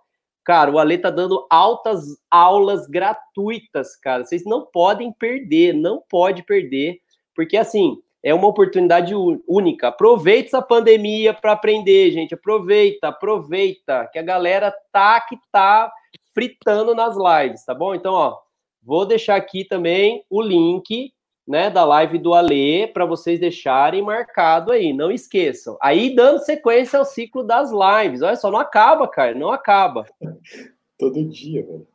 Cara, 0.44 0.70
o 0.70 0.78
Ale 0.78 0.98
tá 0.98 1.10
dando 1.10 1.46
altas 1.50 2.04
aulas 2.30 2.86
gratuitas, 2.86 3.96
cara. 3.96 4.24
Vocês 4.24 4.44
não 4.44 4.64
podem 4.64 5.12
perder, 5.12 5.72
não 5.72 6.02
pode 6.08 6.44
perder, 6.44 7.00
porque 7.34 7.56
assim, 7.56 8.00
é 8.22 8.34
uma 8.34 8.48
oportunidade 8.48 9.12
única. 9.46 9.88
Aproveita 9.88 10.48
essa 10.48 10.62
pandemia 10.62 11.32
para 11.32 11.52
aprender, 11.52 12.10
gente. 12.10 12.34
Aproveita, 12.34 13.08
aproveita, 13.08 14.08
que 14.12 14.18
a 14.18 14.22
galera 14.22 14.74
tá 14.92 15.20
que 15.20 15.36
tá 15.52 15.90
fritando 16.34 16.94
nas 16.94 17.16
lives, 17.16 17.64
tá 17.64 17.72
bom? 17.72 17.94
Então, 17.94 18.12
ó, 18.12 18.36
vou 18.82 19.06
deixar 19.06 19.36
aqui 19.36 19.64
também 19.64 20.24
o 20.28 20.42
link, 20.42 21.12
né, 21.46 21.70
da 21.70 21.84
live 21.84 22.18
do 22.18 22.34
Alê 22.34 22.86
para 22.88 23.06
vocês 23.06 23.38
deixarem 23.38 24.02
marcado 24.02 24.72
aí, 24.72 24.92
não 24.92 25.10
esqueçam. 25.10 25.78
Aí 25.80 26.14
dando 26.14 26.40
sequência 26.40 26.98
ao 26.98 27.04
ciclo 27.04 27.44
das 27.44 27.70
lives. 27.70 28.22
Olha 28.22 28.36
só, 28.36 28.50
não 28.50 28.58
acaba, 28.58 29.06
cara, 29.06 29.34
não 29.34 29.50
acaba. 29.50 30.04
Todo 30.98 31.24
dia, 31.24 31.64
velho. 31.64 31.86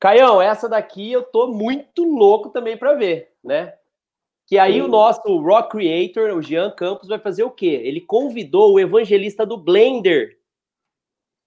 Caião, 0.00 0.40
essa 0.40 0.68
daqui 0.68 1.12
eu 1.12 1.22
tô 1.22 1.48
muito 1.48 2.04
louco 2.04 2.50
também 2.50 2.76
para 2.76 2.94
ver, 2.94 3.32
né? 3.42 3.74
Que 4.46 4.58
aí 4.58 4.82
o 4.82 4.88
nosso 4.88 5.22
Rock 5.38 5.70
Creator, 5.70 6.36
o 6.36 6.42
Jean 6.42 6.70
Campos, 6.70 7.08
vai 7.08 7.18
fazer 7.18 7.44
o 7.44 7.50
quê? 7.50 7.80
Ele 7.82 8.00
convidou 8.00 8.74
o 8.74 8.80
evangelista 8.80 9.46
do 9.46 9.56
Blender. 9.56 10.38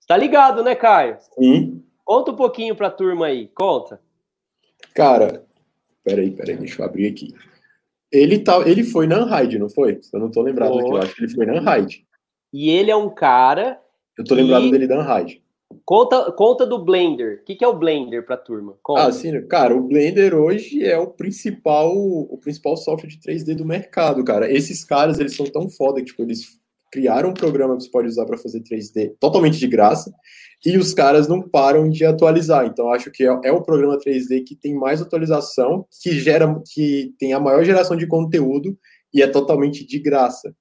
Tá 0.08 0.18
ligado, 0.18 0.64
né, 0.64 0.74
Caio? 0.74 1.18
Sim. 1.38 1.84
Conta 2.04 2.32
um 2.32 2.36
pouquinho 2.36 2.76
pra 2.76 2.90
turma 2.90 3.28
aí, 3.28 3.48
conta. 3.50 4.02
Cara, 4.96 5.46
peraí, 6.08 6.32
peraí, 6.32 6.56
deixa 6.56 6.82
eu 6.82 6.86
abrir 6.86 7.08
aqui. 7.08 7.34
Ele, 8.10 8.40
tá, 8.40 8.62
ele 8.66 8.86
foi 8.86 9.06
na 9.06 9.26
Unhide, 9.26 9.60
não 9.60 9.70
foi? 9.70 10.00
Eu 10.14 10.20
não 10.20 10.32
tô 10.32 10.42
lembrado 10.42 10.80
aqui, 10.80 10.90
eu 10.90 10.98
acho 10.98 11.14
que 11.14 11.24
ele 11.24 11.34
foi 11.34 11.46
na 11.46 11.54
Unhide. 11.54 12.06
E 12.54 12.70
ele 12.70 12.90
é 12.90 12.96
um 12.96 13.10
cara. 13.10 13.80
Eu 14.18 14.24
tô 14.24 14.34
lembrado 14.34 14.72
dele 14.72 14.88
da 14.88 15.00
Unhide. 15.00 15.44
Conta, 15.84 16.32
conta 16.32 16.66
do 16.66 16.84
Blender. 16.84 17.40
O 17.42 17.44
que, 17.44 17.56
que 17.56 17.66
é 17.66 17.68
o 17.68 17.78
Blender 17.78 18.26
para 18.26 18.36
a 18.36 18.40
turma? 18.40 18.76
Conta. 18.82 19.04
Ah, 19.04 19.12
sim, 19.12 19.46
cara, 19.48 19.76
o 19.76 19.82
Blender 19.82 20.34
hoje 20.34 20.82
é 20.84 20.98
o 20.98 21.08
principal, 21.08 21.94
o 21.94 22.38
principal 22.38 22.78
software 22.78 23.10
de 23.10 23.20
3D 23.20 23.54
do 23.54 23.66
mercado, 23.66 24.24
cara. 24.24 24.50
Esses 24.50 24.86
caras, 24.86 25.20
eles 25.20 25.36
são 25.36 25.46
tão 25.46 25.70
foda 25.70 26.00
que 26.00 26.08
tipo, 26.08 26.24
eles 26.24 26.57
criaram 26.92 27.30
um 27.30 27.34
programa 27.34 27.76
que 27.76 27.84
você 27.84 27.90
pode 27.90 28.08
usar 28.08 28.26
para 28.26 28.38
fazer 28.38 28.62
3D 28.62 29.16
totalmente 29.20 29.58
de 29.58 29.68
graça 29.68 30.12
e 30.66 30.78
os 30.78 30.94
caras 30.94 31.28
não 31.28 31.42
param 31.42 31.90
de 31.90 32.06
atualizar. 32.06 32.66
Então, 32.66 32.92
acho 32.92 33.12
que 33.12 33.24
é, 33.24 33.40
é 33.44 33.52
o 33.52 33.62
programa 33.62 33.98
3D 33.98 34.44
que 34.46 34.56
tem 34.56 34.74
mais 34.76 35.02
atualização, 35.02 35.86
que 36.02 36.12
gera, 36.12 36.62
que 36.74 37.14
tem 37.20 37.34
a 37.34 37.40
maior 37.40 37.64
geração 37.64 37.96
de 37.96 38.08
conteúdo 38.08 38.78
e 39.14 39.22
é 39.22 39.28
totalmente 39.28 39.86
de 39.86 40.00
graça. 40.00 40.54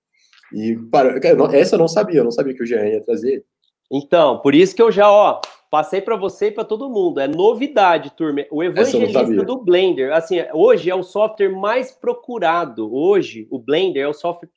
E 0.53 0.77
para, 0.91 1.19
essa 1.57 1.75
eu 1.75 1.79
não 1.79 1.89
sabia, 1.89 2.21
eu 2.21 2.25
não 2.25 2.31
sabia 2.31 2.55
que 2.55 2.63
o 2.63 2.67
Jean 2.67 2.87
ia 2.87 3.03
trazer. 3.03 3.45
Então, 3.91 4.41
por 4.41 4.55
isso 4.55 4.75
que 4.75 4.83
eu 4.83 4.91
já, 4.91 5.11
ó, 5.11 5.41
passei 5.71 6.01
para 6.01 6.17
você 6.17 6.47
e 6.47 6.51
para 6.51 6.65
todo 6.65 6.91
mundo. 6.91 7.21
É 7.21 7.29
novidade, 7.29 8.13
turma. 8.17 8.45
O 8.51 8.63
evangelista 8.63 9.45
do 9.45 9.63
Blender, 9.63 10.13
assim, 10.13 10.37
hoje 10.53 10.91
é 10.91 10.95
o 10.95 11.03
software 11.03 11.49
mais 11.49 11.93
procurado. 11.93 12.95
Hoje, 12.95 13.47
o 13.51 13.59
Blender 13.59 14.03
é 14.05 14.09
o 14.09 14.15
software, 14.15 14.51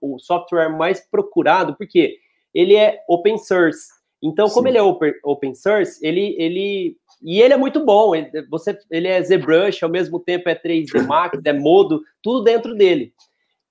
o 0.00 0.18
software 0.18 0.68
mais 0.68 1.00
procurado, 1.00 1.76
porque 1.76 2.18
ele 2.54 2.74
é 2.74 3.00
open 3.08 3.38
source. 3.38 3.88
Então, 4.22 4.48
Sim. 4.48 4.54
como 4.54 4.68
ele 4.68 4.78
é 4.78 4.82
open, 4.82 5.12
open 5.22 5.54
source, 5.54 5.98
ele, 6.02 6.34
ele 6.38 6.96
e 7.22 7.40
ele 7.40 7.54
é 7.54 7.56
muito 7.56 7.84
bom. 7.84 8.14
Ele, 8.14 8.30
você, 8.50 8.78
ele 8.90 9.08
é 9.08 9.22
ZBrush, 9.22 9.82
ao 9.82 9.90
mesmo 9.90 10.20
tempo 10.20 10.48
é 10.48 10.54
3D 10.54 11.06
Max, 11.06 11.38
é 11.44 11.52
modo, 11.52 12.02
tudo 12.22 12.44
dentro 12.44 12.74
dele. 12.74 13.12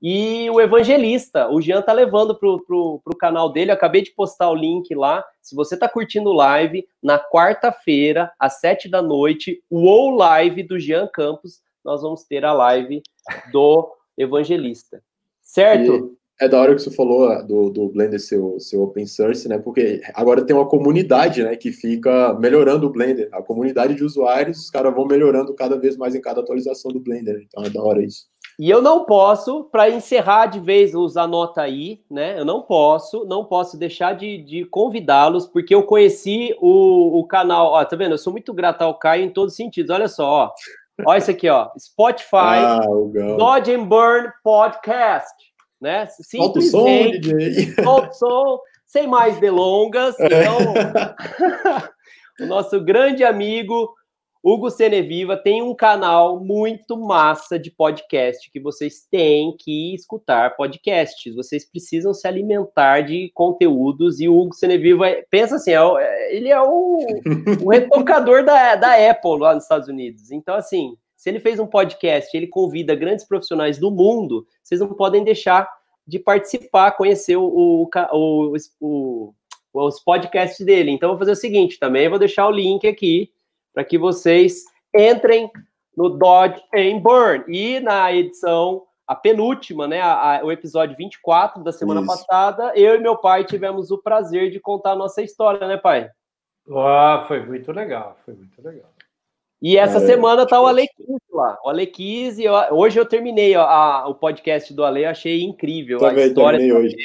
E 0.01 0.49
o 0.49 0.59
Evangelista, 0.59 1.49
o 1.49 1.61
Jean 1.61 1.81
tá 1.81 1.93
levando 1.93 2.37
pro, 2.37 2.63
pro, 2.65 3.01
pro 3.03 3.17
canal 3.17 3.51
dele. 3.51 3.71
Eu 3.71 3.75
acabei 3.75 4.01
de 4.01 4.11
postar 4.11 4.49
o 4.49 4.55
link 4.55 4.93
lá. 4.93 5.23
Se 5.41 5.55
você 5.55 5.77
tá 5.77 5.87
curtindo 5.87 6.31
live, 6.33 6.85
na 7.01 7.19
quarta-feira, 7.19 8.31
às 8.39 8.59
sete 8.59 8.89
da 8.89 9.01
noite, 9.01 9.63
o 9.69 10.11
Live 10.11 10.63
do 10.63 10.79
Jean 10.79 11.07
Campos, 11.07 11.61
nós 11.83 12.01
vamos 12.01 12.23
ter 12.23 12.43
a 12.43 12.53
live 12.53 13.01
do 13.51 13.89
Evangelista. 14.17 15.01
Certo? 15.41 16.11
E 16.39 16.43
é 16.43 16.49
da 16.49 16.59
hora 16.59 16.75
que 16.75 16.81
você 16.81 16.91
falou 16.91 17.29
ah, 17.29 17.41
do, 17.41 17.69
do 17.69 17.87
Blender 17.89 18.19
ser, 18.19 18.41
ser 18.59 18.77
open 18.77 19.05
source, 19.05 19.47
né? 19.47 19.57
Porque 19.57 20.01
agora 20.13 20.45
tem 20.45 20.53
uma 20.53 20.67
comunidade, 20.67 21.41
né, 21.41 21.55
que 21.55 21.71
fica 21.71 22.33
melhorando 22.33 22.87
o 22.87 22.89
Blender. 22.89 23.29
A 23.31 23.41
comunidade 23.41 23.95
de 23.95 24.03
usuários, 24.03 24.59
os 24.59 24.69
caras 24.69 24.93
vão 24.93 25.05
melhorando 25.05 25.53
cada 25.53 25.79
vez 25.79 25.95
mais 25.95 26.13
em 26.13 26.19
cada 26.19 26.41
atualização 26.41 26.91
do 26.91 26.99
Blender. 26.99 27.41
Então 27.47 27.63
é 27.63 27.69
da 27.69 27.81
hora 27.81 28.03
isso. 28.03 28.25
E 28.57 28.69
eu 28.69 28.81
não 28.81 29.03
posso, 29.03 29.65
para 29.65 29.89
encerrar 29.89 30.45
de 30.45 30.61
vez 30.61 30.95
os 30.95 31.17
anota 31.17 31.61
aí, 31.61 32.01
né? 32.09 32.39
Eu 32.39 32.45
não 32.45 32.61
posso, 32.61 33.25
não 33.25 33.43
posso 33.43 33.77
deixar 33.77 34.15
de, 34.15 34.37
de 34.37 34.63
convidá-los, 34.65 35.45
porque 35.45 35.75
eu 35.75 35.83
conheci 35.83 36.55
o, 36.61 37.19
o 37.19 37.27
canal. 37.27 37.73
Ó, 37.73 37.83
tá 37.83 37.97
vendo? 37.97 38.13
Eu 38.13 38.17
sou 38.17 38.31
muito 38.31 38.53
grato 38.53 38.81
ao 38.81 38.97
Caio 38.97 39.25
em 39.25 39.29
todos 39.29 39.53
os 39.53 39.57
sentidos. 39.57 39.91
Olha 39.91 40.07
só, 40.07 40.25
ó. 40.25 40.51
Olha 41.05 41.17
isso 41.17 41.31
aqui, 41.31 41.49
ó. 41.49 41.69
Spotify, 41.77 42.31
ah, 42.33 42.79
Dodge 43.37 43.73
and 43.73 43.83
Burn 43.83 44.31
Podcast, 44.41 45.33
né? 45.81 46.05
Simplesmente. 46.07 47.75
Solta 47.83 48.09
o 48.09 48.13
som, 48.13 48.59
sem 48.85 49.05
mais 49.05 49.37
delongas. 49.37 50.17
É. 50.19 50.25
Então, 50.25 50.57
o 52.39 52.45
nosso 52.45 52.79
grande 52.79 53.25
amigo 53.25 53.93
Hugo 54.47 54.69
Seneviva 54.69 55.35
tem 55.35 55.63
um 55.63 55.73
canal 55.73 56.39
muito 56.39 56.95
massa 56.95 57.57
de 57.57 57.71
podcast 57.71 58.51
que 58.51 58.59
vocês 58.59 59.01
têm 59.09 59.57
que 59.57 59.95
escutar 59.95 60.55
podcasts. 60.55 61.33
Vocês 61.33 61.65
precisam 61.65 62.13
se 62.13 62.27
alimentar 62.27 63.01
de 63.01 63.31
conteúdos 63.33 64.19
e 64.19 64.29
o 64.29 64.39
Hugo 64.39 64.53
Seneviva 64.53 65.07
pensa 65.31 65.55
assim, 65.55 65.71
é, 65.71 65.77
é, 65.77 66.37
ele 66.37 66.49
é 66.49 66.61
o, 66.61 66.99
o 67.65 67.69
retocador 67.71 68.45
da, 68.45 68.75
da 68.75 69.09
Apple 69.09 69.39
lá 69.39 69.55
nos 69.55 69.63
Estados 69.63 69.87
Unidos. 69.87 70.29
Então, 70.29 70.53
assim, 70.53 70.95
se 71.17 71.27
ele 71.27 71.39
fez 71.39 71.59
um 71.59 71.65
podcast, 71.65 72.29
ele 72.37 72.45
convida 72.45 72.93
grandes 72.93 73.25
profissionais 73.25 73.79
do 73.79 73.89
mundo, 73.89 74.45
vocês 74.61 74.79
não 74.79 74.89
podem 74.89 75.23
deixar 75.23 75.67
de 76.05 76.19
participar, 76.19 76.91
conhecer 76.91 77.35
o, 77.35 77.47
o, 77.47 77.89
o, 78.13 78.53
o 78.79 79.33
os 79.73 79.99
podcasts 79.99 80.63
dele. 80.63 80.91
Então, 80.91 81.09
vou 81.09 81.17
fazer 81.17 81.31
o 81.31 81.35
seguinte, 81.35 81.79
também 81.79 82.07
vou 82.07 82.19
deixar 82.19 82.47
o 82.47 82.51
link 82.51 82.87
aqui 82.87 83.31
para 83.75 83.83
que 83.83 83.97
vocês 83.97 84.63
entrem 84.95 85.51
no 85.95 86.09
Dodge 86.09 86.61
and 86.73 86.99
Burn. 86.99 87.43
E 87.47 87.81
na 87.81 88.11
edição, 88.13 88.83
a 89.05 89.13
penúltima, 89.13 89.87
né, 89.87 89.99
a, 89.99 90.39
a, 90.39 90.45
o 90.45 90.51
episódio 90.51 90.95
24 90.97 91.61
da 91.61 91.73
semana 91.73 92.01
Isso. 92.01 92.09
passada, 92.09 92.71
eu 92.75 92.95
e 92.95 92.99
meu 92.99 93.17
pai 93.17 93.43
tivemos 93.43 93.91
o 93.91 93.97
prazer 93.97 94.49
de 94.49 94.59
contar 94.59 94.93
a 94.93 94.95
nossa 94.95 95.21
história, 95.21 95.67
né, 95.67 95.77
pai? 95.77 96.09
Ah, 96.71 97.25
foi 97.27 97.45
muito 97.45 97.71
legal, 97.71 98.17
foi 98.25 98.33
muito 98.33 98.59
legal. 98.63 98.89
E 99.61 99.77
essa 99.77 99.97
é, 99.97 100.05
semana 100.05 100.45
tá 100.45 100.61
o 100.61 100.67
Ale 100.67 100.87
15 100.87 101.19
lá. 101.31 101.57
O 101.63 101.69
Ale 101.69 101.87
15, 101.87 102.43
eu, 102.43 102.53
hoje 102.71 102.99
eu 102.99 103.05
terminei 103.05 103.55
a, 103.55 104.07
o 104.07 104.15
podcast 104.15 104.73
do 104.73 104.83
Ale, 104.83 105.05
achei 105.05 105.43
incrível 105.43 105.99
Também 105.99 106.23
a 106.23 106.27
história. 106.27 106.75
Hoje. 106.75 106.95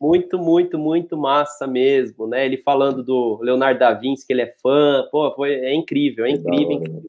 Muito, 0.00 0.38
muito, 0.38 0.78
muito 0.78 1.16
massa 1.16 1.66
mesmo, 1.66 2.26
né? 2.26 2.44
Ele 2.44 2.58
falando 2.58 3.02
do 3.02 3.38
Leonardo 3.40 3.80
da 3.80 3.94
Vinci, 3.94 4.26
que 4.26 4.32
ele 4.32 4.42
é 4.42 4.54
fã, 4.62 5.06
pô, 5.10 5.32
foi, 5.34 5.54
é 5.54 5.74
incrível, 5.74 6.26
é 6.26 6.30
incrível, 6.30 6.72
incrível. 6.72 7.02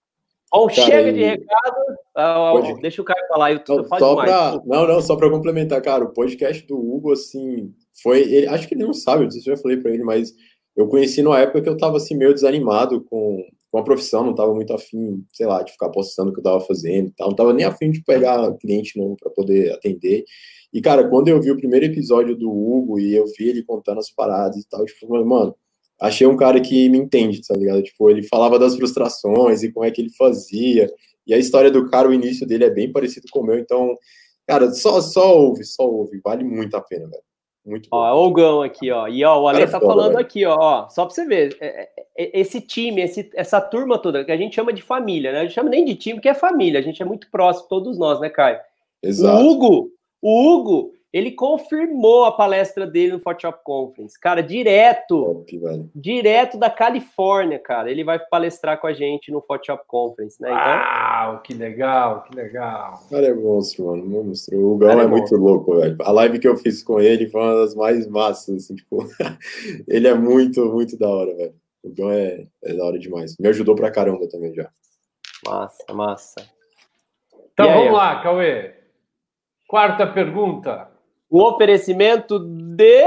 Bom, 0.52 0.70
chega 0.70 1.12
de 1.12 1.24
recado. 1.24 2.80
Deixa 2.82 3.02
o 3.02 3.06
Caio 3.06 3.28
falar, 3.28 3.52
eu, 3.52 3.62
não, 3.68 3.84
só 3.84 4.16
pra, 4.16 4.62
Não, 4.66 4.88
não, 4.88 5.02
só 5.02 5.16
para 5.16 5.30
complementar, 5.30 5.82
cara, 5.82 6.06
o 6.06 6.14
podcast 6.14 6.66
do 6.66 6.78
Hugo, 6.78 7.12
assim, 7.12 7.74
foi. 8.02 8.22
Ele, 8.22 8.48
acho 8.48 8.68
que 8.68 8.74
ele 8.74 8.86
não 8.86 8.94
sabe, 8.94 9.26
não 9.26 9.32
sei 9.32 9.42
se 9.42 9.50
eu 9.50 9.56
já 9.56 9.62
falei 9.62 9.78
para 9.78 9.92
ele, 9.92 10.04
mas 10.04 10.34
eu 10.76 10.88
conheci 10.88 11.22
numa 11.22 11.40
época 11.40 11.62
que 11.62 11.70
eu 11.70 11.76
tava 11.76 11.98
assim, 11.98 12.16
meio 12.16 12.34
desanimado 12.34 13.04
com, 13.04 13.44
com 13.70 13.80
a 13.80 13.84
profissão, 13.84 14.24
não 14.24 14.34
tava 14.34 14.54
muito 14.54 14.74
afim, 14.74 15.26
sei 15.34 15.46
lá, 15.46 15.62
de 15.62 15.74
ficar 15.74 15.90
postando 15.90 16.30
o 16.30 16.34
que 16.34 16.40
eu 16.40 16.44
tava 16.44 16.62
fazendo 16.62 17.10
e 17.10 17.12
tal. 17.12 17.30
Não 17.30 17.36
tava 17.36 17.54
nem 17.54 17.66
afim 17.66 17.92
de 17.92 18.02
pegar 18.04 18.54
cliente 18.54 18.98
novo 18.98 19.18
para 19.20 19.32
poder 19.32 19.74
atender. 19.74 20.24
E, 20.73 20.81
cara, 20.81 21.07
quando 21.07 21.30
eu 21.30 21.41
vi 21.41 21.52
o 21.52 21.57
primeiro 21.57 21.85
episódio 21.85 22.35
do 22.35 22.52
Hugo 22.52 22.99
e 22.99 23.15
eu 23.15 23.26
vi 23.38 23.49
ele 23.49 23.64
contando 23.64 23.99
as 23.99 24.10
paradas 24.10 24.57
e 24.57 24.68
tal, 24.68 24.85
tipo, 24.85 25.07
mano, 25.26 25.56
achei 25.99 26.27
um 26.27 26.38
cara 26.38 26.60
que 26.60 26.89
me 26.89 26.98
entende, 26.98 27.41
tá 27.45 27.56
ligado? 27.56 27.81
Tipo, 27.84 28.10
ele 28.10 28.23
falava 28.23 28.60
das 28.60 28.76
frustrações 28.76 29.64
e 29.64 29.72
como 29.72 29.85
é 29.85 29.91
que 29.91 30.02
ele 30.02 30.11
fazia. 30.11 30.89
E 31.26 31.34
a 31.34 31.38
história 31.38 31.72
do 31.72 31.89
cara, 31.89 32.10
o 32.10 32.14
início 32.14 32.45
dele 32.45 32.65
é 32.65 32.69
bem 32.69 32.91
parecido 32.91 33.27
com 33.31 33.39
o 33.39 33.44
meu, 33.44 33.57
então, 33.57 33.98
cara, 34.45 34.72
só, 34.73 35.02
só 35.02 35.38
ouve, 35.38 35.64
só 35.64 35.84
ouve, 35.84 36.19
vale 36.23 36.44
muito 36.44 36.76
a 36.76 36.81
pena, 36.81 37.07
velho. 37.07 37.23
Muito 37.68 37.89
bom. 37.89 37.98
Ó, 37.98 38.27
o 38.27 38.31
Gão 38.31 38.61
aqui, 38.61 38.89
ó. 38.91 39.10
E 39.10 39.26
ó, 39.26 39.41
o 39.41 39.48
Ale 39.49 39.65
tá 39.65 39.80
foda, 39.80 39.85
falando 39.85 40.14
velho. 40.14 40.19
aqui, 40.19 40.45
ó, 40.45 40.56
ó, 40.57 40.89
Só 40.89 41.06
pra 41.06 41.14
você 41.14 41.26
ver, 41.26 41.57
é, 41.60 41.68
é, 41.68 41.89
é, 42.18 42.39
esse 42.39 42.61
time, 42.61 43.02
esse, 43.02 43.30
essa 43.34 43.60
turma 43.60 43.98
toda, 43.98 44.23
que 44.23 44.31
a 44.31 44.38
gente 44.38 44.56
chama 44.56 44.72
de 44.72 44.81
família, 44.81 45.34
né? 45.34 45.39
A 45.39 45.44
gente 45.44 45.53
chama 45.53 45.69
nem 45.69 45.84
de 45.84 45.95
time, 45.95 46.22
que 46.22 46.30
é 46.30 46.34
família. 46.34 46.80
A 46.80 46.84
gente 46.84 47.02
é 47.02 47.06
muito 47.06 47.30
próximo, 47.30 47.68
todos 47.68 47.99
nós, 47.99 48.22
né, 48.22 48.30
Caio? 48.30 48.57
Exato. 49.03 49.44
O 49.44 49.52
Hugo, 49.52 49.91
o 50.22 50.52
Hugo, 50.52 50.94
ele 51.11 51.31
confirmou 51.31 52.26
a 52.26 52.31
palestra 52.31 52.85
dele 52.85 53.14
no 53.14 53.19
Photoshop 53.19 53.60
Conference, 53.64 54.19
cara, 54.19 54.44
direto, 54.44 55.45
Top, 55.48 55.89
direto 55.95 56.57
da 56.60 56.69
Califórnia, 56.69 57.57
cara. 57.57 57.89
Ele 57.89 58.03
vai 58.03 58.19
palestrar 58.19 58.80
com 58.80 58.88
a 58.88 58.94
gente 58.94 59.31
no 59.31 59.41
Photoshop 59.41 59.84
Conference, 59.88 60.39
né? 60.41 60.49
Então... 60.49 60.61
Uau, 60.61 61.41
que 61.41 61.53
legal, 61.53 62.23
que 62.23 62.35
legal. 62.35 63.02
Cara, 63.10 63.26
é 63.26 63.34
monstro, 63.34 63.88
mano, 63.88 64.06
monstro. 64.06 64.60
O 64.60 64.77
Gão 64.77 64.99
é, 64.99 65.03
é 65.03 65.07
muito 65.07 65.35
louco, 65.35 65.77
velho. 65.77 65.98
A 66.02 66.11
live 66.11 66.39
que 66.39 66.48
eu 66.48 66.57
fiz 66.57 66.84
com 66.84 66.99
ele 66.99 67.27
foi 67.30 67.41
uma 67.41 67.56
das 67.56 67.73
mais 67.73 68.07
massas, 68.07 68.64
assim, 68.64 68.76
tipo, 68.76 68.98
ele 69.88 70.07
é 70.07 70.14
muito, 70.14 70.65
muito 70.72 70.98
da 70.99 71.10
hora, 71.10 71.34
velho. 71.35 71.56
O 71.84 71.89
Gão 71.89 72.11
é, 72.11 72.45
é 72.64 72.73
da 72.73 72.85
hora 72.85 72.99
demais. 72.99 73.35
Me 73.39 73.48
ajudou 73.48 73.76
pra 73.76 73.89
caramba 73.89 74.27
também 74.27 74.53
já. 74.53 74.69
Massa, 75.45 75.94
massa. 75.94 76.49
Então 77.53 77.69
aí, 77.69 77.73
vamos 77.73 77.94
lá, 77.94 78.22
Cauê. 78.22 78.77
Quarta 79.68 80.07
pergunta. 80.07 80.89
O 81.30 81.44
oferecimento 81.44 82.39
de. 82.39 83.06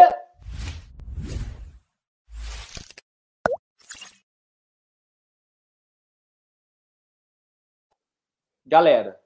Galera, 8.67 9.19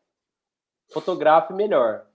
fotografe 0.92 1.52
melhor. 1.52 2.06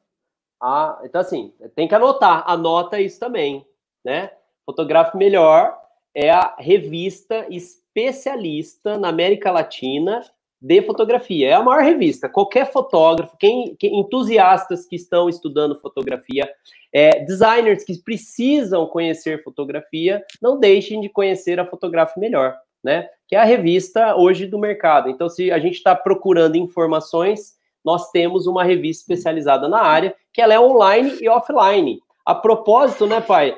Ah, 0.61 1.01
então, 1.03 1.19
assim, 1.19 1.53
tem 1.75 1.85
que 1.85 1.93
anotar. 1.93 2.49
Anota 2.49 3.01
isso 3.01 3.19
também, 3.19 3.67
né? 4.03 4.31
Fotografe 4.65 5.17
melhor 5.17 5.77
é 6.13 6.31
a 6.31 6.55
revista 6.57 7.45
especialista 7.49 8.97
na 8.97 9.09
América 9.09 9.51
Latina 9.51 10.21
de 10.61 10.81
fotografia. 10.81 11.49
É 11.49 11.53
a 11.53 11.63
maior 11.63 11.83
revista. 11.83 12.27
Qualquer 12.27 12.71
fotógrafo, 12.71 13.37
quem, 13.37 13.77
entusiastas 13.81 14.85
que 14.85 14.95
estão 14.95 15.29
estudando 15.29 15.79
fotografia, 15.79 16.49
é, 16.91 17.23
designers 17.23 17.83
que 17.83 17.97
precisam 17.99 18.85
conhecer 18.87 19.43
fotografia, 19.43 20.23
não 20.41 20.59
deixem 20.59 20.99
de 20.99 21.09
conhecer 21.09 21.59
a 21.59 21.65
Fotografe 21.65 22.19
Melhor, 22.19 22.57
né? 22.83 23.07
Que 23.27 23.35
é 23.35 23.39
a 23.39 23.43
revista 23.43 24.15
hoje 24.15 24.45
do 24.45 24.57
mercado. 24.57 25.09
Então, 25.09 25.29
se 25.29 25.51
a 25.51 25.59
gente 25.59 25.75
está 25.75 25.95
procurando 25.95 26.55
informações, 26.55 27.57
nós 27.85 28.09
temos 28.11 28.47
uma 28.47 28.63
revista 28.63 29.03
especializada 29.03 29.67
na 29.67 29.81
área, 29.81 30.15
que 30.33 30.41
ela 30.41 30.53
é 30.53 30.59
online 30.59 31.17
e 31.21 31.29
offline. 31.29 31.99
A 32.25 32.35
propósito, 32.35 33.05
né, 33.05 33.21
pai? 33.21 33.57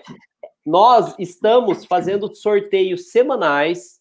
Nós 0.66 1.16
estamos 1.18 1.86
fazendo 1.86 2.34
sorteios 2.36 3.12
semanais 3.12 4.01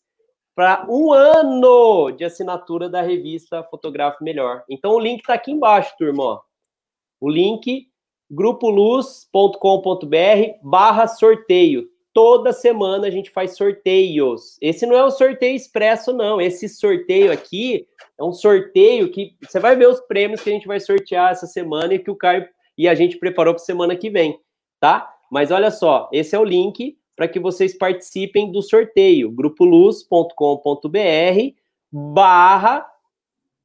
para 0.60 0.84
um 0.90 1.10
ano 1.10 2.10
de 2.10 2.22
assinatura 2.22 2.86
da 2.86 3.00
revista 3.00 3.62
Fotografe 3.62 4.22
Melhor. 4.22 4.62
Então 4.68 4.92
o 4.92 5.00
link 5.00 5.20
está 5.20 5.32
aqui 5.32 5.50
embaixo, 5.50 5.94
turma. 5.96 6.38
O 7.18 7.30
link 7.30 7.86
grupoluz.com.br 8.30 9.56
barra 10.62 11.06
sorteio. 11.06 11.88
Toda 12.12 12.52
semana 12.52 13.06
a 13.06 13.10
gente 13.10 13.30
faz 13.30 13.56
sorteios. 13.56 14.58
Esse 14.60 14.84
não 14.84 14.94
é 14.94 15.02
um 15.02 15.10
sorteio 15.10 15.56
expresso, 15.56 16.12
não. 16.12 16.38
Esse 16.38 16.68
sorteio 16.68 17.32
aqui 17.32 17.86
é 18.18 18.22
um 18.22 18.34
sorteio 18.34 19.10
que 19.10 19.34
você 19.42 19.58
vai 19.58 19.74
ver 19.74 19.88
os 19.88 20.00
prêmios 20.00 20.42
que 20.42 20.50
a 20.50 20.52
gente 20.52 20.68
vai 20.68 20.78
sortear 20.78 21.32
essa 21.32 21.46
semana 21.46 21.94
e 21.94 21.98
que 21.98 22.10
o 22.10 22.16
Caio 22.16 22.46
e 22.76 22.86
a 22.86 22.94
gente 22.94 23.16
preparou 23.16 23.54
para 23.54 23.64
semana 23.64 23.96
que 23.96 24.10
vem, 24.10 24.38
tá? 24.78 25.10
Mas 25.32 25.50
olha 25.50 25.70
só, 25.70 26.10
esse 26.12 26.36
é 26.36 26.38
o 26.38 26.44
link 26.44 26.98
para 27.20 27.28
que 27.28 27.38
vocês 27.38 27.76
participem 27.76 28.51
do 28.51 28.62
sorteio, 28.62 29.30
grupoluz.com.br 29.30 30.38
barra 31.92 32.90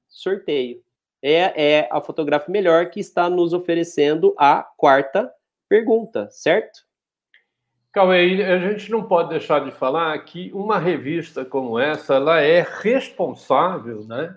sorteio. 0.09 0.81
É, 1.23 1.77
é 1.77 1.89
a 1.89 2.01
fotografia 2.01 2.51
melhor 2.51 2.89
que 2.89 2.99
está 2.99 3.29
nos 3.29 3.53
oferecendo 3.53 4.35
a 4.37 4.61
quarta 4.75 5.31
pergunta, 5.69 6.27
certo? 6.31 6.81
Cauê, 7.93 8.43
a 8.43 8.59
gente 8.59 8.91
não 8.91 9.07
pode 9.07 9.29
deixar 9.29 9.63
de 9.63 9.71
falar 9.71 10.19
que 10.25 10.51
uma 10.51 10.77
revista 10.77 11.45
como 11.45 11.79
essa, 11.79 12.15
ela 12.15 12.41
é 12.41 12.59
responsável, 12.59 14.03
né, 14.03 14.35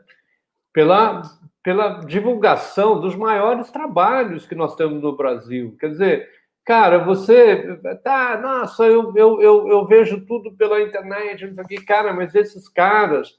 pela, 0.73 1.23
pela 1.65 2.05
divulgação 2.05 3.01
dos 3.01 3.16
maiores 3.16 3.69
trabalhos 3.73 4.47
que 4.47 4.55
nós 4.55 4.77
temos 4.77 5.03
no 5.03 5.16
Brasil. 5.16 5.77
Quer 5.81 5.90
dizer, 5.90 6.38
Cara, 6.69 6.99
você. 6.99 7.78
Tá, 8.05 8.39
nossa, 8.43 8.85
eu, 8.85 9.11
eu, 9.16 9.40
eu, 9.40 9.69
eu 9.69 9.86
vejo 9.86 10.20
tudo 10.27 10.53
pela 10.53 10.82
internet, 10.82 11.51
que. 11.66 11.77
Cara, 11.77 12.12
mas 12.12 12.35
esses 12.35 12.69
caras 12.69 13.39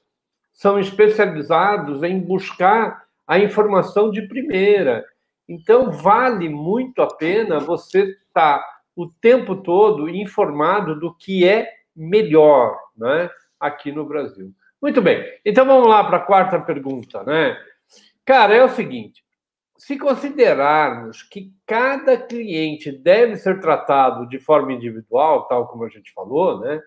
são 0.51 0.79
especializados 0.79 2.01
em 2.01 2.19
buscar 2.19 3.03
a 3.27 3.37
informação 3.37 4.09
de 4.09 4.23
primeira. 4.23 5.05
Então, 5.47 5.91
vale 5.91 6.49
muito 6.49 7.03
a 7.03 7.07
pena 7.07 7.59
você 7.59 8.17
estar 8.27 8.57
tá 8.57 8.79
o 8.95 9.07
tempo 9.07 9.57
todo 9.57 10.09
informado 10.09 10.99
do 10.99 11.13
que 11.13 11.47
é 11.47 11.71
melhor 11.95 12.79
né, 12.97 13.29
aqui 13.59 13.91
no 13.91 14.05
Brasil. 14.05 14.51
Muito 14.81 15.03
bem. 15.03 15.23
Então, 15.45 15.67
vamos 15.67 15.87
lá 15.87 16.03
para 16.03 16.17
a 16.17 16.25
quarta 16.25 16.59
pergunta. 16.59 17.23
Né? 17.23 17.55
Cara, 18.25 18.55
é 18.55 18.63
o 18.63 18.69
seguinte: 18.69 19.23
se 19.79 19.97
considerarmos 19.97 21.23
que 21.23 21.53
cada 21.65 22.17
cliente 22.17 22.91
deve 22.91 23.37
ser 23.37 23.61
tratado 23.61 24.27
de 24.27 24.37
forma 24.37 24.73
individual, 24.73 25.47
tal 25.47 25.67
como 25.67 25.85
a 25.85 25.89
gente 25.89 26.11
falou, 26.13 26.59
né? 26.59 26.81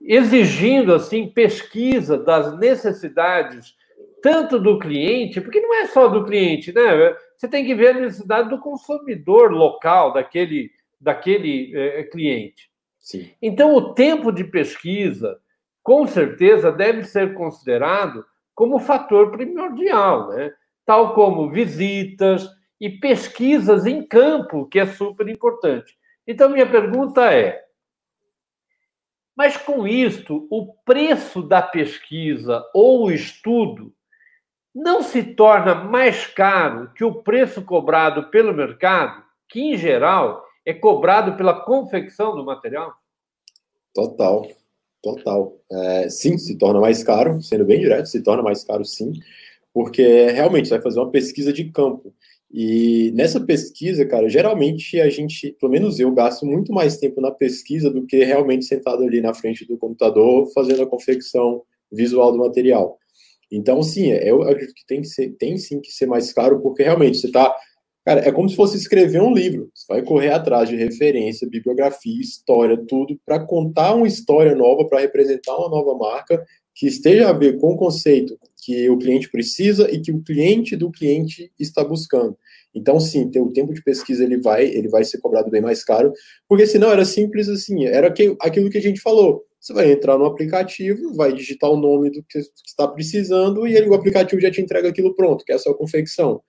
exigindo 0.00 0.92
assim 0.92 1.28
pesquisa 1.28 2.18
das 2.18 2.58
necessidades 2.58 3.76
tanto 4.20 4.58
do 4.58 4.80
cliente, 4.80 5.40
porque 5.40 5.60
não 5.60 5.74
é 5.76 5.86
só 5.86 6.08
do 6.08 6.24
cliente, 6.24 6.72
né? 6.72 7.16
Você 7.36 7.48
tem 7.48 7.64
que 7.64 7.74
ver 7.74 7.88
a 7.88 8.00
necessidade 8.00 8.48
do 8.48 8.58
consumidor 8.58 9.52
local 9.52 10.12
daquele 10.12 10.70
daquele 11.00 11.76
é, 11.76 12.04
cliente. 12.04 12.70
Sim. 12.98 13.30
Então, 13.40 13.74
o 13.74 13.94
tempo 13.94 14.30
de 14.30 14.44
pesquisa, 14.44 15.40
com 15.82 16.06
certeza, 16.06 16.70
deve 16.70 17.02
ser 17.02 17.34
considerado 17.34 18.24
como 18.54 18.78
fator 18.78 19.32
primordial, 19.32 20.28
né? 20.28 20.52
Tal 20.84 21.14
como 21.14 21.50
visitas 21.50 22.48
e 22.80 22.90
pesquisas 22.90 23.86
em 23.86 24.04
campo, 24.04 24.66
que 24.66 24.78
é 24.78 24.86
super 24.86 25.28
importante. 25.28 25.96
Então, 26.26 26.50
minha 26.50 26.68
pergunta 26.68 27.32
é: 27.32 27.62
mas 29.36 29.56
com 29.56 29.86
isto, 29.86 30.46
o 30.50 30.74
preço 30.84 31.42
da 31.42 31.62
pesquisa 31.62 32.64
ou 32.74 33.06
o 33.06 33.12
estudo 33.12 33.92
não 34.74 35.02
se 35.02 35.22
torna 35.22 35.74
mais 35.74 36.26
caro 36.26 36.92
que 36.94 37.04
o 37.04 37.22
preço 37.22 37.62
cobrado 37.62 38.30
pelo 38.30 38.54
mercado, 38.54 39.22
que 39.48 39.60
em 39.60 39.76
geral 39.76 40.44
é 40.64 40.72
cobrado 40.72 41.36
pela 41.36 41.60
confecção 41.60 42.34
do 42.34 42.44
material? 42.44 42.94
Total, 43.94 44.48
total. 45.02 45.52
É, 45.70 46.08
sim, 46.08 46.38
se 46.38 46.56
torna 46.56 46.80
mais 46.80 47.04
caro, 47.04 47.42
sendo 47.42 47.64
bem 47.64 47.80
direto, 47.80 48.06
se 48.06 48.22
torna 48.22 48.42
mais 48.42 48.64
caro 48.64 48.84
sim 48.84 49.12
porque 49.72 50.30
realmente 50.30 50.68
você 50.68 50.74
vai 50.74 50.82
fazer 50.82 51.00
uma 51.00 51.10
pesquisa 51.10 51.52
de 51.52 51.70
campo. 51.70 52.14
E 52.52 53.10
nessa 53.14 53.40
pesquisa, 53.40 54.04
cara, 54.04 54.28
geralmente 54.28 55.00
a 55.00 55.08
gente, 55.08 55.56
pelo 55.58 55.72
menos 55.72 55.98
eu, 55.98 56.12
gasto 56.12 56.44
muito 56.44 56.70
mais 56.70 56.98
tempo 56.98 57.18
na 57.18 57.30
pesquisa 57.30 57.90
do 57.90 58.04
que 58.06 58.22
realmente 58.24 58.66
sentado 58.66 59.02
ali 59.02 59.22
na 59.22 59.32
frente 59.32 59.66
do 59.66 59.78
computador 59.78 60.46
fazendo 60.52 60.82
a 60.82 60.86
confecção 60.86 61.62
visual 61.90 62.30
do 62.30 62.38
material. 62.38 62.98
Então, 63.50 63.82
sim, 63.82 64.10
eu 64.10 64.42
acredito 64.42 64.74
que 64.74 64.86
tem, 64.86 65.00
que 65.00 65.08
ser, 65.08 65.30
tem 65.38 65.56
sim 65.56 65.80
que 65.80 65.90
ser 65.90 66.06
mais 66.06 66.32
caro, 66.32 66.60
porque 66.60 66.82
realmente 66.82 67.18
você 67.18 67.26
está. 67.26 67.54
Cara, 68.04 68.26
é 68.26 68.32
como 68.32 68.48
se 68.48 68.56
fosse 68.56 68.76
escrever 68.76 69.22
um 69.22 69.32
livro. 69.32 69.70
Você 69.74 69.86
vai 69.88 70.02
correr 70.02 70.30
atrás 70.30 70.68
de 70.68 70.76
referência, 70.76 71.48
bibliografia, 71.48 72.20
história, 72.20 72.82
tudo, 72.88 73.18
para 73.24 73.46
contar 73.46 73.94
uma 73.94 74.08
história 74.08 74.54
nova, 74.54 74.86
para 74.88 75.00
representar 75.00 75.56
uma 75.56 75.68
nova 75.68 75.96
marca 75.96 76.42
que 76.74 76.86
esteja 76.86 77.28
a 77.28 77.32
ver 77.32 77.58
com 77.58 77.72
o 77.72 77.76
conceito 77.76 78.38
que 78.64 78.88
o 78.88 78.96
cliente 78.96 79.30
precisa 79.30 79.90
e 79.90 80.00
que 80.00 80.12
o 80.12 80.22
cliente 80.22 80.76
do 80.76 80.90
cliente 80.90 81.52
está 81.58 81.82
buscando. 81.84 82.36
Então, 82.74 82.98
sim, 82.98 83.30
ter 83.30 83.40
o 83.40 83.52
tempo 83.52 83.74
de 83.74 83.82
pesquisa 83.82 84.24
ele 84.24 84.40
vai, 84.40 84.64
ele 84.64 84.88
vai 84.88 85.04
ser 85.04 85.18
cobrado 85.18 85.50
bem 85.50 85.60
mais 85.60 85.84
caro, 85.84 86.12
porque 86.48 86.66
senão 86.66 86.90
era 86.90 87.04
simples 87.04 87.48
assim, 87.48 87.84
era 87.84 88.08
aquilo 88.40 88.70
que 88.70 88.78
a 88.78 88.82
gente 88.82 89.00
falou. 89.00 89.44
Você 89.60 89.72
vai 89.72 89.92
entrar 89.92 90.18
no 90.18 90.24
aplicativo, 90.24 91.14
vai 91.14 91.32
digitar 91.32 91.70
o 91.70 91.76
nome 91.76 92.10
do 92.10 92.22
que 92.24 92.38
está 92.66 92.88
precisando 92.88 93.66
e 93.66 93.74
ele, 93.74 93.88
o 93.88 93.94
aplicativo 93.94 94.40
já 94.40 94.50
te 94.50 94.60
entrega 94.60 94.88
aquilo 94.88 95.14
pronto, 95.14 95.44
que 95.44 95.52
é 95.52 95.54
a 95.54 95.58
sua 95.58 95.76
confecção. 95.76 96.40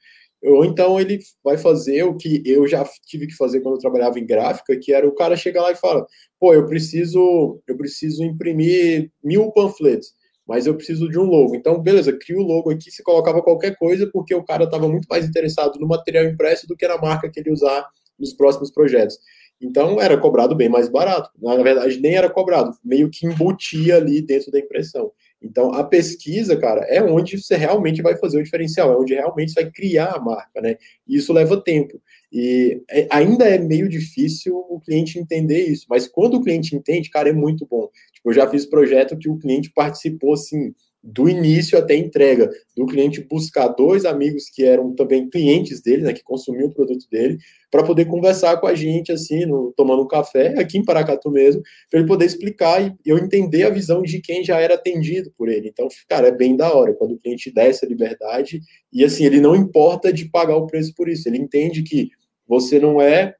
Ou 0.43 0.65
então 0.65 0.99
ele 0.99 1.19
vai 1.43 1.57
fazer 1.57 2.03
o 2.03 2.17
que 2.17 2.43
eu 2.45 2.67
já 2.67 2.83
tive 3.05 3.27
que 3.27 3.35
fazer 3.35 3.61
quando 3.61 3.75
eu 3.75 3.79
trabalhava 3.79 4.19
em 4.19 4.25
gráfica, 4.25 4.77
que 4.77 4.91
era 4.91 5.07
o 5.07 5.15
cara 5.15 5.37
chegar 5.37 5.61
lá 5.61 5.71
e 5.71 5.75
fala, 5.75 6.05
pô, 6.39 6.53
eu 6.53 6.65
preciso, 6.65 7.61
eu 7.65 7.77
preciso 7.77 8.23
imprimir 8.23 9.09
mil 9.23 9.51
panfletos, 9.51 10.13
mas 10.45 10.67
eu 10.67 10.75
preciso 10.75 11.09
de 11.09 11.17
um 11.17 11.23
logo. 11.23 11.55
Então, 11.55 11.81
beleza, 11.81 12.11
cria 12.11 12.37
o 12.37 12.43
logo 12.43 12.69
aqui, 12.69 12.91
se 12.91 13.01
colocava 13.01 13.41
qualquer 13.41 13.77
coisa, 13.77 14.09
porque 14.11 14.35
o 14.35 14.43
cara 14.43 14.65
estava 14.65 14.87
muito 14.87 15.05
mais 15.09 15.25
interessado 15.25 15.79
no 15.79 15.87
material 15.87 16.25
impresso 16.25 16.67
do 16.67 16.75
que 16.75 16.87
na 16.87 16.97
marca 16.97 17.29
que 17.29 17.39
ele 17.39 17.51
usar 17.51 17.87
nos 18.19 18.33
próximos 18.33 18.69
projetos. 18.69 19.17
Então, 19.61 20.01
era 20.01 20.17
cobrado 20.17 20.55
bem 20.55 20.67
mais 20.67 20.89
barato. 20.89 21.29
Na 21.41 21.55
verdade, 21.55 21.97
nem 22.01 22.15
era 22.15 22.29
cobrado, 22.29 22.77
meio 22.83 23.09
que 23.09 23.25
embutia 23.25 23.95
ali 23.95 24.21
dentro 24.21 24.51
da 24.51 24.59
impressão. 24.59 25.09
Então, 25.43 25.73
a 25.73 25.83
pesquisa, 25.83 26.55
cara, 26.55 26.81
é 26.87 27.03
onde 27.03 27.37
você 27.37 27.55
realmente 27.57 28.01
vai 28.01 28.15
fazer 28.17 28.39
o 28.39 28.43
diferencial, 28.43 28.93
é 28.93 28.97
onde 28.97 29.13
realmente 29.13 29.51
você 29.51 29.63
vai 29.63 29.71
criar 29.71 30.15
a 30.15 30.19
marca, 30.19 30.61
né? 30.61 30.77
E 31.07 31.17
isso 31.17 31.33
leva 31.33 31.61
tempo. 31.61 32.01
E 32.31 32.81
é, 32.89 33.07
ainda 33.11 33.45
é 33.45 33.57
meio 33.57 33.89
difícil 33.89 34.55
o 34.55 34.79
cliente 34.79 35.19
entender 35.19 35.65
isso, 35.67 35.85
mas 35.89 36.07
quando 36.07 36.35
o 36.35 36.41
cliente 36.41 36.75
entende, 36.75 37.09
cara, 37.09 37.29
é 37.29 37.33
muito 37.33 37.67
bom. 37.69 37.89
Tipo, 38.13 38.29
eu 38.29 38.33
já 38.33 38.49
fiz 38.49 38.65
projeto 38.65 39.17
que 39.17 39.29
o 39.29 39.37
cliente 39.37 39.71
participou, 39.75 40.33
assim, 40.33 40.73
do 41.03 41.27
início 41.27 41.77
até 41.77 41.95
entrega, 41.95 42.49
do 42.77 42.85
cliente 42.85 43.19
buscar 43.29 43.67
dois 43.67 44.05
amigos 44.05 44.49
que 44.49 44.63
eram 44.63 44.95
também 44.95 45.29
clientes 45.29 45.81
dele, 45.81 46.03
né, 46.03 46.13
que 46.13 46.23
consumiam 46.23 46.69
o 46.69 46.73
produto 46.73 47.05
dele, 47.11 47.37
para 47.69 47.83
poder 47.83 48.05
conversar 48.05 48.55
com 48.57 48.67
a 48.67 48.73
gente, 48.73 49.11
assim, 49.11 49.45
no, 49.45 49.73
tomando 49.75 50.03
um 50.03 50.07
café, 50.07 50.57
aqui 50.57 50.77
em 50.77 50.85
Paracatu 50.85 51.29
mesmo, 51.29 51.61
para 51.91 51.99
ele 51.99 52.07
poder 52.07 52.25
explicar 52.25 52.81
e 52.81 52.95
eu 53.05 53.17
entender 53.17 53.63
a 53.63 53.69
visão 53.69 54.01
de 54.01 54.21
quem 54.21 54.45
já 54.45 54.59
era 54.59 54.75
atendido 54.75 55.29
por 55.37 55.49
ele. 55.49 55.67
Então, 55.67 55.89
cara, 56.07 56.29
é 56.29 56.31
bem 56.31 56.55
da 56.55 56.73
hora 56.73 56.93
quando 56.93 57.15
o 57.15 57.19
cliente 57.19 57.51
dá 57.53 57.63
essa 57.63 57.85
liberdade 57.85 58.61
e, 58.91 59.03
assim, 59.03 59.25
ele 59.25 59.41
não 59.41 59.55
importa 59.55 60.13
de 60.13 60.29
pagar 60.29 60.55
o 60.55 60.67
preço 60.67 60.93
por 60.95 61.09
isso, 61.09 61.27
ele 61.27 61.37
entende 61.37 61.83
que 61.83 62.09
você 62.47 62.79
não 62.79 63.01
é 63.01 63.35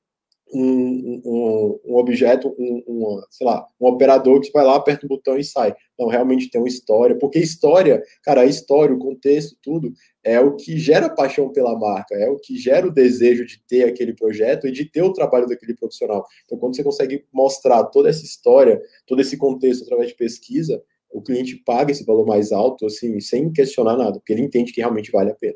um, 0.53 1.21
um, 1.25 1.80
um 1.85 1.95
objeto, 1.95 2.55
um, 2.59 2.84
um, 2.88 3.21
sei 3.30 3.45
lá, 3.45 3.65
um 3.80 3.88
operador 3.88 4.39
que 4.39 4.51
vai 4.51 4.63
lá, 4.63 4.75
aperta 4.75 5.05
o 5.05 5.09
botão 5.09 5.38
e 5.38 5.43
sai. 5.43 5.73
Não, 5.97 6.07
realmente 6.07 6.49
tem 6.49 6.61
uma 6.61 6.67
história, 6.67 7.17
porque 7.17 7.39
história, 7.39 8.01
cara, 8.23 8.41
a 8.41 8.45
história, 8.45 8.95
o 8.95 8.99
contexto, 8.99 9.57
tudo, 9.61 9.91
é 10.23 10.39
o 10.39 10.55
que 10.55 10.77
gera 10.77 11.09
paixão 11.09 11.51
pela 11.51 11.77
marca, 11.77 12.15
é 12.15 12.30
o 12.30 12.38
que 12.38 12.55
gera 12.55 12.88
o 12.88 12.93
desejo 12.93 13.45
de 13.45 13.61
ter 13.67 13.84
aquele 13.85 14.13
projeto 14.13 14.67
e 14.67 14.71
de 14.71 14.85
ter 14.85 15.01
o 15.01 15.13
trabalho 15.13 15.47
daquele 15.47 15.73
profissional. 15.73 16.25
Então, 16.45 16.57
quando 16.57 16.75
você 16.75 16.84
consegue 16.84 17.25
mostrar 17.34 17.84
toda 17.85 18.09
essa 18.09 18.23
história, 18.23 18.81
todo 19.07 19.21
esse 19.21 19.38
contexto 19.38 19.84
através 19.84 20.09
de 20.09 20.15
pesquisa, 20.15 20.81
o 21.11 21.21
cliente 21.21 21.55
paga 21.65 21.91
esse 21.91 22.05
valor 22.05 22.25
mais 22.25 22.51
alto, 22.51 22.85
assim, 22.85 23.19
sem 23.19 23.51
questionar 23.51 23.97
nada, 23.97 24.13
porque 24.13 24.34
ele 24.34 24.41
entende 24.41 24.71
que 24.71 24.81
realmente 24.81 25.11
vale 25.11 25.31
a 25.31 25.35
pena. 25.35 25.55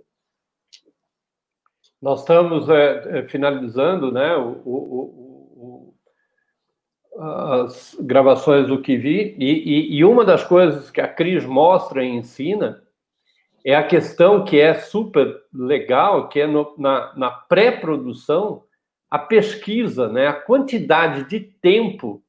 Nós 2.02 2.22
estamos 2.22 2.70
é, 2.70 3.20
é, 3.20 3.24
finalizando 3.28 4.12
né, 4.12 4.36
o, 4.36 4.62
o, 4.66 5.90
o, 7.16 7.20
as 7.20 7.98
gravações 8.00 8.68
do 8.68 8.82
que 8.82 8.98
vi, 8.98 9.36
e, 9.40 9.46
e, 9.46 9.98
e, 9.98 10.06
uma 10.06 10.24
das 10.24 10.44
coisas 10.44 10.92
que 10.92 11.02
a 11.02 11.08
Cris 11.08 11.46
mostra 11.46 12.04
e 12.04 12.08
ensina 12.08 12.84
é 13.66 13.76
a 13.76 13.84
questão 13.84 14.46
que 14.46 14.60
é 14.60 14.76
super 14.76 15.36
legal, 15.52 16.30
que 16.30 16.40
é 16.40 16.48
no, 16.48 16.76
na, 16.78 17.14
na 17.18 17.32
pré-produção, 17.32 18.64
a 19.10 19.18
pesquisa, 19.18 20.08
né, 20.08 20.28
a 20.28 20.34
quantidade 20.34 21.28
de 21.28 21.40
tempo, 21.40 22.22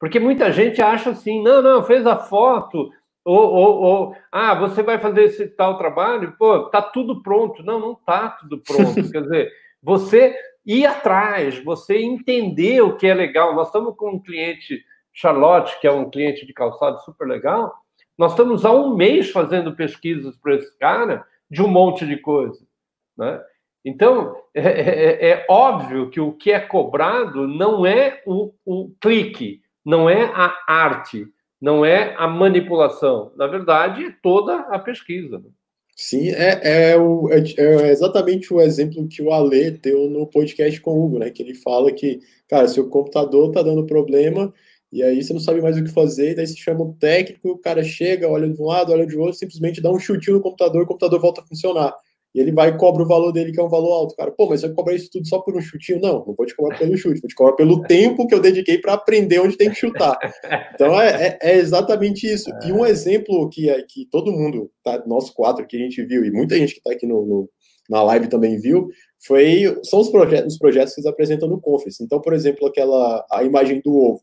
porque 0.00 0.18
muita 0.18 0.50
gente 0.50 0.82
acha 0.82 1.10
assim, 1.10 1.40
não, 1.42 1.62
não, 1.62 1.82
fez 1.84 2.04
a 2.06 2.16
foto, 2.16 2.90
ou, 3.24 3.52
ou, 3.52 3.82
ou, 3.82 4.16
ah, 4.30 4.54
você 4.54 4.82
vai 4.82 4.98
fazer 4.98 5.24
esse 5.24 5.46
tal 5.48 5.78
trabalho, 5.78 6.34
pô, 6.38 6.68
tá 6.70 6.82
tudo 6.82 7.22
pronto. 7.22 7.62
Não, 7.62 7.78
não 7.78 7.94
tá 7.94 8.30
tudo 8.30 8.58
pronto. 8.58 8.94
Quer 9.10 9.22
dizer, 9.22 9.52
você 9.82 10.36
ir 10.66 10.86
atrás, 10.86 11.62
você 11.62 11.98
entender 11.98 12.80
o 12.82 12.96
que 12.96 13.06
é 13.06 13.14
legal. 13.14 13.54
Nós 13.54 13.68
estamos 13.68 13.96
com 13.96 14.10
um 14.10 14.22
cliente, 14.22 14.82
Charlotte, 15.12 15.78
que 15.80 15.86
é 15.86 15.92
um 15.92 16.10
cliente 16.10 16.46
de 16.46 16.52
calçado 16.52 17.00
super 17.00 17.26
legal. 17.26 17.72
Nós 18.18 18.32
estamos 18.32 18.64
há 18.64 18.72
um 18.72 18.94
mês 18.94 19.30
fazendo 19.30 19.74
pesquisas 19.74 20.36
para 20.36 20.56
esse 20.56 20.76
cara 20.78 21.24
de 21.50 21.62
um 21.62 21.68
monte 21.68 22.06
de 22.06 22.16
coisa, 22.16 22.66
né? 23.16 23.40
Então, 23.84 24.36
é, 24.54 24.60
é, 24.60 25.30
é, 25.30 25.46
óbvio 25.50 26.08
que 26.08 26.20
o 26.20 26.32
que 26.32 26.52
é 26.52 26.60
cobrado 26.60 27.48
não 27.48 27.84
é 27.84 28.22
o, 28.24 28.52
o 28.64 28.92
clique, 29.00 29.60
não 29.84 30.08
é 30.08 30.24
a 30.24 30.56
arte, 30.68 31.26
não 31.62 31.86
é 31.86 32.12
a 32.18 32.26
manipulação. 32.26 33.30
Na 33.36 33.46
verdade, 33.46 34.04
é 34.04 34.14
toda 34.20 34.56
a 34.62 34.80
pesquisa. 34.80 35.38
Né? 35.38 35.44
Sim, 35.94 36.30
é, 36.30 36.90
é, 36.90 36.96
o, 36.96 37.30
é, 37.30 37.38
é, 37.56 37.92
exatamente 37.92 38.52
o 38.52 38.60
exemplo 38.60 39.06
que 39.06 39.22
o 39.22 39.32
Ale 39.32 39.70
deu 39.70 40.10
no 40.10 40.26
podcast 40.26 40.80
com 40.80 40.90
o 40.90 41.04
Hugo, 41.04 41.20
né? 41.20 41.30
Que 41.30 41.40
ele 41.40 41.54
fala 41.54 41.92
que, 41.92 42.18
cara, 42.48 42.66
seu 42.66 42.88
computador 42.88 43.52
tá 43.52 43.62
dando 43.62 43.86
problema, 43.86 44.52
e 44.90 45.04
aí 45.04 45.22
você 45.22 45.32
não 45.32 45.40
sabe 45.40 45.62
mais 45.62 45.78
o 45.78 45.84
que 45.84 45.90
fazer, 45.90 46.34
daí 46.34 46.48
você 46.48 46.56
chama 46.56 46.82
o 46.82 46.94
técnico, 46.94 47.50
o 47.50 47.58
cara 47.58 47.84
chega, 47.84 48.28
olha 48.28 48.48
de 48.48 48.60
um 48.60 48.66
lado, 48.66 48.90
olha 48.90 49.06
de 49.06 49.16
outro, 49.16 49.38
simplesmente 49.38 49.80
dá 49.80 49.90
um 49.92 50.00
chutinho 50.00 50.38
no 50.38 50.42
computador, 50.42 50.82
o 50.82 50.86
computador 50.86 51.20
volta 51.20 51.42
a 51.42 51.46
funcionar. 51.46 51.94
E 52.34 52.40
ele 52.40 52.50
vai 52.50 52.70
e 52.70 52.78
cobra 52.78 53.02
o 53.02 53.06
valor 53.06 53.30
dele, 53.30 53.52
que 53.52 53.60
é 53.60 53.62
um 53.62 53.68
valor 53.68 53.92
alto, 53.92 54.16
cara. 54.16 54.30
Pô, 54.30 54.48
mas 54.48 54.60
você 54.60 54.66
vai 54.66 54.76
cobrar 54.76 54.94
isso 54.94 55.10
tudo 55.10 55.28
só 55.28 55.38
por 55.40 55.54
um 55.54 55.60
chutinho? 55.60 56.00
Não, 56.00 56.24
não 56.26 56.34
vou 56.34 56.46
te 56.46 56.56
cobrar 56.56 56.78
pelo 56.78 56.96
chute, 56.96 57.20
vou 57.20 57.28
te 57.28 57.34
cobrar 57.34 57.54
pelo 57.54 57.82
tempo 57.86 58.26
que 58.26 58.34
eu 58.34 58.40
dediquei 58.40 58.78
para 58.78 58.94
aprender 58.94 59.38
onde 59.40 59.56
tem 59.56 59.68
que 59.68 59.76
chutar. 59.76 60.18
Então 60.74 60.98
é, 60.98 61.26
é, 61.26 61.38
é 61.42 61.56
exatamente 61.58 62.26
isso. 62.26 62.50
E 62.64 62.72
um 62.72 62.86
exemplo 62.86 63.48
que, 63.50 63.68
é, 63.68 63.82
que 63.82 64.06
todo 64.06 64.32
mundo, 64.32 64.70
tá, 64.82 65.02
nós 65.06 65.28
quatro 65.28 65.66
que 65.66 65.76
a 65.76 65.80
gente 65.80 66.02
viu, 66.04 66.24
e 66.24 66.30
muita 66.30 66.56
gente 66.56 66.72
que 66.72 66.78
está 66.78 66.92
aqui 66.92 67.06
no, 67.06 67.26
no, 67.26 67.50
na 67.90 68.02
live 68.02 68.28
também 68.28 68.58
viu, 68.58 68.88
foi, 69.26 69.78
são 69.84 70.00
os 70.00 70.08
projetos, 70.08 70.54
os 70.54 70.58
projetos 70.58 70.94
que 70.94 71.00
eles 71.00 71.10
apresentam 71.10 71.48
no 71.48 71.60
Conference. 71.60 72.02
Então, 72.02 72.20
por 72.20 72.32
exemplo, 72.32 72.66
aquela 72.66 73.24
a 73.30 73.44
imagem 73.44 73.80
do 73.84 73.94
ovo. 73.94 74.22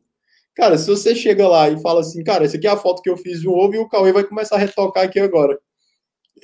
Cara, 0.56 0.78
se 0.78 0.90
você 0.90 1.16
chega 1.16 1.48
lá 1.48 1.70
e 1.70 1.80
fala 1.80 2.02
assim, 2.02 2.24
cara, 2.24 2.44
essa 2.44 2.58
aqui 2.58 2.68
é 2.68 2.70
a 2.70 2.76
foto 2.76 3.02
que 3.02 3.10
eu 3.10 3.16
fiz 3.16 3.40
de 3.40 3.48
um 3.48 3.54
ovo 3.54 3.76
e 3.76 3.78
o 3.78 3.88
Cauê 3.88 4.12
vai 4.12 4.26
começar 4.26 4.56
a 4.56 4.60
retocar 4.60 5.06
aqui 5.06 5.20
agora. 5.20 5.58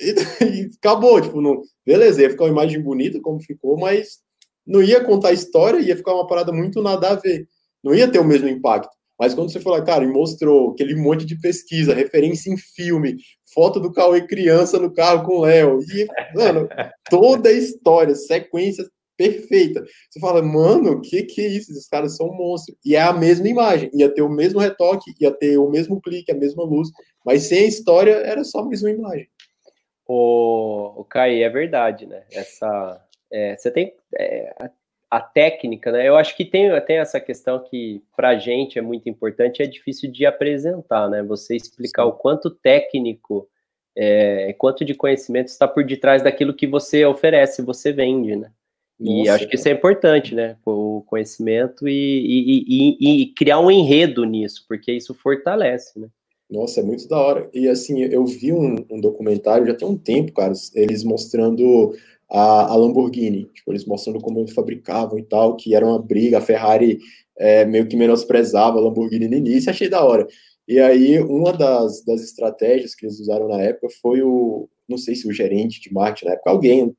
E, 0.00 0.44
e 0.44 0.70
acabou, 0.76 1.20
tipo, 1.20 1.40
não, 1.40 1.62
beleza, 1.84 2.22
ia 2.22 2.30
ficar 2.30 2.44
uma 2.44 2.50
imagem 2.50 2.80
bonita 2.80 3.20
como 3.20 3.40
ficou, 3.40 3.78
mas 3.78 4.18
não 4.66 4.82
ia 4.82 5.02
contar 5.02 5.28
a 5.28 5.32
história, 5.32 5.78
ia 5.78 5.96
ficar 5.96 6.14
uma 6.14 6.26
parada 6.26 6.52
muito 6.52 6.82
nada 6.82 7.10
a 7.10 7.14
ver. 7.14 7.48
Não 7.82 7.94
ia 7.94 8.10
ter 8.10 8.18
o 8.18 8.24
mesmo 8.24 8.48
impacto. 8.48 8.90
Mas 9.18 9.32
quando 9.32 9.50
você 9.50 9.60
falar, 9.60 9.82
cara, 9.82 10.04
e 10.04 10.08
mostrou 10.08 10.72
aquele 10.72 10.94
monte 10.94 11.24
de 11.24 11.40
pesquisa, 11.40 11.94
referência 11.94 12.50
em 12.52 12.56
filme, 12.56 13.16
foto 13.54 13.80
do 13.80 13.92
Cauê 13.92 14.26
criança 14.26 14.78
no 14.78 14.92
carro 14.92 15.24
com 15.24 15.38
o 15.38 15.40
Léo, 15.42 15.78
e, 15.80 16.06
mano, 16.34 16.68
toda 17.08 17.48
a 17.48 17.52
história, 17.52 18.14
sequência 18.14 18.84
perfeita. 19.16 19.82
Você 20.10 20.20
fala, 20.20 20.42
mano, 20.42 20.92
o 20.92 21.00
que 21.00 21.22
que 21.22 21.40
é 21.40 21.48
isso? 21.48 21.72
Esses 21.72 21.88
caras 21.88 22.16
são 22.16 22.30
monstros. 22.34 22.76
E 22.84 22.94
é 22.94 23.00
a 23.00 23.12
mesma 23.12 23.48
imagem, 23.48 23.90
ia 23.94 24.12
ter 24.12 24.22
o 24.22 24.28
mesmo 24.28 24.60
retoque, 24.60 25.14
ia 25.18 25.30
ter 25.30 25.56
o 25.56 25.70
mesmo 25.70 26.00
clique, 26.00 26.30
a 26.30 26.36
mesma 26.36 26.64
luz, 26.64 26.90
mas 27.24 27.44
sem 27.44 27.60
a 27.60 27.68
história 27.68 28.12
era 28.12 28.44
só 28.44 28.60
a 28.60 28.68
mesma 28.68 28.90
imagem. 28.90 29.26
O, 30.06 31.00
o 31.00 31.04
Kai, 31.04 31.42
é 31.42 31.48
verdade, 31.48 32.06
né? 32.06 32.22
Essa, 32.32 33.04
é, 33.30 33.56
você 33.56 33.70
tem 33.70 33.94
é, 34.16 34.54
a, 34.58 34.70
a, 35.10 35.20
técnica, 35.20 35.90
né? 35.90 36.06
Eu 36.08 36.16
acho 36.16 36.36
que 36.36 36.44
tem, 36.44 36.68
tem 36.82 36.98
essa 36.98 37.20
questão 37.20 37.58
que 37.58 38.02
para 38.16 38.30
a 38.30 38.38
gente 38.38 38.78
é 38.78 38.82
muito 38.82 39.08
importante, 39.08 39.62
é 39.62 39.66
difícil 39.66 40.10
de 40.10 40.24
apresentar, 40.24 41.08
né? 41.08 41.22
Você 41.22 41.56
explicar 41.56 42.04
Sim. 42.04 42.08
o 42.10 42.12
quanto 42.12 42.50
técnico, 42.50 43.48
é, 43.96 44.54
quanto 44.58 44.84
de 44.84 44.94
conhecimento 44.94 45.48
está 45.48 45.66
por 45.66 45.84
detrás 45.84 46.22
daquilo 46.22 46.54
que 46.54 46.66
você 46.66 47.04
oferece, 47.04 47.62
você 47.62 47.92
vende, 47.92 48.36
né? 48.36 48.50
E 48.98 49.18
Nossa, 49.18 49.34
acho 49.34 49.48
que 49.48 49.56
isso 49.56 49.68
é 49.68 49.72
importante, 49.72 50.34
né? 50.34 50.56
O 50.64 51.02
conhecimento 51.06 51.86
e, 51.86 51.92
e, 51.92 52.64
e, 52.66 53.22
e, 53.22 53.26
criar 53.34 53.60
um 53.60 53.70
enredo 53.70 54.24
nisso, 54.24 54.64
porque 54.66 54.90
isso 54.92 55.12
fortalece, 55.12 55.98
né? 55.98 56.08
Nossa, 56.48 56.80
é 56.80 56.82
muito 56.82 57.08
da 57.08 57.18
hora. 57.18 57.50
E 57.52 57.68
assim, 57.68 58.02
eu 58.02 58.24
vi 58.24 58.52
um, 58.52 58.76
um 58.90 59.00
documentário 59.00 59.66
já 59.66 59.74
tem 59.74 59.86
um 59.86 59.98
tempo, 59.98 60.32
cara, 60.32 60.52
eles 60.74 61.02
mostrando 61.02 61.92
a, 62.30 62.72
a, 62.72 62.76
Lamborghini, 62.76 63.46
tipo, 63.52 63.72
eles 63.72 63.84
mostrando 63.84 64.20
como 64.20 64.38
eles 64.38 64.52
fabricavam 64.52 65.18
e 65.18 65.22
tal, 65.22 65.56
que 65.56 65.74
era 65.74 65.84
uma 65.86 65.98
briga, 66.00 66.38
a 66.38 66.40
Ferrari 66.40 66.98
é, 67.38 67.64
meio 67.64 67.86
que 67.88 67.96
menosprezava 67.96 68.78
a 68.78 68.80
Lamborghini 68.80 69.28
no 69.28 69.36
início, 69.36 69.70
achei 69.70 69.88
da 69.88 70.04
hora. 70.04 70.26
E 70.68 70.80
aí, 70.80 71.20
uma 71.20 71.52
das, 71.52 72.04
das 72.04 72.22
estratégias 72.22 72.94
que 72.94 73.06
eles 73.06 73.20
usaram 73.20 73.48
na 73.48 73.60
época 73.60 73.88
foi 74.00 74.22
o, 74.22 74.68
não 74.88 74.98
sei 74.98 75.14
se 75.14 75.28
o 75.28 75.32
gerente 75.32 75.80
de 75.80 75.92
marketing 75.92 76.26
na 76.26 76.32
época, 76.32 76.50
alguém 76.50 76.96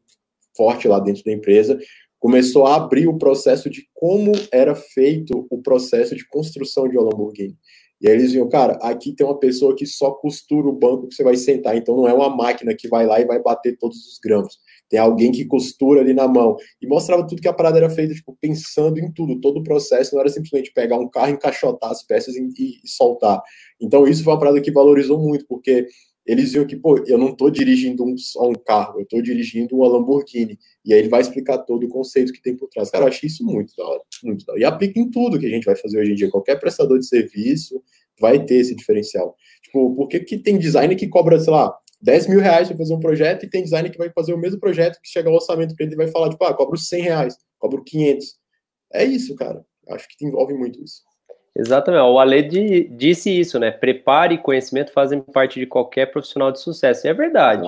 forte 0.55 0.87
lá 0.87 0.99
dentro 0.99 1.23
da 1.23 1.31
empresa, 1.31 1.77
começou 2.19 2.65
a 2.65 2.75
abrir 2.75 3.07
o 3.07 3.17
processo 3.17 3.69
de 3.69 3.87
como 3.93 4.31
era 4.51 4.73
feito 4.73 5.45
o 5.49 5.61
processo 5.61 6.15
de 6.15 6.27
construção 6.27 6.87
de 6.87 6.97
uma 6.97 7.09
Lamborghini. 7.09 7.55
E 7.99 8.07
aí 8.07 8.13
eles 8.13 8.31
viam, 8.31 8.47
cara, 8.47 8.73
aqui 8.81 9.13
tem 9.13 9.25
uma 9.25 9.39
pessoa 9.39 9.75
que 9.75 9.85
só 9.85 10.11
costura 10.11 10.67
o 10.67 10.73
banco 10.73 11.07
que 11.07 11.15
você 11.15 11.23
vai 11.23 11.35
sentar, 11.35 11.75
então 11.75 11.95
não 11.95 12.07
é 12.07 12.13
uma 12.13 12.29
máquina 12.29 12.75
que 12.75 12.87
vai 12.87 13.05
lá 13.07 13.19
e 13.19 13.25
vai 13.25 13.41
bater 13.41 13.75
todos 13.77 13.97
os 13.97 14.19
grampos. 14.23 14.59
Tem 14.89 14.99
alguém 14.99 15.31
que 15.31 15.45
costura 15.45 16.01
ali 16.01 16.13
na 16.13 16.27
mão. 16.27 16.55
E 16.81 16.87
mostrava 16.87 17.25
tudo 17.25 17.41
que 17.41 17.47
a 17.47 17.53
parada 17.53 17.77
era 17.77 17.89
feita, 17.89 18.13
tipo, 18.13 18.37
pensando 18.39 18.99
em 18.99 19.11
tudo, 19.11 19.39
todo 19.41 19.59
o 19.59 19.63
processo, 19.63 20.13
não 20.13 20.21
era 20.21 20.29
simplesmente 20.29 20.71
pegar 20.73 20.97
um 20.97 21.09
carro, 21.09 21.31
encaixotar 21.31 21.91
as 21.91 22.03
peças 22.05 22.35
e, 22.35 22.47
e 22.57 22.87
soltar. 22.87 23.41
Então 23.81 24.07
isso 24.07 24.23
foi 24.23 24.33
uma 24.33 24.39
parada 24.39 24.61
que 24.61 24.71
valorizou 24.71 25.19
muito, 25.19 25.45
porque 25.47 25.87
eles 26.27 26.51
viam 26.51 26.67
que, 26.67 26.75
pô, 26.75 26.97
eu 27.07 27.17
não 27.17 27.29
estou 27.29 27.49
dirigindo 27.49 28.03
um, 28.03 28.17
só 28.17 28.49
um 28.49 28.53
carro, 28.53 28.99
eu 28.99 29.03
estou 29.03 29.21
dirigindo 29.21 29.77
uma 29.77 29.87
Lamborghini. 29.87 30.59
E 30.83 30.93
aí 30.93 30.99
ele 30.99 31.07
vai 31.07 31.21
explicar 31.21 31.59
todo 31.59 31.85
o 31.85 31.89
conceito 31.89 32.33
que 32.33 32.41
tem 32.41 32.55
por 32.55 32.67
trás. 32.67 32.91
Cara, 32.91 33.05
eu 33.05 33.07
achei 33.07 33.27
isso 33.27 33.45
muito 33.45 33.73
da 33.77 33.87
hora, 33.87 34.01
muito 34.23 34.45
da 34.45 34.51
hora. 34.51 34.61
E 34.61 34.65
aplica 34.65 34.99
em 34.99 35.09
tudo 35.09 35.39
que 35.39 35.45
a 35.45 35.49
gente 35.49 35.63
vai 35.63 35.75
fazer 35.77 35.99
hoje 35.99 36.11
em 36.11 36.15
dia. 36.15 36.29
Qualquer 36.29 36.59
prestador 36.59 36.99
de 36.99 37.07
serviço 37.07 37.81
vai 38.19 38.43
ter 38.43 38.55
esse 38.55 38.75
diferencial. 38.75 39.37
Tipo, 39.63 39.95
por 39.95 40.09
que, 40.09 40.19
que 40.19 40.37
tem 40.37 40.57
design 40.57 40.93
que 40.97 41.07
cobra, 41.07 41.39
sei 41.39 41.53
lá, 41.53 41.73
10 42.01 42.27
mil 42.27 42.41
reais 42.41 42.67
para 42.67 42.77
fazer 42.77 42.93
um 42.93 42.99
projeto 42.99 43.45
e 43.45 43.49
tem 43.49 43.63
design 43.63 43.89
que 43.89 43.97
vai 43.97 44.11
fazer 44.11 44.33
o 44.33 44.37
mesmo 44.37 44.59
projeto 44.59 44.99
que 45.01 45.09
chega 45.09 45.29
ao 45.29 45.35
orçamento 45.35 45.75
para 45.75 45.85
ele 45.85 45.95
e 45.95 45.97
vai 45.97 46.07
falar, 46.07 46.29
tipo, 46.29 46.43
ah, 46.43 46.53
cobro 46.53 46.77
100 46.77 47.01
reais, 47.03 47.37
cobro 47.57 47.83
500. 47.83 48.35
É 48.93 49.05
isso, 49.05 49.33
cara. 49.35 49.65
Acho 49.89 50.07
que 50.09 50.25
envolve 50.25 50.53
muito 50.53 50.83
isso. 50.83 51.01
Exatamente. 51.57 52.03
O 52.03 52.19
Ale 52.19 52.87
disse 52.91 53.31
isso, 53.31 53.57
né? 53.57 53.71
Prepare 53.71 54.35
e 54.35 54.37
conhecimento 54.37 54.91
fazem 54.91 55.19
parte 55.19 55.59
de 55.59 55.65
qualquer 55.65 56.05
profissional 56.05 56.51
de 56.51 56.59
sucesso. 56.59 57.07
E 57.07 57.09
é 57.09 57.13
verdade. 57.13 57.67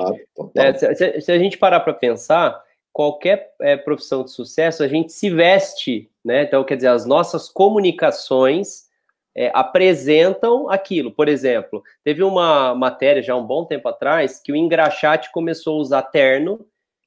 É, 0.56 0.74
se, 0.74 1.22
se, 1.22 1.32
a 1.32 1.40
gente 1.40 1.58
parar 1.58 1.80
para 1.80 1.94
pensar, 1.94 2.64
qualquer 2.94 3.52
é, 3.60 3.76
profissão 3.76 4.24
de 4.24 4.32
sucesso, 4.32 4.84
a 4.84 4.88
gente 4.88 5.12
se 5.12 5.32
veste, 5.32 6.08
né? 6.24 6.44
Então, 6.44 6.64
quer 6.64 6.76
dizer, 6.76 6.90
as 6.90 7.04
nossas 7.04 7.50
comunicações 7.50 8.88
é, 9.36 9.52
apresentam 9.56 10.70
aquilo. 10.70 11.12
Por 11.12 11.28
exemplo, 11.28 11.82
teve 12.04 12.24
uma 12.24 12.76
matéria 12.76 13.24
já 13.24 13.36
um 13.36 13.46
bom 13.46 13.66
tempo 13.66 13.90
atrás 13.90 14.40
que 14.40 14.52
o 14.52 14.56
engraxate 14.56 15.32
começou 15.32 15.78
a 15.78 15.82
usar 15.82 16.04
terno 16.04 16.64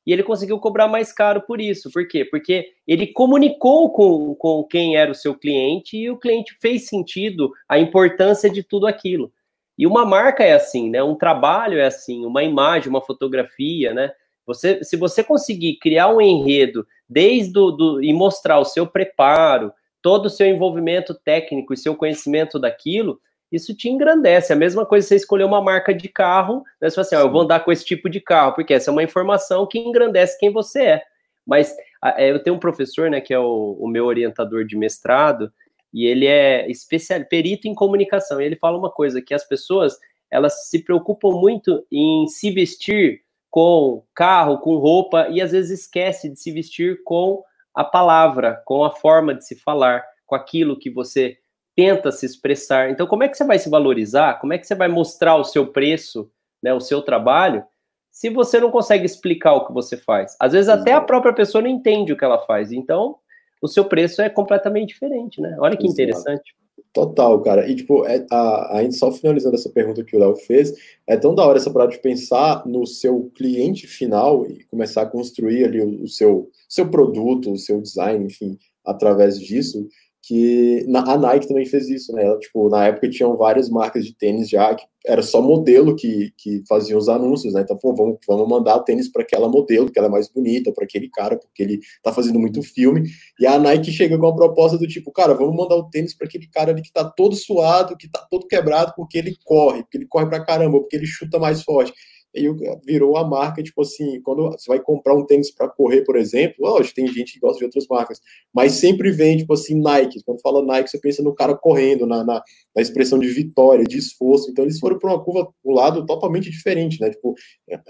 e 0.07 0.13
ele 0.13 0.23
conseguiu 0.23 0.59
cobrar 0.59 0.89
mais 0.89 1.13
caro 1.13 1.43
por 1.43 1.61
isso. 1.61 1.91
Por 1.91 2.07
quê? 2.07 2.25
Porque 2.25 2.67
ele 2.87 3.07
comunicou 3.07 3.91
com, 3.93 4.35
com 4.35 4.65
quem 4.65 4.97
era 4.97 5.11
o 5.11 5.15
seu 5.15 5.35
cliente 5.35 5.97
e 5.97 6.11
o 6.11 6.19
cliente 6.19 6.57
fez 6.61 6.89
sentido 6.89 7.53
a 7.69 7.79
importância 7.79 8.51
de 8.51 8.63
tudo 8.63 8.87
aquilo. 8.87 9.33
E 9.79 9.87
uma 9.87 10.05
marca 10.05 10.45
é 10.45 10.53
assim, 10.53 10.91
né? 10.91 11.03
Um 11.03 11.15
trabalho 11.15 11.79
é 11.79 11.87
assim, 11.87 12.27
uma 12.27 12.43
imagem, 12.43 12.89
uma 12.89 13.01
fotografia, 13.01 13.95
né? 13.95 14.13
Você, 14.47 14.83
se 14.83 14.97
você 14.97 15.23
conseguir 15.23 15.79
criar 15.79 16.09
um 16.09 16.21
enredo 16.21 16.87
desde 17.09 17.53
do, 17.53 17.71
do, 17.71 18.03
e 18.03 18.13
mostrar 18.13 18.59
o 18.59 18.65
seu 18.65 18.87
preparo, 18.87 19.73
todo 20.03 20.27
o 20.27 20.31
seu 20.31 20.47
envolvimento 20.47 21.15
técnico 21.15 21.73
e 21.73 21.77
seu 21.77 21.95
conhecimento 21.95 22.59
daquilo, 22.59 23.21
isso 23.53 23.77
te 23.77 23.89
engrandece. 23.89 24.53
A 24.53 24.57
mesma 24.57 24.87
coisa 24.87 25.07
você 25.07 25.17
escolher 25.17 25.45
uma 25.45 25.61
marca 25.61 25.93
de 25.93 26.09
carro, 26.09 26.65
né? 26.81 26.89
Você 26.89 26.95
fala 26.95 27.07
assim, 27.07 27.17
ó, 27.17 27.21
eu 27.21 27.31
vou 27.31 27.43
andar 27.43 27.61
com 27.61 27.71
esse 27.71 27.85
tipo 27.85 28.09
de 28.09 28.21
carro, 28.21 28.55
porque 28.55 28.73
essa 28.73 28.91
é 28.91 28.93
uma 28.93 29.03
informação 29.03 29.67
que 29.67 29.79
engrandece 29.79 30.39
quem 30.39 30.51
você 30.51 30.83
é. 30.83 31.03
Mas 31.47 31.77
é, 32.17 32.31
eu 32.31 32.43
tenho 32.43 32.57
um 32.57 32.61
professor, 32.61 33.11
né, 33.11 33.21
que 33.21 33.35
é 33.35 33.39
o, 33.39 33.77
o 33.79 33.87
meu 33.87 34.07
orientador 34.07 34.65
de 34.65 34.77
mestrado, 34.77 35.53
e 35.93 36.07
ele 36.07 36.27
é 36.27 36.71
especial, 36.71 37.21
perito 37.29 37.69
em 37.69 37.75
comunicação, 37.75 38.41
e 38.41 38.47
ele 38.47 38.57
fala 38.57 38.79
uma 38.79 38.91
coisa, 38.91 39.21
que 39.21 39.35
as 39.35 39.47
pessoas, 39.47 39.99
elas 40.31 40.69
se 40.71 40.83
preocupam 40.83 41.33
muito 41.33 41.85
em 41.93 42.27
se 42.29 42.51
vestir 42.51 43.21
com 43.51 44.03
carro, 44.15 44.59
com 44.59 44.79
roupa, 44.79 45.29
e 45.29 45.43
às 45.43 45.53
vezes 45.53 45.81
esquece 45.81 46.31
de 46.31 46.41
se 46.41 46.51
vestir 46.51 47.03
com 47.05 47.43
a 47.75 47.85
palavra, 47.85 48.63
com 48.65 48.85
a 48.85 48.91
forma 48.91 49.35
de 49.35 49.47
se 49.47 49.55
falar, 49.57 50.03
com 50.25 50.35
aquilo 50.35 50.79
que 50.79 50.91
você 50.91 51.37
tenta 51.77 52.13
se 52.13 52.27
expressar. 52.27 52.91
Então, 52.91 53.07
como 53.07 53.23
é 53.23 53.29
que 53.29 53.37
você 53.37 53.45
vai 53.45 53.59
se 53.59 53.69
valorizar? 53.69 54.41
Como 54.41 54.53
é 54.53 54.59
que 54.59 54.67
você 54.67 54.75
vai 54.75 54.89
mostrar 54.89 55.37
o 55.37 55.45
seu 55.45 55.67
preço, 55.67 56.31
né, 56.63 56.73
o 56.73 56.81
seu 56.81 57.03
trabalho, 57.03 57.65
se 58.11 58.29
você 58.29 58.61
não 58.61 58.71
consegue 58.71 59.07
explicar 59.07 59.55
o 59.55 59.67
que 59.67 59.73
você 59.73 59.97
faz? 59.97 60.37
Às 60.39 60.53
vezes 60.53 60.69
até 60.69 60.93
a 60.93 61.01
própria 61.01 61.33
pessoa 61.33 61.63
não 61.63 61.71
entende 61.71 62.13
o 62.13 62.17
que 62.17 62.25
ela 62.25 62.45
faz. 62.47 62.73
Então, 62.73 63.17
o 63.63 63.69
seu 63.69 63.85
preço 63.85 64.21
é 64.21 64.29
completamente 64.29 64.89
diferente, 64.89 65.41
né? 65.41 65.57
Olha 65.59 65.77
que 65.77 65.87
interessante. 65.87 66.55
Total, 66.93 67.41
cara. 67.41 67.67
E, 67.67 67.75
tipo, 67.75 68.05
é, 68.07 68.27
a, 68.31 68.81
a, 68.81 68.93
só 68.93 69.11
finalizando 69.11 69.55
essa 69.55 69.71
pergunta 69.71 70.05
que 70.05 70.15
o 70.15 70.19
Léo 70.19 70.37
fez, 70.37 70.75
é 71.07 71.17
tão 71.17 71.35
da 71.35 71.45
hora 71.45 71.57
essa 71.57 71.71
parada 71.71 71.93
de 71.93 71.99
pensar 71.99 72.67
no 72.67 72.87
seu 72.87 73.31
cliente 73.35 73.87
final 73.87 74.47
e 74.47 74.65
começar 74.65 75.03
a 75.03 75.07
construir 75.07 75.65
ali 75.65 75.81
o, 75.81 76.03
o 76.03 76.09
seu, 76.09 76.51
seu 76.69 76.91
produto, 76.91 77.51
o 77.51 77.57
seu 77.57 77.81
design, 77.81 78.27
enfim, 78.27 78.59
através 78.85 79.41
disso, 79.41 79.89
que 80.23 80.87
a 80.95 81.19
Nike 81.19 81.49
também 81.49 81.67
fez 81.67 81.89
isso, 81.89 82.13
né? 82.13 82.25
Ela, 82.25 82.39
tipo, 82.39 82.69
na 82.69 82.87
época 82.87 83.11
tinham 83.11 83.37
várias 83.37 83.69
marcas 83.69 84.05
de 84.05 84.15
tênis 84.15 84.49
já 84.49 84.73
que 84.73 84.85
era 85.05 85.21
só 85.21 85.43
modelo 85.43 85.97
que, 85.97 86.33
que 86.39 86.63
faziam 86.69 86.97
os 86.97 87.09
anúncios, 87.09 87.55
né? 87.55 87.63
Então, 87.63 87.77
pô, 87.77 87.93
vamos, 87.93 88.19
vamos 88.27 88.49
mandar 88.49 88.79
tênis 88.81 89.11
para 89.11 89.23
aquela 89.23 89.49
modelo, 89.49 89.91
que 89.91 89.99
ela 89.99 90.07
é 90.07 90.11
mais 90.11 90.29
bonita, 90.29 90.73
para 90.73 90.85
aquele 90.85 91.11
cara, 91.11 91.37
porque 91.37 91.61
ele 91.61 91.81
tá 92.05 92.13
fazendo 92.13 92.39
muito 92.39 92.63
filme. 92.63 93.03
E 93.41 93.45
a 93.45 93.59
Nike 93.59 93.91
chega 93.91 94.17
com 94.17 94.29
a 94.29 94.35
proposta 94.35 94.79
do 94.79 94.87
tipo, 94.87 95.11
cara, 95.11 95.35
vamos 95.35 95.57
mandar 95.57 95.75
o 95.75 95.91
tênis 95.91 96.15
para 96.15 96.29
aquele 96.29 96.49
cara 96.49 96.71
ali 96.71 96.83
que 96.83 96.93
tá 96.93 97.05
todo 97.05 97.35
suado, 97.35 97.97
que 97.97 98.09
tá 98.09 98.25
todo 98.31 98.47
quebrado, 98.47 98.93
porque 98.97 99.19
ele 99.19 99.37
corre, 99.45 99.83
porque 99.83 99.99
ele 99.99 100.07
corre 100.07 100.27
pra 100.27 100.45
caramba, 100.45 100.79
porque 100.79 100.95
ele 100.95 101.07
chuta 101.07 101.37
mais 101.39 101.63
forte 101.65 101.93
e 102.35 102.49
virou 102.85 103.17
a 103.17 103.27
marca, 103.27 103.63
tipo 103.63 103.83
assim, 103.83 104.21
quando 104.23 104.51
você 104.51 104.67
vai 104.69 104.81
comprar 104.81 105.15
um 105.15 105.25
tênis 105.27 105.51
para 105.51 105.69
correr, 105.69 106.03
por 106.03 106.17
exemplo, 106.17 106.57
lógico, 106.61 106.95
tem 106.95 107.07
gente 107.07 107.35
que 107.35 107.41
gosta 107.41 107.59
de 107.59 107.65
outras 107.65 107.87
marcas, 107.87 108.21
mas 108.53 108.73
sempre 108.73 109.11
vem, 109.11 109.37
tipo 109.37 109.53
assim, 109.53 109.79
Nike. 109.81 110.23
Quando 110.25 110.41
fala 110.41 110.65
Nike, 110.65 110.91
você 110.91 110.99
pensa 110.99 111.23
no 111.23 111.35
cara 111.35 111.55
correndo, 111.55 112.07
na, 112.07 112.25
na, 112.25 112.43
na 112.75 112.83
expressão 112.83 113.19
de 113.19 113.29
vitória, 113.29 113.85
de 113.85 113.99
esforço. 113.99 114.51
Então, 114.51 114.65
eles 114.65 114.79
foram 114.79 114.99
para 114.99 115.11
uma 115.11 115.23
curva, 115.23 115.53
um 115.65 115.73
lado 115.73 116.07
totalmente 116.07 116.51
diferente, 116.51 117.01
né? 117.01 117.11
Tipo, 117.11 117.35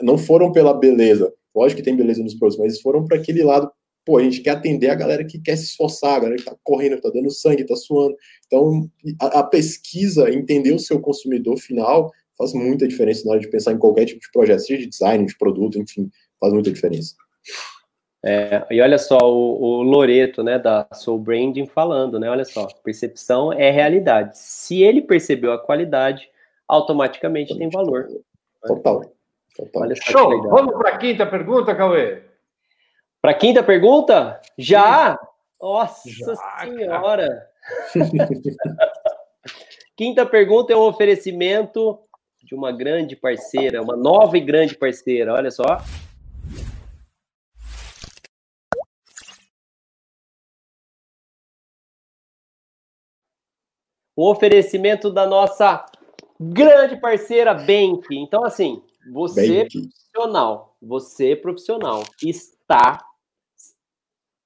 não 0.03 0.19
foram 0.19 0.51
pela 0.51 0.75
beleza. 0.75 1.33
Lógico 1.55 1.79
que 1.79 1.85
tem 1.85 1.97
beleza 1.97 2.23
nos 2.23 2.35
produtos, 2.35 2.59
mas 2.59 2.73
eles 2.73 2.81
foram 2.81 3.05
para 3.05 3.19
aquele 3.19 3.43
lado 3.45 3.71
pô, 4.05 4.19
a 4.19 4.23
gente 4.23 4.41
quer 4.41 4.51
atender 4.51 4.91
a 4.91 4.95
galera 4.95 5.25
que 5.25 5.39
quer 5.39 5.57
se 5.57 5.65
esforçar, 5.67 6.17
a 6.17 6.21
galera 6.21 6.37
que 6.37 6.45
tá 6.45 6.57
correndo, 6.63 7.01
tá 7.01 7.11
dando 7.11 7.31
sangue, 7.31 7.65
tá 7.65 7.77
suando. 7.77 8.17
Então, 8.47 8.91
a, 9.21 9.41
a 9.41 9.43
pesquisa, 9.45 10.31
entender 10.31 10.73
o 10.73 10.79
seu 10.79 11.01
consumidor 11.01 11.57
final, 11.59 12.11
faz 12.43 12.53
muita 12.53 12.89
diferença 12.89 13.25
na 13.25 13.33
hora 13.33 13.41
de 13.41 13.49
pensar 13.49 13.73
em 13.73 13.79
qualquer 13.79 14.05
tipo 14.05 14.21
de 14.21 14.31
projeto, 14.33 14.59
seja 14.59 14.83
de 14.83 14.89
design, 14.89 15.25
de 15.25 15.39
produto, 15.39 15.79
enfim, 15.79 16.11
faz 16.41 16.53
muita 16.53 16.73
diferença. 16.73 17.15
É, 18.25 18.65
e 18.71 18.81
olha 18.81 18.99
só, 18.99 19.19
o, 19.19 19.61
o 19.61 19.83
Loreto, 19.83 20.43
né, 20.43 20.59
da 20.59 20.87
Soul 20.93 21.19
Branding 21.19 21.67
falando, 21.67 22.19
né, 22.19 22.29
olha 22.29 22.45
só, 22.45 22.67
percepção 22.83 23.53
é 23.53 23.71
realidade. 23.71 24.39
Se 24.39 24.83
ele 24.83 25.01
percebeu 25.01 25.53
a 25.53 25.59
qualidade, 25.59 26.29
automaticamente 26.67 27.57
tem 27.57 27.71
valor. 27.71 28.09
Total. 28.67 29.03
Total. 29.57 29.97
Show! 29.97 30.43
Vamos 30.49 30.75
para 30.75 30.91
a 30.91 30.99
quinta 30.99 31.27
pergunta, 31.27 31.75
Cauê. 31.75 32.23
Para 33.21 33.33
a 33.33 33.35
quinta 33.35 33.63
pergunta? 33.63 34.41
Já? 34.59 35.19
Nossa 35.61 36.11
Já, 36.11 36.35
Senhora! 36.61 37.47
quinta 39.97 40.27
pergunta 40.27 40.73
é 40.73 40.77
um 40.77 40.81
oferecimento 40.81 42.01
de 42.53 42.55
uma 42.55 42.71
grande 42.71 43.17
parceira, 43.17 43.81
uma 43.81 43.97
nova 43.97 44.37
e 44.37 44.41
grande 44.41 44.77
parceira. 44.77 45.33
Olha 45.33 45.51
só. 45.51 45.65
Um 54.15 54.25
oferecimento 54.25 55.11
da 55.11 55.27
nossa 55.27 55.83
grande 56.39 57.01
parceira 57.01 57.55
Bank. 57.55 58.07
Então, 58.11 58.45
assim, 58.45 58.83
você 59.11 59.63
Bank. 59.63 59.89
profissional, 59.89 60.77
você 60.83 61.35
profissional 61.35 62.03
está 62.23 63.03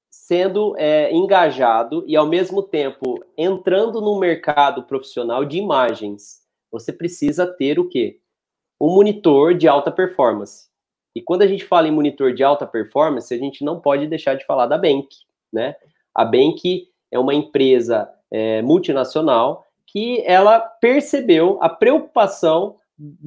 sendo 0.08 0.76
é, 0.78 1.12
engajado 1.12 2.04
e, 2.06 2.16
ao 2.16 2.26
mesmo 2.26 2.62
tempo, 2.62 3.18
entrando 3.36 4.00
no 4.00 4.16
mercado 4.20 4.84
profissional 4.84 5.44
de 5.44 5.58
imagens 5.58 6.45
você 6.70 6.92
precisa 6.92 7.46
ter 7.46 7.78
o 7.78 7.88
quê? 7.88 8.20
Um 8.80 8.94
monitor 8.94 9.54
de 9.54 9.66
alta 9.66 9.90
performance. 9.90 10.68
E 11.14 11.22
quando 11.22 11.42
a 11.42 11.46
gente 11.46 11.64
fala 11.64 11.88
em 11.88 11.92
monitor 11.92 12.34
de 12.34 12.44
alta 12.44 12.66
performance, 12.66 13.32
a 13.32 13.38
gente 13.38 13.64
não 13.64 13.80
pode 13.80 14.06
deixar 14.06 14.34
de 14.34 14.44
falar 14.44 14.66
da 14.66 14.76
Bank, 14.76 15.08
né? 15.52 15.74
A 16.14 16.24
Bank 16.24 16.88
é 17.10 17.18
uma 17.18 17.34
empresa 17.34 18.10
é, 18.30 18.60
multinacional 18.62 19.66
que 19.86 20.22
ela 20.26 20.60
percebeu 20.60 21.58
a 21.62 21.68
preocupação 21.68 22.76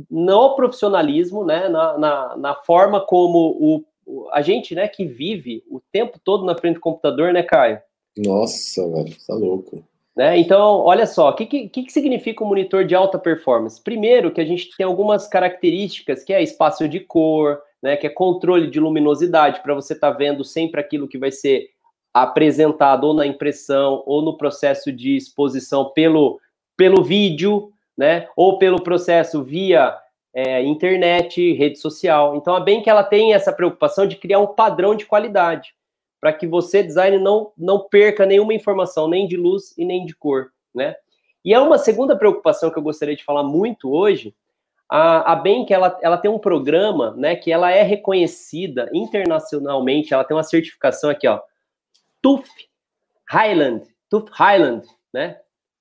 no 0.09 0.55
profissionalismo, 0.55 1.45
né, 1.45 1.69
na, 1.69 1.97
na, 1.97 2.37
na 2.37 2.55
forma 2.55 2.99
como 2.99 3.55
o, 3.59 4.29
a 4.31 4.41
gente, 4.41 4.73
né, 4.73 4.87
que 4.87 5.05
vive 5.05 5.63
o 5.69 5.79
tempo 5.91 6.19
todo 6.23 6.43
na 6.43 6.55
frente 6.55 6.75
do 6.75 6.81
computador, 6.81 7.31
né, 7.31 7.43
Caio? 7.43 7.79
Nossa, 8.17 8.87
velho, 8.89 9.15
tá 9.27 9.35
louco. 9.35 9.83
Né? 10.19 10.37
Então, 10.37 10.81
olha 10.81 11.07
só, 11.07 11.29
o 11.29 11.33
que, 11.33 11.45
que, 11.45 11.69
que 11.69 11.93
significa 11.93 12.43
um 12.43 12.47
monitor 12.47 12.83
de 12.83 12.93
alta 12.93 13.17
performance? 13.17 13.81
Primeiro, 13.81 14.33
que 14.33 14.41
a 14.41 14.45
gente 14.45 14.75
tem 14.75 14.85
algumas 14.85 15.29
características, 15.29 16.25
que 16.25 16.33
é 16.33 16.43
espaço 16.43 16.89
de 16.89 16.99
cor, 16.99 17.57
né, 17.81 17.95
que 17.95 18.05
é 18.05 18.09
controle 18.09 18.69
de 18.69 18.81
luminosidade, 18.81 19.61
para 19.63 19.73
você 19.73 19.93
estar 19.93 20.11
tá 20.11 20.17
vendo 20.17 20.43
sempre 20.43 20.81
aquilo 20.81 21.07
que 21.07 21.17
vai 21.17 21.31
ser 21.31 21.69
apresentado 22.13 23.05
ou 23.05 23.13
na 23.13 23.25
impressão 23.25 24.03
ou 24.05 24.21
no 24.21 24.35
processo 24.35 24.91
de 24.91 25.15
exposição 25.15 25.85
pelo, 25.91 26.37
pelo 26.75 27.01
vídeo, 27.01 27.71
né, 27.97 28.27
ou 28.35 28.57
pelo 28.57 28.83
processo 28.83 29.41
via 29.41 29.95
é, 30.33 30.61
internet, 30.61 31.53
rede 31.53 31.79
social. 31.79 32.35
Então, 32.35 32.57
é 32.57 32.61
bem 32.61 32.83
que 32.83 32.89
ela 32.89 33.05
tem 33.05 33.33
essa 33.33 33.53
preocupação 33.53 34.05
de 34.05 34.17
criar 34.17 34.39
um 34.39 34.47
padrão 34.47 34.95
de 34.95 35.05
qualidade 35.05 35.73
para 36.19 36.33
que 36.33 36.47
você, 36.47 36.83
design, 36.83 37.17
não, 37.17 37.51
não 37.57 37.79
perca 37.79 38.25
nenhuma 38.25 38.53
informação, 38.53 39.07
nem 39.07 39.27
de 39.27 39.37
luz 39.37 39.73
e 39.77 39.85
nem 39.85 40.05
de 40.05 40.15
cor, 40.15 40.51
né? 40.73 40.95
E 41.43 41.53
é 41.53 41.59
uma 41.59 41.77
segunda 41.77 42.17
preocupação 42.17 42.69
que 42.69 42.77
eu 42.77 42.83
gostaria 42.83 43.15
de 43.15 43.23
falar 43.23 43.43
muito 43.43 43.91
hoje, 43.91 44.35
a, 44.89 45.33
a 45.33 45.35
Bank, 45.35 45.71
ela, 45.71 45.97
ela 46.01 46.17
tem 46.17 46.31
um 46.31 46.39
programa, 46.39 47.13
né, 47.15 47.35
que 47.35 47.51
ela 47.51 47.71
é 47.71 47.83
reconhecida 47.83 48.89
internacionalmente, 48.91 50.13
ela 50.13 50.23
tem 50.23 50.35
uma 50.35 50.43
certificação 50.43 51.11
aqui, 51.11 51.27
ó, 51.27 51.39
TÜV 52.21 52.43
Highland, 53.29 53.85
TÜV 54.09 54.29
Highland, 54.31 54.87
né? 55.13 55.39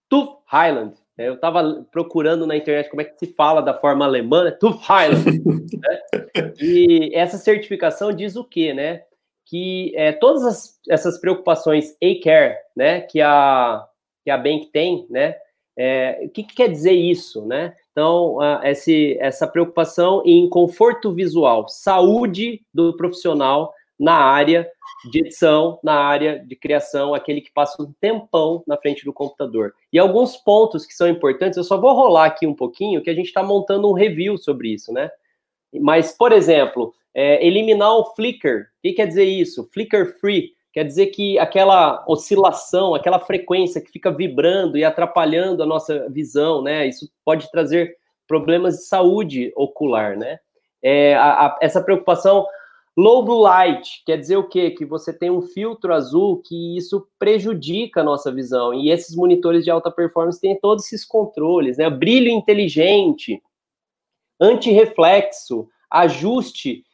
TÜV 0.09 0.36
Highland. 0.47 0.94
Eu 1.16 1.35
estava 1.35 1.85
procurando 1.90 2.47
na 2.47 2.56
internet 2.56 2.89
como 2.90 3.01
é 3.01 3.05
que 3.05 3.19
se 3.19 3.35
fala 3.35 3.60
da 3.60 3.74
forma 3.74 4.05
alemã, 4.05 4.44
né? 4.44 4.51
TÜV 4.52 4.78
Highland. 4.78 5.43
né? 5.44 6.01
E 6.60 7.10
essa 7.15 7.36
certificação 7.39 8.12
diz 8.12 8.36
o 8.36 8.44
quê, 8.44 8.73
né? 8.73 9.02
Que 9.49 9.93
é, 9.97 10.12
todas 10.12 10.45
as, 10.45 10.81
essas 10.89 11.19
preocupações 11.19 11.97
A-Care, 12.03 12.57
né, 12.77 13.01
que 13.01 13.20
a, 13.20 13.87
que 14.23 14.31
a 14.31 14.37
Bank 14.37 14.66
tem, 14.73 15.07
né? 15.09 15.37
É, 15.81 16.23
o 16.25 16.29
que, 16.31 16.43
que, 16.43 16.57
quer 16.57 16.69
dizer 16.69 16.93
isso, 16.93 17.47
né? 17.47 17.75
Então, 17.93 18.37
uh, 18.37 18.61
esse, 18.65 19.16
essa 19.20 19.47
preocupação 19.47 20.23
em 20.27 20.49
conforto 20.49 21.15
visual, 21.15 21.69
saúde 21.69 22.61
do 22.75 22.97
profissional 22.97 23.73
na 23.99 24.15
área 24.15 24.69
de 25.11 25.20
edição, 25.20 25.79
na 25.83 25.95
área 25.95 26.41
de 26.41 26.57
criação, 26.57 27.15
aquele 27.15 27.41
que 27.41 27.53
passa 27.53 27.81
um 27.81 27.93
tempão 28.01 28.62
na 28.66 28.77
frente 28.77 29.05
do 29.05 29.12
computador. 29.12 29.73
E 29.93 29.99
alguns 29.99 30.37
pontos 30.37 30.85
que 30.85 30.95
são 30.95 31.09
importantes, 31.09 31.57
eu 31.57 31.65
só 31.65 31.81
vou 31.81 31.93
rolar 31.95 32.27
aqui 32.27 32.47
um 32.47 32.55
pouquinho, 32.55 33.03
que 33.03 33.11
a 33.11 33.15
gente 33.15 33.27
está 33.27 33.43
montando 33.43 33.89
um 33.89 33.95
review 33.95 34.37
sobre 34.37 34.75
isso, 34.75 34.93
né? 34.93 35.11
Mas, 35.73 36.12
por 36.12 36.32
exemplo, 36.32 36.95
é, 37.15 37.45
eliminar 37.47 37.93
o 37.97 38.15
flicker. 38.15 38.62
O 38.62 38.66
que 38.82 38.93
quer 38.93 39.07
dizer 39.07 39.24
isso? 39.24 39.69
Flicker 39.73 40.19
free. 40.20 40.53
Quer 40.73 40.85
dizer 40.85 41.07
que 41.07 41.39
aquela 41.39 42.05
oscilação, 42.07 42.95
aquela 42.95 43.19
frequência 43.19 43.81
que 43.81 43.90
fica 43.90 44.11
vibrando 44.11 44.77
e 44.77 44.85
atrapalhando 44.85 45.62
a 45.62 45.66
nossa 45.66 46.09
visão, 46.09 46.62
né? 46.62 46.86
Isso 46.86 47.11
pode 47.24 47.51
trazer 47.51 47.97
problemas 48.27 48.77
de 48.77 48.85
saúde 48.85 49.53
ocular, 49.57 50.16
né? 50.16 50.39
É, 50.82 51.15
a, 51.16 51.47
a, 51.47 51.59
essa 51.61 51.82
preocupação 51.82 52.47
Low 52.99 53.24
blue 53.24 53.43
light 53.43 54.03
quer 54.05 54.16
dizer 54.16 54.36
o 54.39 54.49
quê? 54.49 54.73
Que 54.73 54.85
você 54.85 55.12
tem 55.12 55.31
um 55.31 55.40
filtro 55.40 55.95
azul 55.95 56.43
que 56.45 56.77
isso 56.77 57.07
prejudica 57.16 58.01
a 58.01 58.05
nossa 58.05 58.32
visão. 58.32 58.74
E 58.74 58.90
esses 58.90 59.15
monitores 59.15 59.62
de 59.62 59.70
alta 59.70 59.89
performance 59.89 60.40
têm 60.40 60.59
todos 60.59 60.85
esses 60.86 61.05
controles, 61.05 61.78
né? 61.78 61.89
Brilho 61.89 62.28
inteligente, 62.28 63.40
anti-reflexo, 64.40 65.69
ajuste, 65.90 66.85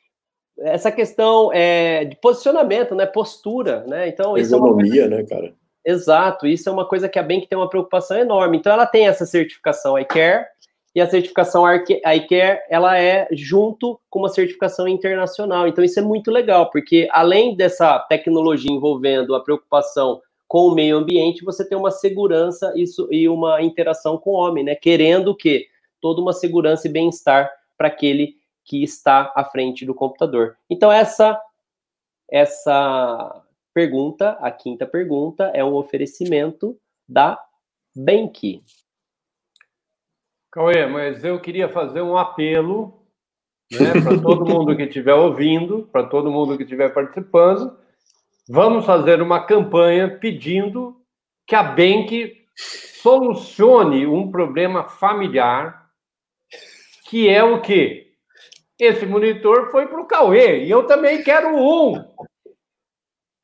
essa 0.58 0.92
questão 0.92 1.52
é, 1.52 2.04
de 2.04 2.16
posicionamento, 2.16 2.94
né? 2.94 3.06
Postura, 3.06 3.84
né? 3.86 4.08
Então, 4.08 4.36
isso 4.36 4.54
Ergonomia, 4.54 5.02
é 5.02 5.06
uma... 5.06 5.16
né, 5.16 5.24
cara? 5.24 5.54
Exato, 5.84 6.46
isso 6.46 6.68
é 6.68 6.72
uma 6.72 6.86
coisa 6.88 7.08
que 7.08 7.18
a 7.18 7.22
Bank 7.22 7.46
tem 7.46 7.58
uma 7.58 7.68
preocupação 7.68 8.16
enorme. 8.16 8.56
Então, 8.56 8.72
ela 8.72 8.86
tem 8.86 9.06
essa 9.06 9.26
certificação 9.26 9.98
iCare, 9.98 10.46
e 10.94 11.00
a 11.00 11.10
certificação 11.10 11.64
iCare, 11.74 12.60
ela 12.70 12.96
é 12.96 13.26
junto 13.32 14.00
com 14.08 14.20
uma 14.20 14.28
certificação 14.28 14.86
internacional. 14.86 15.66
Então, 15.66 15.82
isso 15.82 15.98
é 15.98 16.02
muito 16.02 16.30
legal, 16.30 16.70
porque 16.70 17.08
além 17.10 17.56
dessa 17.56 17.98
tecnologia 18.08 18.70
envolvendo 18.72 19.34
a 19.34 19.40
preocupação 19.42 20.22
com 20.46 20.68
o 20.68 20.74
meio 20.74 20.96
ambiente, 20.96 21.44
você 21.44 21.68
tem 21.68 21.76
uma 21.76 21.90
segurança 21.90 22.72
isso, 22.76 23.08
e 23.10 23.28
uma 23.28 23.60
interação 23.60 24.16
com 24.16 24.30
o 24.30 24.34
homem, 24.34 24.62
né? 24.62 24.76
Querendo 24.76 25.32
o 25.32 25.34
quê? 25.34 25.66
Toda 26.04 26.20
uma 26.20 26.34
segurança 26.34 26.86
e 26.86 26.92
bem-estar 26.92 27.50
para 27.78 27.88
aquele 27.88 28.36
que 28.62 28.82
está 28.82 29.32
à 29.34 29.42
frente 29.42 29.86
do 29.86 29.94
computador. 29.94 30.54
Então, 30.68 30.92
essa, 30.92 31.40
essa 32.30 33.42
pergunta, 33.72 34.32
a 34.32 34.50
quinta 34.50 34.86
pergunta, 34.86 35.44
é 35.54 35.64
um 35.64 35.72
oferecimento 35.72 36.78
da 37.08 37.42
Bank. 37.96 38.62
Cauê, 40.52 40.86
mas 40.86 41.24
eu 41.24 41.40
queria 41.40 41.70
fazer 41.70 42.02
um 42.02 42.18
apelo 42.18 43.02
né, 43.72 43.92
para 44.02 44.20
todo 44.20 44.44
mundo 44.52 44.76
que 44.76 44.82
estiver 44.82 45.14
ouvindo, 45.14 45.88
para 45.90 46.06
todo 46.06 46.30
mundo 46.30 46.58
que 46.58 46.64
estiver 46.64 46.92
participando. 46.92 47.78
Vamos 48.46 48.84
fazer 48.84 49.22
uma 49.22 49.46
campanha 49.46 50.18
pedindo 50.18 51.00
que 51.46 51.54
a 51.54 51.62
Bank 51.62 52.46
solucione 52.54 54.06
um 54.06 54.30
problema 54.30 54.84
familiar, 54.84 55.83
que 57.14 57.28
é 57.28 57.44
o 57.44 57.62
quê? 57.62 58.08
Esse 58.76 59.06
monitor 59.06 59.70
foi 59.70 59.86
para 59.86 60.00
o 60.00 60.04
Cauê 60.04 60.64
e 60.64 60.70
eu 60.72 60.84
também 60.84 61.22
quero 61.22 61.56
um. 61.56 61.94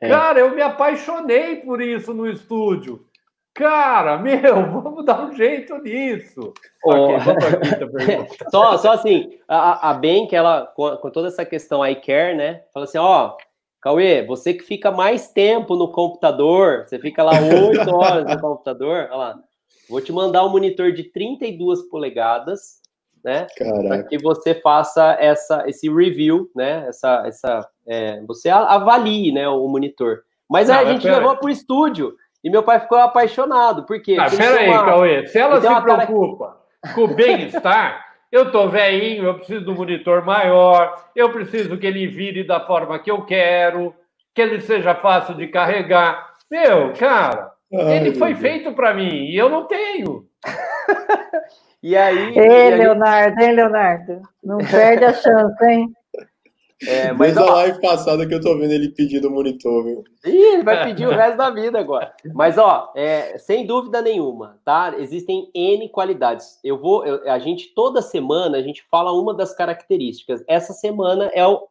É. 0.01 0.09
Cara, 0.09 0.41
eu 0.41 0.53
me 0.53 0.61
apaixonei 0.61 1.55
por 1.55 1.81
isso 1.81 2.13
no 2.13 2.29
estúdio. 2.29 3.07
Cara, 3.55 4.19
meu, 4.19 4.73
vamos 4.73 5.05
dar 5.05 5.25
um 5.25 5.33
jeito 5.37 5.79
nisso. 5.79 6.53
Oh. 6.85 7.15
Okay, 7.15 8.27
só, 8.51 8.77
só 8.77 8.91
assim, 8.95 9.39
a, 9.47 9.91
a 9.91 9.95
Bank, 9.95 10.35
ela, 10.35 10.67
com, 10.75 10.97
com 10.97 11.11
toda 11.13 11.29
essa 11.29 11.45
questão 11.45 11.87
iCare, 11.87 12.37
né? 12.37 12.65
Fala 12.75 12.87
assim, 12.87 12.99
ó, 12.99 13.37
Cauê, 13.81 14.27
você 14.27 14.53
que 14.53 14.65
fica 14.65 14.91
mais 14.91 15.29
tempo 15.29 15.77
no 15.77 15.93
computador, 15.93 16.89
você 16.89 16.99
fica 16.99 17.23
lá 17.23 17.35
oito 17.35 17.89
horas 17.95 18.27
no 18.27 18.41
computador, 18.41 19.07
olha 19.11 19.17
lá, 19.17 19.41
vou 19.89 20.01
te 20.01 20.13
mandar 20.13 20.45
um 20.45 20.49
monitor 20.51 20.91
de 20.91 21.05
32 21.05 21.89
polegadas, 21.89 22.80
né? 23.25 23.47
Para 23.57 24.03
que 24.03 24.19
você 24.19 24.55
faça 24.55 25.17
essa, 25.21 25.65
esse 25.67 25.89
review, 25.89 26.51
né? 26.55 26.87
Essa, 26.89 27.23
essa, 27.27 27.69
é, 27.87 28.21
você 28.23 28.49
avalie, 28.49 29.33
né, 29.33 29.49
o 29.49 29.67
monitor. 29.69 30.23
Mas 30.49 30.69
Não, 30.69 30.79
a 30.79 30.85
gente 30.85 31.09
levou 31.09 31.37
para 31.37 31.47
o 31.47 31.51
estúdio. 31.51 32.15
E 32.43 32.51
meu 32.51 32.63
pai 32.63 32.81
ficou 32.81 32.99
apaixonado. 32.99 33.85
Por 33.85 34.01
quê? 34.01 34.17
Ah, 34.19 34.25
Porque 34.25 34.37
peraí, 34.37 34.69
uma... 34.69 34.85
Cauê. 34.85 35.27
Se 35.27 35.39
ela 35.39 35.61
se 35.61 35.83
preocupa 35.83 36.57
com 36.95 37.03
o 37.03 37.15
bem-estar, 37.15 38.05
eu 38.33 38.51
tô 38.51 38.69
velhinho, 38.69 39.25
eu 39.25 39.35
preciso 39.35 39.65
de 39.65 39.71
um 39.71 39.75
monitor 39.75 40.25
maior, 40.25 40.95
eu 41.15 41.31
preciso 41.31 41.77
que 41.77 41.87
ele 41.87 42.07
vire 42.07 42.45
da 42.45 42.61
forma 42.61 42.99
que 42.99 43.11
eu 43.11 43.23
quero, 43.23 43.95
que 44.35 44.41
ele 44.41 44.61
seja 44.61 44.95
fácil 44.95 45.35
de 45.35 45.49
carregar. 45.49 46.35
Meu, 46.51 46.93
cara, 46.95 47.53
Ai, 47.73 47.99
ele 47.99 48.15
foi 48.15 48.31
Deus. 48.31 48.41
feito 48.41 48.73
para 48.73 48.95
mim 48.95 49.27
e 49.27 49.37
eu 49.37 49.49
não 49.49 49.67
tenho. 49.67 50.27
e 51.83 51.97
aí. 51.97 52.37
Ei, 52.37 52.47
e 52.47 52.73
aí... 52.73 52.79
Leonardo, 52.79 53.41
hein, 53.41 53.53
Leonardo? 53.53 54.23
Não 54.43 54.59
perde 54.71 55.05
a 55.05 55.13
chance, 55.13 55.65
hein? 55.65 55.93
É, 56.87 57.13
mas, 57.13 57.35
Desde 57.35 57.41
ó, 57.41 57.53
a 57.53 57.57
live 57.57 57.81
passada 57.81 58.27
que 58.27 58.35
eu 58.35 58.41
tô 58.41 58.57
vendo 58.57 58.73
ele 58.73 58.89
pedindo 58.89 59.29
o 59.29 59.31
monitor, 59.31 59.85
viu? 59.85 60.05
Ih, 60.25 60.55
ele 60.55 60.63
vai 60.63 60.83
pedir 60.85 61.07
o 61.07 61.11
resto 61.11 61.37
da 61.37 61.51
vida 61.51 61.79
agora. 61.79 62.15
Mas, 62.33 62.57
ó, 62.57 62.91
é, 62.97 63.37
sem 63.37 63.67
dúvida 63.67 64.01
nenhuma, 64.01 64.59
tá? 64.65 64.95
Existem 64.99 65.51
N 65.55 65.91
qualidades. 65.91 66.59
Eu 66.65 66.79
vou, 66.79 67.05
eu, 67.05 67.31
a 67.31 67.39
gente, 67.39 67.75
toda 67.75 68.01
semana, 68.01 68.57
a 68.57 68.63
gente 68.63 68.83
fala 68.91 69.13
uma 69.13 69.35
das 69.35 69.55
características. 69.55 70.43
Essa 70.49 70.73
semana 70.73 71.31
é 71.35 71.47
o 71.47 71.69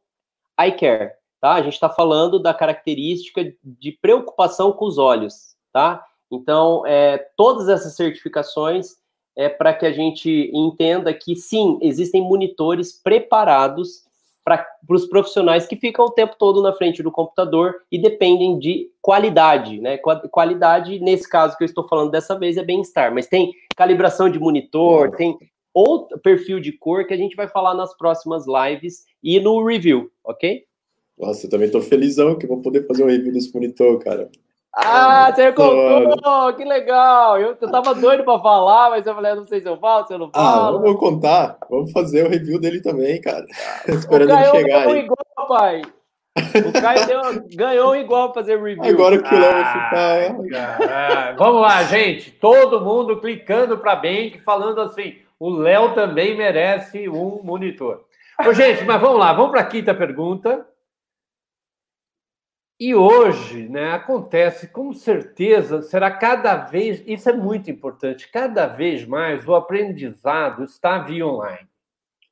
iCare, 0.68 1.14
tá? 1.42 1.54
A 1.54 1.62
gente 1.64 1.74
está 1.74 1.90
falando 1.90 2.40
da 2.40 2.54
característica 2.54 3.52
de 3.64 3.92
preocupação 3.92 4.72
com 4.72 4.86
os 4.86 5.00
olhos, 5.00 5.56
tá? 5.74 6.06
Então, 6.32 6.86
é, 6.86 7.18
todas 7.36 7.68
essas 7.68 7.96
certificações 7.96 8.99
é 9.40 9.48
para 9.48 9.74
que 9.74 9.86
a 9.86 9.92
gente 9.94 10.52
entenda 10.54 11.14
que, 11.14 11.34
sim, 11.34 11.80
existem 11.82 12.22
monitores 12.22 12.92
preparados 12.92 14.04
para 14.44 14.68
os 14.90 15.06
profissionais 15.06 15.66
que 15.66 15.78
ficam 15.78 16.04
o 16.04 16.12
tempo 16.12 16.36
todo 16.38 16.62
na 16.62 16.74
frente 16.74 17.02
do 17.02 17.10
computador 17.10 17.76
e 17.90 17.98
dependem 17.98 18.60
de 18.60 18.90
qualidade, 19.02 19.80
né? 19.80 19.98
Qualidade, 20.30 21.00
nesse 21.00 21.30
caso 21.30 21.56
que 21.58 21.64
eu 21.64 21.68
estou 21.68 21.88
falando 21.88 22.12
dessa 22.12 22.38
vez, 22.38 22.58
é 22.58 22.64
bem-estar, 22.64 23.14
mas 23.14 23.28
tem 23.28 23.54
calibração 23.78 24.30
de 24.30 24.38
monitor, 24.38 25.16
tem 25.16 25.38
outro 25.74 26.20
perfil 26.20 26.60
de 26.60 26.74
cor 26.74 27.08
que 27.08 27.14
a 27.14 27.18
gente 27.18 27.38
vai 27.38 27.48
falar 27.48 27.74
nas 27.76 27.96
próximas 27.96 28.44
lives 28.46 29.06
e 29.24 29.40
no 29.40 29.66
review, 29.66 30.12
ok? 30.22 30.66
Nossa, 31.18 31.46
eu 31.46 31.50
também 31.50 31.68
estou 31.68 31.82
felizão 31.82 32.38
que 32.38 32.46
vou 32.46 32.62
poder 32.62 32.86
fazer 32.86 33.06
um 33.06 33.08
review 33.08 33.32
desse 33.32 33.54
monitor, 33.54 34.00
cara. 34.00 34.30
Ah, 34.86 35.32
você 35.34 35.52
contou! 35.52 36.54
Que 36.54 36.64
legal! 36.64 37.40
Eu, 37.40 37.58
eu 37.60 37.72
tava 37.72 37.94
doido 37.94 38.24
para 38.24 38.40
falar, 38.40 38.90
mas 38.92 39.06
eu 39.06 39.14
falei, 39.14 39.36
não 39.36 39.46
sei 39.46 39.62
se 39.62 39.68
eu 39.68 39.78
falo, 39.78 40.08
se 40.08 40.14
eu 40.14 40.20
não 40.20 40.30
ah, 40.34 40.40
falo. 40.40 40.78
Ah, 40.78 40.82
vamos 40.82 41.00
contar. 41.00 41.58
Vamos 41.70 41.92
fazer 41.92 42.26
o 42.26 42.30
review 42.30 42.60
dele 42.60 42.82
também, 42.82 43.20
cara. 43.20 43.46
Esperando 43.88 44.32
ele 44.32 44.46
chegar 44.46 44.88
aí. 44.88 45.00
igual, 45.00 45.48
pai. 45.48 45.82
O 46.38 46.82
Caio 46.82 47.06
deu, 47.06 47.22
ganhou 47.56 47.96
igual 47.96 48.34
fazer 48.34 48.62
review. 48.62 48.84
Agora 48.84 49.22
que 49.22 49.36
o 49.36 49.40
Léo 49.40 49.52
vai 49.52 49.74
ficar. 49.74 51.36
vamos 51.38 51.62
lá, 51.62 51.84
gente. 51.84 52.32
Todo 52.32 52.82
mundo 52.82 53.20
clicando 53.20 53.78
para 53.78 53.96
bem, 53.96 54.40
falando 54.46 54.80
assim: 54.82 55.18
o 55.40 55.50
Léo 55.50 55.94
também 55.94 56.38
merece 56.38 57.10
um 57.10 57.42
monitor. 57.44 58.02
Ô, 58.46 58.54
gente, 58.54 58.86
mas 58.86 59.02
vamos 59.02 59.20
lá, 59.20 59.34
vamos 59.34 59.52
para 59.52 59.62
a 59.62 59.66
quinta 59.66 59.94
pergunta. 59.94 60.66
E 62.80 62.96
hoje, 62.96 63.68
né, 63.68 63.92
acontece 63.92 64.70
com 64.70 64.94
certeza, 64.94 65.82
será 65.82 66.10
cada 66.10 66.56
vez, 66.56 67.04
isso 67.06 67.30
é 67.30 67.34
muito 67.34 67.70
importante, 67.70 68.32
cada 68.32 68.68
vez 68.68 69.06
mais 69.06 69.46
o 69.46 69.54
aprendizado 69.54 70.64
está 70.64 71.00
via 71.00 71.28
online. 71.28 71.68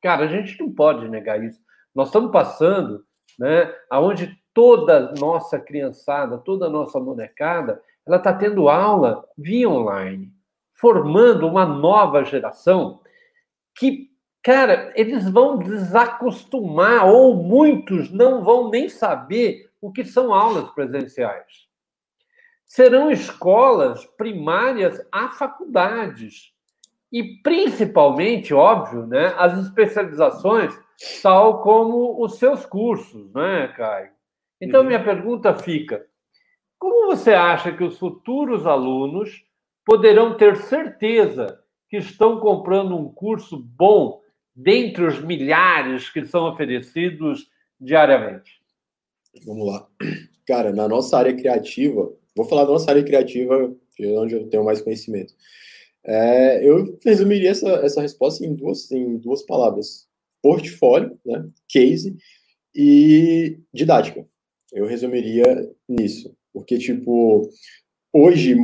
Cara, 0.02 0.24
a 0.24 0.28
gente 0.28 0.58
não 0.58 0.72
pode 0.72 1.10
negar 1.10 1.44
isso. 1.44 1.60
Nós 1.94 2.08
estamos 2.08 2.32
passando, 2.32 3.04
né, 3.38 3.74
aonde 3.90 4.38
toda 4.54 5.14
nossa 5.20 5.60
criançada, 5.60 6.38
toda 6.38 6.70
nossa 6.70 6.98
molecada, 6.98 7.82
ela 8.08 8.16
está 8.16 8.32
tendo 8.32 8.70
aula 8.70 9.28
via 9.38 9.70
online, 9.70 10.32
formando 10.74 11.46
uma 11.46 11.66
nova 11.66 12.24
geração 12.24 13.02
que, 13.78 14.12
cara, 14.42 14.94
eles 14.96 15.30
vão 15.30 15.58
desacostumar, 15.58 17.06
ou 17.06 17.36
muitos 17.36 18.10
não 18.14 18.46
vão 18.46 18.70
nem 18.70 18.88
saber 18.88 19.67
o 19.82 19.92
que 19.92 20.04
são 20.04 20.34
aulas 20.34 20.70
presenciais. 20.72 21.68
Serão 22.66 23.10
escolas 23.10 24.06
primárias 24.18 25.02
a 25.12 25.30
faculdades. 25.30 26.52
E, 27.12 27.42
principalmente, 27.42 28.54
óbvio, 28.54 29.08
né, 29.08 29.34
as 29.38 29.58
especializações, 29.60 30.78
tal 31.24 31.62
como 31.62 32.22
os 32.22 32.38
seus 32.38 32.66
cursos, 32.66 33.32
né, 33.34 33.70
Caio? 33.70 34.12
Então, 34.60 34.82
uhum. 34.82 34.88
minha 34.88 35.04
pergunta 35.04 35.54
fica: 35.54 36.06
como 36.78 37.08
você 37.08 37.34
acha 37.34 37.72
que 37.72 37.84
os 37.84 37.98
futuros 37.98 38.68
alunos 38.68 39.44
poderão 39.86 40.36
ter 40.36 40.58
certeza 40.58 41.60
que 41.90 41.98
estão 41.98 42.40
comprando 42.40 42.96
um 42.98 43.12
curso 43.12 43.58
bom 43.58 44.22
dentre 44.54 45.06
os 45.06 45.22
milhares 45.22 46.10
que 46.10 46.26
são 46.26 46.50
oferecidos 46.50 47.50
diariamente? 47.80 48.62
Vamos 49.46 49.68
lá. 49.68 49.88
Cara, 50.46 50.72
na 50.72 50.88
nossa 50.88 51.18
área 51.18 51.36
criativa, 51.36 52.12
vou 52.36 52.46
falar 52.46 52.66
da 52.66 52.72
nossa 52.72 52.90
área 52.90 53.04
criativa, 53.04 53.76
que 53.96 54.04
é 54.04 54.20
onde 54.20 54.36
eu 54.36 54.48
tenho 54.48 54.64
mais 54.64 54.82
conhecimento. 54.82 55.34
É, 56.06 56.68
eu 56.68 56.98
resumiria 57.04 57.50
essa, 57.50 57.68
essa 57.84 58.02
resposta 58.02 58.46
em 58.46 58.54
duas, 58.54 58.90
em 58.92 59.18
duas 59.18 59.44
palavras: 59.44 60.08
portfólio, 60.42 61.20
né, 61.26 61.46
case 61.68 62.16
e 62.74 63.60
didática. 63.74 64.26
Eu 64.72 64.86
resumiria 64.86 65.70
nisso. 65.88 66.36
Porque, 66.54 66.78
tipo, 66.78 67.50
hoje, 68.14 68.56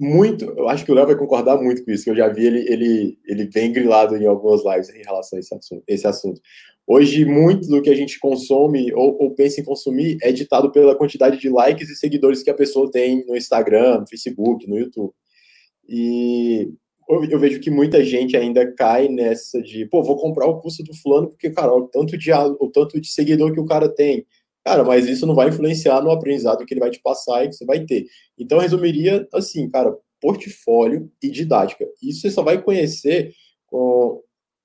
muito. 0.00 0.46
Eu 0.46 0.68
acho 0.68 0.84
que 0.84 0.90
o 0.90 0.94
Léo 0.94 1.06
vai 1.06 1.16
concordar 1.16 1.56
muito 1.60 1.84
com 1.84 1.90
isso, 1.90 2.04
que 2.04 2.10
eu 2.10 2.16
já 2.16 2.28
vi 2.28 2.46
ele, 2.46 2.64
ele, 2.72 3.18
ele 3.26 3.44
bem 3.46 3.72
grilado 3.72 4.16
em 4.16 4.26
algumas 4.26 4.64
lives 4.64 4.88
em 4.90 5.02
relação 5.02 5.36
a 5.36 5.40
esse 5.40 5.54
assunto. 5.54 5.84
Esse 5.86 6.06
assunto. 6.06 6.40
Hoje, 6.92 7.24
muito 7.24 7.68
do 7.68 7.80
que 7.80 7.88
a 7.88 7.94
gente 7.94 8.18
consome 8.18 8.92
ou, 8.92 9.16
ou, 9.22 9.30
pensa 9.32 9.60
em 9.60 9.64
consumir 9.64 10.18
é 10.20 10.32
ditado 10.32 10.72
pela 10.72 10.96
quantidade 10.96 11.38
de 11.38 11.48
likes 11.48 11.88
e 11.88 11.94
seguidores 11.94 12.42
que 12.42 12.50
a 12.50 12.54
pessoa 12.54 12.90
tem 12.90 13.24
no 13.28 13.36
Instagram, 13.36 14.00
no 14.00 14.08
Facebook, 14.08 14.68
no 14.68 14.76
YouTube. 14.76 15.12
E 15.88 16.68
eu 17.08 17.38
vejo 17.38 17.60
que 17.60 17.70
muita 17.70 18.02
gente 18.02 18.36
ainda 18.36 18.74
cai 18.74 19.06
nessa 19.06 19.62
de, 19.62 19.86
pô, 19.86 20.02
vou 20.02 20.16
comprar 20.16 20.46
o 20.46 20.60
curso 20.60 20.82
do 20.82 20.92
fulano 20.92 21.28
porque, 21.28 21.50
cara, 21.50 21.72
o 21.72 21.86
tanto 21.86 22.18
de, 22.18 22.32
o 22.32 22.68
tanto 22.72 23.00
de 23.00 23.08
seguidor 23.08 23.52
que 23.52 23.60
o 23.60 23.66
cara 23.66 23.88
tem. 23.88 24.26
Cara, 24.64 24.82
mas 24.82 25.06
isso 25.06 25.24
não 25.28 25.34
vai 25.36 25.48
influenciar 25.48 26.02
no 26.02 26.10
aprendizado 26.10 26.66
que 26.66 26.74
ele 26.74 26.80
vai 26.80 26.90
te 26.90 27.00
passar 27.00 27.44
e 27.44 27.50
que 27.50 27.54
você 27.54 27.64
vai 27.64 27.84
ter. 27.84 28.06
Então, 28.36 28.58
eu 28.58 28.62
resumiria 28.62 29.28
assim, 29.32 29.70
cara, 29.70 29.96
portfólio 30.20 31.08
e 31.22 31.30
didática. 31.30 31.86
Isso 32.02 32.22
você 32.22 32.32
só 32.32 32.42
vai 32.42 32.60
conhecer 32.60 33.32
com 33.68 34.20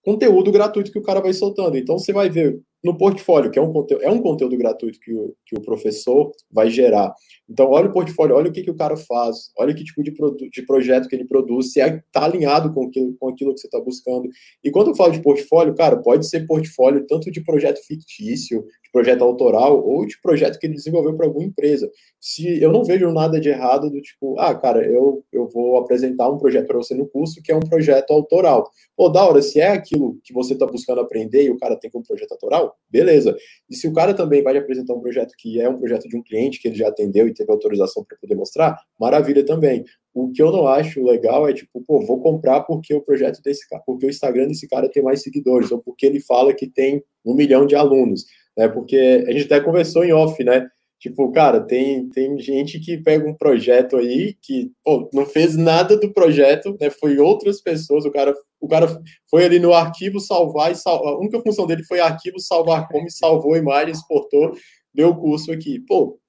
conteúdo 0.06 0.52
gratuito 0.52 0.91
que 0.91 0.99
o 0.99 1.03
cara 1.03 1.19
vai 1.19 1.34
soltando. 1.34 1.77
Então, 1.77 1.98
você 1.98 2.14
vai 2.14 2.30
ver 2.30 2.60
no 2.86 2.95
portfólio, 2.95 3.49
que 3.49 3.57
é 3.57 3.62
um 3.62 3.74
conteúdo, 3.74 4.03
é 4.03 4.10
um 4.12 4.22
conteúdo 4.22 4.56
gratuito 4.56 4.99
que 4.99 5.12
o, 5.12 5.36
que 5.44 5.57
o 5.57 5.62
professor 5.62 6.32
vai 6.52 6.70
gerar. 6.70 7.12
Então, 7.49 7.70
olha 7.72 7.90
o 7.90 7.91
portfólio, 7.94 8.36
olha 8.36 8.49
o 8.49 8.53
que, 8.53 8.62
que 8.62 8.70
o 8.70 8.76
cara 8.76 8.95
faz, 8.95 9.52
olha 9.57 9.74
que 9.74 9.84
tipo 9.84 10.03
de, 10.03 10.14
de 10.52 10.66
projeto 10.66 11.07
que 11.07 11.16
ele 11.16 11.26
produz, 11.26 11.72
se 11.72 11.80
está 11.80 12.22
é, 12.22 12.24
alinhado 12.24 12.72
com 12.72 12.86
aquilo, 12.86 13.16
com 13.20 13.30
aquilo 13.30 13.53
que 13.56 13.60
você 13.60 13.68
está 13.68 13.80
buscando. 13.80 14.30
E 14.64 14.70
quando 14.70 14.90
eu 14.90 14.95
falo 14.95 15.12
de 15.12 15.22
portfólio, 15.22 15.74
cara, 15.74 15.98
pode 15.98 16.28
ser 16.28 16.45
portfólio 16.45 17.06
tanto 17.07 17.32
de 17.32 17.44
projeto 17.44 17.80
fictício, 17.86 18.62
de 18.84 18.91
projeto 18.91 19.24
autoral, 19.24 19.84
ou 19.84 20.06
de 20.06 20.20
projeto 20.22 20.60
que 20.60 20.68
ele 20.68 20.76
desenvolveu 20.76 21.16
para 21.16 21.26
alguma 21.26 21.45
empresa. 21.45 21.90
Se 22.20 22.62
eu 22.62 22.72
não 22.72 22.84
vejo 22.84 23.12
nada 23.12 23.40
de 23.40 23.49
errado 23.49 23.90
do 23.90 23.99
tipo, 23.99 24.40
ah, 24.40 24.53
cara, 24.53 24.86
eu, 24.86 25.24
eu 25.32 25.48
vou 25.48 25.78
apresentar 25.78 26.30
um 26.30 26.38
projeto 26.38 26.68
para 26.68 26.78
você 26.78 26.94
no 26.94 27.07
curso 27.07 27.41
que 27.44 27.52
é 27.52 27.56
um 27.56 27.60
projeto 27.60 28.12
autoral. 28.12 28.70
Pô, 28.95 29.10
da 29.10 29.24
hora, 29.24 29.41
se 29.41 29.60
é 29.60 29.70
aquilo 29.70 30.18
que 30.24 30.34
você 30.34 30.53
está 30.53 30.66
buscando 30.66 31.02
aprender 31.02 31.44
e 31.44 31.49
o 31.49 31.57
cara 31.57 31.76
tem 31.76 31.91
como 31.91 32.06
projeto 32.06 32.32
autoral, 32.32 32.74
beleza. 32.89 33.35
E 33.69 33.76
se 33.76 33.88
o 33.88 33.93
cara 33.93 34.14
também 34.14 34.41
vai 34.41 34.57
apresentar 34.57 34.93
um 34.93 35.02
projeto 35.02 35.34
que 35.38 35.60
é 35.60 35.68
um 35.69 35.77
projeto 35.77 36.07
de 36.07 36.15
um 36.15 36.23
cliente 36.23 36.61
que 36.61 36.68
ele 36.68 36.76
já 36.76 36.88
atendeu 36.88 37.27
e 37.27 37.34
teve 37.34 37.52
autorização 37.52 38.03
para 38.03 38.18
poder 38.18 38.35
mostrar, 38.35 38.77
maravilha 38.99 39.45
também. 39.45 39.84
O 40.14 40.31
que 40.31 40.41
eu 40.41 40.52
não 40.52 40.65
acho 40.68 41.03
legal 41.03 41.47
é 41.47 41.53
tipo, 41.53 41.84
pô, 41.85 41.99
vou 42.06 42.22
comprar 42.22 42.61
porque 42.61 42.93
o 42.93 43.02
projeto 43.02 43.41
desse 43.41 43.68
cara, 43.68 43.84
porque 43.85 44.06
o 44.06 44.10
Instagram 44.10 44.47
desse 44.47 44.68
cara 44.68 44.89
tem 44.89 45.03
mais 45.03 45.22
seguidores, 45.22 45.72
ou 45.72 45.80
porque 45.80 46.06
ele 46.06 46.22
fala 46.22 46.53
que 46.53 46.68
tem 46.68 47.03
um 47.26 47.34
milhão 47.34 47.65
de 47.65 47.76
alunos, 47.76 48.23
né? 48.57 48.68
Porque 48.69 49.26
a 49.27 49.31
gente 49.31 49.45
até 49.45 49.60
conversou 49.60 50.06
em 50.06 50.14
off, 50.14 50.41
né? 50.41 50.69
Tipo, 50.99 51.31
cara, 51.31 51.60
tem, 51.60 52.07
tem 52.10 52.39
gente 52.39 52.80
que 52.80 52.97
pega 52.97 53.30
um 53.30 53.34
projeto 53.35 53.97
aí 53.97 54.35
que 54.41 54.72
pô, 54.84 55.10
não 55.14 55.26
fez 55.26 55.56
nada 55.56 55.97
do 55.97 56.11
projeto, 56.14 56.76
né? 56.80 56.89
Foi 56.89 57.19
outras 57.19 57.61
pessoas, 57.61 58.06
o 58.06 58.11
cara, 58.11 58.34
o 58.66 58.68
cara 58.68 59.02
foi 59.30 59.46
ali 59.46 59.60
no 59.60 59.74
arquivo 59.74 60.20
salvar 60.20 60.72
e 60.72 60.76
salvar. 60.76 61.14
A 61.14 61.20
única 61.20 61.40
função 61.42 61.68
dele 61.68 61.84
foi 61.84 62.00
arquivo 62.00 62.40
salvar 62.40 62.88
como, 62.88 63.10
salvou 63.10 63.54
a 63.54 63.58
imagem, 63.58 63.92
exportou, 63.92 64.56
deu 64.94 65.10
o 65.10 65.16
curso 65.16 65.52
aqui. 65.52 65.80
Pô, 65.82 66.20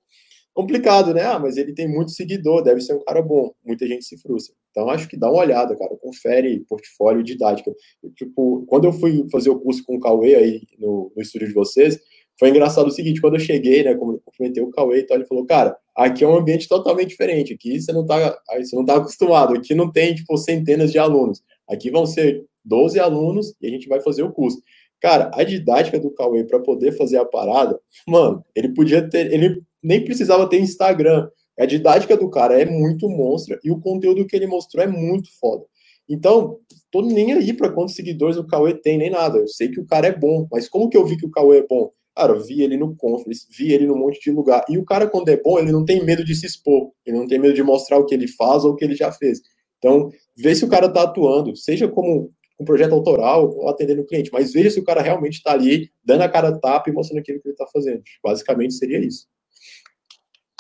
complicado, 0.52 1.14
né? 1.14 1.22
Ah, 1.22 1.38
mas 1.38 1.56
ele 1.56 1.72
tem 1.72 1.88
muito 1.88 2.12
seguidor, 2.12 2.62
deve 2.62 2.80
ser 2.80 2.94
um 2.94 3.04
cara 3.04 3.22
bom. 3.22 3.52
Muita 3.64 3.86
gente 3.86 4.04
se 4.04 4.18
frustra. 4.18 4.54
Então, 4.70 4.90
acho 4.90 5.08
que 5.08 5.16
dá 5.16 5.30
uma 5.30 5.40
olhada, 5.40 5.74
cara. 5.76 5.96
Confere 5.96 6.64
portfólio 6.68 7.22
didática. 7.22 7.72
Tipo, 8.14 8.66
quando 8.66 8.84
eu 8.84 8.92
fui 8.92 9.26
fazer 9.32 9.48
o 9.48 9.58
curso 9.58 9.82
com 9.84 9.96
o 9.96 10.00
Cauê 10.00 10.34
aí 10.34 10.62
no, 10.78 11.10
no 11.16 11.22
estúdio 11.22 11.48
de 11.48 11.54
vocês, 11.54 11.98
foi 12.38 12.50
engraçado 12.50 12.86
o 12.86 12.90
seguinte, 12.90 13.20
quando 13.20 13.34
eu 13.34 13.40
cheguei, 13.40 13.82
né, 13.82 13.94
como 13.94 14.12
eu 14.12 14.20
cumprimentei 14.22 14.62
o 14.62 14.70
Cauê, 14.70 15.00
então 15.00 15.16
ele 15.16 15.24
falou, 15.24 15.46
cara, 15.46 15.76
aqui 15.96 16.22
é 16.22 16.28
um 16.28 16.36
ambiente 16.36 16.68
totalmente 16.68 17.08
diferente, 17.08 17.54
aqui 17.54 17.80
você 17.80 17.92
não 17.92 18.04
tá, 18.04 18.38
você 18.58 18.76
não 18.76 18.84
tá 18.84 18.96
acostumado, 18.96 19.54
aqui 19.54 19.74
não 19.74 19.90
tem, 19.90 20.14
tipo, 20.14 20.36
centenas 20.36 20.92
de 20.92 20.98
alunos, 20.98 21.42
aqui 21.68 21.90
vão 21.90 22.06
ser 22.06 22.44
12 22.64 22.98
alunos 22.98 23.54
e 23.60 23.66
a 23.66 23.70
gente 23.70 23.88
vai 23.88 24.00
fazer 24.00 24.22
o 24.22 24.32
curso. 24.32 24.60
Cara, 25.00 25.30
a 25.34 25.44
didática 25.44 26.00
do 26.00 26.10
Cauê 26.10 26.44
para 26.44 26.58
poder 26.58 26.92
fazer 26.92 27.18
a 27.18 27.24
parada, 27.24 27.78
mano, 28.08 28.44
ele 28.54 28.70
podia 28.70 29.08
ter, 29.08 29.32
ele 29.32 29.62
nem 29.82 30.02
precisava 30.04 30.48
ter 30.48 30.58
Instagram, 30.58 31.28
a 31.58 31.66
didática 31.66 32.16
do 32.16 32.28
cara 32.28 32.60
é 32.60 32.64
muito 32.64 33.08
monstra 33.08 33.58
e 33.64 33.70
o 33.70 33.80
conteúdo 33.80 34.26
que 34.26 34.36
ele 34.36 34.46
mostrou 34.46 34.84
é 34.84 34.86
muito 34.86 35.28
foda. 35.38 35.64
Então, 36.08 36.58
tô 36.90 37.02
nem 37.02 37.32
aí 37.32 37.52
para 37.52 37.72
quantos 37.72 37.94
seguidores 37.94 38.36
o 38.36 38.46
Cauê 38.46 38.74
tem, 38.74 38.96
nem 38.96 39.10
nada. 39.10 39.38
Eu 39.38 39.48
sei 39.48 39.68
que 39.68 39.80
o 39.80 39.86
cara 39.86 40.06
é 40.06 40.16
bom, 40.16 40.46
mas 40.50 40.68
como 40.68 40.88
que 40.88 40.96
eu 40.96 41.04
vi 41.04 41.16
que 41.16 41.26
o 41.26 41.30
Cauê 41.30 41.58
é 41.58 41.66
bom? 41.66 41.90
Cara, 42.14 42.32
eu 42.32 42.40
vi 42.40 42.62
ele 42.62 42.76
no 42.76 42.94
Conference, 42.96 43.46
vi 43.50 43.72
ele 43.72 43.86
num 43.86 43.98
monte 43.98 44.20
de 44.20 44.30
lugar. 44.30 44.64
E 44.68 44.78
o 44.78 44.84
cara, 44.84 45.06
quando 45.06 45.28
é 45.28 45.36
bom, 45.36 45.58
ele 45.58 45.72
não 45.72 45.84
tem 45.84 46.04
medo 46.04 46.24
de 46.24 46.34
se 46.34 46.46
expor, 46.46 46.92
ele 47.04 47.18
não 47.18 47.26
tem 47.26 47.38
medo 47.38 47.54
de 47.54 47.62
mostrar 47.62 47.98
o 47.98 48.06
que 48.06 48.14
ele 48.14 48.28
faz 48.28 48.64
ou 48.64 48.72
o 48.72 48.76
que 48.76 48.84
ele 48.84 48.94
já 48.94 49.10
fez. 49.10 49.40
Então, 49.78 50.10
vê 50.36 50.54
se 50.54 50.64
o 50.64 50.68
cara 50.68 50.88
tá 50.88 51.02
atuando, 51.02 51.56
seja 51.56 51.88
como 51.88 52.32
um 52.58 52.64
projeto 52.64 52.92
autoral 52.92 53.50
ou 53.50 53.68
atendendo 53.68 54.02
o 54.02 54.06
cliente, 54.06 54.30
mas 54.32 54.52
veja 54.52 54.70
se 54.70 54.80
o 54.80 54.84
cara 54.84 55.02
realmente 55.02 55.34
está 55.34 55.52
ali, 55.52 55.90
dando 56.04 56.22
a 56.22 56.28
cara 56.28 56.58
tapa 56.58 56.88
e 56.88 56.92
mostrando 56.92 57.20
aquilo 57.20 57.40
que 57.40 57.48
ele 57.48 57.54
está 57.54 57.66
fazendo. 57.66 58.02
Basicamente 58.22 58.74
seria 58.74 58.98
isso. 58.98 59.26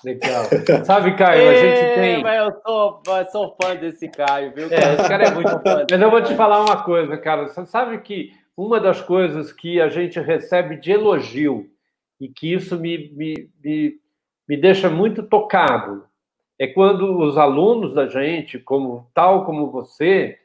Legal. 0.04 0.44
Sabe, 0.84 1.16
Caio, 1.16 1.48
a 1.48 1.54
gente 1.54 1.94
tem. 1.94 2.22
Eu 2.22 2.52
sou, 2.64 3.02
eu 3.06 3.26
sou 3.30 3.56
fã 3.60 3.74
desse 3.74 4.08
Caio, 4.08 4.52
viu? 4.54 4.68
É, 4.70 4.94
esse 4.94 5.08
cara 5.08 5.24
é 5.24 5.30
muito 5.30 5.48
fã. 5.48 5.86
Mas 5.90 6.00
eu 6.00 6.10
vou 6.10 6.22
te 6.22 6.34
falar 6.34 6.62
uma 6.62 6.82
coisa, 6.84 7.16
cara. 7.16 7.48
Você 7.48 7.64
sabe 7.66 7.98
que 8.02 8.30
uma 8.56 8.78
das 8.78 9.00
coisas 9.00 9.52
que 9.52 9.80
a 9.80 9.88
gente 9.88 10.20
recebe 10.20 10.76
de 10.76 10.92
elogio 10.92 11.66
e 12.20 12.28
que 12.28 12.52
isso 12.52 12.78
me, 12.78 13.10
me, 13.14 13.50
me, 13.62 13.94
me 14.48 14.56
deixa 14.56 14.88
muito 14.88 15.22
tocado 15.22 16.04
é 16.58 16.66
quando 16.66 17.18
os 17.18 17.36
alunos 17.36 17.92
da 17.92 18.06
gente, 18.06 18.58
como 18.58 19.10
tal 19.14 19.44
como 19.44 19.70
você, 19.70 20.38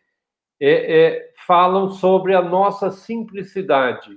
é, 0.60 1.06
é, 1.06 1.32
falam 1.48 1.90
sobre 1.90 2.36
a 2.36 2.42
nossa 2.42 2.92
simplicidade. 2.92 4.12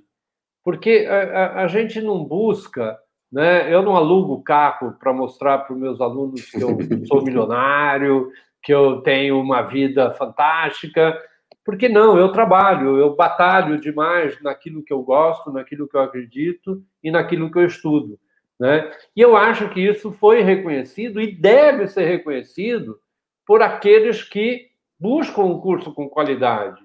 Porque 0.63 1.07
a, 1.09 1.15
a, 1.15 1.65
a, 1.65 1.67
gente 1.69 2.01
não 2.01 2.25
busca, 2.25 2.99
né? 3.31 3.73
eu 3.73 3.83
não 3.83 3.97
alugo 3.97 4.43
carro 4.43 4.97
para 4.99 5.13
mostrar 5.13 5.59
para 5.59 5.75
os 5.75 5.81
meus 5.81 6.01
alunos 6.01 6.51
que 6.51 6.61
eu 6.61 6.77
sou 7.07 7.23
milionário, 7.23 8.31
que 8.63 8.73
eu 8.73 9.01
tenho 9.03 9.41
uma 9.41 9.63
vida 9.63 10.11
fantástica. 10.13 11.17
Porque 11.65 11.89
não, 11.89 12.19
eu 12.19 12.31
trabalho, 12.31 12.99
eu 12.99 13.15
batalho 13.15 13.81
demais 13.81 14.41
naquilo 14.43 14.83
que 14.83 14.93
eu 14.93 15.03
gosto, 15.03 15.51
naquilo 15.51 15.89
que 15.89 15.97
eu 15.97 16.03
acredito 16.03 16.83
e 17.03 17.11
naquilo 17.11 17.51
que 17.51 17.59
eu 17.59 17.65
estudo. 17.65 18.19
Né? 18.59 18.91
E 19.17 19.21
eu 19.21 19.37
acho 19.37 19.69
que 19.71 19.81
isso 19.81 20.13
foi 20.13 20.43
reconhecido 20.43 21.21
e 21.21 21.35
deve 21.35 21.89
ser 21.89 22.05
reconhecido 22.05 22.99
por 23.47 23.63
aqueles 23.63 24.23
que 24.23 24.69
buscam 24.99 25.43
um 25.43 25.61
curso 25.61 25.93
com 25.93 26.09
qualidade. 26.09 26.81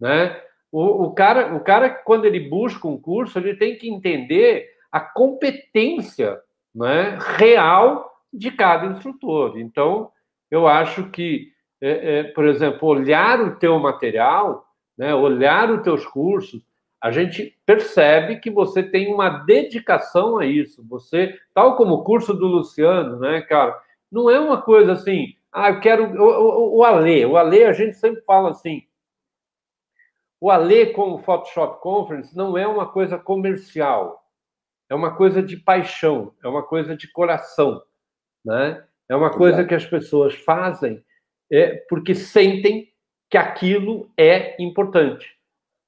Né? 0.00 0.40
O, 0.70 1.04
o, 1.04 1.12
cara, 1.12 1.54
o 1.54 1.60
cara, 1.60 1.90
quando 1.90 2.24
ele 2.24 2.40
busca 2.40 2.86
um 2.86 3.00
curso, 3.00 3.38
ele 3.38 3.56
tem 3.56 3.76
que 3.76 3.90
entender 3.90 4.68
a 4.90 5.00
competência 5.00 6.40
né, 6.74 7.18
real 7.36 8.10
de 8.32 8.50
cada 8.50 8.86
instrutor. 8.86 9.58
Então, 9.58 10.10
eu 10.50 10.66
acho 10.66 11.10
que 11.10 11.52
é, 11.80 12.18
é, 12.18 12.22
por 12.24 12.46
exemplo, 12.46 12.88
olhar 12.88 13.40
o 13.40 13.56
teu 13.56 13.78
material, 13.78 14.66
né, 14.96 15.14
olhar 15.14 15.70
os 15.70 15.82
teus 15.82 16.06
cursos, 16.06 16.62
a 17.00 17.10
gente 17.10 17.56
percebe 17.64 18.40
que 18.40 18.50
você 18.50 18.82
tem 18.82 19.12
uma 19.12 19.28
dedicação 19.28 20.38
a 20.38 20.46
isso. 20.46 20.84
Você, 20.88 21.38
tal 21.54 21.76
como 21.76 21.94
o 21.94 22.04
curso 22.04 22.34
do 22.34 22.46
Luciano, 22.46 23.18
né, 23.18 23.40
cara, 23.42 23.80
não 24.10 24.28
é 24.28 24.40
uma 24.40 24.60
coisa 24.60 24.92
assim, 24.92 25.36
ah, 25.52 25.70
eu 25.70 25.80
quero. 25.80 26.04
O, 26.20 26.26
o, 26.26 26.76
o 26.78 26.84
Alê, 26.84 27.24
o 27.24 27.36
Alê, 27.36 27.64
a 27.64 27.72
gente 27.72 27.96
sempre 27.96 28.22
fala 28.22 28.50
assim. 28.50 28.82
O 30.40 30.50
Alê, 30.50 30.86
como 30.86 31.18
Photoshop 31.18 31.80
Conference, 31.80 32.36
não 32.36 32.56
é 32.56 32.66
uma 32.66 32.86
coisa 32.86 33.18
comercial, 33.18 34.24
é 34.88 34.94
uma 34.94 35.16
coisa 35.16 35.42
de 35.42 35.56
paixão, 35.56 36.32
é 36.42 36.46
uma 36.46 36.62
coisa 36.62 36.96
de 36.96 37.10
coração, 37.10 37.82
né? 38.44 38.84
É 39.08 39.16
uma 39.16 39.30
coisa 39.30 39.64
que 39.64 39.74
as 39.74 39.84
pessoas 39.84 40.34
fazem 40.34 41.02
é 41.50 41.76
porque 41.88 42.14
sentem 42.14 42.92
que 43.30 43.38
aquilo 43.38 44.10
é 44.16 44.62
importante. 44.62 45.37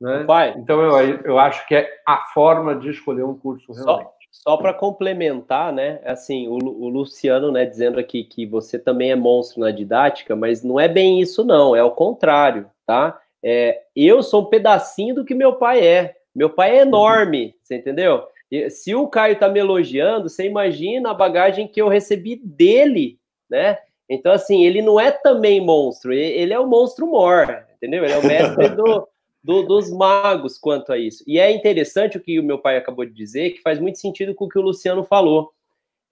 Né? 0.01 0.25
Pai, 0.25 0.55
então, 0.57 0.81
eu, 0.81 1.21
eu 1.25 1.39
acho 1.39 1.67
que 1.69 1.75
é 1.75 1.89
a 2.07 2.19
forma 2.33 2.75
de 2.75 2.91
escolher 2.91 3.23
um 3.23 3.37
curso 3.37 3.73
realmente. 3.73 4.09
só 4.31 4.57
para 4.57 4.73
complementar, 4.73 5.73
né? 5.73 6.01
Assim, 6.05 6.49
o, 6.49 6.55
o, 6.55 6.89
Luciano, 6.89 7.53
né, 7.53 7.67
dizendo 7.67 8.01
aqui 8.01 8.25
que 8.25 8.47
você 8.47 8.79
também 8.79 9.11
é 9.11 9.17
monstro 9.17 9.61
na 9.61 9.71
didática, 9.71 10.35
mas 10.35 10.65
não 10.65 10.81
é 10.81 10.89
bem 10.89 11.21
isso, 11.21 11.45
não. 11.45 11.77
É 11.77 11.83
o 11.85 11.91
contrário, 11.91 12.71
tá? 12.87 13.21
É, 13.43 13.83
eu 13.95 14.23
sou 14.23 14.43
um 14.43 14.47
pedacinho 14.47 15.15
do 15.15 15.25
que 15.25 15.35
meu 15.35 15.55
pai 15.55 15.87
é. 15.87 16.17
Meu 16.35 16.49
pai 16.49 16.79
é 16.79 16.83
enorme, 16.83 17.55
você 17.63 17.77
entendeu? 17.77 18.27
Se 18.71 18.95
o 18.95 19.07
Caio 19.07 19.39
tá 19.39 19.49
me 19.49 19.61
elogiando, 19.61 20.29
você 20.29 20.47
imagina 20.47 21.11
a 21.11 21.15
bagagem 21.15 21.69
que 21.69 21.81
eu 21.81 21.89
recebi 21.89 22.37
dele, 22.37 23.19
né? 23.49 23.79
Então, 24.09 24.33
assim, 24.33 24.65
ele 24.65 24.83
não 24.83 24.99
é 24.99 25.11
também 25.11 25.61
monstro, 25.61 26.13
ele 26.13 26.53
é 26.53 26.59
o 26.59 26.67
monstro 26.67 27.07
mor, 27.07 27.65
entendeu? 27.77 28.05
Ele 28.05 28.13
é 28.13 28.19
o 28.19 28.27
mestre 28.27 28.69
do, 28.75 29.07
do, 29.43 29.63
dos 29.63 29.91
magos 29.91 30.59
quanto 30.59 30.93
a 30.93 30.99
isso. 30.99 31.25
E 31.27 31.39
é 31.39 31.51
interessante 31.51 32.17
o 32.17 32.21
que 32.21 32.39
o 32.39 32.45
meu 32.45 32.59
pai 32.59 32.77
acabou 32.77 33.05
de 33.05 33.13
dizer, 33.13 33.51
que 33.51 33.63
faz 33.63 33.79
muito 33.79 33.99
sentido 33.99 34.35
com 34.35 34.45
o 34.45 34.49
que 34.49 34.59
o 34.59 34.63
Luciano 34.63 35.05
falou. 35.05 35.53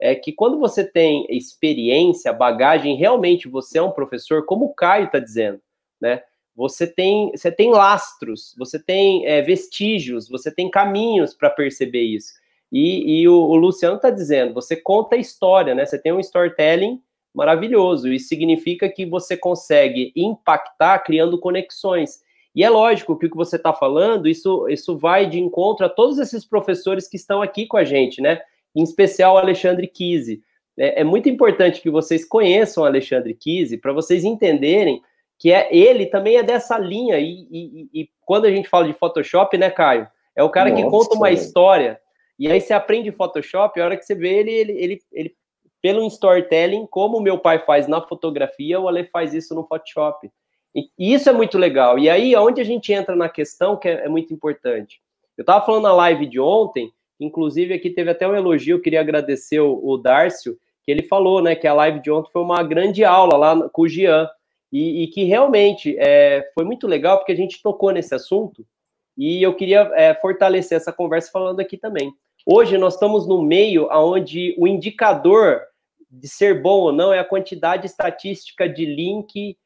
É 0.00 0.14
que 0.14 0.32
quando 0.32 0.58
você 0.58 0.84
tem 0.84 1.26
experiência, 1.28 2.32
bagagem, 2.32 2.96
realmente 2.96 3.48
você 3.48 3.78
é 3.78 3.82
um 3.82 3.90
professor, 3.90 4.46
como 4.46 4.66
o 4.66 4.74
Caio 4.74 5.06
está 5.06 5.18
dizendo, 5.18 5.60
né? 6.00 6.22
Você 6.54 6.86
tem, 6.86 7.30
você 7.30 7.52
tem 7.52 7.70
lastros, 7.70 8.54
você 8.58 8.78
tem 8.80 9.24
é, 9.26 9.42
vestígios, 9.42 10.28
você 10.28 10.52
tem 10.52 10.70
caminhos 10.70 11.34
para 11.34 11.50
perceber 11.50 12.02
isso. 12.02 12.32
E, 12.70 13.20
e 13.20 13.28
o, 13.28 13.34
o 13.34 13.56
Luciano 13.56 13.96
está 13.96 14.10
dizendo, 14.10 14.54
você 14.54 14.76
conta 14.76 15.16
a 15.16 15.18
história, 15.18 15.74
né? 15.74 15.84
Você 15.86 15.98
tem 15.98 16.12
um 16.12 16.20
storytelling 16.20 17.00
maravilhoso. 17.34 18.12
Isso 18.12 18.28
significa 18.28 18.88
que 18.88 19.06
você 19.06 19.36
consegue 19.36 20.12
impactar 20.16 20.98
criando 21.00 21.38
conexões. 21.38 22.20
E 22.58 22.64
é 22.64 22.68
lógico 22.68 23.16
que 23.16 23.26
o 23.26 23.30
que 23.30 23.36
você 23.36 23.54
está 23.54 23.72
falando, 23.72 24.26
isso, 24.26 24.68
isso 24.68 24.98
vai 24.98 25.26
de 25.26 25.38
encontro 25.38 25.86
a 25.86 25.88
todos 25.88 26.18
esses 26.18 26.44
professores 26.44 27.06
que 27.06 27.16
estão 27.16 27.40
aqui 27.40 27.66
com 27.66 27.76
a 27.76 27.84
gente, 27.84 28.20
né? 28.20 28.40
Em 28.74 28.82
especial 28.82 29.36
o 29.36 29.38
Alexandre 29.38 29.86
Kise. 29.86 30.42
É, 30.76 31.02
é 31.02 31.04
muito 31.04 31.28
importante 31.28 31.80
que 31.80 31.88
vocês 31.88 32.24
conheçam 32.24 32.82
o 32.82 32.86
Alexandre 32.86 33.32
Kise 33.32 33.78
para 33.78 33.92
vocês 33.92 34.24
entenderem 34.24 35.00
que 35.38 35.52
é 35.52 35.68
ele 35.72 36.06
também 36.06 36.36
é 36.36 36.42
dessa 36.42 36.76
linha. 36.76 37.20
E, 37.20 37.46
e, 37.48 37.88
e, 37.94 38.10
quando 38.26 38.46
a 38.46 38.50
gente 38.50 38.68
fala 38.68 38.88
de 38.88 38.92
Photoshop, 38.92 39.56
né, 39.56 39.70
Caio? 39.70 40.08
É 40.34 40.42
o 40.42 40.50
cara 40.50 40.70
Nossa, 40.70 40.82
que 40.82 40.90
conta 40.90 41.14
uma 41.14 41.30
história. 41.30 42.00
E 42.36 42.50
aí 42.50 42.60
você 42.60 42.72
aprende 42.72 43.12
Photoshop, 43.12 43.80
a 43.80 43.84
hora 43.84 43.96
que 43.96 44.04
você 44.04 44.16
vê 44.16 44.34
ele, 44.36 44.50
ele, 44.50 44.72
ele, 44.72 45.02
ele 45.12 45.36
pelo 45.80 46.04
storytelling, 46.08 46.88
como 46.88 47.18
o 47.18 47.22
meu 47.22 47.38
pai 47.38 47.60
faz 47.60 47.86
na 47.86 48.00
fotografia, 48.00 48.80
o 48.80 48.88
Ale 48.88 49.04
faz 49.04 49.32
isso 49.32 49.54
no 49.54 49.64
Photoshop. 49.64 50.28
E 50.74 51.14
isso 51.14 51.28
é 51.28 51.32
muito 51.32 51.58
legal. 51.58 51.98
E 51.98 52.08
aí, 52.08 52.36
onde 52.36 52.60
a 52.60 52.64
gente 52.64 52.92
entra 52.92 53.16
na 53.16 53.28
questão 53.28 53.76
que 53.76 53.88
é, 53.88 54.04
é 54.04 54.08
muito 54.08 54.32
importante. 54.32 55.00
Eu 55.36 55.42
estava 55.42 55.64
falando 55.64 55.84
na 55.84 55.92
live 55.92 56.26
de 56.26 56.40
ontem, 56.40 56.92
inclusive 57.18 57.74
aqui 57.74 57.90
teve 57.90 58.10
até 58.10 58.26
um 58.28 58.34
elogio, 58.34 58.76
eu 58.76 58.82
queria 58.82 59.00
agradecer 59.00 59.60
o, 59.60 59.80
o 59.82 59.96
Dárcio, 59.96 60.58
que 60.84 60.90
ele 60.90 61.02
falou, 61.02 61.42
né, 61.42 61.54
que 61.54 61.66
a 61.66 61.74
live 61.74 62.00
de 62.00 62.10
ontem 62.10 62.30
foi 62.32 62.42
uma 62.42 62.62
grande 62.62 63.04
aula 63.04 63.36
lá 63.36 63.68
com 63.68 63.82
o 63.82 63.88
Gian, 63.88 64.28
e, 64.72 65.04
e 65.04 65.06
que 65.08 65.24
realmente 65.24 65.96
é, 65.98 66.50
foi 66.54 66.64
muito 66.64 66.86
legal, 66.86 67.18
porque 67.18 67.32
a 67.32 67.36
gente 67.36 67.62
tocou 67.62 67.90
nesse 67.90 68.14
assunto, 68.14 68.64
e 69.16 69.42
eu 69.42 69.54
queria 69.54 69.90
é, 69.94 70.14
fortalecer 70.14 70.76
essa 70.76 70.92
conversa 70.92 71.30
falando 71.30 71.60
aqui 71.60 71.76
também. 71.76 72.12
Hoje 72.46 72.78
nós 72.78 72.94
estamos 72.94 73.26
no 73.26 73.42
meio 73.42 73.88
onde 73.90 74.54
o 74.58 74.66
indicador 74.66 75.62
de 76.10 76.28
ser 76.28 76.62
bom 76.62 76.80
ou 76.80 76.92
não 76.92 77.12
é 77.12 77.18
a 77.18 77.24
quantidade 77.24 77.86
estatística 77.86 78.68
de 78.68 78.86
link 78.86 79.56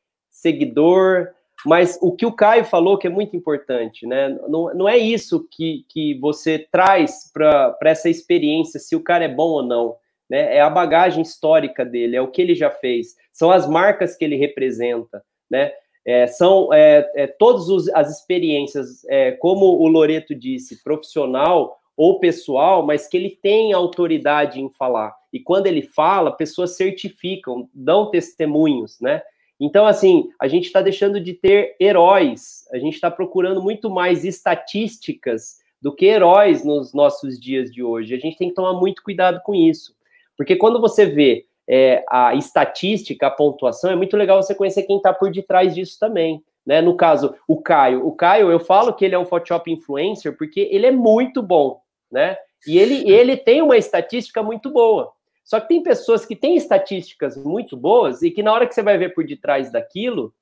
seguidor, 0.43 1.28
mas 1.64 1.98
o 2.02 2.12
que 2.12 2.27
o 2.27 2.32
Caio 2.32 2.64
falou 2.64 2.98
que 2.98 3.06
é 3.06 3.10
muito 3.10 3.36
importante, 3.36 4.06
né? 4.06 4.28
Não, 4.48 4.74
não 4.74 4.89
é 4.89 4.98
isso 4.98 5.47
que, 5.51 5.85
que 5.89 6.14
você 6.19 6.59
traz 6.59 7.31
para 7.32 7.77
essa 7.85 8.10
experiência, 8.10 8.81
se 8.81 8.97
o 8.97 9.02
cara 9.02 9.24
é 9.24 9.28
bom 9.28 9.51
ou 9.51 9.62
não. 9.62 9.97
Né? 10.28 10.56
É 10.56 10.60
a 10.60 10.70
bagagem 10.70 11.23
histórica 11.23 11.85
dele, 11.85 12.16
é 12.16 12.20
o 12.20 12.28
que 12.28 12.43
ele 12.43 12.55
já 12.55 12.70
fez, 12.70 13.14
são 13.32 13.51
as 13.51 13.69
marcas 13.69 14.16
que 14.16 14.24
ele 14.24 14.36
representa, 14.36 15.23
né? 15.48 15.73
É, 16.05 16.27
são 16.27 16.73
é, 16.73 17.09
é, 17.14 17.27
todas 17.28 17.89
as 17.94 18.10
experiências, 18.10 19.05
é, 19.05 19.31
como 19.32 19.66
o 19.66 19.86
Loreto 19.86 20.35
disse, 20.35 20.82
profissional 20.82 21.78
ou 21.97 22.19
pessoal, 22.19 22.85
mas 22.85 23.06
que 23.06 23.16
ele 23.16 23.39
tem 23.40 23.73
autoridade 23.73 24.60
em 24.60 24.69
falar. 24.70 25.14
E 25.32 25.39
quando 25.39 25.69
ele 25.69 25.82
fala, 25.82 26.36
pessoas 26.36 26.77
certificam, 26.77 27.69
dão 27.73 28.10
testemunhos, 28.10 28.98
né? 29.01 29.23
Então, 29.64 29.86
assim, 29.86 30.28
a 30.40 30.48
gente 30.48 30.64
está 30.64 30.82
deixando 30.82 31.20
de 31.20 31.34
ter 31.34 31.76
heróis, 31.78 32.68
a 32.72 32.78
gente 32.78 32.94
está 32.94 33.09
procurando 33.09 33.62
muito 33.62 33.89
mais 33.89 34.24
estatísticas 34.24 35.59
do 35.80 35.94
que 35.94 36.06
heróis 36.06 36.64
nos 36.64 36.93
nossos 36.93 37.39
dias 37.39 37.70
de 37.70 37.80
hoje. 37.80 38.12
A 38.12 38.18
gente 38.18 38.36
tem 38.36 38.48
que 38.48 38.56
tomar 38.56 38.72
muito 38.72 39.05
cuidado 39.05 39.40
com 39.44 39.55
isso. 39.55 39.94
Porque 40.36 40.56
quando 40.56 40.80
você 40.80 41.06
vê 41.06 41.47
é, 41.68 42.05
a 42.10 42.34
estatística, 42.34 43.28
a 43.28 43.30
pontuação, 43.30 43.93
é 43.93 43.94
muito 43.94 44.16
legal 44.16 44.43
você 44.43 44.52
conhecer 44.52 44.82
quem 44.82 44.97
está 44.97 45.12
por 45.12 45.30
detrás 45.30 45.72
disso 45.72 45.97
também. 45.97 46.43
Né? 46.66 46.80
No 46.80 46.97
caso, 46.97 47.32
o 47.47 47.62
Caio. 47.62 48.05
O 48.05 48.10
Caio, 48.10 48.51
eu 48.51 48.59
falo 48.59 48.93
que 48.93 49.05
ele 49.05 49.14
é 49.14 49.18
um 49.18 49.24
Photoshop 49.24 49.70
influencer 49.70 50.36
porque 50.36 50.68
ele 50.72 50.86
é 50.86 50.93
muito 50.93 51.40
bom, 51.40 51.80
né? 52.10 52.36
E 52.66 52.78
ele, 52.80 53.09
ele 53.09 53.36
tem 53.36 53.62
uma 53.62 53.76
estatística 53.76 54.43
muito 54.43 54.70
boa. 54.70 55.12
Só 55.44 55.60
que 55.60 55.69
tem 55.69 55.82
pessoas 55.82 56.24
que 56.24 56.36
têm 56.36 56.56
estatísticas 56.56 57.36
muito 57.36 57.77
boas 57.77 58.23
e 58.23 58.31
que 58.31 58.43
na 58.43 58.52
hora 58.52 58.66
que 58.66 58.74
você 58.74 58.82
vai 58.82 58.97
ver 58.97 59.14
por 59.14 59.24
detrás 59.24 59.70
daquilo, 59.70 60.32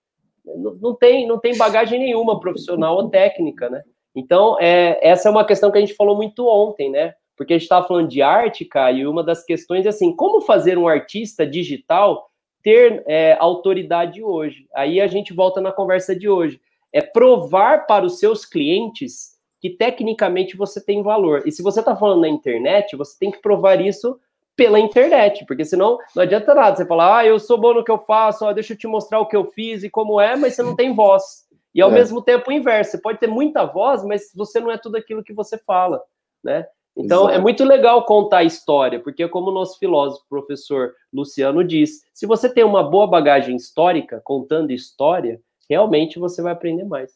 não, 0.44 0.74
não 0.74 0.94
tem, 0.94 1.26
não 1.26 1.38
tem 1.38 1.56
bagagem 1.56 1.98
nenhuma 1.98 2.38
profissional 2.38 2.96
ou 2.96 3.08
técnica, 3.08 3.70
né? 3.70 3.82
Então, 4.14 4.56
é, 4.60 4.98
essa 5.02 5.28
é 5.28 5.30
uma 5.30 5.44
questão 5.44 5.70
que 5.70 5.78
a 5.78 5.80
gente 5.80 5.94
falou 5.94 6.16
muito 6.16 6.46
ontem, 6.46 6.90
né? 6.90 7.14
Porque 7.36 7.54
a 7.54 7.56
gente 7.56 7.62
estava 7.62 7.86
falando 7.86 8.08
de 8.08 8.20
arte, 8.20 8.64
cara, 8.64 8.92
e 8.92 9.06
uma 9.06 9.22
das 9.22 9.44
questões 9.44 9.86
é 9.86 9.88
assim, 9.88 10.14
como 10.14 10.42
fazer 10.42 10.76
um 10.76 10.88
artista 10.88 11.46
digital 11.46 12.28
ter 12.62 13.02
é, 13.06 13.36
autoridade 13.40 14.22
hoje? 14.22 14.66
Aí 14.74 15.00
a 15.00 15.06
gente 15.06 15.32
volta 15.32 15.60
na 15.60 15.72
conversa 15.72 16.14
de 16.14 16.28
hoje. 16.28 16.60
É 16.92 17.00
provar 17.00 17.86
para 17.86 18.04
os 18.04 18.18
seus 18.18 18.44
clientes 18.44 19.38
que 19.60 19.70
tecnicamente 19.70 20.56
você 20.56 20.84
tem 20.84 21.02
valor. 21.02 21.42
E 21.46 21.52
se 21.52 21.62
você 21.62 21.80
está 21.80 21.94
falando 21.94 22.22
na 22.22 22.28
internet, 22.28 22.96
você 22.96 23.16
tem 23.18 23.30
que 23.30 23.40
provar 23.40 23.80
isso 23.80 24.18
pela 24.60 24.78
internet, 24.78 25.46
porque 25.46 25.64
senão 25.64 25.96
não 26.14 26.22
adianta 26.22 26.54
nada 26.54 26.76
você 26.76 26.84
falar, 26.84 27.20
ah, 27.20 27.26
eu 27.26 27.38
sou 27.38 27.56
bom 27.56 27.72
no 27.72 27.82
que 27.82 27.90
eu 27.90 27.96
faço, 27.96 28.44
ó, 28.44 28.52
deixa 28.52 28.74
eu 28.74 28.76
te 28.76 28.86
mostrar 28.86 29.18
o 29.18 29.24
que 29.24 29.34
eu 29.34 29.46
fiz 29.46 29.82
e 29.82 29.88
como 29.88 30.20
é, 30.20 30.36
mas 30.36 30.54
você 30.54 30.62
não 30.62 30.76
tem 30.76 30.94
voz. 30.94 31.48
E 31.74 31.80
ao 31.80 31.90
é. 31.90 31.94
mesmo 31.94 32.20
tempo 32.20 32.50
o 32.50 32.52
inverso, 32.52 32.90
você 32.90 33.00
pode 33.00 33.18
ter 33.18 33.26
muita 33.26 33.64
voz, 33.64 34.04
mas 34.04 34.30
você 34.36 34.60
não 34.60 34.70
é 34.70 34.76
tudo 34.76 34.96
aquilo 34.96 35.24
que 35.24 35.32
você 35.32 35.56
fala, 35.56 36.02
né? 36.44 36.66
Então 36.94 37.20
é 37.20 37.32
Exato. 37.32 37.38
é 37.38 37.40
muito 37.40 37.64
legal 37.64 38.04
contar 38.04 38.38
a 38.38 38.44
história, 38.44 39.00
porque 39.00 39.26
como 39.28 39.48
o 39.48 39.54
nosso 39.54 39.78
filósofo, 39.78 40.26
professor 40.28 40.92
Luciano 41.10 41.64
diz, 41.64 42.02
se 42.12 42.26
você 42.26 42.52
tem 42.52 42.62
uma 42.62 42.82
boa 42.82 43.06
bagagem 43.06 43.56
histórica, 43.56 44.20
contando 44.22 44.72
história, 44.72 45.40
realmente 45.70 46.18
você 46.18 46.42
vai 46.42 46.52
aprender 46.52 46.84
mais. 46.84 47.10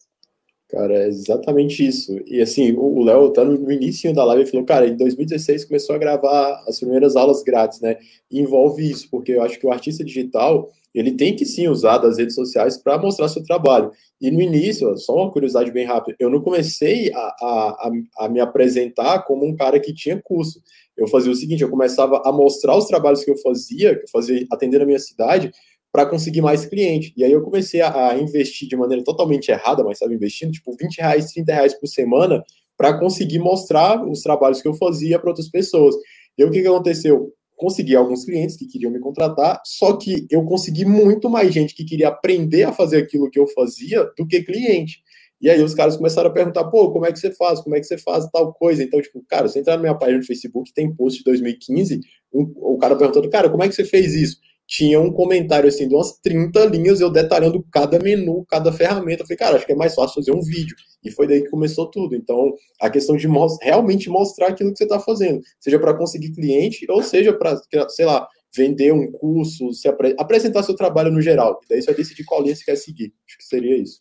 Cara, 0.75 1.05
é 1.05 1.07
exatamente 1.07 1.87
isso. 1.87 2.21
E 2.27 2.41
assim, 2.41 2.73
o 2.73 3.01
Léo 3.05 3.33
tá 3.33 3.45
no 3.45 3.71
início 3.71 4.13
da 4.13 4.25
live 4.25 4.43
e 4.43 4.47
falou, 4.51 4.67
cara, 4.67 4.89
em 4.89 4.97
2016 4.97 5.67
começou 5.67 5.95
a 5.95 5.99
gravar 5.99 6.65
as 6.67 6.81
primeiras 6.81 7.15
aulas 7.15 7.45
grátis, 7.45 7.81
né? 7.81 7.97
Envolve 8.29 8.91
isso, 8.91 9.09
porque 9.09 9.31
eu 9.31 9.43
acho 9.43 9.57
que 9.57 9.65
o 9.69 9.71
artista 9.71 10.03
digital, 10.03 10.69
ele 10.93 11.13
tem 11.13 11.37
que 11.37 11.47
sim 11.47 11.69
usar 11.69 11.99
das 11.99 12.19
redes 12.19 12.35
sociais 12.35 12.77
para 12.77 12.99
mostrar 12.99 13.29
seu 13.29 13.45
trabalho. 13.45 13.93
E 14.21 14.33
no 14.33 14.43
início, 14.43 14.97
só 14.97 15.15
uma 15.15 15.31
curiosidade 15.31 15.71
bem 15.71 15.87
rápida, 15.87 16.17
eu 16.19 16.29
não 16.29 16.41
comecei 16.41 17.13
a, 17.13 17.19
a, 17.19 17.91
a, 18.19 18.29
me 18.29 18.41
apresentar 18.41 19.21
como 19.21 19.47
um 19.47 19.55
cara 19.55 19.79
que 19.79 19.95
tinha 19.95 20.21
curso. 20.21 20.61
Eu 20.97 21.07
fazia 21.07 21.31
o 21.31 21.37
seguinte, 21.37 21.63
eu 21.63 21.71
começava 21.71 22.21
a 22.25 22.33
mostrar 22.33 22.77
os 22.77 22.87
trabalhos 22.87 23.23
que 23.23 23.31
eu 23.31 23.37
fazia, 23.37 23.95
que 23.95 24.07
eu 24.07 24.11
fazia 24.11 24.45
atendendo 24.51 24.83
a 24.83 24.87
minha 24.87 24.99
cidade, 24.99 25.53
para 25.95 26.07
conseguir 26.07 26.41
mais 26.41 26.67
cliente. 26.67 27.15
E 27.17 27.23
aí 27.23 27.31
eu 27.31 27.41
comecei 27.41 27.81
a, 27.81 28.09
a, 28.09 28.19
investir 28.19 28.67
de 28.67 28.75
maneira 28.75 29.05
totalmente 29.05 29.53
errada, 29.53 29.85
mas 29.85 29.93
estava 29.93 30.13
investindo 30.13 30.51
tipo 30.51 30.75
20 30.77 30.97
reais, 30.99 31.27
30 31.27 31.53
reais 31.53 31.75
por 31.75 31.87
semana 31.87 32.43
para 32.77 32.99
conseguir 32.99 33.39
mostrar 33.39 34.05
os 34.05 34.21
trabalhos 34.21 34.61
que 34.61 34.67
eu 34.67 34.75
fazia 34.75 35.21
para 35.21 35.31
outras 35.31 35.49
pessoas. 35.49 35.95
E 36.37 36.43
aí, 36.43 36.49
o 36.49 36.51
que, 36.51 36.63
que 36.63 36.67
aconteceu? 36.67 37.33
Consegui 37.55 37.95
alguns 37.95 38.25
clientes 38.25 38.57
que 38.57 38.67
queriam 38.67 38.91
me 38.91 38.99
contratar, 38.99 39.63
só 39.65 39.97
que 39.97 40.27
eu 40.29 40.45
consegui 40.45 40.85
muito 40.85 41.31
mais 41.31 41.55
gente 41.55 41.73
que 41.73 41.85
queria 41.85 42.09
aprender 42.09 42.65
a 42.65 42.73
fazer 42.73 42.97
aquilo 42.97 43.31
que 43.31 43.39
eu 43.39 43.47
fazia 43.47 44.03
do 44.19 44.27
que 44.27 44.43
cliente. 44.43 45.01
E 45.41 45.49
aí 45.49 45.63
os 45.63 45.75
caras 45.75 45.97
começaram 45.97 46.29
a 46.29 46.33
perguntar, 46.33 46.65
pô, 46.65 46.91
como 46.91 47.07
é 47.07 47.13
que 47.13 47.21
você 47.21 47.31
faz? 47.31 47.61
Como 47.61 47.77
é 47.77 47.79
que 47.79 47.87
você 47.87 47.99
faz 47.99 48.27
tal 48.33 48.53
coisa? 48.53 48.83
Então, 48.83 49.01
tipo, 49.01 49.25
cara, 49.29 49.47
você 49.47 49.61
entrar 49.61 49.77
na 49.77 49.83
minha 49.83 49.95
página 49.95 50.19
no 50.19 50.27
Facebook, 50.27 50.73
tem 50.75 50.93
post 50.93 51.19
de 51.21 51.25
2015, 51.25 52.01
um, 52.33 52.53
o 52.57 52.79
cara 52.79 52.97
perguntando, 52.97 53.31
cara, 53.31 53.49
como 53.49 53.63
é 53.63 53.69
que 53.69 53.77
você 53.77 53.85
fez 53.85 54.13
isso? 54.13 54.39
Tinha 54.67 55.01
um 55.01 55.13
comentário 55.13 55.69
assim 55.69 55.89
de 55.89 55.95
umas 55.95 56.13
30 56.21 56.65
linhas, 56.67 57.01
eu 57.01 57.11
detalhando 57.11 57.65
cada 57.71 57.99
menu, 57.99 58.45
cada 58.49 58.73
ferramenta. 58.73 59.23
Eu 59.23 59.27
falei, 59.27 59.39
cara, 59.39 59.57
acho 59.57 59.67
que 59.67 59.73
é 59.73 59.77
mais 59.77 59.95
fácil 59.95 60.15
fazer 60.15 60.33
um 60.33 60.41
vídeo. 60.41 60.77
E 61.03 61.11
foi 61.11 61.27
daí 61.27 61.43
que 61.43 61.51
começou 61.51 61.91
tudo. 61.91 62.15
Então, 62.15 62.55
a 62.81 62.89
questão 62.89 63.17
de 63.17 63.29
realmente 63.63 64.09
mostrar 64.09 64.49
aquilo 64.49 64.73
que 64.73 64.79
você 64.79 64.85
está 64.85 64.99
fazendo, 64.99 65.41
seja 65.61 65.79
para 65.79 65.95
conseguir 65.95 66.33
cliente, 66.33 66.87
ou 66.89 67.03
seja 67.03 67.33
para, 67.33 67.59
sei 67.89 68.07
lá, 68.07 68.27
vender 68.57 68.93
um 68.93 69.11
curso, 69.13 69.73
se 69.73 69.89
apre 69.89 70.15
apresentar 70.19 70.63
seu 70.63 70.75
trabalho 70.75 71.13
no 71.13 71.21
geral. 71.21 71.61
E 71.65 71.69
daí 71.69 71.83
você 71.83 71.87
vai 71.87 71.97
decidir 71.97 72.25
qual 72.25 72.43
linha 72.43 72.57
você 72.57 72.65
quer 72.65 72.77
seguir. 72.77 73.13
Acho 73.27 73.39
que 73.39 73.45
seria 73.45 73.77
isso. 73.77 74.01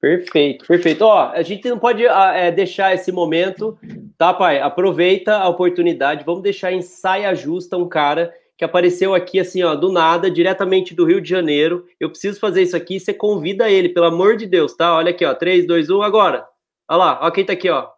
Perfeito, 0.00 0.66
perfeito. 0.66 1.02
Ó, 1.02 1.30
a 1.30 1.42
gente 1.42 1.68
não 1.68 1.78
pode 1.78 2.06
ah, 2.06 2.32
é, 2.34 2.50
deixar 2.50 2.94
esse 2.94 3.12
momento 3.12 3.76
Tá, 4.20 4.34
pai? 4.34 4.60
Aproveita 4.60 5.38
a 5.38 5.48
oportunidade. 5.48 6.26
Vamos 6.26 6.42
deixar 6.42 6.70
em 6.70 6.82
saia 6.82 7.34
justa 7.34 7.78
um 7.78 7.88
cara 7.88 8.30
que 8.60 8.64
apareceu 8.66 9.14
aqui, 9.14 9.40
assim, 9.40 9.62
ó, 9.62 9.74
do 9.74 9.90
nada, 9.90 10.30
diretamente 10.30 10.94
do 10.94 11.06
Rio 11.06 11.18
de 11.18 11.30
Janeiro. 11.30 11.86
Eu 11.98 12.10
preciso 12.10 12.38
fazer 12.38 12.60
isso 12.60 12.76
aqui. 12.76 13.00
Você 13.00 13.14
convida 13.14 13.70
ele, 13.70 13.88
pelo 13.88 14.04
amor 14.04 14.36
de 14.36 14.46
Deus, 14.46 14.76
tá? 14.76 14.94
Olha 14.94 15.12
aqui, 15.12 15.24
ó. 15.24 15.32
3, 15.34 15.66
2, 15.66 15.88
1, 15.88 16.02
agora. 16.02 16.46
Olha 16.86 16.98
lá, 16.98 17.18
ó 17.22 17.30
quem 17.30 17.42
tá 17.42 17.54
aqui, 17.54 17.70
ó. 17.70 17.88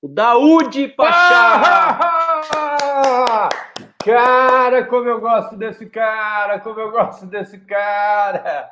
O 0.00 0.06
Daúde 0.06 0.86
Pachá! 0.86 1.98
Ah! 2.54 3.48
Cara, 4.04 4.84
como 4.84 5.08
eu 5.08 5.20
gosto 5.20 5.56
desse 5.56 5.84
cara, 5.86 6.60
como 6.60 6.78
eu 6.78 6.92
gosto 6.92 7.26
desse 7.26 7.58
cara. 7.58 8.70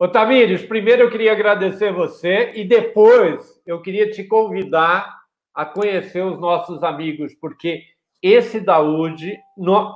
Ô, 0.00 0.08
Tamires, 0.08 0.64
primeiro 0.64 1.02
eu 1.02 1.10
queria 1.12 1.30
agradecer 1.30 1.92
você 1.92 2.50
e 2.56 2.64
depois 2.64 3.62
eu 3.64 3.80
queria 3.80 4.10
te 4.10 4.24
convidar 4.24 5.16
a 5.54 5.64
conhecer 5.64 6.24
os 6.24 6.40
nossos 6.40 6.82
amigos, 6.82 7.36
porque 7.40 7.84
esse 8.22 8.60
Daúde, 8.60 9.38
no... 9.56 9.94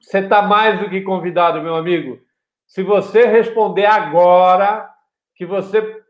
você 0.00 0.18
está 0.18 0.42
mais 0.42 0.80
do 0.80 0.90
que 0.90 1.00
convidado, 1.00 1.62
meu 1.62 1.74
amigo. 1.74 2.18
Se 2.66 2.82
você 2.82 3.26
responder 3.26 3.86
agora 3.86 4.88
que 5.34 5.44
você 5.44 6.02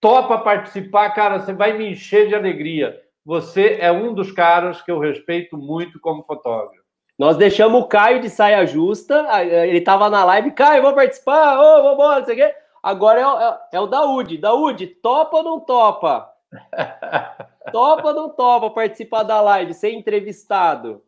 topa 0.00 0.38
participar, 0.38 1.10
cara, 1.10 1.38
você 1.38 1.52
vai 1.52 1.76
me 1.76 1.90
encher 1.90 2.28
de 2.28 2.34
alegria. 2.34 2.98
Você 3.24 3.76
é 3.80 3.92
um 3.92 4.14
dos 4.14 4.32
caras 4.32 4.80
que 4.80 4.90
eu 4.90 4.98
respeito 4.98 5.58
muito 5.58 6.00
como 6.00 6.22
fotógrafo. 6.24 6.80
Nós 7.18 7.36
deixamos 7.36 7.82
o 7.82 7.86
Caio 7.86 8.20
de 8.20 8.30
saia 8.30 8.64
justa, 8.64 9.26
ele 9.44 9.78
estava 9.78 10.08
na 10.08 10.24
live, 10.24 10.52
Caio, 10.52 10.82
vou 10.82 10.94
participar, 10.94 11.58
ô, 11.58 11.78
oh, 11.78 11.82
vambora, 11.82 12.20
não 12.20 12.24
sei 12.24 12.34
o 12.34 12.38
quê. 12.38 12.54
Agora 12.82 13.20
é, 13.20 13.76
é, 13.76 13.76
é 13.76 13.80
o 13.80 13.86
Daúde. 13.86 14.38
Daúde, 14.38 14.86
topa 14.86 15.36
ou 15.36 15.42
não 15.42 15.60
topa? 15.60 16.30
topa 17.72 18.08
ou 18.08 18.14
não 18.14 18.30
topa 18.30 18.70
participar 18.70 19.22
da 19.22 19.40
live, 19.40 19.74
ser 19.74 19.92
entrevistado? 19.92 21.02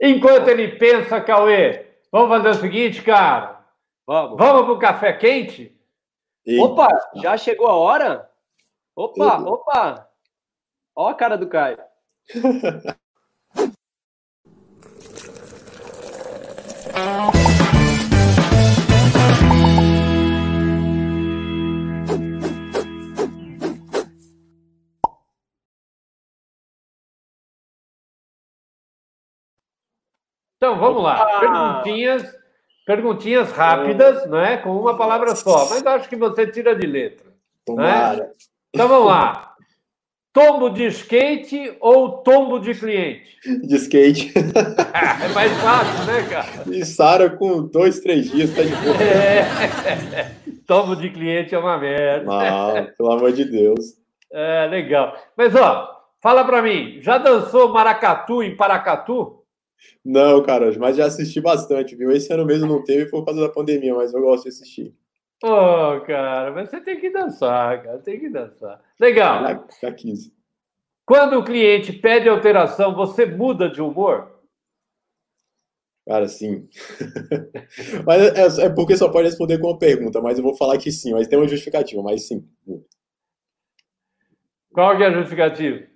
Enquanto 0.00 0.48
ele 0.48 0.76
pensa, 0.76 1.20
Cauê, 1.20 1.86
vamos 2.10 2.28
fazer 2.28 2.48
o 2.50 2.60
seguinte, 2.60 3.02
cara. 3.02 3.58
Vamos. 4.06 4.38
Vamos 4.38 4.64
pro 4.64 4.78
café 4.78 5.12
quente? 5.12 5.76
Eita. 6.46 6.64
Opa, 6.64 6.88
já 7.16 7.36
chegou 7.36 7.66
a 7.66 7.74
hora? 7.74 8.30
Opa, 8.96 9.24
Eita. 9.24 9.50
opa. 9.50 10.08
Ó 10.96 11.08
a 11.08 11.14
cara 11.14 11.36
do 11.36 11.48
Caio. 11.48 11.78
Então, 30.58 30.76
vamos 30.76 31.02
lá. 31.02 31.24
Perguntinhas, 31.38 32.36
perguntinhas 32.84 33.52
rápidas, 33.52 34.24
é. 34.24 34.28
né? 34.28 34.56
Com 34.58 34.76
uma 34.76 34.98
palavra 34.98 35.34
só. 35.36 35.68
Mas 35.70 35.86
acho 35.86 36.08
que 36.08 36.16
você 36.16 36.46
tira 36.48 36.74
de 36.74 36.86
letra. 36.86 37.28
Né? 37.70 38.28
Então, 38.74 38.88
vamos 38.88 39.06
lá. 39.06 39.54
Tombo 40.32 40.68
de 40.68 40.86
skate 40.86 41.76
ou 41.80 42.18
tombo 42.18 42.58
de 42.58 42.74
cliente? 42.74 43.38
De 43.44 43.76
skate. 43.76 44.32
é 44.36 45.28
mais 45.32 45.52
fácil, 45.60 46.04
né, 46.06 46.28
cara? 46.28 46.76
E 46.76 46.84
Sara 46.84 47.30
com 47.30 47.62
dois, 47.62 48.00
três 48.00 48.30
dias 48.30 48.54
tá 48.54 48.62
de 48.62 48.74
boa. 48.74 48.96
É. 49.02 50.32
Tombo 50.66 50.96
de 50.96 51.10
cliente 51.10 51.54
é 51.54 51.58
uma 51.58 51.78
merda. 51.78 52.26
Ah, 52.30 52.86
pelo 52.96 53.12
amor 53.12 53.32
de 53.32 53.44
Deus. 53.44 53.96
É, 54.32 54.66
legal. 54.66 55.16
Mas, 55.36 55.54
ó, 55.54 55.88
fala 56.20 56.44
pra 56.44 56.62
mim, 56.62 56.98
já 57.00 57.16
dançou 57.16 57.72
maracatu 57.72 58.42
em 58.42 58.56
Paracatu? 58.56 59.37
Não, 60.04 60.42
cara, 60.42 60.76
mas 60.78 60.96
já 60.96 61.06
assisti 61.06 61.40
bastante, 61.40 61.94
viu? 61.96 62.10
Esse 62.10 62.32
ano 62.32 62.44
mesmo 62.44 62.66
não 62.66 62.82
teve 62.82 63.10
por 63.10 63.24
causa 63.24 63.40
da 63.40 63.48
pandemia, 63.48 63.94
mas 63.94 64.12
eu 64.12 64.20
gosto 64.20 64.44
de 64.44 64.50
assistir. 64.50 64.94
Ô, 65.42 65.48
oh, 65.48 66.00
cara, 66.00 66.50
mas 66.52 66.68
você 66.68 66.80
tem 66.80 66.98
que 66.98 67.10
dançar, 67.10 67.82
cara, 67.82 67.98
tem 67.98 68.18
que 68.18 68.28
dançar. 68.28 68.82
Legal. 68.98 69.42
Já, 69.42 69.66
já 69.82 69.92
quis. 69.92 70.32
Quando 71.06 71.38
o 71.38 71.44
cliente 71.44 71.92
pede 71.92 72.28
alteração, 72.28 72.94
você 72.94 73.24
muda 73.24 73.70
de 73.70 73.80
humor? 73.80 74.38
Cara, 76.06 76.26
sim. 76.26 76.66
mas 78.04 78.60
é, 78.60 78.64
é, 78.64 78.68
porque 78.70 78.96
só 78.96 79.10
pode 79.10 79.28
responder 79.28 79.58
com 79.58 79.68
uma 79.68 79.78
pergunta, 79.78 80.20
mas 80.20 80.38
eu 80.38 80.44
vou 80.44 80.56
falar 80.56 80.78
que 80.78 80.90
sim, 80.90 81.12
mas 81.12 81.28
tem 81.28 81.38
uma 81.38 81.46
justificativa, 81.46 82.02
mas 82.02 82.26
sim. 82.26 82.48
Qual 84.72 84.96
que 84.96 85.02
é 85.02 85.06
a 85.06 85.12
justificativa? 85.12 85.86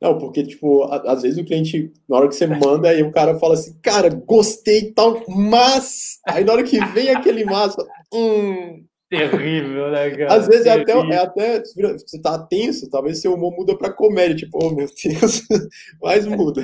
Não, 0.00 0.18
porque, 0.18 0.42
tipo, 0.42 0.84
às 0.84 1.22
vezes 1.22 1.38
o 1.38 1.44
cliente, 1.44 1.92
na 2.08 2.16
hora 2.16 2.28
que 2.28 2.34
você 2.34 2.46
manda, 2.46 2.88
aí 2.88 3.02
o 3.02 3.10
cara 3.10 3.38
fala 3.38 3.54
assim, 3.54 3.74
cara, 3.82 4.10
gostei 4.10 4.80
e 4.80 4.92
tal, 4.92 5.22
mas. 5.28 6.18
Aí 6.26 6.44
na 6.44 6.52
hora 6.52 6.62
que 6.62 6.78
vem 6.86 7.10
aquele 7.10 7.44
mas, 7.44 7.74
hum. 8.12 8.84
Terrível, 9.08 9.90
né, 9.90 10.10
cara? 10.10 10.34
Às 10.34 10.48
vezes 10.48 10.66
é 10.66 10.72
até, 10.72 10.92
é 10.92 11.18
até. 11.18 11.62
Você 11.62 12.20
tá 12.20 12.38
tenso, 12.38 12.90
talvez 12.90 13.20
seu 13.20 13.34
humor 13.34 13.54
muda 13.56 13.76
pra 13.76 13.92
comédia, 13.92 14.36
tipo, 14.36 14.58
oh 14.60 14.70
meu 14.70 14.86
Deus, 14.86 15.42
mas 16.02 16.26
muda. 16.26 16.62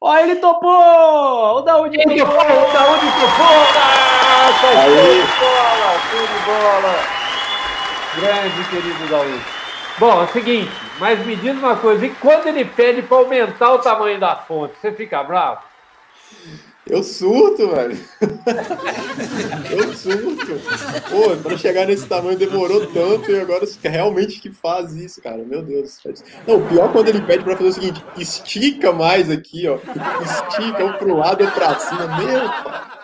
Ó, 0.00 0.16
ele 0.18 0.36
topou! 0.36 0.70
O 0.70 1.60
Daúde 1.62 1.96
topou! 1.96 2.16
O 2.16 2.72
Daúde 2.72 3.06
topou! 3.06 3.56
Nossa, 4.36 4.68
de 4.68 5.22
bola! 5.40 5.90
De 6.10 6.44
bola! 6.44 6.94
Grande, 8.16 8.68
querido 8.70 9.08
Daúde. 9.08 9.55
Bom, 9.98 10.20
é 10.20 10.24
o 10.24 10.28
seguinte, 10.28 10.70
mas 10.98 11.24
me 11.24 11.34
diz 11.36 11.56
uma 11.56 11.76
coisa, 11.76 12.04
e 12.04 12.10
quando 12.10 12.46
ele 12.46 12.66
pede 12.66 13.02
para 13.02 13.16
aumentar 13.16 13.72
o 13.72 13.78
tamanho 13.78 14.20
da 14.20 14.36
fonte, 14.36 14.74
você 14.78 14.92
fica 14.92 15.22
bravo? 15.24 15.62
Eu 16.88 17.02
surto, 17.02 17.68
velho. 17.70 17.98
Eu 19.70 19.92
surto. 19.92 20.60
Pô, 21.10 21.36
para 21.42 21.58
chegar 21.58 21.84
nesse 21.84 22.06
tamanho 22.06 22.38
demorou 22.38 22.86
tanto 22.86 23.28
e 23.32 23.40
agora 23.40 23.66
realmente 23.82 24.38
que 24.40 24.52
faz 24.52 24.94
isso, 24.94 25.20
cara. 25.20 25.38
Meu 25.38 25.62
Deus. 25.62 25.98
Não, 26.46 26.58
o 26.58 26.68
pior 26.68 26.88
é 26.88 26.92
quando 26.92 27.08
ele 27.08 27.22
pede 27.22 27.42
para 27.42 27.56
fazer 27.56 27.68
o 27.70 27.72
seguinte: 27.72 28.04
estica 28.16 28.92
mais 28.92 29.28
aqui, 29.28 29.66
ó. 29.66 29.78
Estica 30.22 30.84
um 30.84 30.92
pro 30.92 31.16
lado 31.16 31.42
ou 31.42 31.50
pra 31.50 31.76
cima. 31.76 32.06
Meu. 32.18 32.95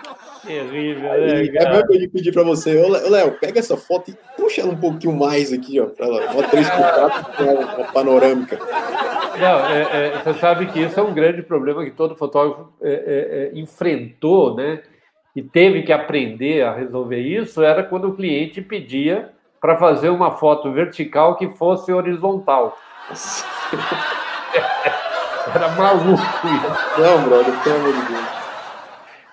Terrível, 0.44 1.02
né, 1.02 1.48
cara? 1.48 1.68
É 1.68 1.72
mesmo 1.72 1.86
que 1.86 2.04
eu 2.04 2.10
pedir 2.10 2.32
para 2.32 2.42
você, 2.42 2.76
ô 2.76 2.88
Léo, 2.88 3.38
pega 3.38 3.60
essa 3.60 3.76
foto 3.76 4.10
e 4.10 4.16
puxa 4.36 4.60
ela 4.60 4.72
um 4.72 4.76
pouquinho 4.76 5.14
mais 5.16 5.52
aqui, 5.52 5.78
ó, 5.78 5.86
para 5.86 6.06
ela, 6.06 6.32
uma 6.32 6.42
3x4 6.42 7.76
uma 7.76 7.92
panorâmica. 7.92 8.58
Não, 9.38 9.66
é, 9.66 9.82
é, 9.92 10.18
você 10.18 10.34
sabe 10.34 10.66
que 10.66 10.80
isso 10.80 10.98
é 10.98 11.02
um 11.02 11.14
grande 11.14 11.42
problema 11.42 11.84
que 11.84 11.92
todo 11.92 12.16
fotógrafo 12.16 12.72
é, 12.82 12.92
é, 12.92 13.54
é 13.54 13.58
enfrentou, 13.58 14.56
né? 14.56 14.82
E 15.34 15.42
teve 15.42 15.82
que 15.82 15.92
aprender 15.92 16.62
a 16.62 16.74
resolver 16.74 17.20
isso, 17.20 17.62
era 17.62 17.82
quando 17.82 18.08
o 18.08 18.14
cliente 18.14 18.60
pedia 18.60 19.30
para 19.60 19.78
fazer 19.78 20.10
uma 20.10 20.32
foto 20.32 20.72
vertical 20.72 21.36
que 21.36 21.48
fosse 21.50 21.92
horizontal. 21.92 22.76
Era 25.54 25.68
maluco 25.70 26.22
isso. 26.22 27.00
Não, 27.00 27.22
brother, 27.24 27.62
pelo 27.62 27.76
amor 27.76 27.92
de 27.92 28.12
Deus. 28.12 28.26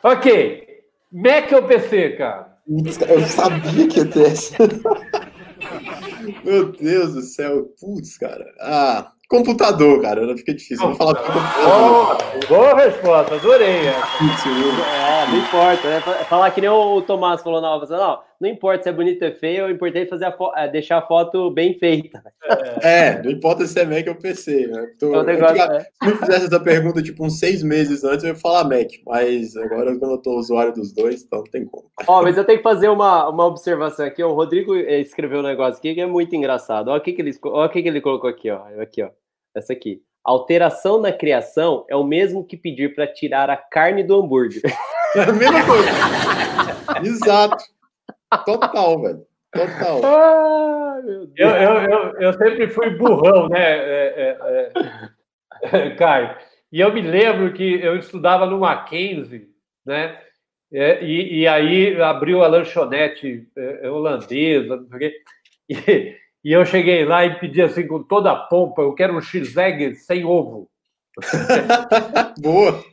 Ok, 0.01 0.68
Mac 1.11 1.51
ou 1.51 1.63
PC, 1.63 2.11
cara? 2.17 2.57
Eu 2.67 3.25
sabia 3.25 3.87
que 3.87 3.99
ia 3.99 4.05
ter 4.05 4.27
essa. 4.27 4.55
Meu 6.45 6.71
Deus 6.71 7.13
do 7.13 7.21
céu. 7.21 7.65
Putz, 7.79 8.17
cara. 8.17 8.45
Ah, 8.59 9.11
Computador, 9.29 10.01
cara, 10.01 10.25
não 10.25 10.35
fica 10.35 10.55
difícil. 10.55 10.87
Vou 10.87 10.95
falar 10.95 11.13
computador. 11.13 12.17
Oh, 12.41 12.47
boa 12.47 12.75
resposta, 12.75 13.35
adorei. 13.35 13.85
É, 13.85 15.27
não 15.29 15.37
importa. 15.37 15.87
É 15.87 16.23
falar 16.23 16.49
que 16.49 16.59
nem 16.59 16.69
o 16.71 16.99
Tomás 17.03 17.43
falou 17.43 17.61
na 17.61 17.67
aula. 17.67 17.85
Não, 17.87 18.19
não 18.41 18.49
importa 18.49 18.83
se 18.83 18.89
é 18.89 18.91
bonito 18.91 19.23
ou 19.23 19.31
feio, 19.33 19.67
o 19.67 19.69
importante 19.69 20.07
é, 20.07 20.09
fazer 20.09 20.25
a 20.25 20.35
é 20.55 20.67
deixar 20.67 20.97
a 20.97 21.05
foto 21.05 21.51
bem 21.51 21.77
feita. 21.77 22.23
É, 22.81 23.09
é 23.09 23.21
não 23.21 23.29
importa 23.29 23.67
se 23.67 23.79
é 23.79 23.85
Mac 23.85 24.07
ou 24.07 24.15
PC. 24.15 24.65
Né? 24.65 24.87
Tô, 24.97 25.21
negócio, 25.21 25.61
é. 25.61 25.81
Se 25.81 26.09
eu 26.09 26.17
fizesse 26.17 26.45
essa 26.45 26.59
pergunta 26.59 27.03
tipo 27.03 27.23
uns 27.23 27.37
seis 27.37 27.61
meses 27.61 28.03
antes, 28.03 28.23
eu 28.23 28.29
ia 28.29 28.35
falar 28.35 28.63
Mac. 28.63 28.87
Mas 29.05 29.55
agora, 29.57 29.95
quando 29.99 30.13
eu 30.13 30.17
tô 30.17 30.39
usuário 30.39 30.73
dos 30.73 30.91
dois, 30.91 31.21
então 31.21 31.39
não 31.39 31.51
tem 31.51 31.65
como. 31.65 31.85
Ó, 32.07 32.23
mas 32.23 32.35
eu 32.35 32.45
tenho 32.45 32.57
que 32.57 32.63
fazer 32.63 32.89
uma, 32.89 33.29
uma 33.29 33.45
observação 33.45 34.07
aqui. 34.07 34.23
O 34.23 34.33
Rodrigo 34.33 34.75
escreveu 34.75 35.41
um 35.41 35.43
negócio 35.43 35.77
aqui 35.77 35.93
que 35.93 36.01
é 36.01 36.07
muito 36.07 36.35
engraçado. 36.35 36.87
Olha 36.87 36.99
o 36.99 37.03
que, 37.03 37.13
que, 37.13 37.21
ele, 37.21 37.37
olha 37.43 37.67
o 37.67 37.69
que, 37.69 37.83
que 37.83 37.89
ele 37.89 38.01
colocou 38.01 38.27
aqui, 38.27 38.49
ó. 38.49 38.61
Aqui, 38.81 39.03
ó. 39.03 39.09
Essa 39.59 39.73
aqui. 39.73 40.01
Alteração 40.23 41.01
na 41.01 41.11
criação 41.11 41.85
é 41.89 41.95
o 41.95 42.03
mesmo 42.03 42.45
que 42.45 42.57
pedir 42.57 42.95
para 42.95 43.07
tirar 43.07 43.49
a 43.49 43.57
carne 43.57 44.03
do 44.03 44.19
hambúrguer. 44.19 44.61
É 45.15 45.21
a 45.21 45.33
mesma 45.33 45.65
coisa. 45.65 45.89
Exato. 47.03 47.63
Total, 48.45 49.01
velho. 49.01 49.25
Total. 49.51 50.01
Ah, 50.05 51.01
eu, 51.35 51.49
eu, 51.49 51.71
eu, 51.81 52.13
eu, 52.19 52.33
sempre 52.33 52.69
fui 52.69 52.91
burrão, 52.91 53.49
né, 53.49 53.59
é, 53.59 54.37
é, 55.63 55.77
é, 55.79 55.89
Caio? 55.97 56.35
E 56.71 56.79
eu 56.79 56.93
me 56.93 57.01
lembro 57.01 57.51
que 57.53 57.81
eu 57.81 57.97
estudava 57.97 58.45
no 58.45 58.59
Mackenzie, 58.59 59.49
né? 59.83 60.21
É, 60.71 61.03
e, 61.03 61.39
e, 61.39 61.47
aí 61.47 61.99
abriu 61.99 62.43
a 62.43 62.47
lanchonete 62.47 63.47
é, 63.57 63.89
holandesa, 63.89 64.75
não 64.75 64.87
sei 64.87 64.95
o 64.95 64.99
quê. 64.99 66.18
E, 66.43 66.51
eu 66.51 66.65
cheguei 66.65 67.05
lá 67.05 67.25
e 67.25 67.39
pedi 67.39 67.61
assim 67.61 67.85
com 67.87 68.03
toda 68.03 68.31
a 68.31 68.35
pompa, 68.35 68.81
eu 68.81 68.93
quero 68.93 69.15
um 69.15 69.21
X-Egg 69.21 69.95
sem 69.95 70.25
ovo. 70.25 70.69
Boa! 72.39 72.83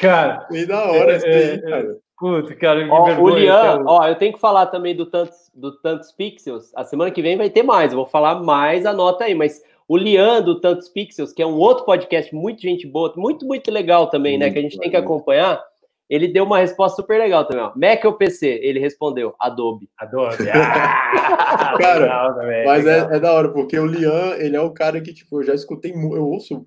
Cara. 0.00 0.46
Que 0.50 0.66
da 0.66 0.84
hora 0.90 1.16
isso 1.16 1.26
é, 1.26 1.52
aí, 1.52 1.62
cara. 1.62 1.98
Puta, 2.18 2.54
cara, 2.54 2.86
Ó, 2.90 3.02
o 3.02 3.04
vergonha, 3.06 3.38
Lian, 3.38 3.62
cara. 3.62 3.84
ó, 3.86 4.06
eu 4.06 4.14
tenho 4.14 4.34
que 4.34 4.38
falar 4.38 4.66
também 4.66 4.94
do 4.94 5.06
Tantos, 5.06 5.50
do 5.54 5.72
Tantos 5.80 6.12
Pixels. 6.12 6.70
A 6.76 6.84
semana 6.84 7.10
que 7.10 7.22
vem 7.22 7.38
vai 7.38 7.48
ter 7.48 7.62
mais, 7.62 7.92
eu 7.92 7.96
vou 7.96 8.06
falar 8.06 8.42
mais, 8.42 8.84
anota 8.84 9.24
aí. 9.24 9.34
Mas 9.34 9.62
o 9.88 9.96
Lian 9.96 10.42
do 10.42 10.60
Tantos 10.60 10.90
Pixels, 10.90 11.32
que 11.32 11.42
é 11.42 11.46
um 11.46 11.56
outro 11.56 11.86
podcast, 11.86 12.34
muito 12.34 12.60
gente 12.60 12.86
boa, 12.86 13.12
muito, 13.16 13.46
muito 13.46 13.70
legal 13.70 14.08
também, 14.08 14.36
né? 14.36 14.50
Que 14.50 14.58
a 14.58 14.62
gente 14.62 14.78
tem 14.78 14.90
que 14.90 14.96
acompanhar. 14.96 15.62
Ele 16.10 16.26
deu 16.26 16.44
uma 16.44 16.58
resposta 16.58 17.00
super 17.00 17.18
legal 17.20 17.46
também, 17.46 17.62
ó. 17.62 17.72
Mac 17.76 18.04
ou 18.04 18.14
PC? 18.14 18.58
Ele 18.62 18.80
respondeu, 18.80 19.32
Adobe. 19.38 19.88
Adoro. 19.96 20.36
Ah, 21.52 21.76
Cara, 21.80 22.00
legal 22.00 22.34
também, 22.34 22.66
Mas 22.66 22.84
legal. 22.84 23.10
é, 23.12 23.16
é 23.16 23.20
da 23.20 23.32
hora, 23.32 23.48
porque 23.50 23.78
o 23.78 23.86
Lian, 23.86 24.34
ele 24.38 24.56
é 24.56 24.60
o 24.60 24.70
cara 24.70 25.00
que, 25.00 25.12
tipo, 25.12 25.40
eu 25.40 25.44
já 25.44 25.54
escutei, 25.54 25.92
eu 25.92 26.26
ouço 26.26 26.66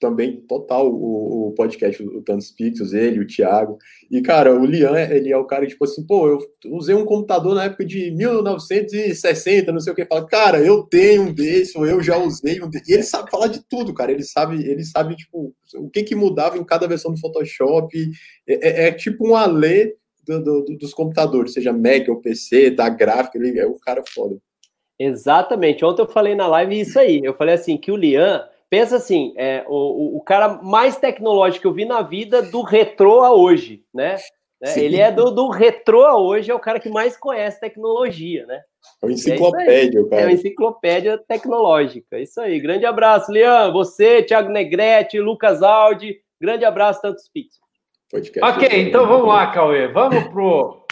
também 0.00 0.40
total 0.48 0.90
o, 0.92 1.48
o 1.48 1.52
podcast, 1.52 2.02
o 2.02 2.20
Tantos 2.22 2.50
Pixels, 2.50 2.92
ele, 2.92 3.20
o 3.20 3.26
Thiago. 3.26 3.78
E, 4.10 4.20
cara, 4.20 4.54
o 4.54 4.64
Lian, 4.66 4.98
ele 5.10 5.30
é 5.32 5.36
o 5.36 5.44
cara, 5.46 5.66
tipo 5.66 5.84
assim, 5.84 6.04
pô, 6.06 6.28
eu 6.28 6.38
usei 6.66 6.94
um 6.94 7.04
computador 7.04 7.54
na 7.54 7.64
época 7.64 7.84
de 7.84 8.10
1960, 8.10 9.72
não 9.72 9.80
sei 9.80 9.92
o 9.92 9.96
que. 9.96 10.04
Fala, 10.04 10.26
cara, 10.26 10.58
eu 10.60 10.82
tenho 10.82 11.22
um 11.22 11.32
desse, 11.32 11.76
ou 11.78 11.86
eu 11.86 12.02
já 12.02 12.18
usei 12.18 12.60
um 12.62 12.68
desse. 12.68 12.90
E 12.90 12.94
ele 12.94 13.02
sabe 13.02 13.30
falar 13.30 13.46
de 13.48 13.62
tudo, 13.68 13.94
cara. 13.94 14.12
Ele 14.12 14.22
sabe, 14.22 14.56
ele 14.68 14.84
sabe, 14.84 15.16
tipo, 15.16 15.54
o 15.76 15.88
que 15.88 16.02
que 16.02 16.14
mudava 16.14 16.58
em 16.58 16.64
cada 16.64 16.86
versão 16.86 17.12
do 17.12 17.20
Photoshop. 17.20 17.96
É, 18.46 18.84
é- 18.84 18.88
é 18.88 18.92
tipo 18.92 19.28
um 19.28 19.34
alê 19.36 19.94
do- 20.26 20.40
do- 20.42 20.76
dos 20.78 20.92
computadores, 20.94 21.52
seja 21.52 21.72
Mac 21.72 22.08
ou 22.08 22.20
PC, 22.20 22.70
da 22.70 22.88
gráfica, 22.88 23.38
ele 23.38 23.58
é 23.58 23.66
o 23.66 23.74
cara 23.78 24.02
foda. 24.08 24.36
Exatamente. 24.98 25.84
Ontem 25.84 26.02
eu 26.02 26.08
falei 26.08 26.34
na 26.34 26.46
live 26.46 26.80
isso 26.80 26.98
aí. 26.98 27.20
Eu 27.22 27.34
falei 27.34 27.54
assim 27.54 27.76
que 27.76 27.90
o 27.90 27.96
Lian, 27.96 28.42
pensa 28.70 28.96
assim, 28.96 29.32
é 29.36 29.64
o, 29.68 29.74
o, 29.74 30.16
o 30.16 30.20
cara 30.20 30.60
mais 30.62 30.96
tecnológico 30.96 31.62
que 31.62 31.66
eu 31.66 31.72
vi 31.72 31.84
na 31.84 32.02
vida 32.02 32.42
do 32.42 32.62
retrô 32.62 33.22
a 33.22 33.32
hoje, 33.32 33.82
né? 33.92 34.16
Sim. 34.64 34.80
Ele 34.80 34.98
é 34.98 35.12
do, 35.12 35.30
do 35.30 35.50
retrô 35.50 36.04
a 36.04 36.16
hoje, 36.18 36.50
é 36.50 36.54
o 36.54 36.60
cara 36.60 36.80
que 36.80 36.88
mais 36.88 37.16
conhece 37.16 37.60
tecnologia, 37.60 38.46
né? 38.46 38.62
É 39.02 39.06
uma 39.06 39.12
enciclopédia, 39.12 40.02
o 40.02 40.06
É 40.06 40.10
cara. 40.10 40.22
uma 40.22 40.32
enciclopédia 40.32 41.18
tecnológica. 41.18 42.18
Isso 42.18 42.40
aí. 42.40 42.58
Grande 42.60 42.86
abraço, 42.86 43.30
Lian. 43.30 43.72
Você, 43.72 44.22
Thiago 44.22 44.48
Negrete, 44.50 45.20
Lucas 45.20 45.62
Aldi. 45.62 46.18
Grande 46.40 46.64
abraço, 46.64 47.02
tantos 47.02 47.28
Pix. 47.28 47.56
Podcast. 48.10 48.56
Ok, 48.56 48.82
então 48.82 49.06
vamos 49.06 49.28
lá, 49.28 49.48
Cauê. 49.48 49.88
Vamos 49.88 50.24
pro 50.28 50.83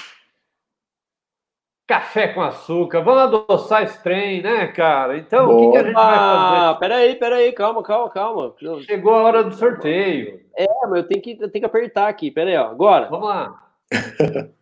café 1.86 2.28
com 2.28 2.40
açúcar. 2.40 3.00
Vamos 3.02 3.22
adoçar 3.22 3.82
esse 3.82 4.02
trem, 4.02 4.42
né, 4.42 4.66
cara? 4.68 5.18
Então, 5.18 5.50
o 5.50 5.60
que, 5.60 5.70
que 5.72 5.76
a 5.78 5.82
gente 5.84 5.94
vai 5.94 6.14
Ah, 6.14 6.64
fazer? 6.74 6.78
peraí, 6.80 7.14
peraí, 7.16 7.52
calma, 7.52 7.82
calma, 7.82 8.10
calma. 8.10 8.54
Chegou 8.82 9.14
a 9.14 9.22
hora 9.22 9.44
do 9.44 9.54
sorteio. 9.54 10.40
É, 10.56 10.66
mas 10.88 10.98
eu 10.98 11.08
tenho 11.08 11.22
que, 11.22 11.32
eu 11.40 11.50
tenho 11.50 11.62
que 11.62 11.66
apertar 11.66 12.08
aqui. 12.08 12.30
Peraí, 12.30 12.56
ó. 12.56 12.70
Agora. 12.70 13.08
Vamos 13.08 13.28
lá. 13.28 13.62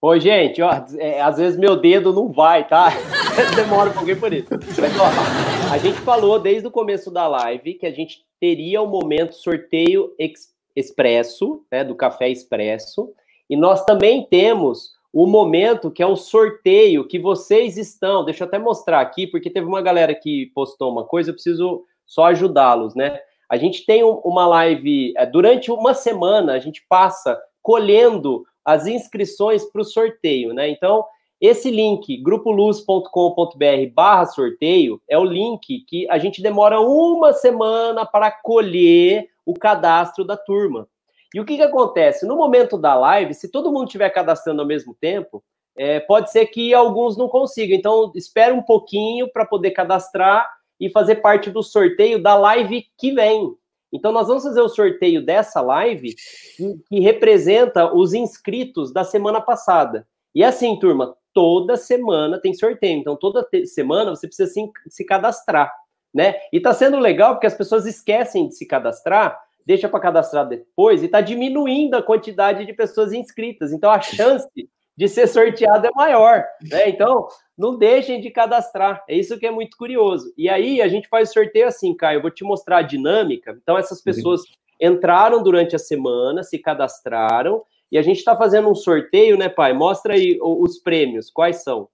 Oi, 0.00 0.20
gente, 0.20 0.62
ó, 0.62 0.70
é, 0.98 1.20
às 1.20 1.38
vezes 1.38 1.58
meu 1.58 1.74
dedo 1.74 2.12
não 2.12 2.30
vai, 2.30 2.66
tá? 2.68 2.90
Demora 3.56 3.90
um 3.90 3.92
pouquinho 3.92 4.20
por 4.20 4.32
isso. 4.32 4.48
Mas, 4.52 4.96
ó, 4.98 5.72
a 5.72 5.78
gente 5.78 5.98
falou 6.00 6.38
desde 6.38 6.68
o 6.68 6.70
começo 6.70 7.10
da 7.10 7.26
live 7.26 7.74
que 7.74 7.84
a 7.86 7.90
gente 7.90 8.24
teria 8.38 8.80
o 8.80 8.86
momento 8.86 9.34
sorteio 9.34 10.14
ex- 10.16 10.54
expresso, 10.76 11.64
né, 11.70 11.82
do 11.82 11.96
café 11.96 12.28
expresso, 12.28 13.12
e 13.50 13.56
nós 13.56 13.84
também 13.84 14.24
temos 14.30 14.92
o 15.12 15.26
momento 15.26 15.90
que 15.90 16.02
é 16.02 16.06
o 16.06 16.14
sorteio 16.14 17.08
que 17.08 17.18
vocês 17.18 17.76
estão. 17.76 18.24
Deixa 18.24 18.44
eu 18.44 18.46
até 18.46 18.58
mostrar 18.58 19.00
aqui, 19.00 19.26
porque 19.26 19.50
teve 19.50 19.66
uma 19.66 19.82
galera 19.82 20.14
que 20.14 20.46
postou 20.54 20.92
uma 20.92 21.04
coisa, 21.04 21.30
eu 21.30 21.34
preciso 21.34 21.82
só 22.06 22.26
ajudá-los, 22.26 22.94
né? 22.94 23.18
A 23.50 23.56
gente 23.56 23.84
tem 23.84 24.04
um- 24.04 24.20
uma 24.24 24.46
live, 24.46 25.12
é, 25.16 25.26
durante 25.26 25.72
uma 25.72 25.92
semana, 25.92 26.52
a 26.52 26.58
gente 26.60 26.84
passa 26.88 27.36
colhendo 27.60 28.44
as 28.68 28.86
inscrições 28.86 29.64
para 29.64 29.80
o 29.80 29.84
sorteio, 29.84 30.52
né? 30.52 30.68
Então, 30.68 31.02
esse 31.40 31.70
link, 31.70 32.18
grupoluz.com.br 32.18 33.94
barra 33.94 34.26
sorteio, 34.26 35.00
é 35.08 35.16
o 35.16 35.24
link 35.24 35.86
que 35.86 36.06
a 36.10 36.18
gente 36.18 36.42
demora 36.42 36.78
uma 36.78 37.32
semana 37.32 38.04
para 38.04 38.30
colher 38.30 39.26
o 39.46 39.54
cadastro 39.54 40.22
da 40.22 40.36
turma. 40.36 40.86
E 41.34 41.40
o 41.40 41.46
que, 41.46 41.56
que 41.56 41.62
acontece? 41.62 42.26
No 42.26 42.36
momento 42.36 42.76
da 42.76 42.94
live, 42.94 43.32
se 43.32 43.50
todo 43.50 43.72
mundo 43.72 43.86
estiver 43.86 44.10
cadastrando 44.10 44.60
ao 44.60 44.68
mesmo 44.68 44.94
tempo, 45.00 45.42
é, 45.74 45.98
pode 45.98 46.30
ser 46.30 46.44
que 46.46 46.74
alguns 46.74 47.16
não 47.16 47.26
consigam. 47.26 47.74
Então, 47.74 48.12
espere 48.14 48.52
um 48.52 48.62
pouquinho 48.62 49.32
para 49.32 49.46
poder 49.46 49.70
cadastrar 49.70 50.46
e 50.78 50.90
fazer 50.90 51.16
parte 51.16 51.50
do 51.50 51.62
sorteio 51.62 52.22
da 52.22 52.34
live 52.34 52.86
que 52.98 53.12
vem. 53.12 53.54
Então, 53.92 54.12
nós 54.12 54.28
vamos 54.28 54.44
fazer 54.44 54.60
o 54.60 54.68
sorteio 54.68 55.24
dessa 55.24 55.60
live 55.60 56.14
que, 56.56 56.80
que 56.88 57.00
representa 57.00 57.92
os 57.94 58.12
inscritos 58.12 58.92
da 58.92 59.04
semana 59.04 59.40
passada. 59.40 60.06
E 60.34 60.44
assim, 60.44 60.78
turma, 60.78 61.16
toda 61.32 61.76
semana 61.76 62.40
tem 62.40 62.52
sorteio. 62.52 62.98
Então, 62.98 63.16
toda 63.16 63.46
semana 63.66 64.10
você 64.10 64.26
precisa 64.26 64.50
se, 64.50 64.70
se 64.88 65.04
cadastrar, 65.04 65.72
né? 66.12 66.34
E 66.52 66.60
tá 66.60 66.74
sendo 66.74 66.98
legal 66.98 67.34
porque 67.34 67.46
as 67.46 67.54
pessoas 67.54 67.86
esquecem 67.86 68.48
de 68.48 68.54
se 68.54 68.66
cadastrar, 68.66 69.40
deixa 69.66 69.88
para 69.88 70.00
cadastrar 70.00 70.46
depois 70.48 71.02
e 71.02 71.08
tá 71.08 71.20
diminuindo 71.20 71.94
a 71.94 72.02
quantidade 72.02 72.66
de 72.66 72.72
pessoas 72.72 73.12
inscritas. 73.12 73.72
Então, 73.72 73.90
a 73.90 74.00
chance 74.00 74.68
de 74.98 75.08
ser 75.08 75.28
sorteado 75.28 75.86
é 75.86 75.90
maior, 75.94 76.44
né? 76.68 76.88
Então, 76.88 77.28
não 77.56 77.78
deixem 77.78 78.20
de 78.20 78.30
cadastrar. 78.30 79.04
É 79.08 79.14
isso 79.14 79.38
que 79.38 79.46
é 79.46 79.50
muito 79.50 79.76
curioso. 79.76 80.34
E 80.36 80.48
aí, 80.48 80.82
a 80.82 80.88
gente 80.88 81.06
faz 81.06 81.30
o 81.30 81.34
sorteio 81.34 81.68
assim, 81.68 81.96
Caio, 81.96 82.18
eu 82.18 82.22
vou 82.22 82.32
te 82.32 82.42
mostrar 82.42 82.78
a 82.78 82.82
dinâmica. 82.82 83.56
Então, 83.62 83.78
essas 83.78 84.02
pessoas 84.02 84.42
entraram 84.80 85.40
durante 85.40 85.76
a 85.76 85.78
semana, 85.78 86.42
se 86.42 86.58
cadastraram, 86.58 87.62
e 87.92 87.96
a 87.96 88.02
gente 88.02 88.18
está 88.18 88.34
fazendo 88.34 88.68
um 88.68 88.74
sorteio, 88.74 89.38
né, 89.38 89.48
pai? 89.48 89.72
Mostra 89.72 90.14
aí 90.14 90.36
os 90.42 90.78
prêmios, 90.78 91.30
quais 91.30 91.62
são? 91.62 91.88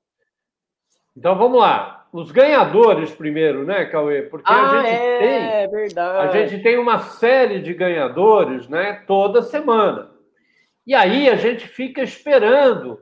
Então 1.14 1.36
vamos 1.36 1.60
lá. 1.60 2.06
Os 2.10 2.32
ganhadores 2.32 3.10
primeiro, 3.10 3.66
né, 3.66 3.84
Cauê? 3.84 4.22
Porque 4.22 4.50
a 4.50 4.82
gente 4.82 5.18
tem. 5.18 5.28
é 5.28 5.64
A 5.64 5.68
verdade. 5.68 6.48
gente 6.48 6.62
tem 6.62 6.78
uma 6.78 7.00
série 7.00 7.60
de 7.60 7.74
ganhadores, 7.74 8.66
né, 8.66 9.04
toda 9.06 9.42
semana. 9.42 10.13
E 10.86 10.94
aí 10.94 11.28
a 11.28 11.36
gente 11.36 11.66
fica 11.66 12.02
esperando 12.02 13.00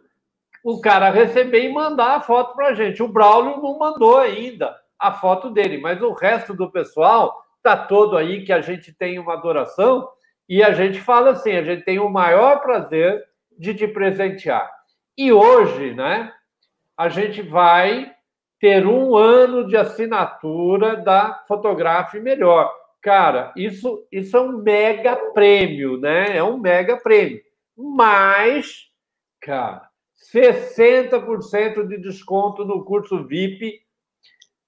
o 0.64 0.80
cara 0.80 1.10
receber 1.10 1.64
e 1.64 1.72
mandar 1.72 2.16
a 2.16 2.20
foto 2.20 2.54
para 2.54 2.68
a 2.68 2.74
gente. 2.74 3.02
O 3.02 3.09
Braulio 3.09 3.60
não 3.60 3.78
mandou 3.78 4.18
ainda 4.18 4.76
a 4.98 5.12
foto 5.12 5.50
dele, 5.50 5.78
mas 5.78 6.00
o 6.00 6.12
resto 6.12 6.54
do 6.54 6.70
pessoal 6.70 7.42
tá 7.62 7.76
todo 7.76 8.16
aí 8.16 8.44
que 8.44 8.52
a 8.52 8.60
gente 8.60 8.92
tem 8.92 9.18
uma 9.18 9.34
adoração 9.34 10.09
e 10.48 10.62
a 10.62 10.72
gente 10.72 11.00
fala 11.00 11.30
assim, 11.30 11.52
a 11.52 11.62
gente 11.62 11.84
tem 11.84 11.98
o 11.98 12.09
maior 12.09 12.60
prazer 12.60 13.22
de 13.59 13.74
te 13.74 13.88
presentear. 13.88 14.70
E 15.16 15.32
hoje, 15.32 15.94
né, 15.94 16.32
a 16.96 17.09
gente 17.09 17.42
vai 17.42 18.12
ter 18.60 18.86
um 18.86 19.16
ano 19.16 19.66
de 19.66 19.76
assinatura 19.76 20.96
da 20.96 21.42
Fotografe 21.48 22.20
Melhor. 22.20 22.72
Cara, 23.00 23.52
isso, 23.56 24.06
isso 24.12 24.36
é 24.36 24.40
um 24.40 24.59
mega 24.59 25.16
prêmio, 25.32 25.98
né? 25.98 26.36
É 26.36 26.44
um 26.44 26.56
mega 26.56 26.96
prêmio. 26.96 27.42
Mas, 27.77 28.89
cara, 29.40 29.89
60% 30.32 31.86
de 31.86 31.99
desconto 31.99 32.65
no 32.65 32.85
curso 32.85 33.24
VIP 33.24 33.81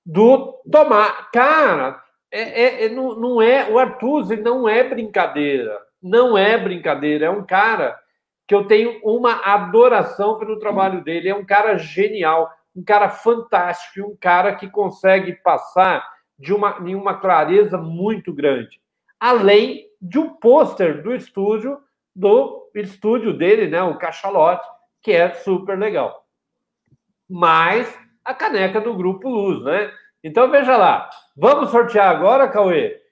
do 0.04 0.60
Tomar. 0.70 1.30
Cara, 1.30 2.02
é, 2.30 2.62
é- 2.62 2.84
é- 2.84 2.88
não, 2.88 3.14
não 3.14 3.42
é. 3.42 3.70
O 3.70 3.78
Artuzzi 3.78 4.36
não 4.36 4.68
é 4.68 4.82
brincadeira. 4.82 5.80
Não 6.02 6.36
é 6.36 6.58
brincadeira. 6.58 7.26
É 7.26 7.30
um 7.30 7.44
cara 7.44 7.98
que 8.46 8.54
eu 8.54 8.66
tenho 8.66 9.00
uma 9.02 9.40
adoração 9.44 10.38
pelo 10.38 10.58
trabalho 10.58 11.02
dele. 11.02 11.28
É 11.28 11.34
um 11.34 11.46
cara 11.46 11.78
genial, 11.78 12.50
um 12.76 12.84
cara 12.84 13.08
fantástico, 13.08 14.08
um 14.08 14.16
cara 14.16 14.54
que 14.54 14.68
consegue 14.68 15.32
passar 15.34 16.04
de 16.38 16.52
uma, 16.52 16.76
em 16.84 16.94
uma 16.94 17.14
clareza 17.14 17.78
muito 17.78 18.32
grande. 18.32 18.80
Além 19.18 19.86
de 20.02 20.18
um 20.18 20.28
pôster 20.28 21.02
do 21.02 21.14
estúdio, 21.14 21.78
do 22.14 22.63
estúdio 22.74 23.36
dele, 23.36 23.68
né, 23.68 23.82
o 23.82 23.96
Cachalote, 23.96 24.66
que 25.02 25.12
é 25.12 25.32
super 25.34 25.78
legal. 25.78 26.24
Mais 27.28 27.92
a 28.24 28.34
caneca 28.34 28.80
do 28.80 28.94
Grupo 28.94 29.28
Luz, 29.28 29.62
né? 29.62 29.92
Então 30.22 30.50
veja 30.50 30.76
lá, 30.76 31.08
vamos 31.36 31.70
sortear 31.70 32.08
agora, 32.08 32.48
Cauê? 32.48 33.04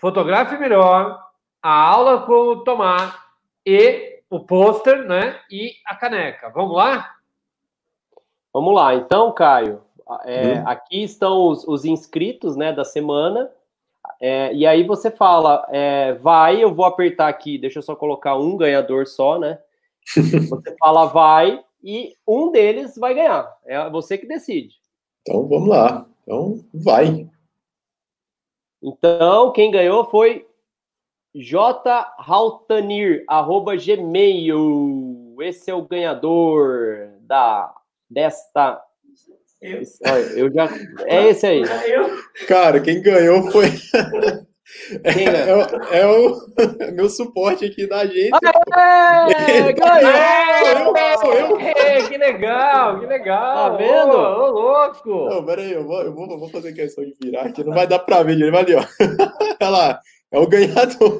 fotografe 0.00 0.56
melhor, 0.56 1.20
a 1.62 1.72
aula 1.72 2.22
com 2.22 2.32
o 2.32 2.64
Tomás 2.64 3.14
e 3.66 4.22
o 4.30 4.40
pôster, 4.40 5.04
né? 5.04 5.38
E 5.50 5.74
a 5.86 5.94
caneca. 5.94 6.48
Vamos 6.50 6.74
lá? 6.74 7.16
Vamos 8.52 8.74
lá. 8.74 8.94
Então, 8.94 9.30
Caio, 9.32 9.82
é, 10.24 10.54
hum. 10.54 10.62
aqui 10.66 11.04
estão 11.04 11.48
os, 11.48 11.66
os, 11.68 11.84
inscritos, 11.84 12.56
né, 12.56 12.72
da 12.72 12.84
semana. 12.84 13.50
É, 14.20 14.52
e 14.52 14.66
aí 14.66 14.84
você 14.84 15.10
fala, 15.10 15.66
é, 15.70 16.12
vai, 16.14 16.62
eu 16.62 16.74
vou 16.74 16.84
apertar 16.84 17.28
aqui, 17.28 17.56
deixa 17.56 17.78
eu 17.78 17.82
só 17.82 17.96
colocar 17.96 18.36
um 18.36 18.54
ganhador 18.56 19.06
só, 19.06 19.38
né? 19.38 19.58
Você 20.50 20.76
fala 20.78 21.06
vai 21.06 21.62
e 21.82 22.14
um 22.26 22.50
deles 22.50 22.96
vai 22.96 23.14
ganhar. 23.14 23.50
É 23.64 23.88
você 23.90 24.18
que 24.18 24.26
decide. 24.26 24.74
Então 25.22 25.46
vamos 25.46 25.68
lá. 25.68 26.06
Então 26.22 26.64
vai. 26.74 27.28
Então, 28.82 29.52
quem 29.52 29.70
ganhou 29.70 30.04
foi 30.06 30.46
jhaltanir, 31.34 33.24
arroba 33.28 33.76
gmail. 33.76 35.36
Esse 35.40 35.70
é 35.70 35.74
o 35.74 35.82
ganhador 35.82 37.10
da, 37.20 37.74
desta... 38.08 38.82
Eu. 39.62 39.82
eu 40.36 40.52
já... 40.52 40.68
É 41.06 41.28
esse 41.28 41.46
aí. 41.46 41.62
Cara, 42.46 42.80
quem 42.80 43.02
ganhou 43.02 43.50
foi... 43.50 43.66
É, 45.04 45.10
é, 45.10 46.00
é, 46.00 46.06
o 46.06 46.36
meu 46.94 47.08
suporte 47.08 47.64
aqui 47.64 47.86
da 47.86 48.00
agência. 48.00 48.38
É, 49.48 49.72
ganhou! 49.72 50.94
Sou 50.94 50.96
eu, 50.96 51.18
sou 51.18 51.32
eu. 51.34 52.08
que 52.08 52.16
legal, 52.16 53.00
que 53.00 53.06
legal. 53.06 53.54
Tá 53.54 53.76
vendo? 53.76 54.16
Ô, 54.16 54.44
ô 54.44 54.50
louco! 54.50 55.28
Não, 55.28 55.44
peraí, 55.44 55.72
eu 55.72 55.84
vou, 55.84 56.02
eu, 56.02 56.14
vou, 56.14 56.30
eu 56.30 56.38
vou 56.38 56.48
fazer 56.48 56.72
questão 56.72 57.04
de 57.04 57.14
virar 57.22 57.46
aqui. 57.46 57.64
Não 57.64 57.74
vai 57.74 57.86
dar 57.86 57.98
pra 57.98 58.22
ver, 58.22 58.32
ele 58.32 58.50
vai 58.50 58.62
ali, 58.62 58.74
ó. 58.74 58.84
Olha 59.60 59.70
lá. 59.70 60.00
É 60.32 60.38
o 60.38 60.46
ganhador. 60.46 61.18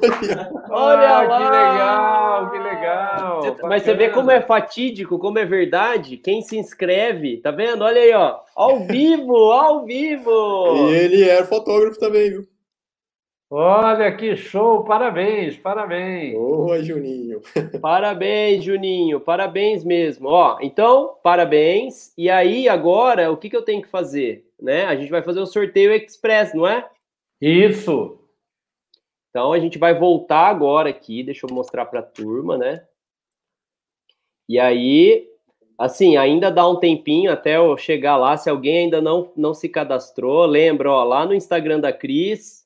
Olha 0.69 1.09
ah, 1.09 1.21
lá! 1.23 1.37
Que 1.37 1.43
legal, 1.43 2.51
que 2.51 2.59
legal. 2.59 3.41
Mas 3.43 3.55
Bacana. 3.57 3.79
você 3.79 3.93
vê 3.93 4.09
como 4.09 4.31
é 4.31 4.41
fatídico, 4.41 5.19
como 5.19 5.37
é 5.37 5.43
verdade. 5.43 6.15
Quem 6.15 6.41
se 6.41 6.57
inscreve, 6.57 7.37
tá 7.37 7.51
vendo? 7.51 7.83
Olha 7.83 8.01
aí, 8.01 8.13
ó. 8.13 8.39
Ao 8.55 8.79
vivo, 8.87 9.51
ao 9.51 9.85
vivo! 9.85 10.87
E 10.89 10.95
ele 10.95 11.29
é 11.29 11.43
fotógrafo 11.43 11.99
também, 11.99 12.29
viu? 12.29 12.47
Olha 13.49 14.09
que 14.15 14.37
show! 14.37 14.85
Parabéns, 14.85 15.57
parabéns. 15.57 16.33
Oi, 16.37 16.83
Juninho. 16.83 17.41
Parabéns, 17.81 18.63
Juninho. 18.63 19.19
Parabéns 19.19 19.83
mesmo. 19.83 20.29
Ó, 20.29 20.57
então, 20.61 21.15
parabéns. 21.21 22.13
E 22.17 22.29
aí, 22.29 22.69
agora, 22.69 23.29
o 23.29 23.35
que, 23.35 23.49
que 23.49 23.57
eu 23.57 23.61
tenho 23.61 23.81
que 23.81 23.89
fazer? 23.89 24.45
Né? 24.57 24.85
A 24.85 24.95
gente 24.95 25.11
vai 25.11 25.21
fazer 25.21 25.41
o 25.41 25.45
sorteio 25.45 25.93
express, 25.93 26.53
não 26.53 26.65
é? 26.65 26.87
Isso. 27.41 28.20
Então, 29.31 29.51
a 29.51 29.59
gente 29.59 29.79
vai 29.79 29.97
voltar 29.97 30.47
agora 30.47 30.89
aqui. 30.89 31.23
Deixa 31.23 31.47
eu 31.47 31.53
mostrar 31.53 31.87
para 31.87 32.01
a 32.01 32.03
turma, 32.03 32.57
né? 32.57 32.85
E 34.47 34.59
aí, 34.59 35.27
assim, 35.77 36.17
ainda 36.17 36.51
dá 36.51 36.67
um 36.67 36.75
tempinho 36.75 37.31
até 37.31 37.57
eu 37.57 37.75
chegar 37.75 38.15
lá. 38.17 38.37
Se 38.37 38.49
alguém 38.49 38.85
ainda 38.85 39.01
não, 39.01 39.31
não 39.35 39.53
se 39.53 39.67
cadastrou, 39.67 40.45
lembra, 40.45 40.91
ó, 40.91 41.03
lá 41.03 41.25
no 41.25 41.33
Instagram 41.33 41.79
da 41.79 41.91
Cris 41.91 42.61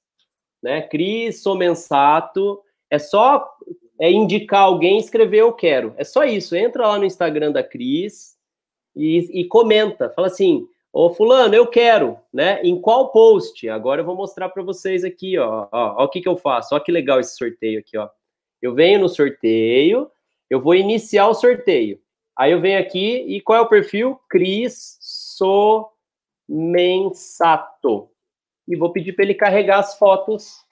né? 0.66 0.82
Cris, 0.82 1.44
sou 1.44 1.56
mensato. 1.56 2.60
É 2.90 2.98
só 2.98 3.48
é 4.02 4.12
indicar 4.12 4.64
alguém 4.64 4.98
escrever 4.98 5.42
eu 5.42 5.54
quero. 5.54 5.94
É 5.96 6.04
só 6.04 6.24
isso. 6.24 6.56
Entra 6.56 6.88
lá 6.88 6.98
no 6.98 7.06
Instagram 7.06 7.52
da 7.52 7.64
Cris 7.64 8.36
e, 8.96 9.42
e 9.42 9.48
comenta. 9.48 10.10
Fala 10.10 10.26
assim, 10.26 10.68
ô 10.96 11.14
fulano, 11.14 11.54
eu 11.54 11.68
quero, 11.68 12.18
né? 12.32 12.62
Em 12.64 12.80
qual 12.80 13.12
post? 13.12 13.68
Agora 13.68 14.00
eu 14.00 14.06
vou 14.06 14.16
mostrar 14.16 14.48
para 14.48 14.64
vocês 14.64 15.04
aqui, 15.04 15.38
ó. 15.38 15.68
ó. 15.70 15.96
Ó 15.98 16.06
o 16.06 16.10
que, 16.10 16.22
que 16.22 16.30
eu 16.30 16.38
faço. 16.38 16.74
Ó 16.74 16.80
que 16.80 16.90
legal 16.90 17.20
esse 17.20 17.36
sorteio 17.36 17.80
aqui, 17.80 17.98
ó. 17.98 18.10
Eu 18.62 18.74
venho 18.74 19.02
no 19.02 19.10
sorteio, 19.10 20.10
eu 20.50 20.62
vou 20.62 20.74
iniciar 20.74 21.28
o 21.28 21.34
sorteio. 21.34 22.00
Aí 22.38 22.54
eu 22.54 22.62
venho 22.62 22.80
aqui 22.80 23.26
e 23.28 23.42
qual 23.42 23.60
é 23.60 23.62
o 23.62 23.68
perfil? 23.68 24.18
Cris 24.30 24.98
Somensato 26.48 28.10
e 28.68 28.78
vou 28.78 28.92
pedir 28.94 29.14
para 29.14 29.26
ele 29.26 29.34
carregar 29.34 29.80
as 29.80 29.98
fotos 29.98 30.64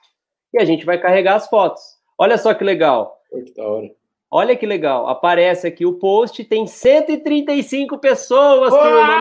e 0.53 0.61
a 0.61 0.65
gente 0.65 0.85
vai 0.85 0.97
carregar 0.99 1.35
as 1.35 1.49
fotos. 1.49 1.81
Olha 2.17 2.37
só 2.37 2.53
que 2.53 2.63
legal. 2.63 3.19
Que 3.29 3.53
da 3.53 3.67
hora. 3.67 3.93
Olha 4.35 4.55
que 4.55 4.65
legal. 4.65 5.07
Aparece 5.07 5.67
aqui 5.67 5.85
o 5.85 5.93
post, 5.93 6.43
tem 6.43 6.65
135 6.65 7.99
pessoas, 7.99 8.73
Uau, 8.73 8.81
turma. 8.81 9.19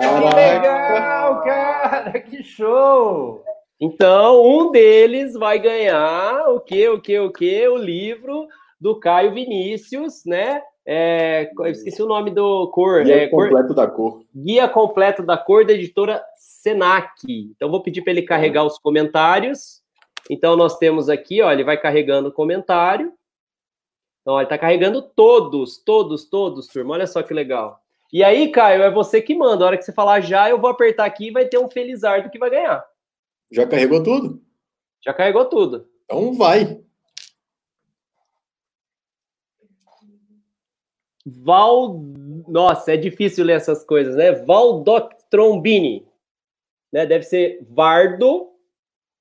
que 0.00 0.34
legal, 0.34 1.42
cara. 1.42 2.18
Que 2.18 2.42
show. 2.42 3.44
Então, 3.78 4.42
um 4.42 4.70
deles 4.70 5.34
vai 5.34 5.58
ganhar 5.58 6.48
o 6.48 6.60
que, 6.60 6.88
o 6.88 6.98
que, 6.98 7.18
o 7.18 7.30
que? 7.30 7.68
O 7.68 7.76
livro 7.76 8.48
do 8.80 8.98
Caio 8.98 9.34
Vinícius, 9.34 10.24
né? 10.24 10.62
É, 10.86 11.50
esqueci 11.66 12.02
o 12.02 12.08
nome 12.08 12.30
do 12.30 12.70
cor. 12.70 13.04
Guia 13.04 13.24
é, 13.24 13.26
completo 13.26 13.66
cor, 13.66 13.76
da 13.76 13.86
cor. 13.86 14.22
Guia 14.34 14.66
completo 14.66 15.22
da 15.22 15.36
cor 15.36 15.66
da 15.66 15.74
editora 15.74 16.22
Senac. 16.38 17.10
Então, 17.26 17.70
vou 17.70 17.82
pedir 17.82 18.00
para 18.00 18.12
ele 18.14 18.22
carregar 18.22 18.64
os 18.64 18.78
comentários. 18.78 19.82
Então, 20.30 20.56
nós 20.56 20.78
temos 20.78 21.10
aqui, 21.10 21.42
ó, 21.42 21.52
ele 21.52 21.64
vai 21.64 21.76
carregando 21.76 22.30
o 22.30 22.32
comentário. 22.32 23.12
Então, 24.28 24.36
ele 24.36 24.44
está 24.44 24.58
carregando 24.58 25.00
todos, 25.00 25.78
todos, 25.78 26.26
todos, 26.26 26.66
turma. 26.66 26.92
Olha 26.92 27.06
só 27.06 27.22
que 27.22 27.32
legal. 27.32 27.82
E 28.12 28.22
aí, 28.22 28.52
Caio, 28.52 28.82
é 28.82 28.90
você 28.90 29.22
que 29.22 29.34
manda. 29.34 29.64
A 29.64 29.68
hora 29.68 29.78
que 29.78 29.82
você 29.82 29.90
falar 29.90 30.20
já, 30.20 30.50
eu 30.50 30.60
vou 30.60 30.68
apertar 30.68 31.06
aqui 31.06 31.28
e 31.28 31.30
vai 31.30 31.46
ter 31.46 31.56
um 31.56 31.66
Felizardo 31.66 32.28
que 32.28 32.38
vai 32.38 32.50
ganhar. 32.50 32.84
Já 33.50 33.66
carregou 33.66 34.02
tudo? 34.02 34.42
Já 35.02 35.14
carregou 35.14 35.46
tudo. 35.46 35.88
Então 36.04 36.34
vai. 36.34 36.78
Val... 41.24 41.98
Nossa, 42.46 42.92
é 42.92 42.98
difícil 42.98 43.46
ler 43.46 43.54
essas 43.54 43.82
coisas, 43.82 44.14
né? 44.14 44.32
Valdoc 44.32 45.14
Trombini 45.30 46.06
né? 46.92 47.06
Deve 47.06 47.24
ser 47.24 47.66
Vardo, 47.70 48.50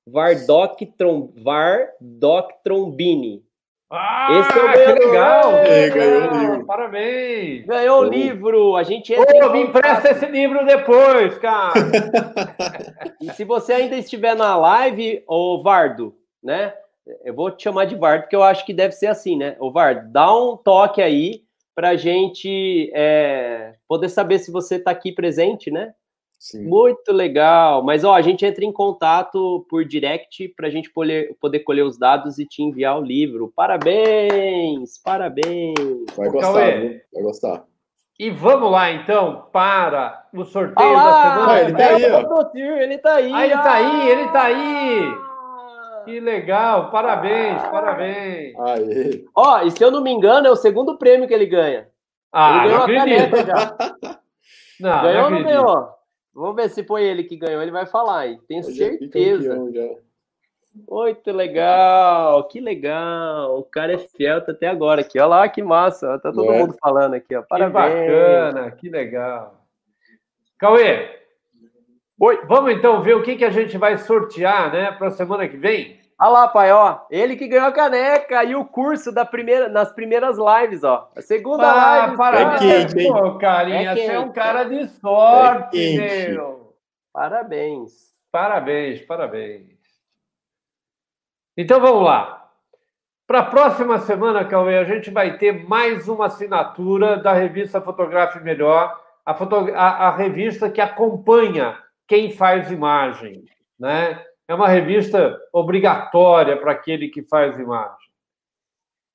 Vardoc, 0.05 0.81
Trom, 0.97 1.31
Vardoc 1.37 2.51
Trombini. 2.61 3.46
Ah, 3.89 4.27
Esse 4.31 4.59
é 4.59 4.63
o 4.63 4.71
que 4.73 5.05
legal! 5.05 5.51
É, 5.59 5.89
ganhou 5.89 6.29
o 6.29 6.37
livro. 6.37 6.65
Parabéns! 6.65 7.65
Ganhou 7.65 8.01
o 8.01 8.03
livro! 8.03 8.75
A 8.75 8.83
gente 8.83 9.13
entra 9.13 9.47
Ô, 9.47 9.51
me 9.53 9.61
empresta 9.61 10.11
esse 10.11 10.25
livro 10.25 10.65
depois, 10.65 11.37
cara! 11.37 11.73
e 13.21 13.31
se 13.31 13.45
você 13.45 13.71
ainda 13.73 13.95
estiver 13.95 14.35
na 14.35 14.57
live, 14.57 15.23
ô 15.25 15.63
Vardo, 15.63 16.13
né? 16.43 16.73
Eu 17.23 17.33
vou 17.33 17.49
te 17.49 17.63
chamar 17.63 17.85
de 17.85 17.95
Vardo, 17.95 18.23
porque 18.23 18.35
eu 18.35 18.43
acho 18.43 18.65
que 18.65 18.73
deve 18.73 18.93
ser 18.93 19.07
assim, 19.07 19.37
né? 19.37 19.55
Ô 19.57 19.71
Vardo, 19.71 20.11
dá 20.11 20.35
um 20.35 20.57
toque 20.57 21.01
aí 21.01 21.43
para 21.73 21.89
a 21.89 21.95
gente 21.95 22.91
é, 22.93 23.75
poder 23.87 24.09
saber 24.09 24.39
se 24.39 24.51
você 24.51 24.75
está 24.75 24.91
aqui 24.91 25.13
presente, 25.13 25.71
né? 25.71 25.93
Sim. 26.39 26.67
Muito 26.67 27.11
legal. 27.11 27.83
Mas 27.83 28.03
ó, 28.03 28.13
a 28.13 28.21
gente 28.21 28.45
entra 28.45 28.63
em 28.63 28.71
contato 28.71 29.65
por 29.69 29.83
direct 29.83 30.47
para 30.55 30.67
a 30.67 30.69
gente 30.69 30.91
poder, 30.91 31.35
poder 31.39 31.59
colher 31.59 31.83
os 31.83 31.97
dados 31.97 32.37
e 32.37 32.45
te 32.45 32.61
enviar 32.61 32.99
o 32.99 33.03
livro. 33.03 33.51
Parabéns! 33.55 35.01
Parabéns! 35.03 35.75
Vai 36.15 36.29
gostar, 36.29 36.79
viu? 36.79 37.01
Vai 37.13 37.23
gostar. 37.23 37.65
E 38.19 38.31
vamos 38.31 38.71
lá, 38.71 38.91
então, 38.91 39.47
para 39.51 40.27
o 40.33 40.43
sorteio 40.43 40.97
ah, 40.97 41.03
da 41.03 41.21
semana. 41.21 41.51
Ah, 41.51 41.61
ele 41.61 41.73
tá 41.73 41.87
aí, 41.87 42.11
ó. 42.11 42.79
Ele 42.81 42.97
tá 42.97 43.13
aí. 43.13 43.31
Ah, 43.31 43.45
ele 43.45 43.53
tá 43.53 43.73
aí, 43.73 44.09
ele 44.09 44.27
tá 44.29 44.43
aí. 44.43 45.27
Que 46.05 46.19
legal, 46.19 46.89
parabéns, 46.89 47.61
parabéns. 47.63 48.55
Aí. 48.59 49.25
Ó, 49.35 49.61
e 49.61 49.71
se 49.71 49.83
eu 49.83 49.91
não 49.91 50.01
me 50.01 50.11
engano, 50.11 50.47
é 50.47 50.49
o 50.49 50.55
segundo 50.55 50.97
prêmio 50.97 51.27
que 51.27 51.33
ele 51.33 51.45
ganha. 51.45 51.89
Ah, 52.31 52.65
ele 52.65 52.69
ganhou 52.69 52.81
a 52.81 52.87
caneca 52.87 53.45
já. 53.45 53.77
Não, 54.79 55.01
ganhou 55.01 55.23
ou 55.23 55.31
não 55.31 55.43
ganhou? 55.43 55.96
Vamos 56.37 56.55
ver 56.55 56.69
se 56.69 56.83
foi 56.83 57.03
ele 57.03 57.23
que 57.23 57.35
ganhou, 57.35 57.63
ele 57.63 57.71
vai 57.71 57.87
falar 57.87 58.19
aí. 58.19 58.39
Tenho 58.47 58.63
certeza. 58.63 59.57
Muito 60.87 61.31
legal, 61.31 62.47
que 62.47 62.59
legal. 62.59 63.57
O 63.57 63.63
cara 63.63 63.93
é 63.93 63.97
fiel 63.97 64.45
tá 64.45 64.51
até 64.51 64.67
agora 64.67 65.01
aqui. 65.01 65.17
Olha 65.17 65.27
lá 65.27 65.49
que 65.49 65.63
massa. 65.63 66.19
Tá 66.19 66.31
todo 66.31 66.53
é. 66.53 66.59
mundo 66.59 66.75
falando 66.79 67.15
aqui, 67.15 67.35
ó. 67.35 67.41
Parabéns. 67.41 67.91
Que 67.91 68.11
bacana, 68.11 68.71
que 68.71 68.87
legal. 68.87 69.65
Cauê, 70.59 71.09
Oi. 72.19 72.39
vamos 72.47 72.71
então 72.71 73.01
ver 73.01 73.15
o 73.15 73.23
que, 73.23 73.35
que 73.35 73.45
a 73.45 73.49
gente 73.49 73.75
vai 73.75 73.97
sortear, 73.97 74.71
né, 74.71 74.91
para 74.91 75.07
a 75.07 75.11
semana 75.11 75.47
que 75.47 75.57
vem? 75.57 75.96
Olha 76.19 76.29
lá, 76.29 76.47
pai, 76.47 76.71
ó. 76.71 77.01
Ele 77.11 77.35
que 77.35 77.47
ganhou 77.47 77.67
a 77.67 77.71
caneca 77.71 78.43
e 78.43 78.55
o 78.55 78.65
curso 78.65 79.11
da 79.11 79.23
primeira, 79.23 79.69
nas 79.69 79.93
primeiras 79.93 80.37
lives, 80.37 80.83
ó. 80.83 81.11
A 81.15 81.21
segunda 81.21 81.69
ah, 81.69 81.75
live. 81.75 82.17
Parabéns, 82.17 82.95
é 82.95 83.07
pô, 83.07 83.37
carinha. 83.37 83.91
É 83.91 83.95
você 83.95 84.11
é 84.13 84.19
um 84.19 84.31
cara 84.31 84.63
de 84.63 84.87
sorte, 84.87 85.99
é 85.99 86.29
meu. 86.29 86.75
Parabéns. 87.13 87.91
Parabéns, 88.31 89.01
parabéns. 89.01 89.77
Então 91.55 91.79
vamos 91.79 92.03
lá. 92.03 92.49
Para 93.27 93.39
a 93.39 93.45
próxima 93.45 93.99
semana, 93.99 94.45
Cauê, 94.45 94.77
a 94.77 94.85
gente 94.85 95.11
vai 95.11 95.37
ter 95.37 95.67
mais 95.67 96.07
uma 96.07 96.27
assinatura 96.27 97.17
da 97.17 97.33
revista 97.33 97.81
Fotografe 97.81 98.39
Melhor, 98.39 98.99
a, 99.25 99.33
foto... 99.33 99.71
a, 99.75 100.07
a 100.07 100.15
revista 100.15 100.69
que 100.69 100.79
acompanha 100.79 101.77
quem 102.07 102.31
faz 102.31 102.71
imagem, 102.71 103.43
né? 103.77 104.23
É 104.47 104.55
uma 104.55 104.67
revista 104.67 105.37
obrigatória 105.51 106.57
para 106.57 106.71
aquele 106.71 107.09
que 107.09 107.21
faz 107.23 107.59
imagem. 107.59 108.07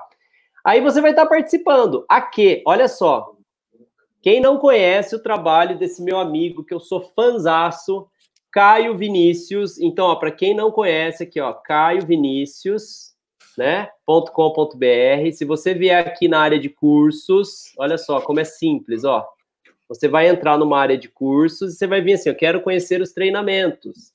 Aí 0.63 0.81
você 0.81 1.01
vai 1.01 1.11
estar 1.11 1.25
participando. 1.25 2.05
A 2.07 2.21
quê? 2.21 2.61
Olha 2.65 2.87
só. 2.87 3.35
Quem 4.21 4.39
não 4.39 4.57
conhece 4.57 5.15
o 5.15 5.21
trabalho 5.21 5.77
desse 5.77 6.01
meu 6.01 6.17
amigo, 6.17 6.63
que 6.63 6.73
eu 6.73 6.79
sou 6.79 7.11
fanzaço, 7.15 8.07
Caio 8.51 8.95
Vinícius. 8.97 9.79
Então, 9.79 10.17
para 10.17 10.31
quem 10.31 10.53
não 10.53 10.71
conhece 10.71 11.23
aqui, 11.23 11.41
ó, 11.41 11.53
Caio 11.53 12.05
Vinícius, 12.05 13.12
né? 13.57 13.89
.com.br. 14.05 15.31
Se 15.31 15.45
você 15.45 15.73
vier 15.73 16.07
aqui 16.07 16.27
na 16.27 16.39
área 16.39 16.59
de 16.59 16.69
cursos, 16.69 17.73
olha 17.77 17.97
só 17.97 18.21
como 18.21 18.39
é 18.39 18.43
simples, 18.43 19.03
ó. 19.03 19.25
Você 19.87 20.07
vai 20.07 20.27
entrar 20.27 20.57
numa 20.57 20.79
área 20.79 20.97
de 20.97 21.07
cursos 21.09 21.73
e 21.73 21.77
você 21.77 21.85
vai 21.87 22.01
vir 22.01 22.13
assim, 22.13 22.29
eu 22.29 22.35
quero 22.35 22.61
conhecer 22.61 23.01
os 23.01 23.11
treinamentos 23.11 24.13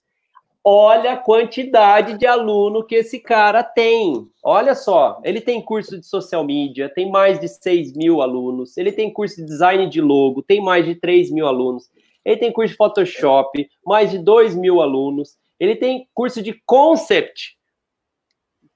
olha 0.71 1.13
a 1.13 1.17
quantidade 1.17 2.19
de 2.19 2.27
aluno 2.27 2.85
que 2.85 2.97
esse 2.97 3.19
cara 3.19 3.63
tem. 3.63 4.29
Olha 4.43 4.75
só, 4.75 5.19
ele 5.25 5.41
tem 5.41 5.63
curso 5.63 5.99
de 5.99 6.07
social 6.07 6.45
media, 6.45 6.91
tem 6.91 7.11
mais 7.11 7.41
de 7.41 7.49
6 7.49 7.95
mil 7.95 8.21
alunos, 8.21 8.77
ele 8.77 8.93
tem 8.93 9.11
curso 9.11 9.37
de 9.37 9.47
design 9.47 9.89
de 9.89 10.03
logo, 10.03 10.43
tem 10.43 10.63
mais 10.63 10.85
de 10.85 10.95
3 10.95 11.31
mil 11.31 11.47
alunos, 11.47 11.89
ele 12.23 12.37
tem 12.37 12.53
curso 12.53 12.73
de 12.73 12.77
Photoshop, 12.77 13.67
mais 13.85 14.11
de 14.11 14.19
2 14.19 14.55
mil 14.55 14.83
alunos, 14.83 15.39
ele 15.59 15.75
tem 15.75 16.07
curso 16.13 16.43
de 16.43 16.61
concept, 16.67 17.57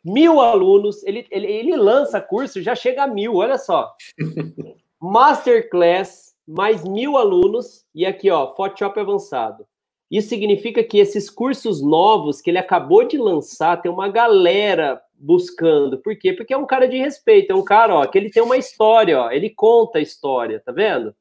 mil 0.04 0.40
alunos, 0.40 1.02
ele, 1.04 1.26
ele, 1.30 1.46
ele 1.46 1.76
lança 1.76 2.20
curso, 2.20 2.62
já 2.62 2.74
chega 2.74 3.04
a 3.04 3.06
mil, 3.06 3.36
olha 3.36 3.58
só. 3.58 3.92
Masterclass, 5.00 6.34
mais 6.46 6.84
mil 6.84 7.16
alunos, 7.16 7.84
e 7.94 8.06
aqui, 8.06 8.30
ó, 8.30 8.54
Photoshop 8.54 8.98
avançado. 8.98 9.66
Isso 10.10 10.28
significa 10.28 10.84
que 10.84 10.98
esses 10.98 11.30
cursos 11.30 11.82
novos 11.82 12.40
que 12.40 12.50
ele 12.50 12.58
acabou 12.58 13.02
de 13.02 13.16
lançar, 13.16 13.80
tem 13.80 13.90
uma 13.90 14.08
galera 14.08 15.00
buscando. 15.14 15.98
Por 15.98 16.16
quê? 16.16 16.32
Porque 16.32 16.52
é 16.52 16.56
um 16.56 16.66
cara 16.66 16.86
de 16.86 16.98
respeito, 16.98 17.52
é 17.52 17.54
um 17.54 17.64
cara, 17.64 17.94
ó, 17.94 18.06
que 18.06 18.18
ele 18.18 18.30
tem 18.30 18.42
uma 18.42 18.56
história, 18.56 19.18
ó, 19.18 19.30
ele 19.30 19.48
conta 19.48 19.98
a 19.98 20.02
história, 20.02 20.60
tá 20.60 20.70
vendo? 20.70 21.14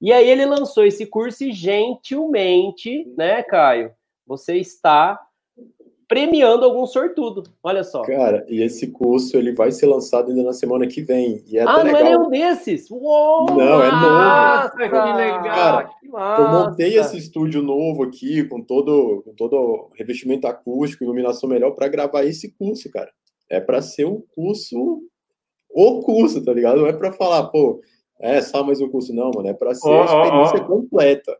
E 0.00 0.12
aí 0.12 0.28
ele 0.28 0.44
lançou 0.44 0.84
esse 0.84 1.06
curso 1.06 1.44
e 1.44 1.52
gentilmente, 1.52 3.06
né, 3.16 3.42
Caio, 3.44 3.92
você 4.26 4.56
está 4.56 5.20
premiando 6.12 6.66
algum 6.66 6.84
sortudo. 6.84 7.44
Olha 7.62 7.82
só. 7.82 8.02
Cara, 8.02 8.44
e 8.46 8.62
esse 8.62 8.88
curso 8.88 9.34
ele 9.34 9.54
vai 9.54 9.72
ser 9.72 9.86
lançado 9.86 10.30
ainda 10.30 10.42
na 10.42 10.52
semana 10.52 10.86
que 10.86 11.00
vem. 11.00 11.42
E 11.46 11.56
é 11.56 11.62
ah, 11.62 11.78
não 11.78 11.84
legal. 11.84 12.00
é 12.00 12.04
nenhum 12.04 12.28
desses? 12.28 12.90
Uou, 12.90 13.46
não, 13.46 13.82
é 13.82 13.90
novo. 13.90 14.76
Que 14.76 14.82
legal. 14.82 15.42
Cara, 15.42 15.90
que 16.02 16.06
eu 16.42 16.48
montei 16.50 16.98
esse 16.98 17.16
estúdio 17.16 17.62
novo 17.62 18.02
aqui, 18.02 18.44
com 18.44 18.60
todo, 18.60 19.22
com 19.24 19.32
todo 19.34 19.88
revestimento 19.94 20.46
acústico, 20.46 21.02
iluminação 21.02 21.48
melhor, 21.48 21.70
para 21.70 21.88
gravar 21.88 22.24
esse 22.24 22.52
curso, 22.58 22.90
cara. 22.90 23.10
É 23.48 23.58
para 23.58 23.80
ser 23.80 24.04
um 24.04 24.22
curso, 24.34 25.00
o 25.70 26.00
curso, 26.00 26.44
tá 26.44 26.52
ligado? 26.52 26.82
Não 26.82 26.88
é 26.88 26.92
para 26.92 27.12
falar, 27.12 27.44
pô, 27.44 27.80
é 28.20 28.42
só 28.42 28.62
mais 28.62 28.82
um 28.82 28.88
curso, 28.90 29.14
não, 29.14 29.30
mano. 29.34 29.48
É 29.48 29.54
para 29.54 29.74
ser 29.74 29.88
oh, 29.88 30.02
a 30.02 30.04
experiência 30.04 30.58
oh, 30.58 30.62
oh. 30.62 30.66
completa. 30.66 31.38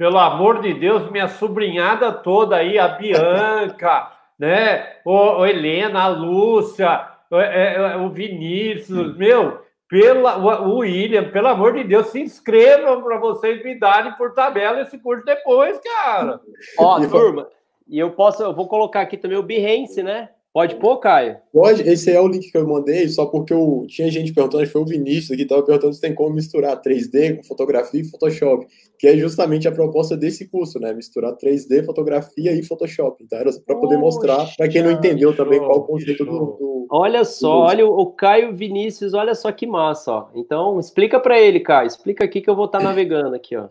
Pelo 0.00 0.18
amor 0.18 0.62
de 0.62 0.72
Deus, 0.72 1.10
minha 1.10 1.28
sobrinhada 1.28 2.10
toda 2.10 2.56
aí, 2.56 2.78
a 2.78 2.88
Bianca, 2.88 4.10
né? 4.38 4.94
O, 5.04 5.12
o 5.12 5.44
Helena, 5.44 6.04
a 6.04 6.08
Lúcia, 6.08 7.06
o, 7.30 7.36
é, 7.38 7.74
é, 7.74 7.96
o 7.98 8.08
Vinícius, 8.08 9.14
meu, 9.18 9.60
pela, 9.86 10.38
o, 10.38 10.78
William, 10.78 11.30
pelo 11.30 11.48
amor 11.48 11.74
de 11.74 11.84
Deus, 11.84 12.06
se 12.06 12.18
inscrevam 12.18 13.02
para 13.02 13.18
vocês 13.18 13.62
me 13.62 13.78
darem 13.78 14.14
por 14.14 14.32
tabela 14.32 14.80
esse 14.80 14.98
curso 14.98 15.22
depois, 15.22 15.78
cara. 15.80 16.40
Ó, 16.78 16.98
turma, 17.06 17.46
e 17.86 17.98
eu 17.98 18.10
posso, 18.12 18.42
eu 18.42 18.54
vou 18.54 18.68
colocar 18.68 19.02
aqui 19.02 19.18
também 19.18 19.36
o 19.36 19.42
Behance, 19.42 20.02
né? 20.02 20.30
Pode 20.52 20.74
pôr, 20.76 20.98
Caio? 20.98 21.36
Pode, 21.52 21.82
esse 21.82 22.10
é 22.10 22.20
o 22.20 22.26
link 22.26 22.50
que 22.50 22.58
eu 22.58 22.66
mandei, 22.66 23.08
só 23.08 23.24
porque 23.26 23.52
eu 23.52 23.84
tinha 23.86 24.10
gente 24.10 24.32
perguntando, 24.32 24.62
acho 24.62 24.72
que 24.72 24.72
foi 24.72 24.82
o 24.82 24.86
Vinícius 24.86 25.30
aqui, 25.30 25.42
estava 25.42 25.62
perguntando 25.62 25.94
se 25.94 26.00
tem 26.00 26.12
como 26.12 26.34
misturar 26.34 26.80
3D 26.82 27.36
com 27.36 27.44
fotografia 27.44 28.00
e 28.00 28.04
Photoshop, 28.04 28.66
que 28.98 29.06
é 29.06 29.16
justamente 29.16 29.68
a 29.68 29.72
proposta 29.72 30.16
desse 30.16 30.48
curso, 30.48 30.80
né? 30.80 30.92
Misturar 30.92 31.36
3D, 31.36 31.84
fotografia 31.84 32.52
e 32.52 32.64
Photoshop. 32.64 33.22
Então, 33.22 33.38
era 33.38 33.50
para 33.64 33.76
poder 33.76 33.96
mostrar, 33.96 34.44
para 34.56 34.68
quem 34.68 34.82
não 34.82 34.90
entendeu 34.90 35.32
show, 35.32 35.44
também 35.44 35.60
qual 35.60 35.78
o 35.78 35.84
conceito 35.84 36.24
do, 36.24 36.32
do, 36.32 36.86
Olha 36.90 37.24
só, 37.24 37.48
do 37.48 37.62
olha 37.62 37.86
o 37.86 38.06
Caio 38.06 38.52
Vinícius, 38.52 39.14
olha 39.14 39.36
só 39.36 39.52
que 39.52 39.68
massa, 39.68 40.12
ó. 40.12 40.28
Então, 40.34 40.80
explica 40.80 41.20
para 41.20 41.38
ele, 41.40 41.60
Caio, 41.60 41.86
explica 41.86 42.24
aqui 42.24 42.40
que 42.40 42.50
eu 42.50 42.56
vou 42.56 42.64
estar 42.64 42.78
tá 42.78 42.84
navegando 42.84 43.36
aqui, 43.36 43.56
ó. 43.56 43.68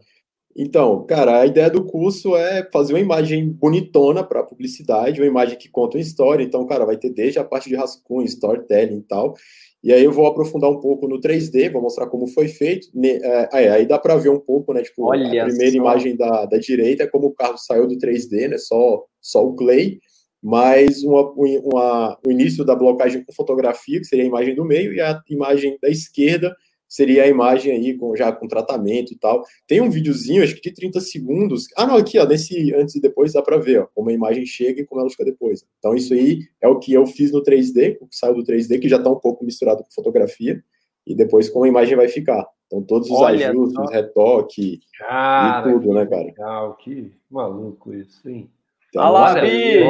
Então, 0.55 1.05
cara, 1.05 1.41
a 1.41 1.45
ideia 1.45 1.69
do 1.69 1.85
curso 1.85 2.35
é 2.35 2.67
fazer 2.71 2.93
uma 2.93 2.99
imagem 2.99 3.47
bonitona 3.49 4.23
para 4.23 4.43
publicidade, 4.43 5.21
uma 5.21 5.27
imagem 5.27 5.57
que 5.57 5.69
conta 5.69 5.97
uma 5.97 6.01
história. 6.01 6.43
Então, 6.43 6.65
cara, 6.65 6.85
vai 6.85 6.97
ter 6.97 7.11
desde 7.11 7.39
a 7.39 7.43
parte 7.43 7.69
de 7.69 7.75
rascunho, 7.75 8.25
storytelling 8.25 8.97
e 8.97 9.03
tal. 9.03 9.35
E 9.81 9.93
aí 9.93 10.03
eu 10.03 10.11
vou 10.11 10.25
aprofundar 10.25 10.69
um 10.69 10.79
pouco 10.79 11.07
no 11.07 11.21
3D, 11.21 11.71
vou 11.71 11.81
mostrar 11.81 12.07
como 12.07 12.27
foi 12.27 12.49
feito. 12.49 12.89
É, 13.01 13.69
aí 13.69 13.85
dá 13.85 13.97
para 13.97 14.17
ver 14.17 14.29
um 14.29 14.39
pouco, 14.39 14.73
né? 14.73 14.81
Tipo, 14.81 15.05
Olha 15.05 15.43
a 15.43 15.45
primeira 15.45 15.71
só. 15.71 15.77
imagem 15.77 16.17
da, 16.17 16.45
da 16.45 16.57
direita 16.57 17.03
é 17.03 17.07
como 17.07 17.27
o 17.27 17.33
carro 17.33 17.57
saiu 17.57 17.87
do 17.87 17.97
3D, 17.97 18.49
né? 18.49 18.57
Só, 18.57 19.05
só 19.21 19.45
o 19.45 19.55
Clay, 19.55 19.99
mas 20.43 21.03
uma, 21.03 21.31
uma, 21.31 22.19
o 22.25 22.31
início 22.31 22.65
da 22.65 22.75
blocagem 22.75 23.23
com 23.23 23.31
fotografia, 23.31 23.99
que 23.99 24.05
seria 24.05 24.25
a 24.25 24.27
imagem 24.27 24.53
do 24.55 24.65
meio, 24.65 24.93
e 24.93 24.99
a 24.99 25.21
imagem 25.29 25.77
da 25.81 25.89
esquerda 25.89 26.53
seria 26.89 27.23
a 27.23 27.27
imagem 27.27 27.71
aí 27.71 27.95
com, 27.95 28.15
já 28.15 28.31
com 28.31 28.47
tratamento 28.47 29.13
e 29.13 29.15
tal. 29.15 29.45
Tem 29.67 29.79
um 29.79 29.91
videozinho, 29.91 30.43
acho 30.43 30.55
que 30.55 30.69
de 30.69 30.73
30 30.73 30.99
segundos. 30.99 31.67
Ah, 31.77 31.85
não, 31.85 31.95
aqui, 31.95 32.17
ó, 32.17 32.25
nesse 32.25 32.73
antes 32.73 32.95
e 32.95 33.01
depois 33.01 33.33
dá 33.33 33.41
para 33.43 33.57
ver, 33.57 33.81
ó, 33.81 33.87
como 33.93 34.09
a 34.09 34.13
imagem 34.13 34.45
chega 34.45 34.81
e 34.81 34.85
como 34.85 34.99
ela 34.99 35.09
fica 35.09 35.23
depois. 35.23 35.63
Então, 35.77 35.93
isso 35.93 36.13
aí 36.13 36.39
é 36.59 36.67
o 36.67 36.79
que 36.79 36.91
eu 36.91 37.05
fiz 37.05 37.31
no 37.31 37.43
3D, 37.43 37.97
o 38.01 38.07
que 38.07 38.15
saiu 38.15 38.33
do 38.33 38.43
3D, 38.43 38.79
que 38.79 38.89
já 38.89 38.97
está 38.97 39.09
um 39.09 39.19
pouco 39.19 39.45
misturado 39.45 39.83
com 39.83 39.91
fotografia, 39.91 40.61
e 41.05 41.15
depois 41.15 41.47
como 41.49 41.65
a 41.65 41.69
imagem 41.69 41.95
vai 41.95 42.07
ficar. 42.07 42.45
Então, 42.65 42.83
todos 42.83 43.09
os 43.09 43.17
Olha, 43.17 43.49
ajustes, 43.49 43.91
retoque 43.91 44.79
cara, 44.97 45.69
e 45.69 45.73
tudo, 45.73 45.93
né, 45.93 46.05
cara? 46.05 46.23
Legal, 46.23 46.75
que 46.75 47.11
maluco 47.29 47.93
isso, 47.93 48.27
hein? 48.29 48.49
Então, 48.89 49.03
Fala, 49.03 49.41
Vi! 49.41 49.83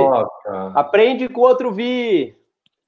Aprende 0.76 1.30
com 1.30 1.42
outro 1.42 1.72
Vi! 1.72 2.36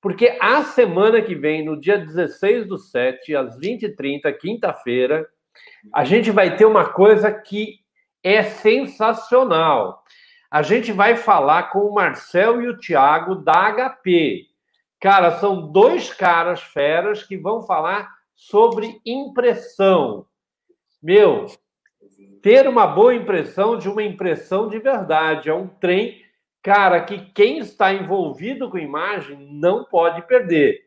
Porque 0.01 0.35
a 0.41 0.63
semana 0.63 1.21
que 1.21 1.35
vem, 1.35 1.63
no 1.63 1.79
dia 1.79 1.97
16 1.97 2.67
do 2.67 2.77
7, 2.77 3.35
às 3.35 3.59
20h30, 3.59 4.33
quinta-feira, 4.39 5.27
a 5.93 6.03
gente 6.03 6.31
vai 6.31 6.55
ter 6.55 6.65
uma 6.65 6.89
coisa 6.89 7.31
que 7.31 7.79
é 8.23 8.41
sensacional. 8.41 10.03
A 10.49 10.63
gente 10.63 10.91
vai 10.91 11.15
falar 11.15 11.71
com 11.71 11.79
o 11.79 11.93
Marcel 11.93 12.61
e 12.61 12.67
o 12.67 12.77
Thiago 12.77 13.35
da 13.35 13.71
HP. 13.71 14.47
Cara, 14.99 15.37
são 15.39 15.71
dois 15.71 16.11
caras 16.13 16.61
feras 16.61 17.23
que 17.23 17.37
vão 17.37 17.61
falar 17.61 18.09
sobre 18.41 18.99
impressão. 19.05 20.25
Meu, 21.01 21.45
ter 22.41 22.67
uma 22.67 22.87
boa 22.87 23.13
impressão 23.13 23.77
de 23.77 23.87
uma 23.87 24.01
impressão 24.01 24.67
de 24.67 24.79
verdade. 24.79 25.47
É 25.47 25.53
um 25.53 25.67
trem, 25.67 26.19
cara, 26.63 27.01
que 27.01 27.19
quem 27.33 27.59
está 27.59 27.93
envolvido 27.93 28.67
com 28.67 28.79
imagem 28.79 29.37
não 29.51 29.85
pode 29.85 30.23
perder. 30.23 30.79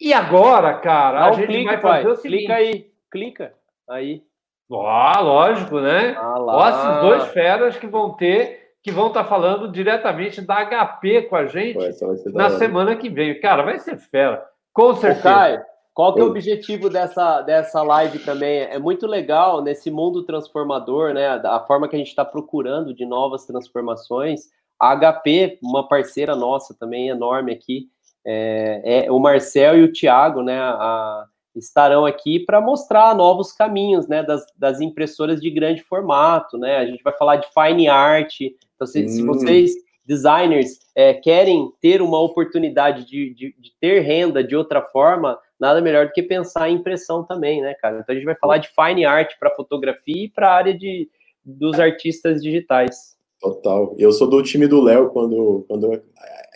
E 0.00 0.12
agora, 0.12 0.74
cara, 0.80 1.20
Dá 1.20 1.26
a 1.26 1.30
um 1.30 1.34
gente 1.34 1.46
clique, 1.46 1.64
vai 1.66 1.80
fazer 1.80 2.02
pai. 2.02 2.12
o 2.12 2.16
seguinte. 2.16 2.38
Clica 2.38 2.54
aí, 2.54 2.92
clica 3.12 3.54
aí. 3.88 4.24
Ó, 4.68 5.20
lógico, 5.20 5.78
né? 5.80 6.16
Ah. 6.18 6.34
Ó, 6.40 6.68
esses 6.68 7.00
dois 7.00 7.28
feras 7.32 7.76
que 7.76 7.86
vão 7.86 8.14
ter, 8.14 8.72
que 8.82 8.90
vão 8.90 9.06
estar 9.06 9.22
falando 9.22 9.70
diretamente 9.70 10.40
da 10.40 10.64
HP 10.64 11.22
com 11.22 11.36
a 11.36 11.46
gente 11.46 11.74
Pô, 11.74 12.32
na 12.32 12.50
semana 12.50 12.96
que 12.96 13.08
vem. 13.08 13.40
Cara, 13.40 13.62
vai 13.62 13.78
ser 13.78 13.96
fera. 13.98 14.44
Com 14.72 14.88
Ô, 14.88 14.94
certeza. 14.96 15.22
Caio, 15.22 15.71
qual 15.94 16.14
que 16.14 16.20
é 16.20 16.24
o 16.24 16.28
objetivo 16.28 16.88
dessa, 16.88 17.42
dessa 17.42 17.82
live 17.82 18.18
também? 18.20 18.60
É 18.60 18.78
muito 18.78 19.06
legal 19.06 19.62
nesse 19.62 19.90
mundo 19.90 20.22
transformador, 20.24 21.12
né? 21.12 21.28
A 21.44 21.60
forma 21.60 21.86
que 21.88 21.94
a 21.94 21.98
gente 21.98 22.08
está 22.08 22.24
procurando 22.24 22.94
de 22.94 23.04
novas 23.04 23.44
transformações. 23.44 24.42
A 24.80 24.96
HP, 24.96 25.58
uma 25.62 25.86
parceira 25.86 26.34
nossa 26.34 26.74
também 26.78 27.08
enorme 27.08 27.52
aqui, 27.52 27.88
é, 28.24 29.04
é 29.06 29.12
o 29.12 29.18
Marcel 29.18 29.78
e 29.78 29.82
o 29.84 29.92
Thiago, 29.92 30.42
né? 30.42 30.58
a- 30.60 31.26
estarão 31.54 32.06
aqui 32.06 32.40
para 32.40 32.62
mostrar 32.62 33.14
novos 33.14 33.52
caminhos, 33.52 34.08
né? 34.08 34.22
Das, 34.22 34.42
das 34.56 34.80
impressoras 34.80 35.38
de 35.40 35.50
grande 35.50 35.82
formato, 35.82 36.56
né? 36.56 36.78
A 36.78 36.86
gente 36.86 37.02
vai 37.02 37.12
falar 37.12 37.36
de 37.36 37.46
fine 37.52 37.88
art. 37.88 38.40
Então, 38.74 38.86
se, 38.86 39.06
se 39.08 39.22
Hum. 39.22 39.26
vocês 39.26 39.74
designers 40.04 40.78
é, 40.94 41.14
querem 41.14 41.70
ter 41.80 42.02
uma 42.02 42.20
oportunidade 42.20 43.06
de, 43.06 43.34
de, 43.34 43.54
de 43.58 43.72
ter 43.80 44.00
renda 44.00 44.42
de 44.42 44.56
outra 44.56 44.82
forma, 44.82 45.38
nada 45.58 45.80
melhor 45.80 46.06
do 46.06 46.12
que 46.12 46.22
pensar 46.22 46.68
em 46.68 46.76
impressão 46.76 47.24
também, 47.24 47.60
né, 47.60 47.74
cara? 47.74 48.00
Então 48.00 48.12
a 48.12 48.16
gente 48.16 48.24
vai 48.24 48.36
falar 48.36 48.58
de 48.58 48.68
fine 48.68 49.04
art 49.04 49.32
para 49.38 49.54
fotografia 49.54 50.24
e 50.24 50.28
para 50.28 50.48
a 50.48 50.54
área 50.54 50.76
de, 50.76 51.08
dos 51.44 51.78
artistas 51.78 52.42
digitais. 52.42 53.16
Total. 53.40 53.94
Eu 53.98 54.12
sou 54.12 54.28
do 54.28 54.42
time 54.42 54.68
do 54.68 54.80
Léo 54.80 55.10
quando, 55.10 55.64
quando 55.66 56.00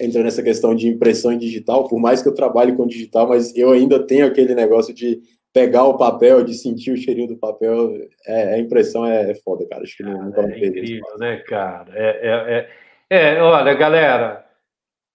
entra 0.00 0.22
nessa 0.22 0.42
questão 0.42 0.74
de 0.74 0.88
impressão 0.88 1.32
em 1.32 1.38
digital, 1.38 1.88
por 1.88 1.98
mais 1.98 2.22
que 2.22 2.28
eu 2.28 2.34
trabalhe 2.34 2.76
com 2.76 2.86
digital, 2.86 3.28
mas 3.28 3.56
eu 3.56 3.72
ainda 3.72 4.04
tenho 4.06 4.26
aquele 4.26 4.54
negócio 4.54 4.94
de 4.94 5.20
pegar 5.52 5.84
o 5.84 5.96
papel, 5.96 6.44
de 6.44 6.54
sentir 6.54 6.92
o 6.92 6.96
cheirinho 6.96 7.28
do 7.28 7.36
papel. 7.38 7.90
É, 8.26 8.54
a 8.54 8.58
impressão 8.58 9.06
é, 9.06 9.30
é 9.30 9.34
foda, 9.34 9.66
cara. 9.66 9.82
Acho 9.82 9.96
que 9.96 10.02
não, 10.02 10.26
nunca 10.26 10.42
É 10.42 10.66
incrível, 10.66 11.18
né, 11.18 11.38
cara? 11.48 11.90
É, 11.94 12.28
é, 12.28 12.58
é, 12.58 12.68
é, 13.10 13.40
olha, 13.40 13.74
galera, 13.74 14.44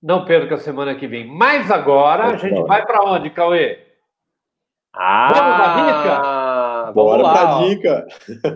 não 0.01 0.25
perca 0.25 0.55
a 0.55 0.57
semana 0.57 0.95
que 0.95 1.07
vem. 1.07 1.25
Mas 1.27 1.69
agora 1.69 2.25
a 2.25 2.37
gente 2.37 2.61
vai 2.63 2.85
para 2.85 3.03
onde, 3.03 3.29
Cauê? 3.29 3.79
Ah, 4.93 5.27
Vamos 5.33 5.55
pra 5.55 5.75
dica? 5.75 6.21
Vamos 6.93 6.93
Bora 6.95 7.21
lá, 7.23 7.31
pra 7.33 7.55
ó. 7.55 7.59
dica. 7.67 8.07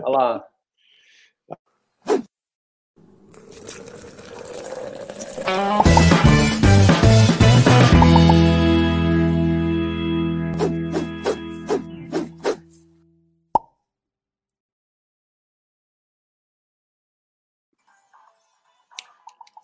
Olha 0.04 0.18
lá. 0.18 0.44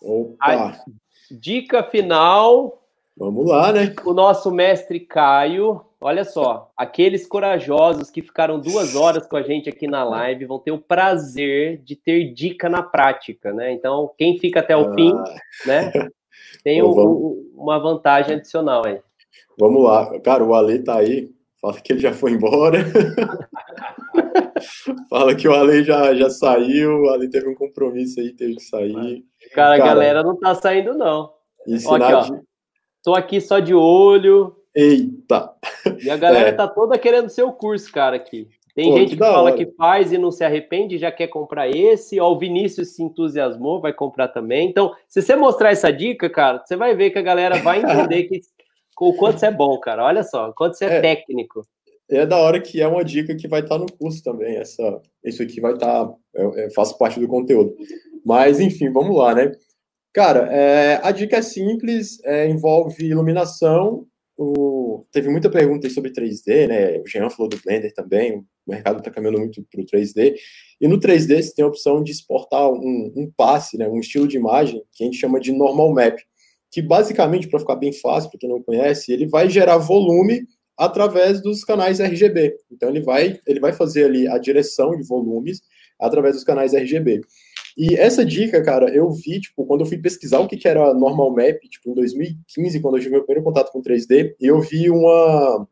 Opa, 0.03 0.35
Ai. 0.41 0.75
Dica 1.31 1.81
final 1.83 2.79
vamos 3.17 3.47
lá, 3.47 3.71
né? 3.71 3.93
o 4.05 4.13
nosso 4.13 4.51
mestre 4.51 4.99
Caio. 4.99 5.81
Olha 6.01 6.25
só, 6.25 6.69
aqueles 6.75 7.25
corajosos 7.25 8.09
que 8.11 8.21
ficaram 8.21 8.59
duas 8.59 8.93
horas 8.93 9.25
com 9.25 9.37
a 9.37 9.41
gente 9.41 9.69
aqui 9.69 9.87
na 9.87 10.03
live 10.03 10.43
vão 10.45 10.59
ter 10.59 10.71
o 10.71 10.77
prazer 10.77 11.77
de 11.77 11.95
ter 11.95 12.33
dica 12.33 12.67
na 12.67 12.83
prática, 12.83 13.53
né? 13.53 13.71
Então, 13.71 14.11
quem 14.17 14.37
fica 14.37 14.59
até 14.59 14.75
o 14.75 14.93
fim, 14.93 15.13
Ah, 15.15 15.23
né? 15.65 15.91
Tem 16.63 16.83
um- 16.83 16.89
um- 16.89 17.51
uma 17.55 17.79
vantagem 17.79 18.35
adicional 18.35 18.85
aí. 18.85 18.99
vamos 19.57 19.81
lá. 19.83 20.19
Cara, 20.19 20.43
o 20.43 20.53
Ale 20.53 20.79
tá 20.83 20.97
aí. 20.97 21.31
Fala 21.61 21.79
que 21.79 21.93
ele 21.93 21.99
já 22.01 22.11
foi 22.11 22.31
embora. 22.31 22.79
Fala 25.09 25.35
que 25.35 25.47
o 25.47 25.53
Ale 25.53 25.83
já, 25.83 26.13
já 26.13 26.29
saiu. 26.29 27.03
O 27.03 27.09
Ale 27.09 27.29
teve 27.29 27.47
um 27.47 27.55
compromisso 27.55 28.19
aí, 28.19 28.31
teve 28.33 28.55
que 28.55 28.63
sair. 28.63 29.23
Cara, 29.53 29.75
a 29.75 29.77
galera 29.77 30.23
não 30.23 30.35
tá 30.37 30.55
saindo, 30.55 30.93
não. 30.93 31.31
Ó. 31.87 32.21
de... 32.23 32.41
Tô 33.03 33.13
aqui 33.13 33.39
só 33.41 33.59
de 33.59 33.73
olho. 33.73 34.55
Eita! 34.75 35.53
E 36.01 36.09
a 36.09 36.17
galera 36.17 36.49
É. 36.49 36.51
tá 36.53 36.67
toda 36.67 36.97
querendo 36.97 37.29
seu 37.29 37.51
curso, 37.51 37.91
cara, 37.91 38.15
aqui. 38.15 38.47
Tem 38.75 38.89
Pô, 38.89 38.97
gente 38.97 39.09
que 39.09 39.15
que, 39.17 39.19
fala 39.19 39.43
hora. 39.43 39.55
que 39.55 39.67
faz 39.77 40.11
e 40.11 40.17
não 40.17 40.31
se 40.31 40.43
arrepende, 40.43 40.97
já 40.97 41.11
quer 41.11 41.27
comprar 41.27 41.69
esse. 41.69 42.19
Ó, 42.19 42.31
o 42.31 42.39
Vinícius 42.39 42.95
se 42.95 43.03
entusiasmou, 43.03 43.79
vai 43.79 43.93
comprar 43.93 44.29
também. 44.29 44.67
Então, 44.67 44.93
se 45.07 45.21
você 45.21 45.35
mostrar 45.35 45.69
essa 45.71 45.91
dica, 45.93 46.27
cara, 46.27 46.63
você 46.65 46.75
vai 46.75 46.95
ver 46.95 47.11
que 47.11 47.19
a 47.19 47.23
galera 47.23 47.59
vai 47.61 47.79
entender 47.83 48.23
que, 48.23 48.41
o 48.99 49.13
quanto 49.13 49.39
você 49.39 49.45
é 49.45 49.51
bom, 49.51 49.77
cara. 49.79 50.03
Olha 50.03 50.23
só, 50.23 50.49
o 50.49 50.53
quanto 50.53 50.75
você 50.75 50.85
é, 50.85 50.95
É. 50.95 51.01
técnico. 51.01 51.61
É 52.09 52.25
da 52.25 52.37
hora 52.37 52.59
que 52.59 52.81
é 52.81 52.87
uma 52.87 53.03
dica 53.03 53.35
que 53.35 53.47
vai 53.47 53.61
estar 53.61 53.77
no 53.77 53.85
curso 53.91 54.23
também. 54.23 54.57
Essa, 54.57 54.99
isso 55.23 55.43
aqui 55.43 55.61
vai 55.61 55.73
estar, 55.73 56.11
é, 56.35 56.65
é, 56.65 56.69
faz 56.71 56.91
parte 56.93 57.19
do 57.19 57.27
conteúdo. 57.27 57.75
Mas, 58.25 58.59
enfim, 58.59 58.89
vamos 58.91 59.15
lá, 59.15 59.35
né? 59.35 59.51
Cara, 60.13 60.47
é, 60.51 60.99
a 61.03 61.11
dica 61.11 61.37
é 61.37 61.41
simples, 61.41 62.19
é, 62.23 62.47
envolve 62.47 63.03
iluminação. 63.03 64.05
O, 64.37 65.05
teve 65.11 65.29
muita 65.29 65.49
pergunta 65.49 65.89
sobre 65.89 66.11
3D, 66.11 66.67
né? 66.67 66.99
O 66.99 67.07
Jean 67.07 67.29
falou 67.29 67.49
do 67.49 67.59
Blender 67.63 67.93
também. 67.93 68.37
O 68.37 68.45
mercado 68.67 68.99
está 68.99 69.09
caminhando 69.09 69.39
muito 69.39 69.63
para 69.71 69.81
o 69.81 69.85
3D. 69.85 70.35
E 70.79 70.87
no 70.87 70.99
3D 70.99 71.41
você 71.41 71.53
tem 71.53 71.65
a 71.65 71.67
opção 71.67 72.03
de 72.03 72.11
exportar 72.11 72.69
um, 72.69 73.11
um 73.15 73.31
passe, 73.35 73.77
né? 73.77 73.87
um 73.87 73.99
estilo 73.99 74.27
de 74.27 74.37
imagem 74.37 74.83
que 74.93 75.03
a 75.03 75.07
gente 75.07 75.17
chama 75.17 75.39
de 75.39 75.51
normal 75.51 75.91
map, 75.91 76.17
que 76.71 76.81
basicamente, 76.81 77.47
para 77.47 77.59
ficar 77.59 77.75
bem 77.75 77.91
fácil, 77.91 78.29
para 78.29 78.39
quem 78.39 78.49
não 78.49 78.61
conhece, 78.61 79.11
ele 79.11 79.27
vai 79.27 79.49
gerar 79.49 79.77
volume 79.77 80.43
através 80.77 81.41
dos 81.41 81.63
canais 81.63 81.99
RGB. 81.99 82.55
Então 82.71 82.89
ele 82.89 83.01
vai, 83.01 83.39
ele 83.45 83.59
vai 83.59 83.73
fazer 83.73 84.05
ali 84.05 84.27
a 84.27 84.37
direção 84.37 84.95
de 84.95 85.07
volumes 85.07 85.61
através 85.99 86.35
dos 86.35 86.43
canais 86.43 86.73
RGB. 86.73 87.21
E 87.77 87.95
essa 87.95 88.23
dica, 88.23 88.63
cara, 88.63 88.93
eu 88.93 89.09
vi, 89.11 89.39
tipo, 89.39 89.65
quando 89.65 89.81
eu 89.81 89.85
fui 89.85 89.97
pesquisar 89.97 90.39
o 90.39 90.47
que, 90.47 90.57
que 90.57 90.67
era 90.67 90.93
normal 90.93 91.31
map, 91.31 91.59
tipo, 91.69 91.89
em 91.89 91.93
2015, 91.95 92.79
quando 92.79 92.97
eu 92.97 93.01
tive 93.01 93.13
meu 93.13 93.23
primeiro 93.23 93.43
contato 93.43 93.71
com 93.71 93.81
3D, 93.81 94.35
eu 94.39 94.61
vi 94.61 94.89
uma, 94.89 95.67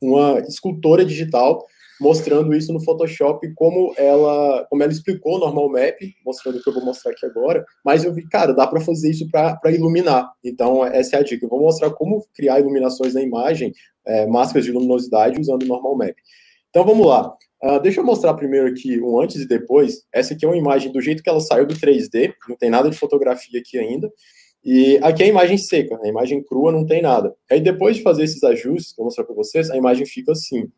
uma 0.00 0.38
escultora 0.40 1.04
digital 1.04 1.64
mostrando 2.00 2.54
isso 2.54 2.72
no 2.72 2.82
Photoshop, 2.82 3.52
como 3.54 3.94
ela, 3.96 4.66
como 4.68 4.82
ela 4.82 4.92
explicou 4.92 5.38
normal 5.38 5.70
map, 5.70 5.98
mostrando 6.24 6.58
o 6.58 6.62
que 6.62 6.68
eu 6.68 6.74
vou 6.74 6.84
mostrar 6.84 7.12
aqui 7.12 7.24
agora, 7.24 7.64
mas 7.84 8.04
eu 8.04 8.12
vi, 8.12 8.26
cara, 8.28 8.52
dá 8.52 8.66
para 8.66 8.80
fazer 8.80 9.10
isso 9.10 9.28
para 9.30 9.70
iluminar. 9.70 10.30
Então, 10.44 10.84
essa 10.84 11.16
é 11.16 11.18
a 11.20 11.22
dica. 11.22 11.44
Eu 11.44 11.50
vou 11.50 11.60
mostrar 11.60 11.90
como 11.90 12.24
criar 12.34 12.60
iluminações 12.60 13.14
na 13.14 13.22
imagem, 13.22 13.72
é, 14.06 14.26
máscaras 14.26 14.64
de 14.64 14.72
luminosidade 14.72 15.40
usando 15.40 15.66
normal 15.66 15.96
map. 15.96 16.14
Então, 16.70 16.84
vamos 16.84 17.06
lá. 17.06 17.32
Uh, 17.64 17.80
deixa 17.80 18.00
eu 18.00 18.04
mostrar 18.04 18.34
primeiro 18.34 18.68
aqui 18.68 19.00
um 19.00 19.18
antes 19.18 19.36
e 19.36 19.48
depois. 19.48 20.04
Essa 20.12 20.34
aqui 20.34 20.44
é 20.44 20.48
uma 20.48 20.56
imagem 20.56 20.92
do 20.92 21.00
jeito 21.00 21.22
que 21.22 21.30
ela 21.30 21.40
saiu 21.40 21.66
do 21.66 21.74
3D, 21.74 22.34
não 22.46 22.56
tem 22.56 22.68
nada 22.68 22.90
de 22.90 22.98
fotografia 22.98 23.58
aqui 23.58 23.78
ainda. 23.78 24.12
E 24.62 24.98
aqui 25.02 25.22
é 25.22 25.26
a 25.26 25.28
imagem 25.30 25.56
seca, 25.56 25.98
a 26.02 26.06
imagem 26.06 26.42
crua 26.44 26.70
não 26.70 26.84
tem 26.84 27.00
nada. 27.00 27.34
Aí 27.50 27.60
depois 27.60 27.96
de 27.96 28.02
fazer 28.02 28.24
esses 28.24 28.44
ajustes, 28.44 28.92
que 28.92 29.00
eu 29.00 29.04
vou 29.04 29.06
mostrar 29.06 29.24
para 29.24 29.34
vocês, 29.34 29.70
a 29.70 29.78
imagem 29.78 30.04
fica 30.04 30.32
assim, 30.32 30.70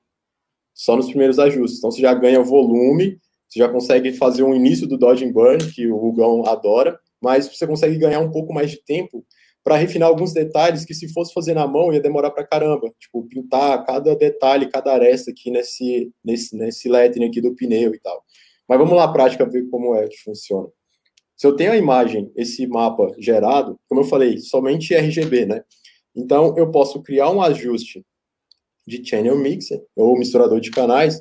só 0.73 0.95
nos 0.95 1.09
primeiros 1.09 1.41
ajustes. 1.41 1.79
Então 1.79 1.91
você 1.91 2.01
já 2.01 2.15
ganha 2.15 2.41
volume, 2.41 3.19
você 3.49 3.59
já 3.59 3.69
consegue 3.69 4.13
fazer 4.13 4.45
um 4.45 4.55
início 4.55 4.87
do 4.87 4.97
Dodge 4.97 5.25
and 5.25 5.33
Burn, 5.33 5.59
que 5.73 5.89
o 5.89 5.97
Hugão 5.97 6.47
adora, 6.47 7.01
mas 7.21 7.49
você 7.49 7.67
consegue 7.67 7.99
ganhar 7.99 8.21
um 8.21 8.31
pouco 8.31 8.55
mais 8.55 8.71
de 8.71 8.81
tempo 8.85 9.27
para 9.67 9.75
refinar 9.75 10.09
alguns 10.09 10.33
detalhes 10.33 10.85
que 10.85 10.95
se 10.95 11.13
fosse 11.13 11.35
fazer 11.35 11.53
na 11.53 11.67
mão 11.67 11.93
ia 11.93 12.01
demorar 12.01 12.31
para 12.31 12.47
caramba, 12.47 12.89
tipo 13.01 13.27
pintar 13.27 13.85
cada 13.85 14.15
detalhe, 14.15 14.71
cada 14.71 14.93
aresta 14.93 15.33
aqui 15.33 15.51
nesse 15.51 16.09
nesse 16.25 16.57
nesse 16.57 16.89
lettering 16.89 17.27
aqui 17.27 17.41
do 17.41 17.53
pneu 17.53 17.93
e 17.93 17.99
tal. 17.99 18.23
Mas 18.69 18.79
vamos 18.79 18.95
lá 18.95 19.03
a 19.03 19.13
prática 19.13 19.45
ver 19.45 19.69
como 19.69 19.93
é 19.97 20.07
que 20.07 20.23
funciona. 20.23 20.69
Se 21.37 21.45
eu 21.49 21.57
tenho 21.57 21.73
a 21.73 21.77
imagem, 21.77 22.31
esse 22.37 22.65
mapa 22.69 23.13
gerado, 23.19 23.77
como 23.89 24.03
eu 24.03 24.05
falei, 24.05 24.39
somente 24.39 24.95
RGB, 24.95 25.47
né? 25.47 25.65
Então 26.15 26.57
eu 26.57 26.71
posso 26.71 27.03
criar 27.03 27.33
um 27.33 27.43
ajuste 27.43 28.07
de 28.87 29.05
channel 29.05 29.37
mixer 29.37 29.83
ou 29.97 30.17
misturador 30.17 30.61
de 30.61 30.71
canais 30.71 31.21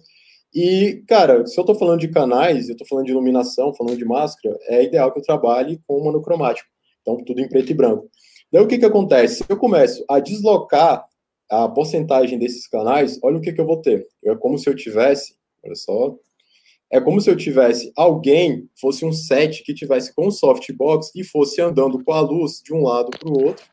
e, 0.54 1.04
cara, 1.08 1.48
se 1.48 1.60
eu 1.60 1.64
estou 1.64 1.76
falando 1.76 2.02
de 2.02 2.10
canais, 2.10 2.70
eu 2.70 2.74
estou 2.74 2.88
falando 2.88 3.08
de 3.08 3.12
iluminação, 3.12 3.74
falando 3.74 3.98
de 3.98 4.06
máscara, 4.06 4.56
é 4.68 4.84
ideal 4.84 5.12
que 5.12 5.18
eu 5.18 5.24
trabalhe 5.24 5.80
com 5.88 6.00
monocromático. 6.04 6.70
Então, 7.02 7.18
tudo 7.18 7.42
em 7.42 7.50
preto 7.50 7.72
e 7.72 7.74
branco. 7.74 8.08
Daí, 8.56 8.64
o 8.64 8.68
que, 8.69 8.77
que 8.77 8.86
acontece? 8.86 9.44
Se 9.44 9.45
eu 9.49 9.57
começo 9.57 10.06
a 10.10 10.18
deslocar 10.18 11.06
a 11.52 11.68
porcentagem 11.68 12.40
desses 12.40 12.65
canais, 12.65 13.19
olha 13.22 13.36
o 13.36 13.41
que, 13.41 13.52
que 13.52 13.60
eu 13.60 13.65
vou 13.65 13.82
ter. 13.82 14.07
É 14.23 14.34
como 14.34 14.57
se 14.57 14.69
eu 14.69 14.73
tivesse, 14.73 15.36
olha 15.61 15.76
só, 15.76 16.15
é 16.90 17.02
como 17.02 17.19
se 17.19 17.30
eu 17.30 17.36
tivesse 17.36 17.91
alguém, 17.98 18.69
fosse 18.80 19.03
um 19.03 19.11
set 19.11 19.61
que 19.61 19.73
tivesse 19.73 20.15
com 20.15 20.32
softbox 20.32 21.11
e 21.14 21.22
fosse 21.22 21.60
andando 21.60 22.02
com 22.02 22.14
a 22.14 22.22
luz 22.22 22.61
de 22.64 22.73
um 22.73 22.82
lado 22.82 23.10
para 23.10 23.30
o 23.30 23.44
outro. 23.44 23.65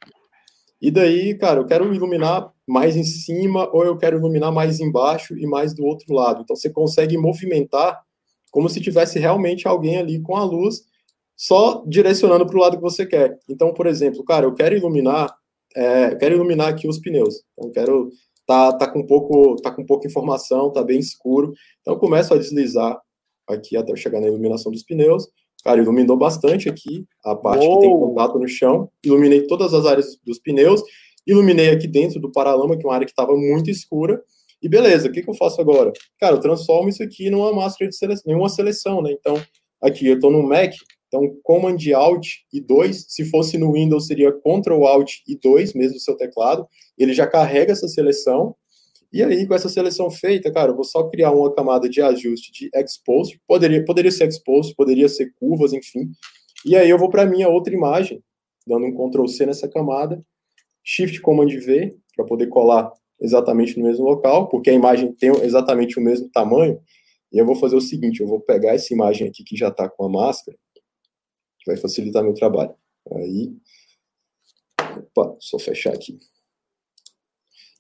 E 0.81 0.91
daí, 0.91 1.39
cara, 1.39 1.61
eu 1.61 1.65
quero 1.65 1.95
iluminar 1.95 2.53
mais 2.67 2.97
em 2.97 3.05
cima 3.05 3.71
ou 3.73 3.85
eu 3.85 3.97
quero 3.97 4.19
iluminar 4.19 4.51
mais 4.51 4.81
embaixo 4.81 5.39
e 5.39 5.47
mais 5.47 5.73
do 5.73 5.85
outro 5.85 6.13
lado. 6.13 6.43
Então 6.43 6.57
você 6.57 6.69
consegue 6.69 7.17
movimentar 7.17 8.03
como 8.51 8.69
se 8.69 8.81
tivesse 8.81 9.21
realmente 9.21 9.69
alguém 9.69 9.99
ali 9.99 10.21
com 10.21 10.37
a 10.37 10.43
luz 10.43 10.91
só 11.43 11.83
direcionando 11.87 12.47
para 12.47 12.57
o 12.57 12.61
lado 12.61 12.77
que 12.77 12.83
você 12.83 13.05
quer. 13.05 13.37
Então, 13.49 13.73
por 13.73 13.87
exemplo, 13.87 14.23
cara, 14.25 14.47
eu 14.47 14.55
quero 14.55 14.77
iluminar, 14.77 15.35
é, 15.75 16.15
quero 16.15 16.35
iluminar 16.35 16.69
aqui 16.69 16.87
os 16.87 16.99
pneus. 16.99 17.43
Então, 17.53 17.69
eu 17.69 17.73
quero 17.73 18.11
tá, 18.47 18.73
tá 18.73 18.89
com 18.89 19.05
pouco, 19.05 19.57
tá 19.57 19.71
com 19.71 19.85
pouca 19.85 20.07
informação, 20.07 20.73
tá 20.73 20.85
bem 20.85 21.01
escuro. 21.01 21.53
Então, 21.81 21.95
eu 21.95 21.99
começo 21.99 22.33
a 22.33 22.39
deslizar 22.39 23.01
aqui 23.49 23.77
até 23.77 23.91
eu 23.91 23.97
chegar 23.97 24.21
na 24.21 24.29
iluminação 24.29 24.71
dos 24.71 24.85
pneus. 24.85 25.27
Cara, 25.65 25.81
iluminou 25.81 26.17
bastante 26.17 26.69
aqui 26.69 27.07
a 27.25 27.35
parte 27.35 27.67
Uou. 27.67 27.81
que 27.81 27.87
tem 27.87 27.99
contato 27.99 28.39
no 28.39 28.49
chão. 28.49 28.89
Iluminei 29.05 29.47
todas 29.47 29.75
as 29.75 29.85
áreas 29.85 30.17
dos 30.25 30.39
pneus 30.39 30.83
iluminei 31.27 31.71
aqui 31.71 31.87
dentro 31.87 32.21
do 32.21 32.31
paralama, 32.31 32.77
que 32.77 32.85
é 32.85 32.89
uma 32.89 32.95
área 32.95 33.07
que 33.07 33.13
estava 33.13 33.37
muito 33.37 33.71
escura, 33.71 34.23
e 34.61 34.69
beleza, 34.69 35.09
o 35.09 35.13
que, 35.13 35.23
que, 35.23 35.31
eu 35.31 35.35
faço 35.35 35.61
agora? 35.61 35.93
Cara, 36.21 36.37
eu 36.37 36.41
transformo 36.41 36.89
isso 36.89 37.03
aqui 37.03 37.31
numa 37.31 37.53
máscara 37.53 37.89
de 37.89 37.97
seleção, 37.97 38.37
uma 38.37 38.49
seleção, 38.49 39.03
né? 39.03 39.11
Então, 39.13 39.41
aqui 39.81 40.07
eu 40.07 40.15
estou 40.15 40.31
no 40.31 40.43
Mac, 40.43 40.73
então 41.13 41.37
Command 41.43 41.77
Alt 41.95 42.27
e 42.51 42.61
2, 42.61 43.05
se 43.07 43.27
fosse 43.27 43.59
no 43.59 43.73
Windows 43.73 44.07
seria 44.07 44.33
Ctrl 44.33 44.87
Alt 44.87 45.19
e 45.29 45.37
2, 45.37 45.75
mesmo 45.75 45.99
o 45.99 46.01
seu 46.01 46.17
teclado, 46.17 46.67
ele 46.97 47.13
já 47.13 47.27
carrega 47.27 47.73
essa 47.73 47.87
seleção, 47.87 48.57
e 49.13 49.23
aí 49.23 49.47
com 49.47 49.55
essa 49.55 49.69
seleção 49.69 50.11
feita, 50.11 50.51
cara, 50.51 50.73
eu 50.73 50.75
vou 50.75 50.85
só 50.85 51.07
criar 51.09 51.33
uma 51.33 51.53
camada 51.53 51.87
de 51.87 52.01
ajuste 52.01 52.51
de 52.51 52.71
Expose, 52.75 53.39
poderia, 53.47 53.85
poderia 53.85 54.11
ser 54.11 54.27
Expose, 54.27 54.75
poderia 54.75 55.09
ser 55.09 55.33
curvas, 55.39 55.75
enfim, 55.75 56.11
e 56.65 56.75
aí 56.75 56.89
eu 56.89 56.99
vou 56.99 57.11
para 57.11 57.23
a 57.23 57.27
minha 57.27 57.49
outra 57.49 57.75
imagem, 57.75 58.23
dando 58.67 58.87
um 58.87 58.95
Ctrl 58.95 59.27
C 59.27 59.45
nessa 59.45 59.69
camada, 59.69 60.25
Shift 60.83 61.21
Command 61.21 61.49
V, 61.49 61.95
para 62.17 62.25
poder 62.25 62.47
colar 62.47 62.91
exatamente 63.21 63.79
no 63.79 63.85
mesmo 63.85 64.05
local, 64.05 64.49
porque 64.49 64.71
a 64.71 64.75
imagem 64.75 65.13
tem 65.13 65.31
exatamente 65.43 65.99
o 65.99 66.03
mesmo 66.03 66.29
tamanho. 66.31 66.81
E 67.33 67.39
eu 67.39 67.47
vou 67.47 67.55
fazer 67.55 67.77
o 67.77 67.81
seguinte, 67.81 68.21
eu 68.21 68.27
vou 68.27 68.41
pegar 68.41 68.75
essa 68.75 68.93
imagem 68.93 69.29
aqui 69.29 69.45
que 69.45 69.57
já 69.57 69.69
está 69.69 69.89
com 69.89 70.05
a 70.05 70.09
máscara, 70.09 70.59
que 71.63 71.71
vai 71.71 71.77
facilitar 71.77 72.23
meu 72.23 72.35
trabalho. 72.35 72.75
Aí, 73.15 73.53
opa, 74.97 75.37
só 75.41 75.59
fechar 75.59 75.93
aqui. 75.95 76.19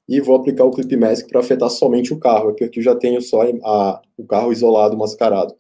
E 0.08 0.20
vou 0.20 0.36
aplicar 0.36 0.64
o 0.64 0.70
Clip 0.70 0.96
Mask 0.96 1.28
para 1.28 1.40
afetar 1.40 1.70
somente 1.70 2.12
o 2.12 2.18
carro, 2.18 2.46
porque 2.46 2.64
aqui 2.64 2.80
eu 2.80 2.84
já 2.84 2.94
tenho 2.94 3.20
só 3.20 3.42
a, 3.64 4.02
o 4.16 4.26
carro 4.26 4.52
isolado, 4.52 4.96
mascarado. 4.96 5.54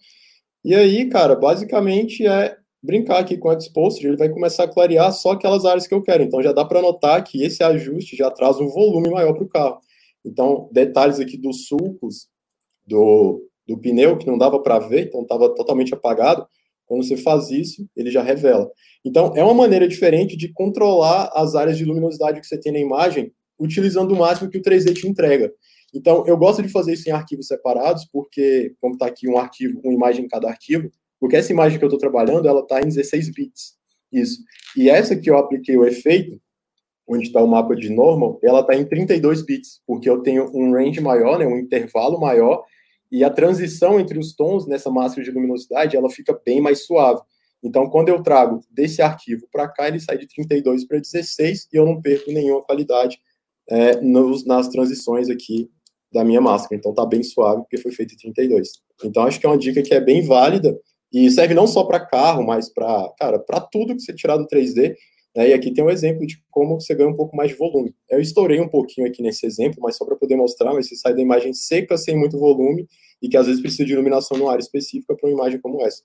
E 0.64 0.74
aí, 0.74 1.08
cara, 1.08 1.34
basicamente 1.34 2.26
é 2.26 2.56
brincar 2.82 3.18
aqui 3.18 3.36
com 3.36 3.48
o 3.48 3.52
Exposed, 3.52 4.04
ele 4.04 4.16
vai 4.16 4.28
começar 4.28 4.64
a 4.64 4.68
clarear 4.68 5.12
só 5.12 5.32
aquelas 5.32 5.64
áreas 5.64 5.86
que 5.86 5.94
eu 5.94 6.02
quero. 6.02 6.22
Então 6.22 6.42
já 6.42 6.52
dá 6.52 6.64
para 6.64 6.82
notar 6.82 7.22
que 7.22 7.42
esse 7.42 7.62
ajuste 7.62 8.16
já 8.16 8.30
traz 8.30 8.58
um 8.58 8.66
volume 8.66 9.10
maior 9.10 9.34
para 9.34 9.44
o 9.44 9.48
carro. 9.48 9.80
Então, 10.24 10.68
detalhes 10.72 11.20
aqui 11.20 11.36
dos 11.36 11.66
sulcos 11.66 12.28
do, 12.86 13.48
do 13.66 13.78
pneu 13.78 14.16
que 14.16 14.26
não 14.26 14.38
dava 14.38 14.60
para 14.60 14.78
ver, 14.78 15.06
então 15.06 15.22
estava 15.22 15.48
totalmente 15.54 15.94
apagado. 15.94 16.46
Quando 16.92 17.08
você 17.08 17.16
faz 17.16 17.50
isso, 17.50 17.88
ele 17.96 18.10
já 18.10 18.22
revela. 18.22 18.70
Então, 19.02 19.32
é 19.34 19.42
uma 19.42 19.54
maneira 19.54 19.88
diferente 19.88 20.36
de 20.36 20.52
controlar 20.52 21.30
as 21.34 21.54
áreas 21.54 21.78
de 21.78 21.86
luminosidade 21.86 22.38
que 22.38 22.46
você 22.46 22.60
tem 22.60 22.70
na 22.70 22.78
imagem, 22.78 23.32
utilizando 23.58 24.12
o 24.12 24.18
máximo 24.18 24.50
que 24.50 24.58
o 24.58 24.62
3D 24.62 24.92
te 24.92 25.08
entrega. 25.08 25.50
Então, 25.94 26.22
eu 26.26 26.36
gosto 26.36 26.62
de 26.62 26.68
fazer 26.68 26.92
isso 26.92 27.08
em 27.08 27.12
arquivos 27.12 27.46
separados, 27.46 28.06
porque, 28.12 28.74
como 28.78 28.92
está 28.92 29.06
aqui 29.06 29.26
um 29.26 29.38
arquivo, 29.38 29.80
uma 29.82 29.94
imagem 29.94 30.26
em 30.26 30.28
cada 30.28 30.50
arquivo, 30.50 30.90
porque 31.18 31.34
essa 31.34 31.50
imagem 31.50 31.78
que 31.78 31.84
eu 31.86 31.88
estou 31.88 31.98
trabalhando, 31.98 32.46
ela 32.46 32.60
está 32.60 32.78
em 32.82 32.88
16 32.88 33.32
bits. 33.32 33.72
Isso. 34.12 34.42
E 34.76 34.90
essa 34.90 35.16
que 35.16 35.30
eu 35.30 35.38
apliquei 35.38 35.78
o 35.78 35.86
efeito, 35.86 36.38
onde 37.08 37.28
está 37.28 37.42
o 37.42 37.48
mapa 37.48 37.74
de 37.74 37.88
normal, 37.88 38.38
ela 38.42 38.60
está 38.60 38.76
em 38.76 38.84
32 38.84 39.46
bits, 39.46 39.80
porque 39.86 40.10
eu 40.10 40.20
tenho 40.20 40.54
um 40.54 40.74
range 40.74 41.00
maior, 41.00 41.38
né, 41.38 41.46
um 41.46 41.56
intervalo 41.56 42.20
maior, 42.20 42.62
e 43.12 43.22
a 43.22 43.28
transição 43.28 44.00
entre 44.00 44.18
os 44.18 44.34
tons 44.34 44.66
nessa 44.66 44.90
máscara 44.90 45.22
de 45.22 45.30
luminosidade, 45.30 45.98
ela 45.98 46.08
fica 46.08 46.40
bem 46.44 46.62
mais 46.62 46.86
suave. 46.86 47.20
Então, 47.62 47.88
quando 47.90 48.08
eu 48.08 48.22
trago 48.22 48.60
desse 48.70 49.02
arquivo 49.02 49.46
para 49.52 49.68
cá, 49.68 49.86
ele 49.86 50.00
sai 50.00 50.16
de 50.16 50.26
32 50.26 50.86
para 50.86 50.98
16 50.98 51.68
e 51.70 51.76
eu 51.76 51.84
não 51.84 52.00
perco 52.00 52.32
nenhuma 52.32 52.62
qualidade 52.62 53.20
é, 53.68 54.00
nos, 54.00 54.46
nas 54.46 54.66
transições 54.68 55.28
aqui 55.28 55.70
da 56.10 56.24
minha 56.24 56.40
máscara. 56.40 56.74
Então, 56.74 56.94
tá 56.94 57.04
bem 57.04 57.22
suave, 57.22 57.60
porque 57.60 57.76
foi 57.76 57.92
feito 57.92 58.14
em 58.14 58.32
32. 58.32 58.70
Então, 59.04 59.24
acho 59.24 59.38
que 59.38 59.44
é 59.44 59.48
uma 59.48 59.58
dica 59.58 59.82
que 59.82 59.92
é 59.92 60.00
bem 60.00 60.22
válida 60.22 60.74
e 61.12 61.30
serve 61.30 61.52
não 61.52 61.66
só 61.66 61.84
para 61.84 62.00
carro, 62.00 62.42
mas 62.42 62.72
para, 62.72 63.12
cara, 63.18 63.38
para 63.38 63.60
tudo 63.60 63.94
que 63.94 64.00
você 64.00 64.14
tirar 64.14 64.38
do 64.38 64.46
3D. 64.46 64.96
Né? 65.34 65.50
E 65.50 65.52
aqui 65.52 65.72
tem 65.72 65.82
um 65.82 65.90
exemplo 65.90 66.26
de 66.26 66.42
como 66.50 66.80
você 66.80 66.94
ganha 66.94 67.08
um 67.08 67.16
pouco 67.16 67.36
mais 67.36 67.50
de 67.50 67.56
volume. 67.56 67.94
Eu 68.10 68.20
estourei 68.20 68.60
um 68.60 68.68
pouquinho 68.68 69.06
aqui 69.06 69.22
nesse 69.22 69.46
exemplo, 69.46 69.78
mas 69.80 69.96
só 69.96 70.04
para 70.04 70.16
poder 70.16 70.36
mostrar, 70.36 70.72
mas 70.74 70.88
você 70.88 70.96
sai 70.96 71.14
da 71.14 71.22
imagem 71.22 71.52
seca, 71.52 71.96
sem 71.96 72.16
muito 72.16 72.38
volume, 72.38 72.86
e 73.20 73.28
que 73.28 73.36
às 73.36 73.46
vezes 73.46 73.60
precisa 73.60 73.84
de 73.84 73.92
iluminação 73.92 74.36
numa 74.36 74.52
área 74.52 74.62
específica 74.62 75.14
para 75.16 75.28
uma 75.28 75.34
imagem 75.34 75.60
como 75.60 75.82
essa. 75.82 76.02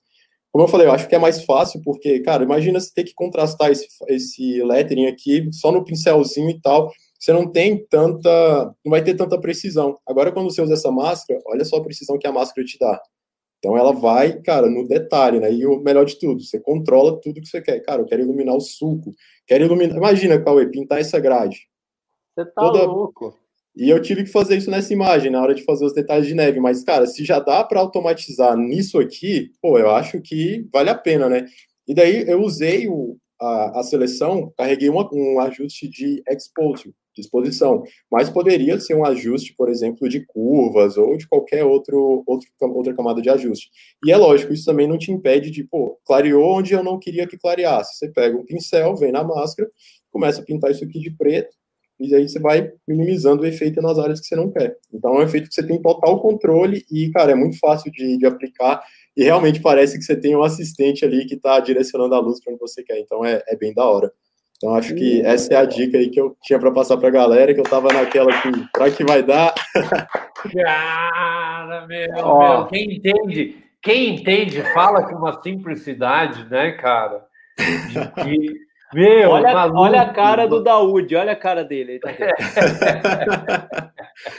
Como 0.50 0.64
eu 0.64 0.68
falei, 0.68 0.86
eu 0.86 0.92
acho 0.92 1.06
que 1.06 1.14
é 1.14 1.18
mais 1.18 1.44
fácil, 1.44 1.80
porque, 1.84 2.20
cara, 2.20 2.42
imagina 2.42 2.80
você 2.80 2.92
ter 2.92 3.04
que 3.04 3.12
contrastar 3.14 3.70
esse, 3.70 3.86
esse 4.08 4.62
lettering 4.62 5.06
aqui 5.06 5.48
só 5.52 5.70
no 5.70 5.84
pincelzinho 5.84 6.50
e 6.50 6.60
tal. 6.60 6.90
Você 7.18 7.32
não 7.32 7.50
tem 7.50 7.84
tanta. 7.86 8.74
não 8.84 8.90
vai 8.90 9.02
ter 9.02 9.14
tanta 9.14 9.38
precisão. 9.38 9.98
Agora, 10.06 10.32
quando 10.32 10.50
você 10.50 10.62
usa 10.62 10.74
essa 10.74 10.90
máscara, 10.90 11.40
olha 11.46 11.64
só 11.64 11.76
a 11.76 11.82
precisão 11.82 12.18
que 12.18 12.26
a 12.26 12.32
máscara 12.32 12.64
te 12.66 12.78
dá. 12.78 13.00
Então 13.58 13.76
ela 13.76 13.92
vai, 13.92 14.40
cara, 14.40 14.68
no 14.68 14.86
detalhe, 14.86 15.40
né? 15.40 15.52
E 15.52 15.66
o 15.66 15.80
melhor 15.80 16.04
de 16.04 16.18
tudo, 16.18 16.40
você 16.42 16.60
controla 16.60 17.20
tudo 17.20 17.40
que 17.40 17.48
você 17.48 17.60
quer. 17.60 17.80
Cara, 17.80 18.02
eu 18.02 18.06
quero 18.06 18.22
iluminar 18.22 18.54
o 18.54 18.60
suco, 18.60 19.12
quero 19.46 19.64
iluminar. 19.64 19.96
Imagina, 19.96 20.42
Cauê, 20.42 20.66
pintar 20.66 21.00
essa 21.00 21.18
grade. 21.18 21.68
Você 22.34 22.44
tá 22.44 22.60
Toda... 22.60 22.84
louco. 22.84 23.36
E 23.76 23.90
eu 23.90 24.02
tive 24.02 24.24
que 24.24 24.30
fazer 24.30 24.56
isso 24.56 24.70
nessa 24.70 24.92
imagem, 24.92 25.30
na 25.30 25.40
hora 25.40 25.54
de 25.54 25.62
fazer 25.62 25.84
os 25.84 25.92
detalhes 25.92 26.26
de 26.26 26.34
neve. 26.34 26.58
Mas, 26.58 26.82
cara, 26.82 27.06
se 27.06 27.24
já 27.24 27.38
dá 27.38 27.62
para 27.62 27.78
automatizar 27.78 28.56
nisso 28.56 28.98
aqui, 28.98 29.52
pô, 29.62 29.78
eu 29.78 29.90
acho 29.90 30.20
que 30.20 30.66
vale 30.72 30.90
a 30.90 30.96
pena, 30.96 31.28
né? 31.28 31.46
E 31.86 31.94
daí 31.94 32.28
eu 32.28 32.40
usei 32.42 32.88
o, 32.88 33.16
a, 33.40 33.80
a 33.80 33.82
seleção, 33.84 34.52
carreguei 34.56 34.88
uma, 34.88 35.08
um 35.12 35.40
ajuste 35.40 35.88
de 35.88 36.22
exposure 36.28 36.92
disposição, 37.20 37.82
mas 38.10 38.30
poderia 38.30 38.78
ser 38.80 38.94
um 38.94 39.04
ajuste, 39.04 39.54
por 39.56 39.68
exemplo, 39.68 40.08
de 40.08 40.24
curvas 40.26 40.96
ou 40.96 41.16
de 41.16 41.28
qualquer 41.28 41.64
outro, 41.64 42.22
outro, 42.26 42.48
outra 42.60 42.94
camada 42.94 43.20
de 43.20 43.30
ajuste. 43.30 43.70
E 44.04 44.10
é 44.10 44.16
lógico, 44.16 44.52
isso 44.52 44.64
também 44.64 44.86
não 44.88 44.98
te 44.98 45.12
impede 45.12 45.50
de, 45.50 45.64
pô, 45.64 45.98
clareou 46.04 46.58
onde 46.58 46.72
eu 46.72 46.82
não 46.82 46.98
queria 46.98 47.26
que 47.26 47.38
clareasse. 47.38 47.98
Você 47.98 48.08
pega 48.08 48.36
um 48.36 48.44
pincel, 48.44 48.96
vem 48.96 49.12
na 49.12 49.24
máscara, 49.24 49.68
começa 50.10 50.40
a 50.40 50.44
pintar 50.44 50.70
isso 50.70 50.84
aqui 50.84 50.98
de 50.98 51.10
preto, 51.10 51.56
e 52.00 52.14
aí 52.14 52.28
você 52.28 52.38
vai 52.38 52.70
minimizando 52.86 53.42
o 53.42 53.46
efeito 53.46 53.82
nas 53.82 53.98
áreas 53.98 54.20
que 54.20 54.26
você 54.26 54.36
não 54.36 54.50
quer. 54.50 54.76
Então 54.92 55.16
é 55.16 55.18
um 55.18 55.22
efeito 55.22 55.48
que 55.48 55.54
você 55.54 55.66
tem 55.66 55.82
total 55.82 56.20
controle 56.20 56.84
e, 56.90 57.10
cara, 57.10 57.32
é 57.32 57.34
muito 57.34 57.58
fácil 57.58 57.90
de, 57.90 58.16
de 58.16 58.26
aplicar 58.26 58.82
e 59.16 59.24
realmente 59.24 59.60
parece 59.60 59.98
que 59.98 60.04
você 60.04 60.14
tem 60.14 60.36
um 60.36 60.42
assistente 60.44 61.04
ali 61.04 61.26
que 61.26 61.34
está 61.34 61.58
direcionando 61.58 62.14
a 62.14 62.20
luz 62.20 62.40
para 62.40 62.52
onde 62.52 62.60
você 62.60 62.84
quer. 62.84 63.00
Então 63.00 63.24
é, 63.24 63.42
é 63.48 63.56
bem 63.56 63.74
da 63.74 63.84
hora. 63.84 64.12
Então, 64.58 64.74
acho 64.74 64.92
que 64.92 65.22
essa 65.24 65.54
é 65.54 65.56
a 65.56 65.64
dica 65.64 65.96
aí 65.96 66.10
que 66.10 66.20
eu 66.20 66.36
tinha 66.42 66.58
para 66.58 66.72
passar 66.72 66.96
para 66.96 67.06
a 67.06 67.12
galera, 67.12 67.54
que 67.54 67.60
eu 67.60 67.64
estava 67.64 67.92
naquela 67.92 68.32
que, 68.42 68.50
para 68.72 68.90
que 68.90 69.04
vai 69.04 69.22
dar. 69.22 69.54
Cara, 70.52 71.86
meu, 71.86 72.12
meu, 72.12 72.66
quem 72.66 72.96
entende, 72.96 73.64
quem 73.80 74.16
entende, 74.16 74.60
fala 74.74 75.06
com 75.06 75.14
uma 75.14 75.40
simplicidade, 75.40 76.44
né, 76.50 76.72
cara? 76.72 77.24
Que, 78.24 78.52
meu, 78.92 79.30
olha, 79.30 79.72
olha 79.72 80.02
a 80.02 80.12
cara 80.12 80.48
do 80.48 80.60
Daúde, 80.60 81.14
olha 81.14 81.32
a 81.32 81.36
cara 81.36 81.62
dele. 81.62 82.00
Tá 82.00 82.10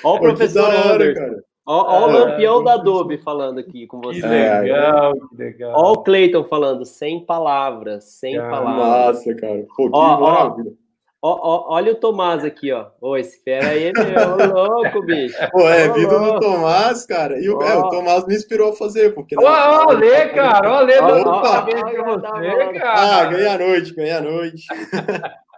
olha 0.03 0.15
o 0.17 0.19
professor 0.19 0.69
Anderson. 0.69 1.48
Ó, 1.71 1.85
ó 1.87 2.07
o 2.07 2.11
lampião 2.11 2.63
da 2.63 2.73
Adobe 2.73 3.19
falando 3.19 3.59
aqui 3.59 3.85
com 3.85 4.01
você. 4.01 4.21
Que 4.21 4.27
legal, 4.27 5.13
que 5.13 5.35
legal. 5.37 5.73
Ó 5.75 5.91
o 5.91 5.97
Cleiton 6.01 6.43
falando, 6.45 6.83
sem 6.83 7.23
palavras, 7.23 8.05
sem 8.05 8.39
palavras. 8.39 9.17
Massa, 9.17 9.35
cara. 9.35 9.67
Pô, 9.77 9.87
que 9.87 9.91
Ó, 9.93 9.99
ó. 9.99 10.19
maravilha. 10.19 10.71
Ó, 11.21 11.29
ó, 11.29 11.75
olha 11.75 11.91
o 11.91 11.95
Tomás 11.95 12.43
aqui, 12.43 12.71
ó. 12.71 12.87
Ô, 12.99 13.15
esse 13.15 13.43
fera 13.43 13.67
aí 13.67 13.83
é 13.83 13.91
meu, 13.93 14.55
ô, 14.55 14.67
louco, 14.81 15.05
bicho. 15.05 15.37
Pô, 15.51 15.69
é, 15.69 15.91
Ô, 15.91 15.93
vindo 15.93 16.09
do 16.09 16.17
louco. 16.17 16.39
Tomás, 16.39 17.05
cara. 17.05 17.39
E 17.39 17.47
o, 17.47 17.61
é, 17.61 17.75
o 17.77 17.89
Tomás 17.89 18.25
me 18.25 18.33
inspirou 18.33 18.71
a 18.71 18.75
fazer, 18.75 19.13
porque... 19.13 19.35
Ó, 19.37 19.43
ó, 19.43 19.89
o 19.89 19.91
Lê, 19.91 20.29
cara, 20.29 20.71
ó, 20.71 20.81
o 20.81 20.85
Lê, 20.85 20.97
Ó, 20.97 21.07
dando 21.07 21.29
ó, 21.29 21.41
parabéns 21.41 21.83
ó, 21.83 21.91
pra 21.91 22.01
ó, 22.01 22.15
ó. 22.15 22.79
Ah, 22.83 23.25
ganhei 23.25 23.47
a 23.47 23.57
noite, 23.59 23.93
ganhei 23.93 24.13
a 24.13 24.21
noite. 24.21 24.65
Ó, 24.73 24.77
Cara, 24.95 25.33
ó, 25.33 25.48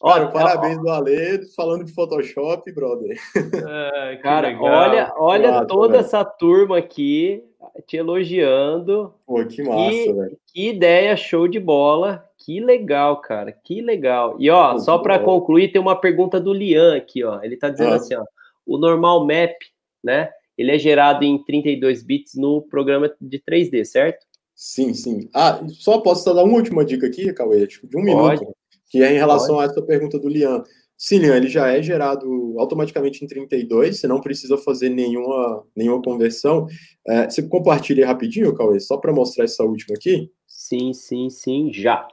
parabéns 0.00 0.78
do 0.80 0.88
Ale, 0.88 1.46
falando 1.54 1.84
de 1.84 1.92
Photoshop, 1.92 2.72
brother. 2.72 3.16
Que 3.32 4.16
Cara, 4.22 4.48
legal. 4.48 4.64
olha, 4.64 5.12
olha 5.16 5.50
Massa, 5.52 5.66
toda 5.66 5.88
velho. 5.92 6.00
essa 6.00 6.24
turma 6.24 6.78
aqui 6.78 7.44
te 7.86 7.96
elogiando. 7.98 9.12
Pô, 9.26 9.44
que 9.44 9.62
massa, 9.62 9.90
Que- 9.90 10.12
velho. 10.12 10.38
Que 10.52 10.68
ideia 10.70 11.16
show 11.16 11.46
de 11.46 11.60
bola. 11.60 12.24
Que 12.38 12.58
legal, 12.60 13.20
cara. 13.20 13.52
Que 13.52 13.80
legal. 13.82 14.36
E 14.38 14.48
ó, 14.50 14.72
Pô, 14.72 14.78
só 14.80 14.98
para 14.98 15.18
concluir, 15.18 15.70
tem 15.70 15.80
uma 15.80 15.94
pergunta 15.94 16.40
do 16.40 16.52
Lian 16.52 16.96
aqui, 16.96 17.22
ó. 17.22 17.40
Ele 17.42 17.56
tá 17.56 17.68
dizendo 17.68 17.92
Ah. 17.92 17.96
assim, 17.96 18.14
ó, 18.14 18.24
o 18.66 18.78
normal 18.78 19.24
map, 19.26 19.54
né? 20.02 20.30
Ele 20.56 20.72
é 20.74 20.78
gerado 20.78 21.24
em 21.24 21.42
32 21.44 22.02
bits 22.02 22.34
no 22.36 22.62
programa 22.62 23.10
de 23.20 23.38
3D, 23.38 23.84
certo? 23.84 24.26
Sim, 24.54 24.92
sim. 24.92 25.28
Ah, 25.34 25.60
só 25.68 25.98
posso 26.00 26.34
dar 26.34 26.44
uma 26.44 26.56
última 26.56 26.84
dica 26.84 27.06
aqui, 27.06 27.32
Cauê, 27.32 27.66
tipo, 27.66 27.86
de 27.88 27.96
um 27.96 28.04
Pode. 28.04 28.40
minuto, 28.40 28.56
que 28.90 29.02
é 29.02 29.12
em 29.14 29.18
relação 29.18 29.58
a 29.60 29.64
essa 29.64 29.80
pergunta 29.82 30.18
do 30.18 30.28
Lian. 30.28 30.62
Sim, 30.98 31.20
Lian, 31.20 31.36
ele 31.36 31.48
já 31.48 31.68
é 31.68 31.82
gerado 31.82 32.54
automaticamente 32.58 33.24
em 33.24 33.28
32, 33.28 33.98
você 34.00 34.06
não 34.06 34.20
precisa 34.20 34.58
fazer 34.58 34.90
nenhuma, 34.90 35.64
nenhuma 35.74 36.02
conversão. 36.02 36.66
É, 37.08 37.30
você 37.30 37.42
compartilha 37.42 38.06
rapidinho, 38.06 38.54
Cauê, 38.54 38.78
só 38.80 38.98
para 38.98 39.12
mostrar 39.12 39.44
essa 39.44 39.64
última 39.64 39.96
aqui? 39.96 40.30
Sim, 40.46 40.92
sim, 40.92 41.30
sim, 41.30 41.72
já. 41.72 42.06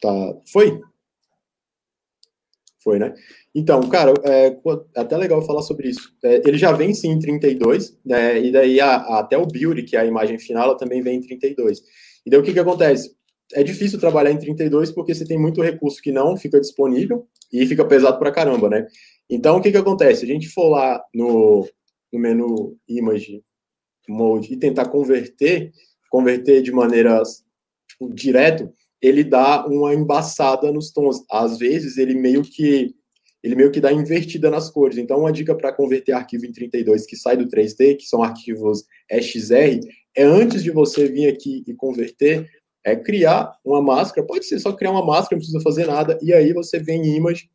Tá. 0.00 0.36
Foi? 0.52 0.80
Foi, 2.78 2.98
né? 3.00 3.14
Então, 3.54 3.80
cara, 3.88 4.14
é 4.24 4.48
é 4.94 5.00
até 5.00 5.16
legal 5.16 5.42
falar 5.42 5.62
sobre 5.62 5.88
isso. 5.88 6.12
É, 6.22 6.36
ele 6.46 6.56
já 6.58 6.70
vem 6.72 6.94
sim 6.94 7.08
em 7.10 7.18
32, 7.18 7.96
né? 8.04 8.38
E 8.40 8.52
daí 8.52 8.78
a- 8.80 8.96
a- 8.96 9.18
até 9.20 9.36
o 9.36 9.46
build, 9.46 9.82
que 9.82 9.96
é 9.96 10.00
a 10.00 10.06
imagem 10.06 10.38
final, 10.38 10.64
ela 10.64 10.76
também 10.76 11.02
vem 11.02 11.16
em 11.16 11.20
32. 11.20 11.80
E 12.24 12.30
daí 12.30 12.38
o 12.38 12.42
que 12.44 12.52
que 12.52 12.60
acontece? 12.60 13.15
É 13.52 13.62
difícil 13.62 14.00
trabalhar 14.00 14.30
em 14.30 14.38
32 14.38 14.90
porque 14.90 15.14
você 15.14 15.24
tem 15.24 15.38
muito 15.38 15.62
recurso 15.62 16.00
que 16.00 16.10
não 16.10 16.36
fica 16.36 16.60
disponível 16.60 17.26
e 17.52 17.66
fica 17.66 17.84
pesado 17.84 18.18
pra 18.18 18.32
caramba, 18.32 18.68
né? 18.68 18.86
Então, 19.28 19.56
o 19.56 19.60
que 19.60 19.70
que 19.70 19.76
acontece? 19.76 20.24
A 20.24 20.28
gente 20.28 20.48
for 20.48 20.68
lá 20.68 21.02
no, 21.14 21.68
no 22.12 22.18
menu 22.18 22.76
Image 22.88 23.42
Mode 24.08 24.52
e 24.52 24.56
tentar 24.56 24.88
converter, 24.88 25.72
converter 26.10 26.62
de 26.62 26.72
maneira 26.72 27.22
tipo, 27.88 28.12
direto, 28.12 28.68
ele 29.00 29.24
dá 29.24 29.66
uma 29.66 29.94
embaçada 29.94 30.72
nos 30.72 30.92
tons. 30.92 31.24
Às 31.30 31.58
vezes 31.58 31.98
ele 31.98 32.14
meio 32.14 32.42
que 32.42 32.94
ele 33.42 33.54
meio 33.54 33.70
que 33.70 33.80
dá 33.80 33.92
invertida 33.92 34.50
nas 34.50 34.68
cores. 34.68 34.98
Então, 34.98 35.20
uma 35.20 35.32
dica 35.32 35.54
para 35.54 35.72
converter 35.72 36.12
arquivo 36.12 36.46
em 36.46 36.52
32 36.52 37.06
que 37.06 37.14
sai 37.14 37.36
do 37.36 37.46
3D, 37.46 37.96
que 37.96 38.04
são 38.04 38.20
arquivos 38.20 38.84
XR, 39.08 39.78
é 40.16 40.24
antes 40.24 40.64
de 40.64 40.72
você 40.72 41.06
vir 41.06 41.28
aqui 41.28 41.62
e 41.64 41.72
converter, 41.72 42.48
é 42.86 42.94
criar 42.94 43.52
uma 43.64 43.82
máscara. 43.82 44.24
Pode 44.24 44.46
ser 44.46 44.60
só 44.60 44.72
criar 44.72 44.92
uma 44.92 45.04
máscara, 45.04 45.32
não 45.32 45.38
precisa 45.38 45.60
fazer 45.60 45.86
nada. 45.86 46.16
E 46.22 46.32
aí 46.32 46.52
você 46.52 46.78
vem 46.78 47.02
em 47.02 47.16
image 47.16 47.50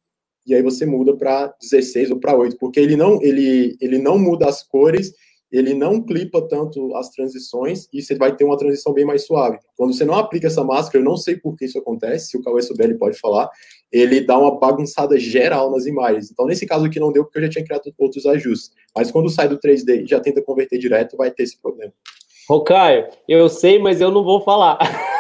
e 0.46 0.54
aí 0.54 0.62
você 0.62 0.86
muda 0.86 1.16
para 1.16 1.56
16 1.62 2.12
ou 2.12 2.20
para 2.20 2.36
8, 2.36 2.58
porque 2.58 2.80
ele 2.80 2.98
não 2.98 3.22
ele 3.22 3.78
ele 3.80 3.98
não 3.98 4.20
muda 4.20 4.48
as 4.48 4.62
cores 4.62 5.14
ele 5.52 5.74
não 5.74 6.02
clipa 6.02 6.42
tanto 6.48 6.96
as 6.96 7.10
transições 7.10 7.88
e 7.92 8.02
você 8.02 8.16
vai 8.16 8.34
ter 8.36 8.46
uma 8.46 8.58
transição 8.58 8.94
bem 8.94 9.04
mais 9.04 9.26
suave. 9.26 9.60
Quando 9.76 9.94
você 9.94 10.06
não 10.06 10.16
aplica 10.16 10.48
essa 10.48 10.64
máscara, 10.64 11.00
eu 11.00 11.04
não 11.04 11.18
sei 11.18 11.36
por 11.36 11.58
que 11.58 11.66
isso 11.66 11.78
acontece, 11.78 12.28
se 12.28 12.38
o 12.38 12.42
Cauê 12.42 12.62
souber, 12.62 12.86
ele 12.86 12.98
pode 12.98 13.20
falar, 13.20 13.50
ele 13.92 14.22
dá 14.22 14.38
uma 14.38 14.58
bagunçada 14.58 15.20
geral 15.20 15.70
nas 15.70 15.86
imagens. 15.86 16.32
Então, 16.32 16.46
nesse 16.46 16.66
caso 16.66 16.86
aqui 16.86 17.02
não 17.02 17.12
deu, 17.12 17.26
porque 17.26 17.40
eu 17.40 17.44
já 17.44 17.50
tinha 17.50 17.66
criado 17.66 17.92
outros 17.98 18.26
ajustes. 18.26 18.72
Mas 18.96 19.12
quando 19.12 19.30
sai 19.30 19.50
do 19.50 19.60
3D 19.60 20.06
e 20.06 20.08
já 20.08 20.22
tenta 20.22 20.42
converter 20.42 20.80
direto, 20.80 21.18
vai 21.18 21.30
ter 21.30 21.44
esse 21.44 21.62
problema. 21.62 21.92
Ô, 22.50 22.64
Caio, 22.64 23.08
eu 23.28 23.50
sei, 23.50 23.78
mas 23.78 24.00
eu 24.00 24.10
não 24.10 24.24
vou 24.24 24.42
falar. 24.42 24.80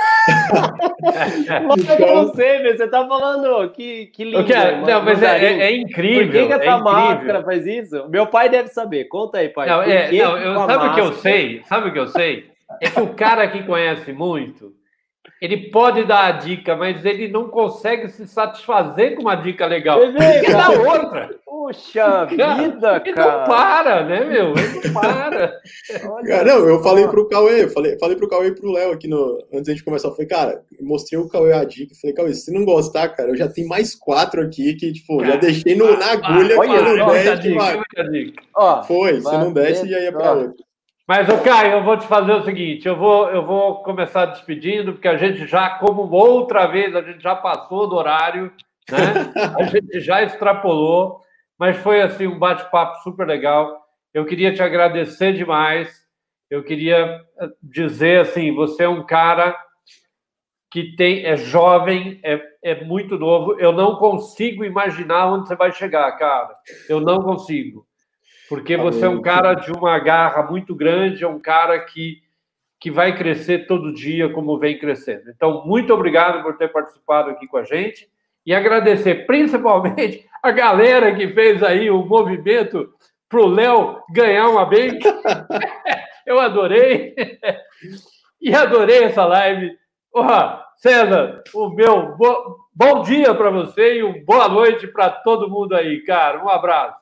Mas 1.68 1.84
Então- 1.84 1.98
eu 2.08 2.16
não 2.16 2.34
sei, 2.34 2.60
meu, 2.64 2.78
você 2.78 2.88
tá 2.88 3.08
falando 3.08 3.70
que, 3.72 4.08
que 4.08 4.24
lindo. 4.24 4.40
Eu 4.40 4.46
quero- 4.46 4.82
não, 4.86 5.02
mas 5.04 5.22
é, 5.24 5.46
é- 5.46 5.60
é 5.64 5.76
incrível. 5.76 6.26
Por 6.26 6.32
que, 6.32 6.48
que 6.48 6.54
é 6.54 6.68
essa 6.68 6.78
máscara 6.78 7.44
faz 7.44 7.66
isso? 7.66 8.08
Meu 8.10 8.28
pai 8.28 8.50
deve 8.50 8.70
saber. 8.70 9.06
Conta 9.06 9.40
aí, 9.40 9.50
pai. 9.50 9.68
Não, 9.68 9.82
é, 9.82 10.08
que 10.10 10.22
não, 10.22 10.38
que 10.38 10.44
eu, 10.48 10.56
sabe 10.56 10.88
o 10.88 10.94
que 10.94 11.00
eu 11.02 11.14
sei? 11.14 11.62
Sabe 11.66 11.90
o 11.90 11.94
que 11.94 12.00
eu 12.00 12.08
sei? 12.08 12.52
É 12.82 12.90
que 12.90 13.02
o 13.02 13.08
cara 13.08 13.48
que 13.48 13.64
conhece 13.64 14.14
muito, 14.14 14.72
ele 15.42 15.72
pode 15.72 16.04
dar 16.04 16.26
a 16.28 16.32
dica, 16.34 16.76
mas 16.76 17.04
ele 17.04 17.28
não 17.28 17.50
consegue 17.50 18.08
se 18.10 18.28
satisfazer 18.28 19.16
com 19.16 19.24
uma 19.24 19.34
dica 19.34 19.66
legal. 19.66 20.00
Ele 20.00 20.14
quer 20.18 20.52
dar 20.52 20.68
cara? 20.68 20.80
outra. 20.80 21.42
Puxa 21.44 22.26
vida, 22.26 23.02
Ele 23.04 23.14
cara. 23.16 23.40
não 23.40 23.48
para, 23.48 24.04
né, 24.06 24.24
meu? 24.26 24.54
Ele 24.56 24.82
não 24.88 24.94
para. 24.94 25.60
Olha 26.10 26.28
Cara, 26.28 26.44
não, 26.44 26.70
eu 26.70 26.84
falei 26.84 27.08
pro 27.08 27.28
Cauê, 27.28 27.64
eu 27.64 27.70
falei, 27.70 27.98
falei 27.98 28.16
pro 28.16 28.28
Cauê 28.30 28.48
e 28.50 28.56
pro 28.56 28.72
Léo 28.72 28.92
aqui 28.92 29.08
no, 29.08 29.44
antes 29.52 29.76
de 29.76 29.84
começar, 29.84 30.10
eu 30.10 30.12
falei, 30.12 30.28
cara, 30.28 30.64
eu 30.80 30.86
mostrei 30.86 31.20
o 31.20 31.28
Cauê 31.28 31.54
a 31.54 31.64
dica, 31.64 31.94
eu 31.94 31.98
falei, 32.00 32.16
Cauê, 32.16 32.34
se 32.34 32.54
não 32.54 32.64
gostar, 32.64 33.10
cara, 33.10 33.30
eu 33.30 33.36
já 33.36 33.48
tenho 33.48 33.68
mais 33.68 33.96
quatro 33.96 34.42
aqui 34.44 34.76
que, 34.76 34.94
tipo, 34.94 35.26
já 35.26 35.38
deixei 35.38 35.76
no, 35.76 35.98
na 35.98 36.12
agulha, 36.12 36.58
Olha, 36.60 36.82
não 36.82 37.08
olha 37.08 37.32
a 37.32 37.36
desce, 37.36 37.42
dica, 37.42 37.60
vai. 37.60 37.76
olha 37.76 37.84
a 37.98 38.04
dica. 38.12 38.44
Ó, 38.56 38.84
Foi, 38.84 39.22
se 39.22 39.32
não 39.38 39.54
desce, 39.54 39.90
já 39.90 40.00
ia 40.00 40.12
pra 40.12 40.34
outra. 40.34 40.71
Mas, 41.12 41.28
ô 41.28 41.44
Caio, 41.44 41.74
eu 41.74 41.84
vou 41.84 41.98
te 41.98 42.08
fazer 42.08 42.32
o 42.32 42.46
seguinte: 42.46 42.88
eu 42.88 42.96
vou, 42.96 43.30
eu 43.30 43.46
vou 43.46 43.84
começar 43.84 44.28
despedindo, 44.28 44.94
porque 44.94 45.10
a 45.10 45.18
gente 45.18 45.46
já, 45.46 45.72
como 45.72 46.10
outra 46.10 46.68
vez, 46.68 46.96
a 46.96 47.02
gente 47.02 47.22
já 47.22 47.36
passou 47.36 47.86
do 47.86 47.98
horário, 47.98 48.46
né? 48.90 49.34
A 49.60 49.64
gente 49.64 50.00
já 50.00 50.24
extrapolou, 50.24 51.20
mas 51.60 51.76
foi 51.76 52.02
assim 52.02 52.28
um 52.28 52.40
bate-papo 52.40 53.04
super 53.04 53.28
legal. 53.28 53.78
Eu 54.14 54.26
queria 54.26 54.54
te 54.54 54.64
agradecer 54.64 55.34
demais. 55.34 56.02
Eu 56.50 56.64
queria 56.64 57.20
eh, 57.42 57.50
dizer 57.62 58.22
assim, 58.22 58.56
você 58.56 58.84
é 58.84 58.90
um 58.90 59.06
cara 59.06 59.54
que 60.72 60.96
tem 60.96 61.26
é 61.26 61.36
jovem, 61.36 62.22
é, 62.24 62.42
é 62.64 62.86
muito 62.86 63.20
novo. 63.20 63.60
Eu 63.60 63.74
não 63.74 63.98
consigo 63.98 64.64
imaginar 64.64 65.28
onde 65.28 65.50
você 65.50 65.58
vai 65.58 65.74
chegar, 65.74 66.10
cara. 66.14 66.56
Eu 66.88 67.02
não 67.02 67.22
consigo 67.22 67.86
porque 68.52 68.76
você 68.76 69.06
é 69.06 69.10
um 69.10 69.22
cara 69.22 69.54
de 69.54 69.72
uma 69.72 69.98
garra 69.98 70.44
muito 70.44 70.76
grande, 70.76 71.24
é 71.24 71.28
um 71.28 71.40
cara 71.40 71.80
que, 71.80 72.22
que 72.82 72.92
vai 72.92 73.16
crescer 73.18 73.66
todo 73.66 73.94
dia 73.94 74.28
como 74.28 74.60
vem 74.60 74.78
crescendo. 74.78 75.30
Então, 75.30 75.66
muito 75.66 75.94
obrigado 75.94 76.44
por 76.44 76.58
ter 76.58 76.68
participado 76.68 77.30
aqui 77.30 77.48
com 77.48 77.56
a 77.56 77.64
gente 77.64 78.10
e 78.46 78.54
agradecer 78.54 79.26
principalmente 79.26 80.26
a 80.44 80.52
galera 80.52 81.16
que 81.16 81.30
fez 81.30 81.64
aí 81.64 81.90
o 81.90 82.04
movimento 82.06 82.94
para 83.30 83.40
o 83.40 83.48
Léo 83.48 84.02
ganhar 84.14 84.50
uma 84.50 84.66
bank. 84.66 85.00
Eu 86.28 86.38
adorei. 86.38 87.16
E 88.42 88.54
adorei 88.54 89.06
essa 89.06 89.26
live. 89.26 89.78
Porra, 90.12 90.62
César, 90.76 91.42
o 91.54 91.70
meu 91.70 92.18
bo- 92.18 92.58
bom 92.76 93.02
dia 93.02 93.34
para 93.34 93.50
você 93.50 94.00
e 94.00 94.04
uma 94.04 94.20
boa 94.26 94.50
noite 94.50 94.88
para 94.88 95.10
todo 95.10 95.50
mundo 95.50 95.74
aí, 95.74 96.02
cara. 96.04 96.44
Um 96.44 96.50
abraço. 96.50 97.01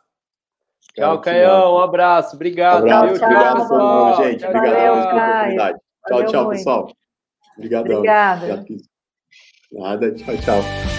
Tchau, 1.00 1.22
Caião. 1.22 1.76
Um 1.76 1.80
abraço. 1.80 2.36
Obrigado. 2.36 2.78
Abraço, 2.80 3.08
viu? 3.08 3.18
tchau, 3.18 3.28
obrigado 3.30 3.60
pessoal. 3.62 4.16
gente. 4.24 4.40
Tchau, 4.40 4.50
Obrigado 4.50 4.76
Valeu, 4.76 4.94
pela 4.94 5.12
tchau. 5.12 5.30
Oportunidade. 5.30 5.80
Tchau, 6.08 6.26
tchau, 6.26 6.50
pessoal. 6.50 6.92
Obrigadão. 7.58 7.98
Obrigada. 7.98 8.66
Nada, 9.72 10.12
tchau, 10.16 10.38
tchau. 10.38 10.99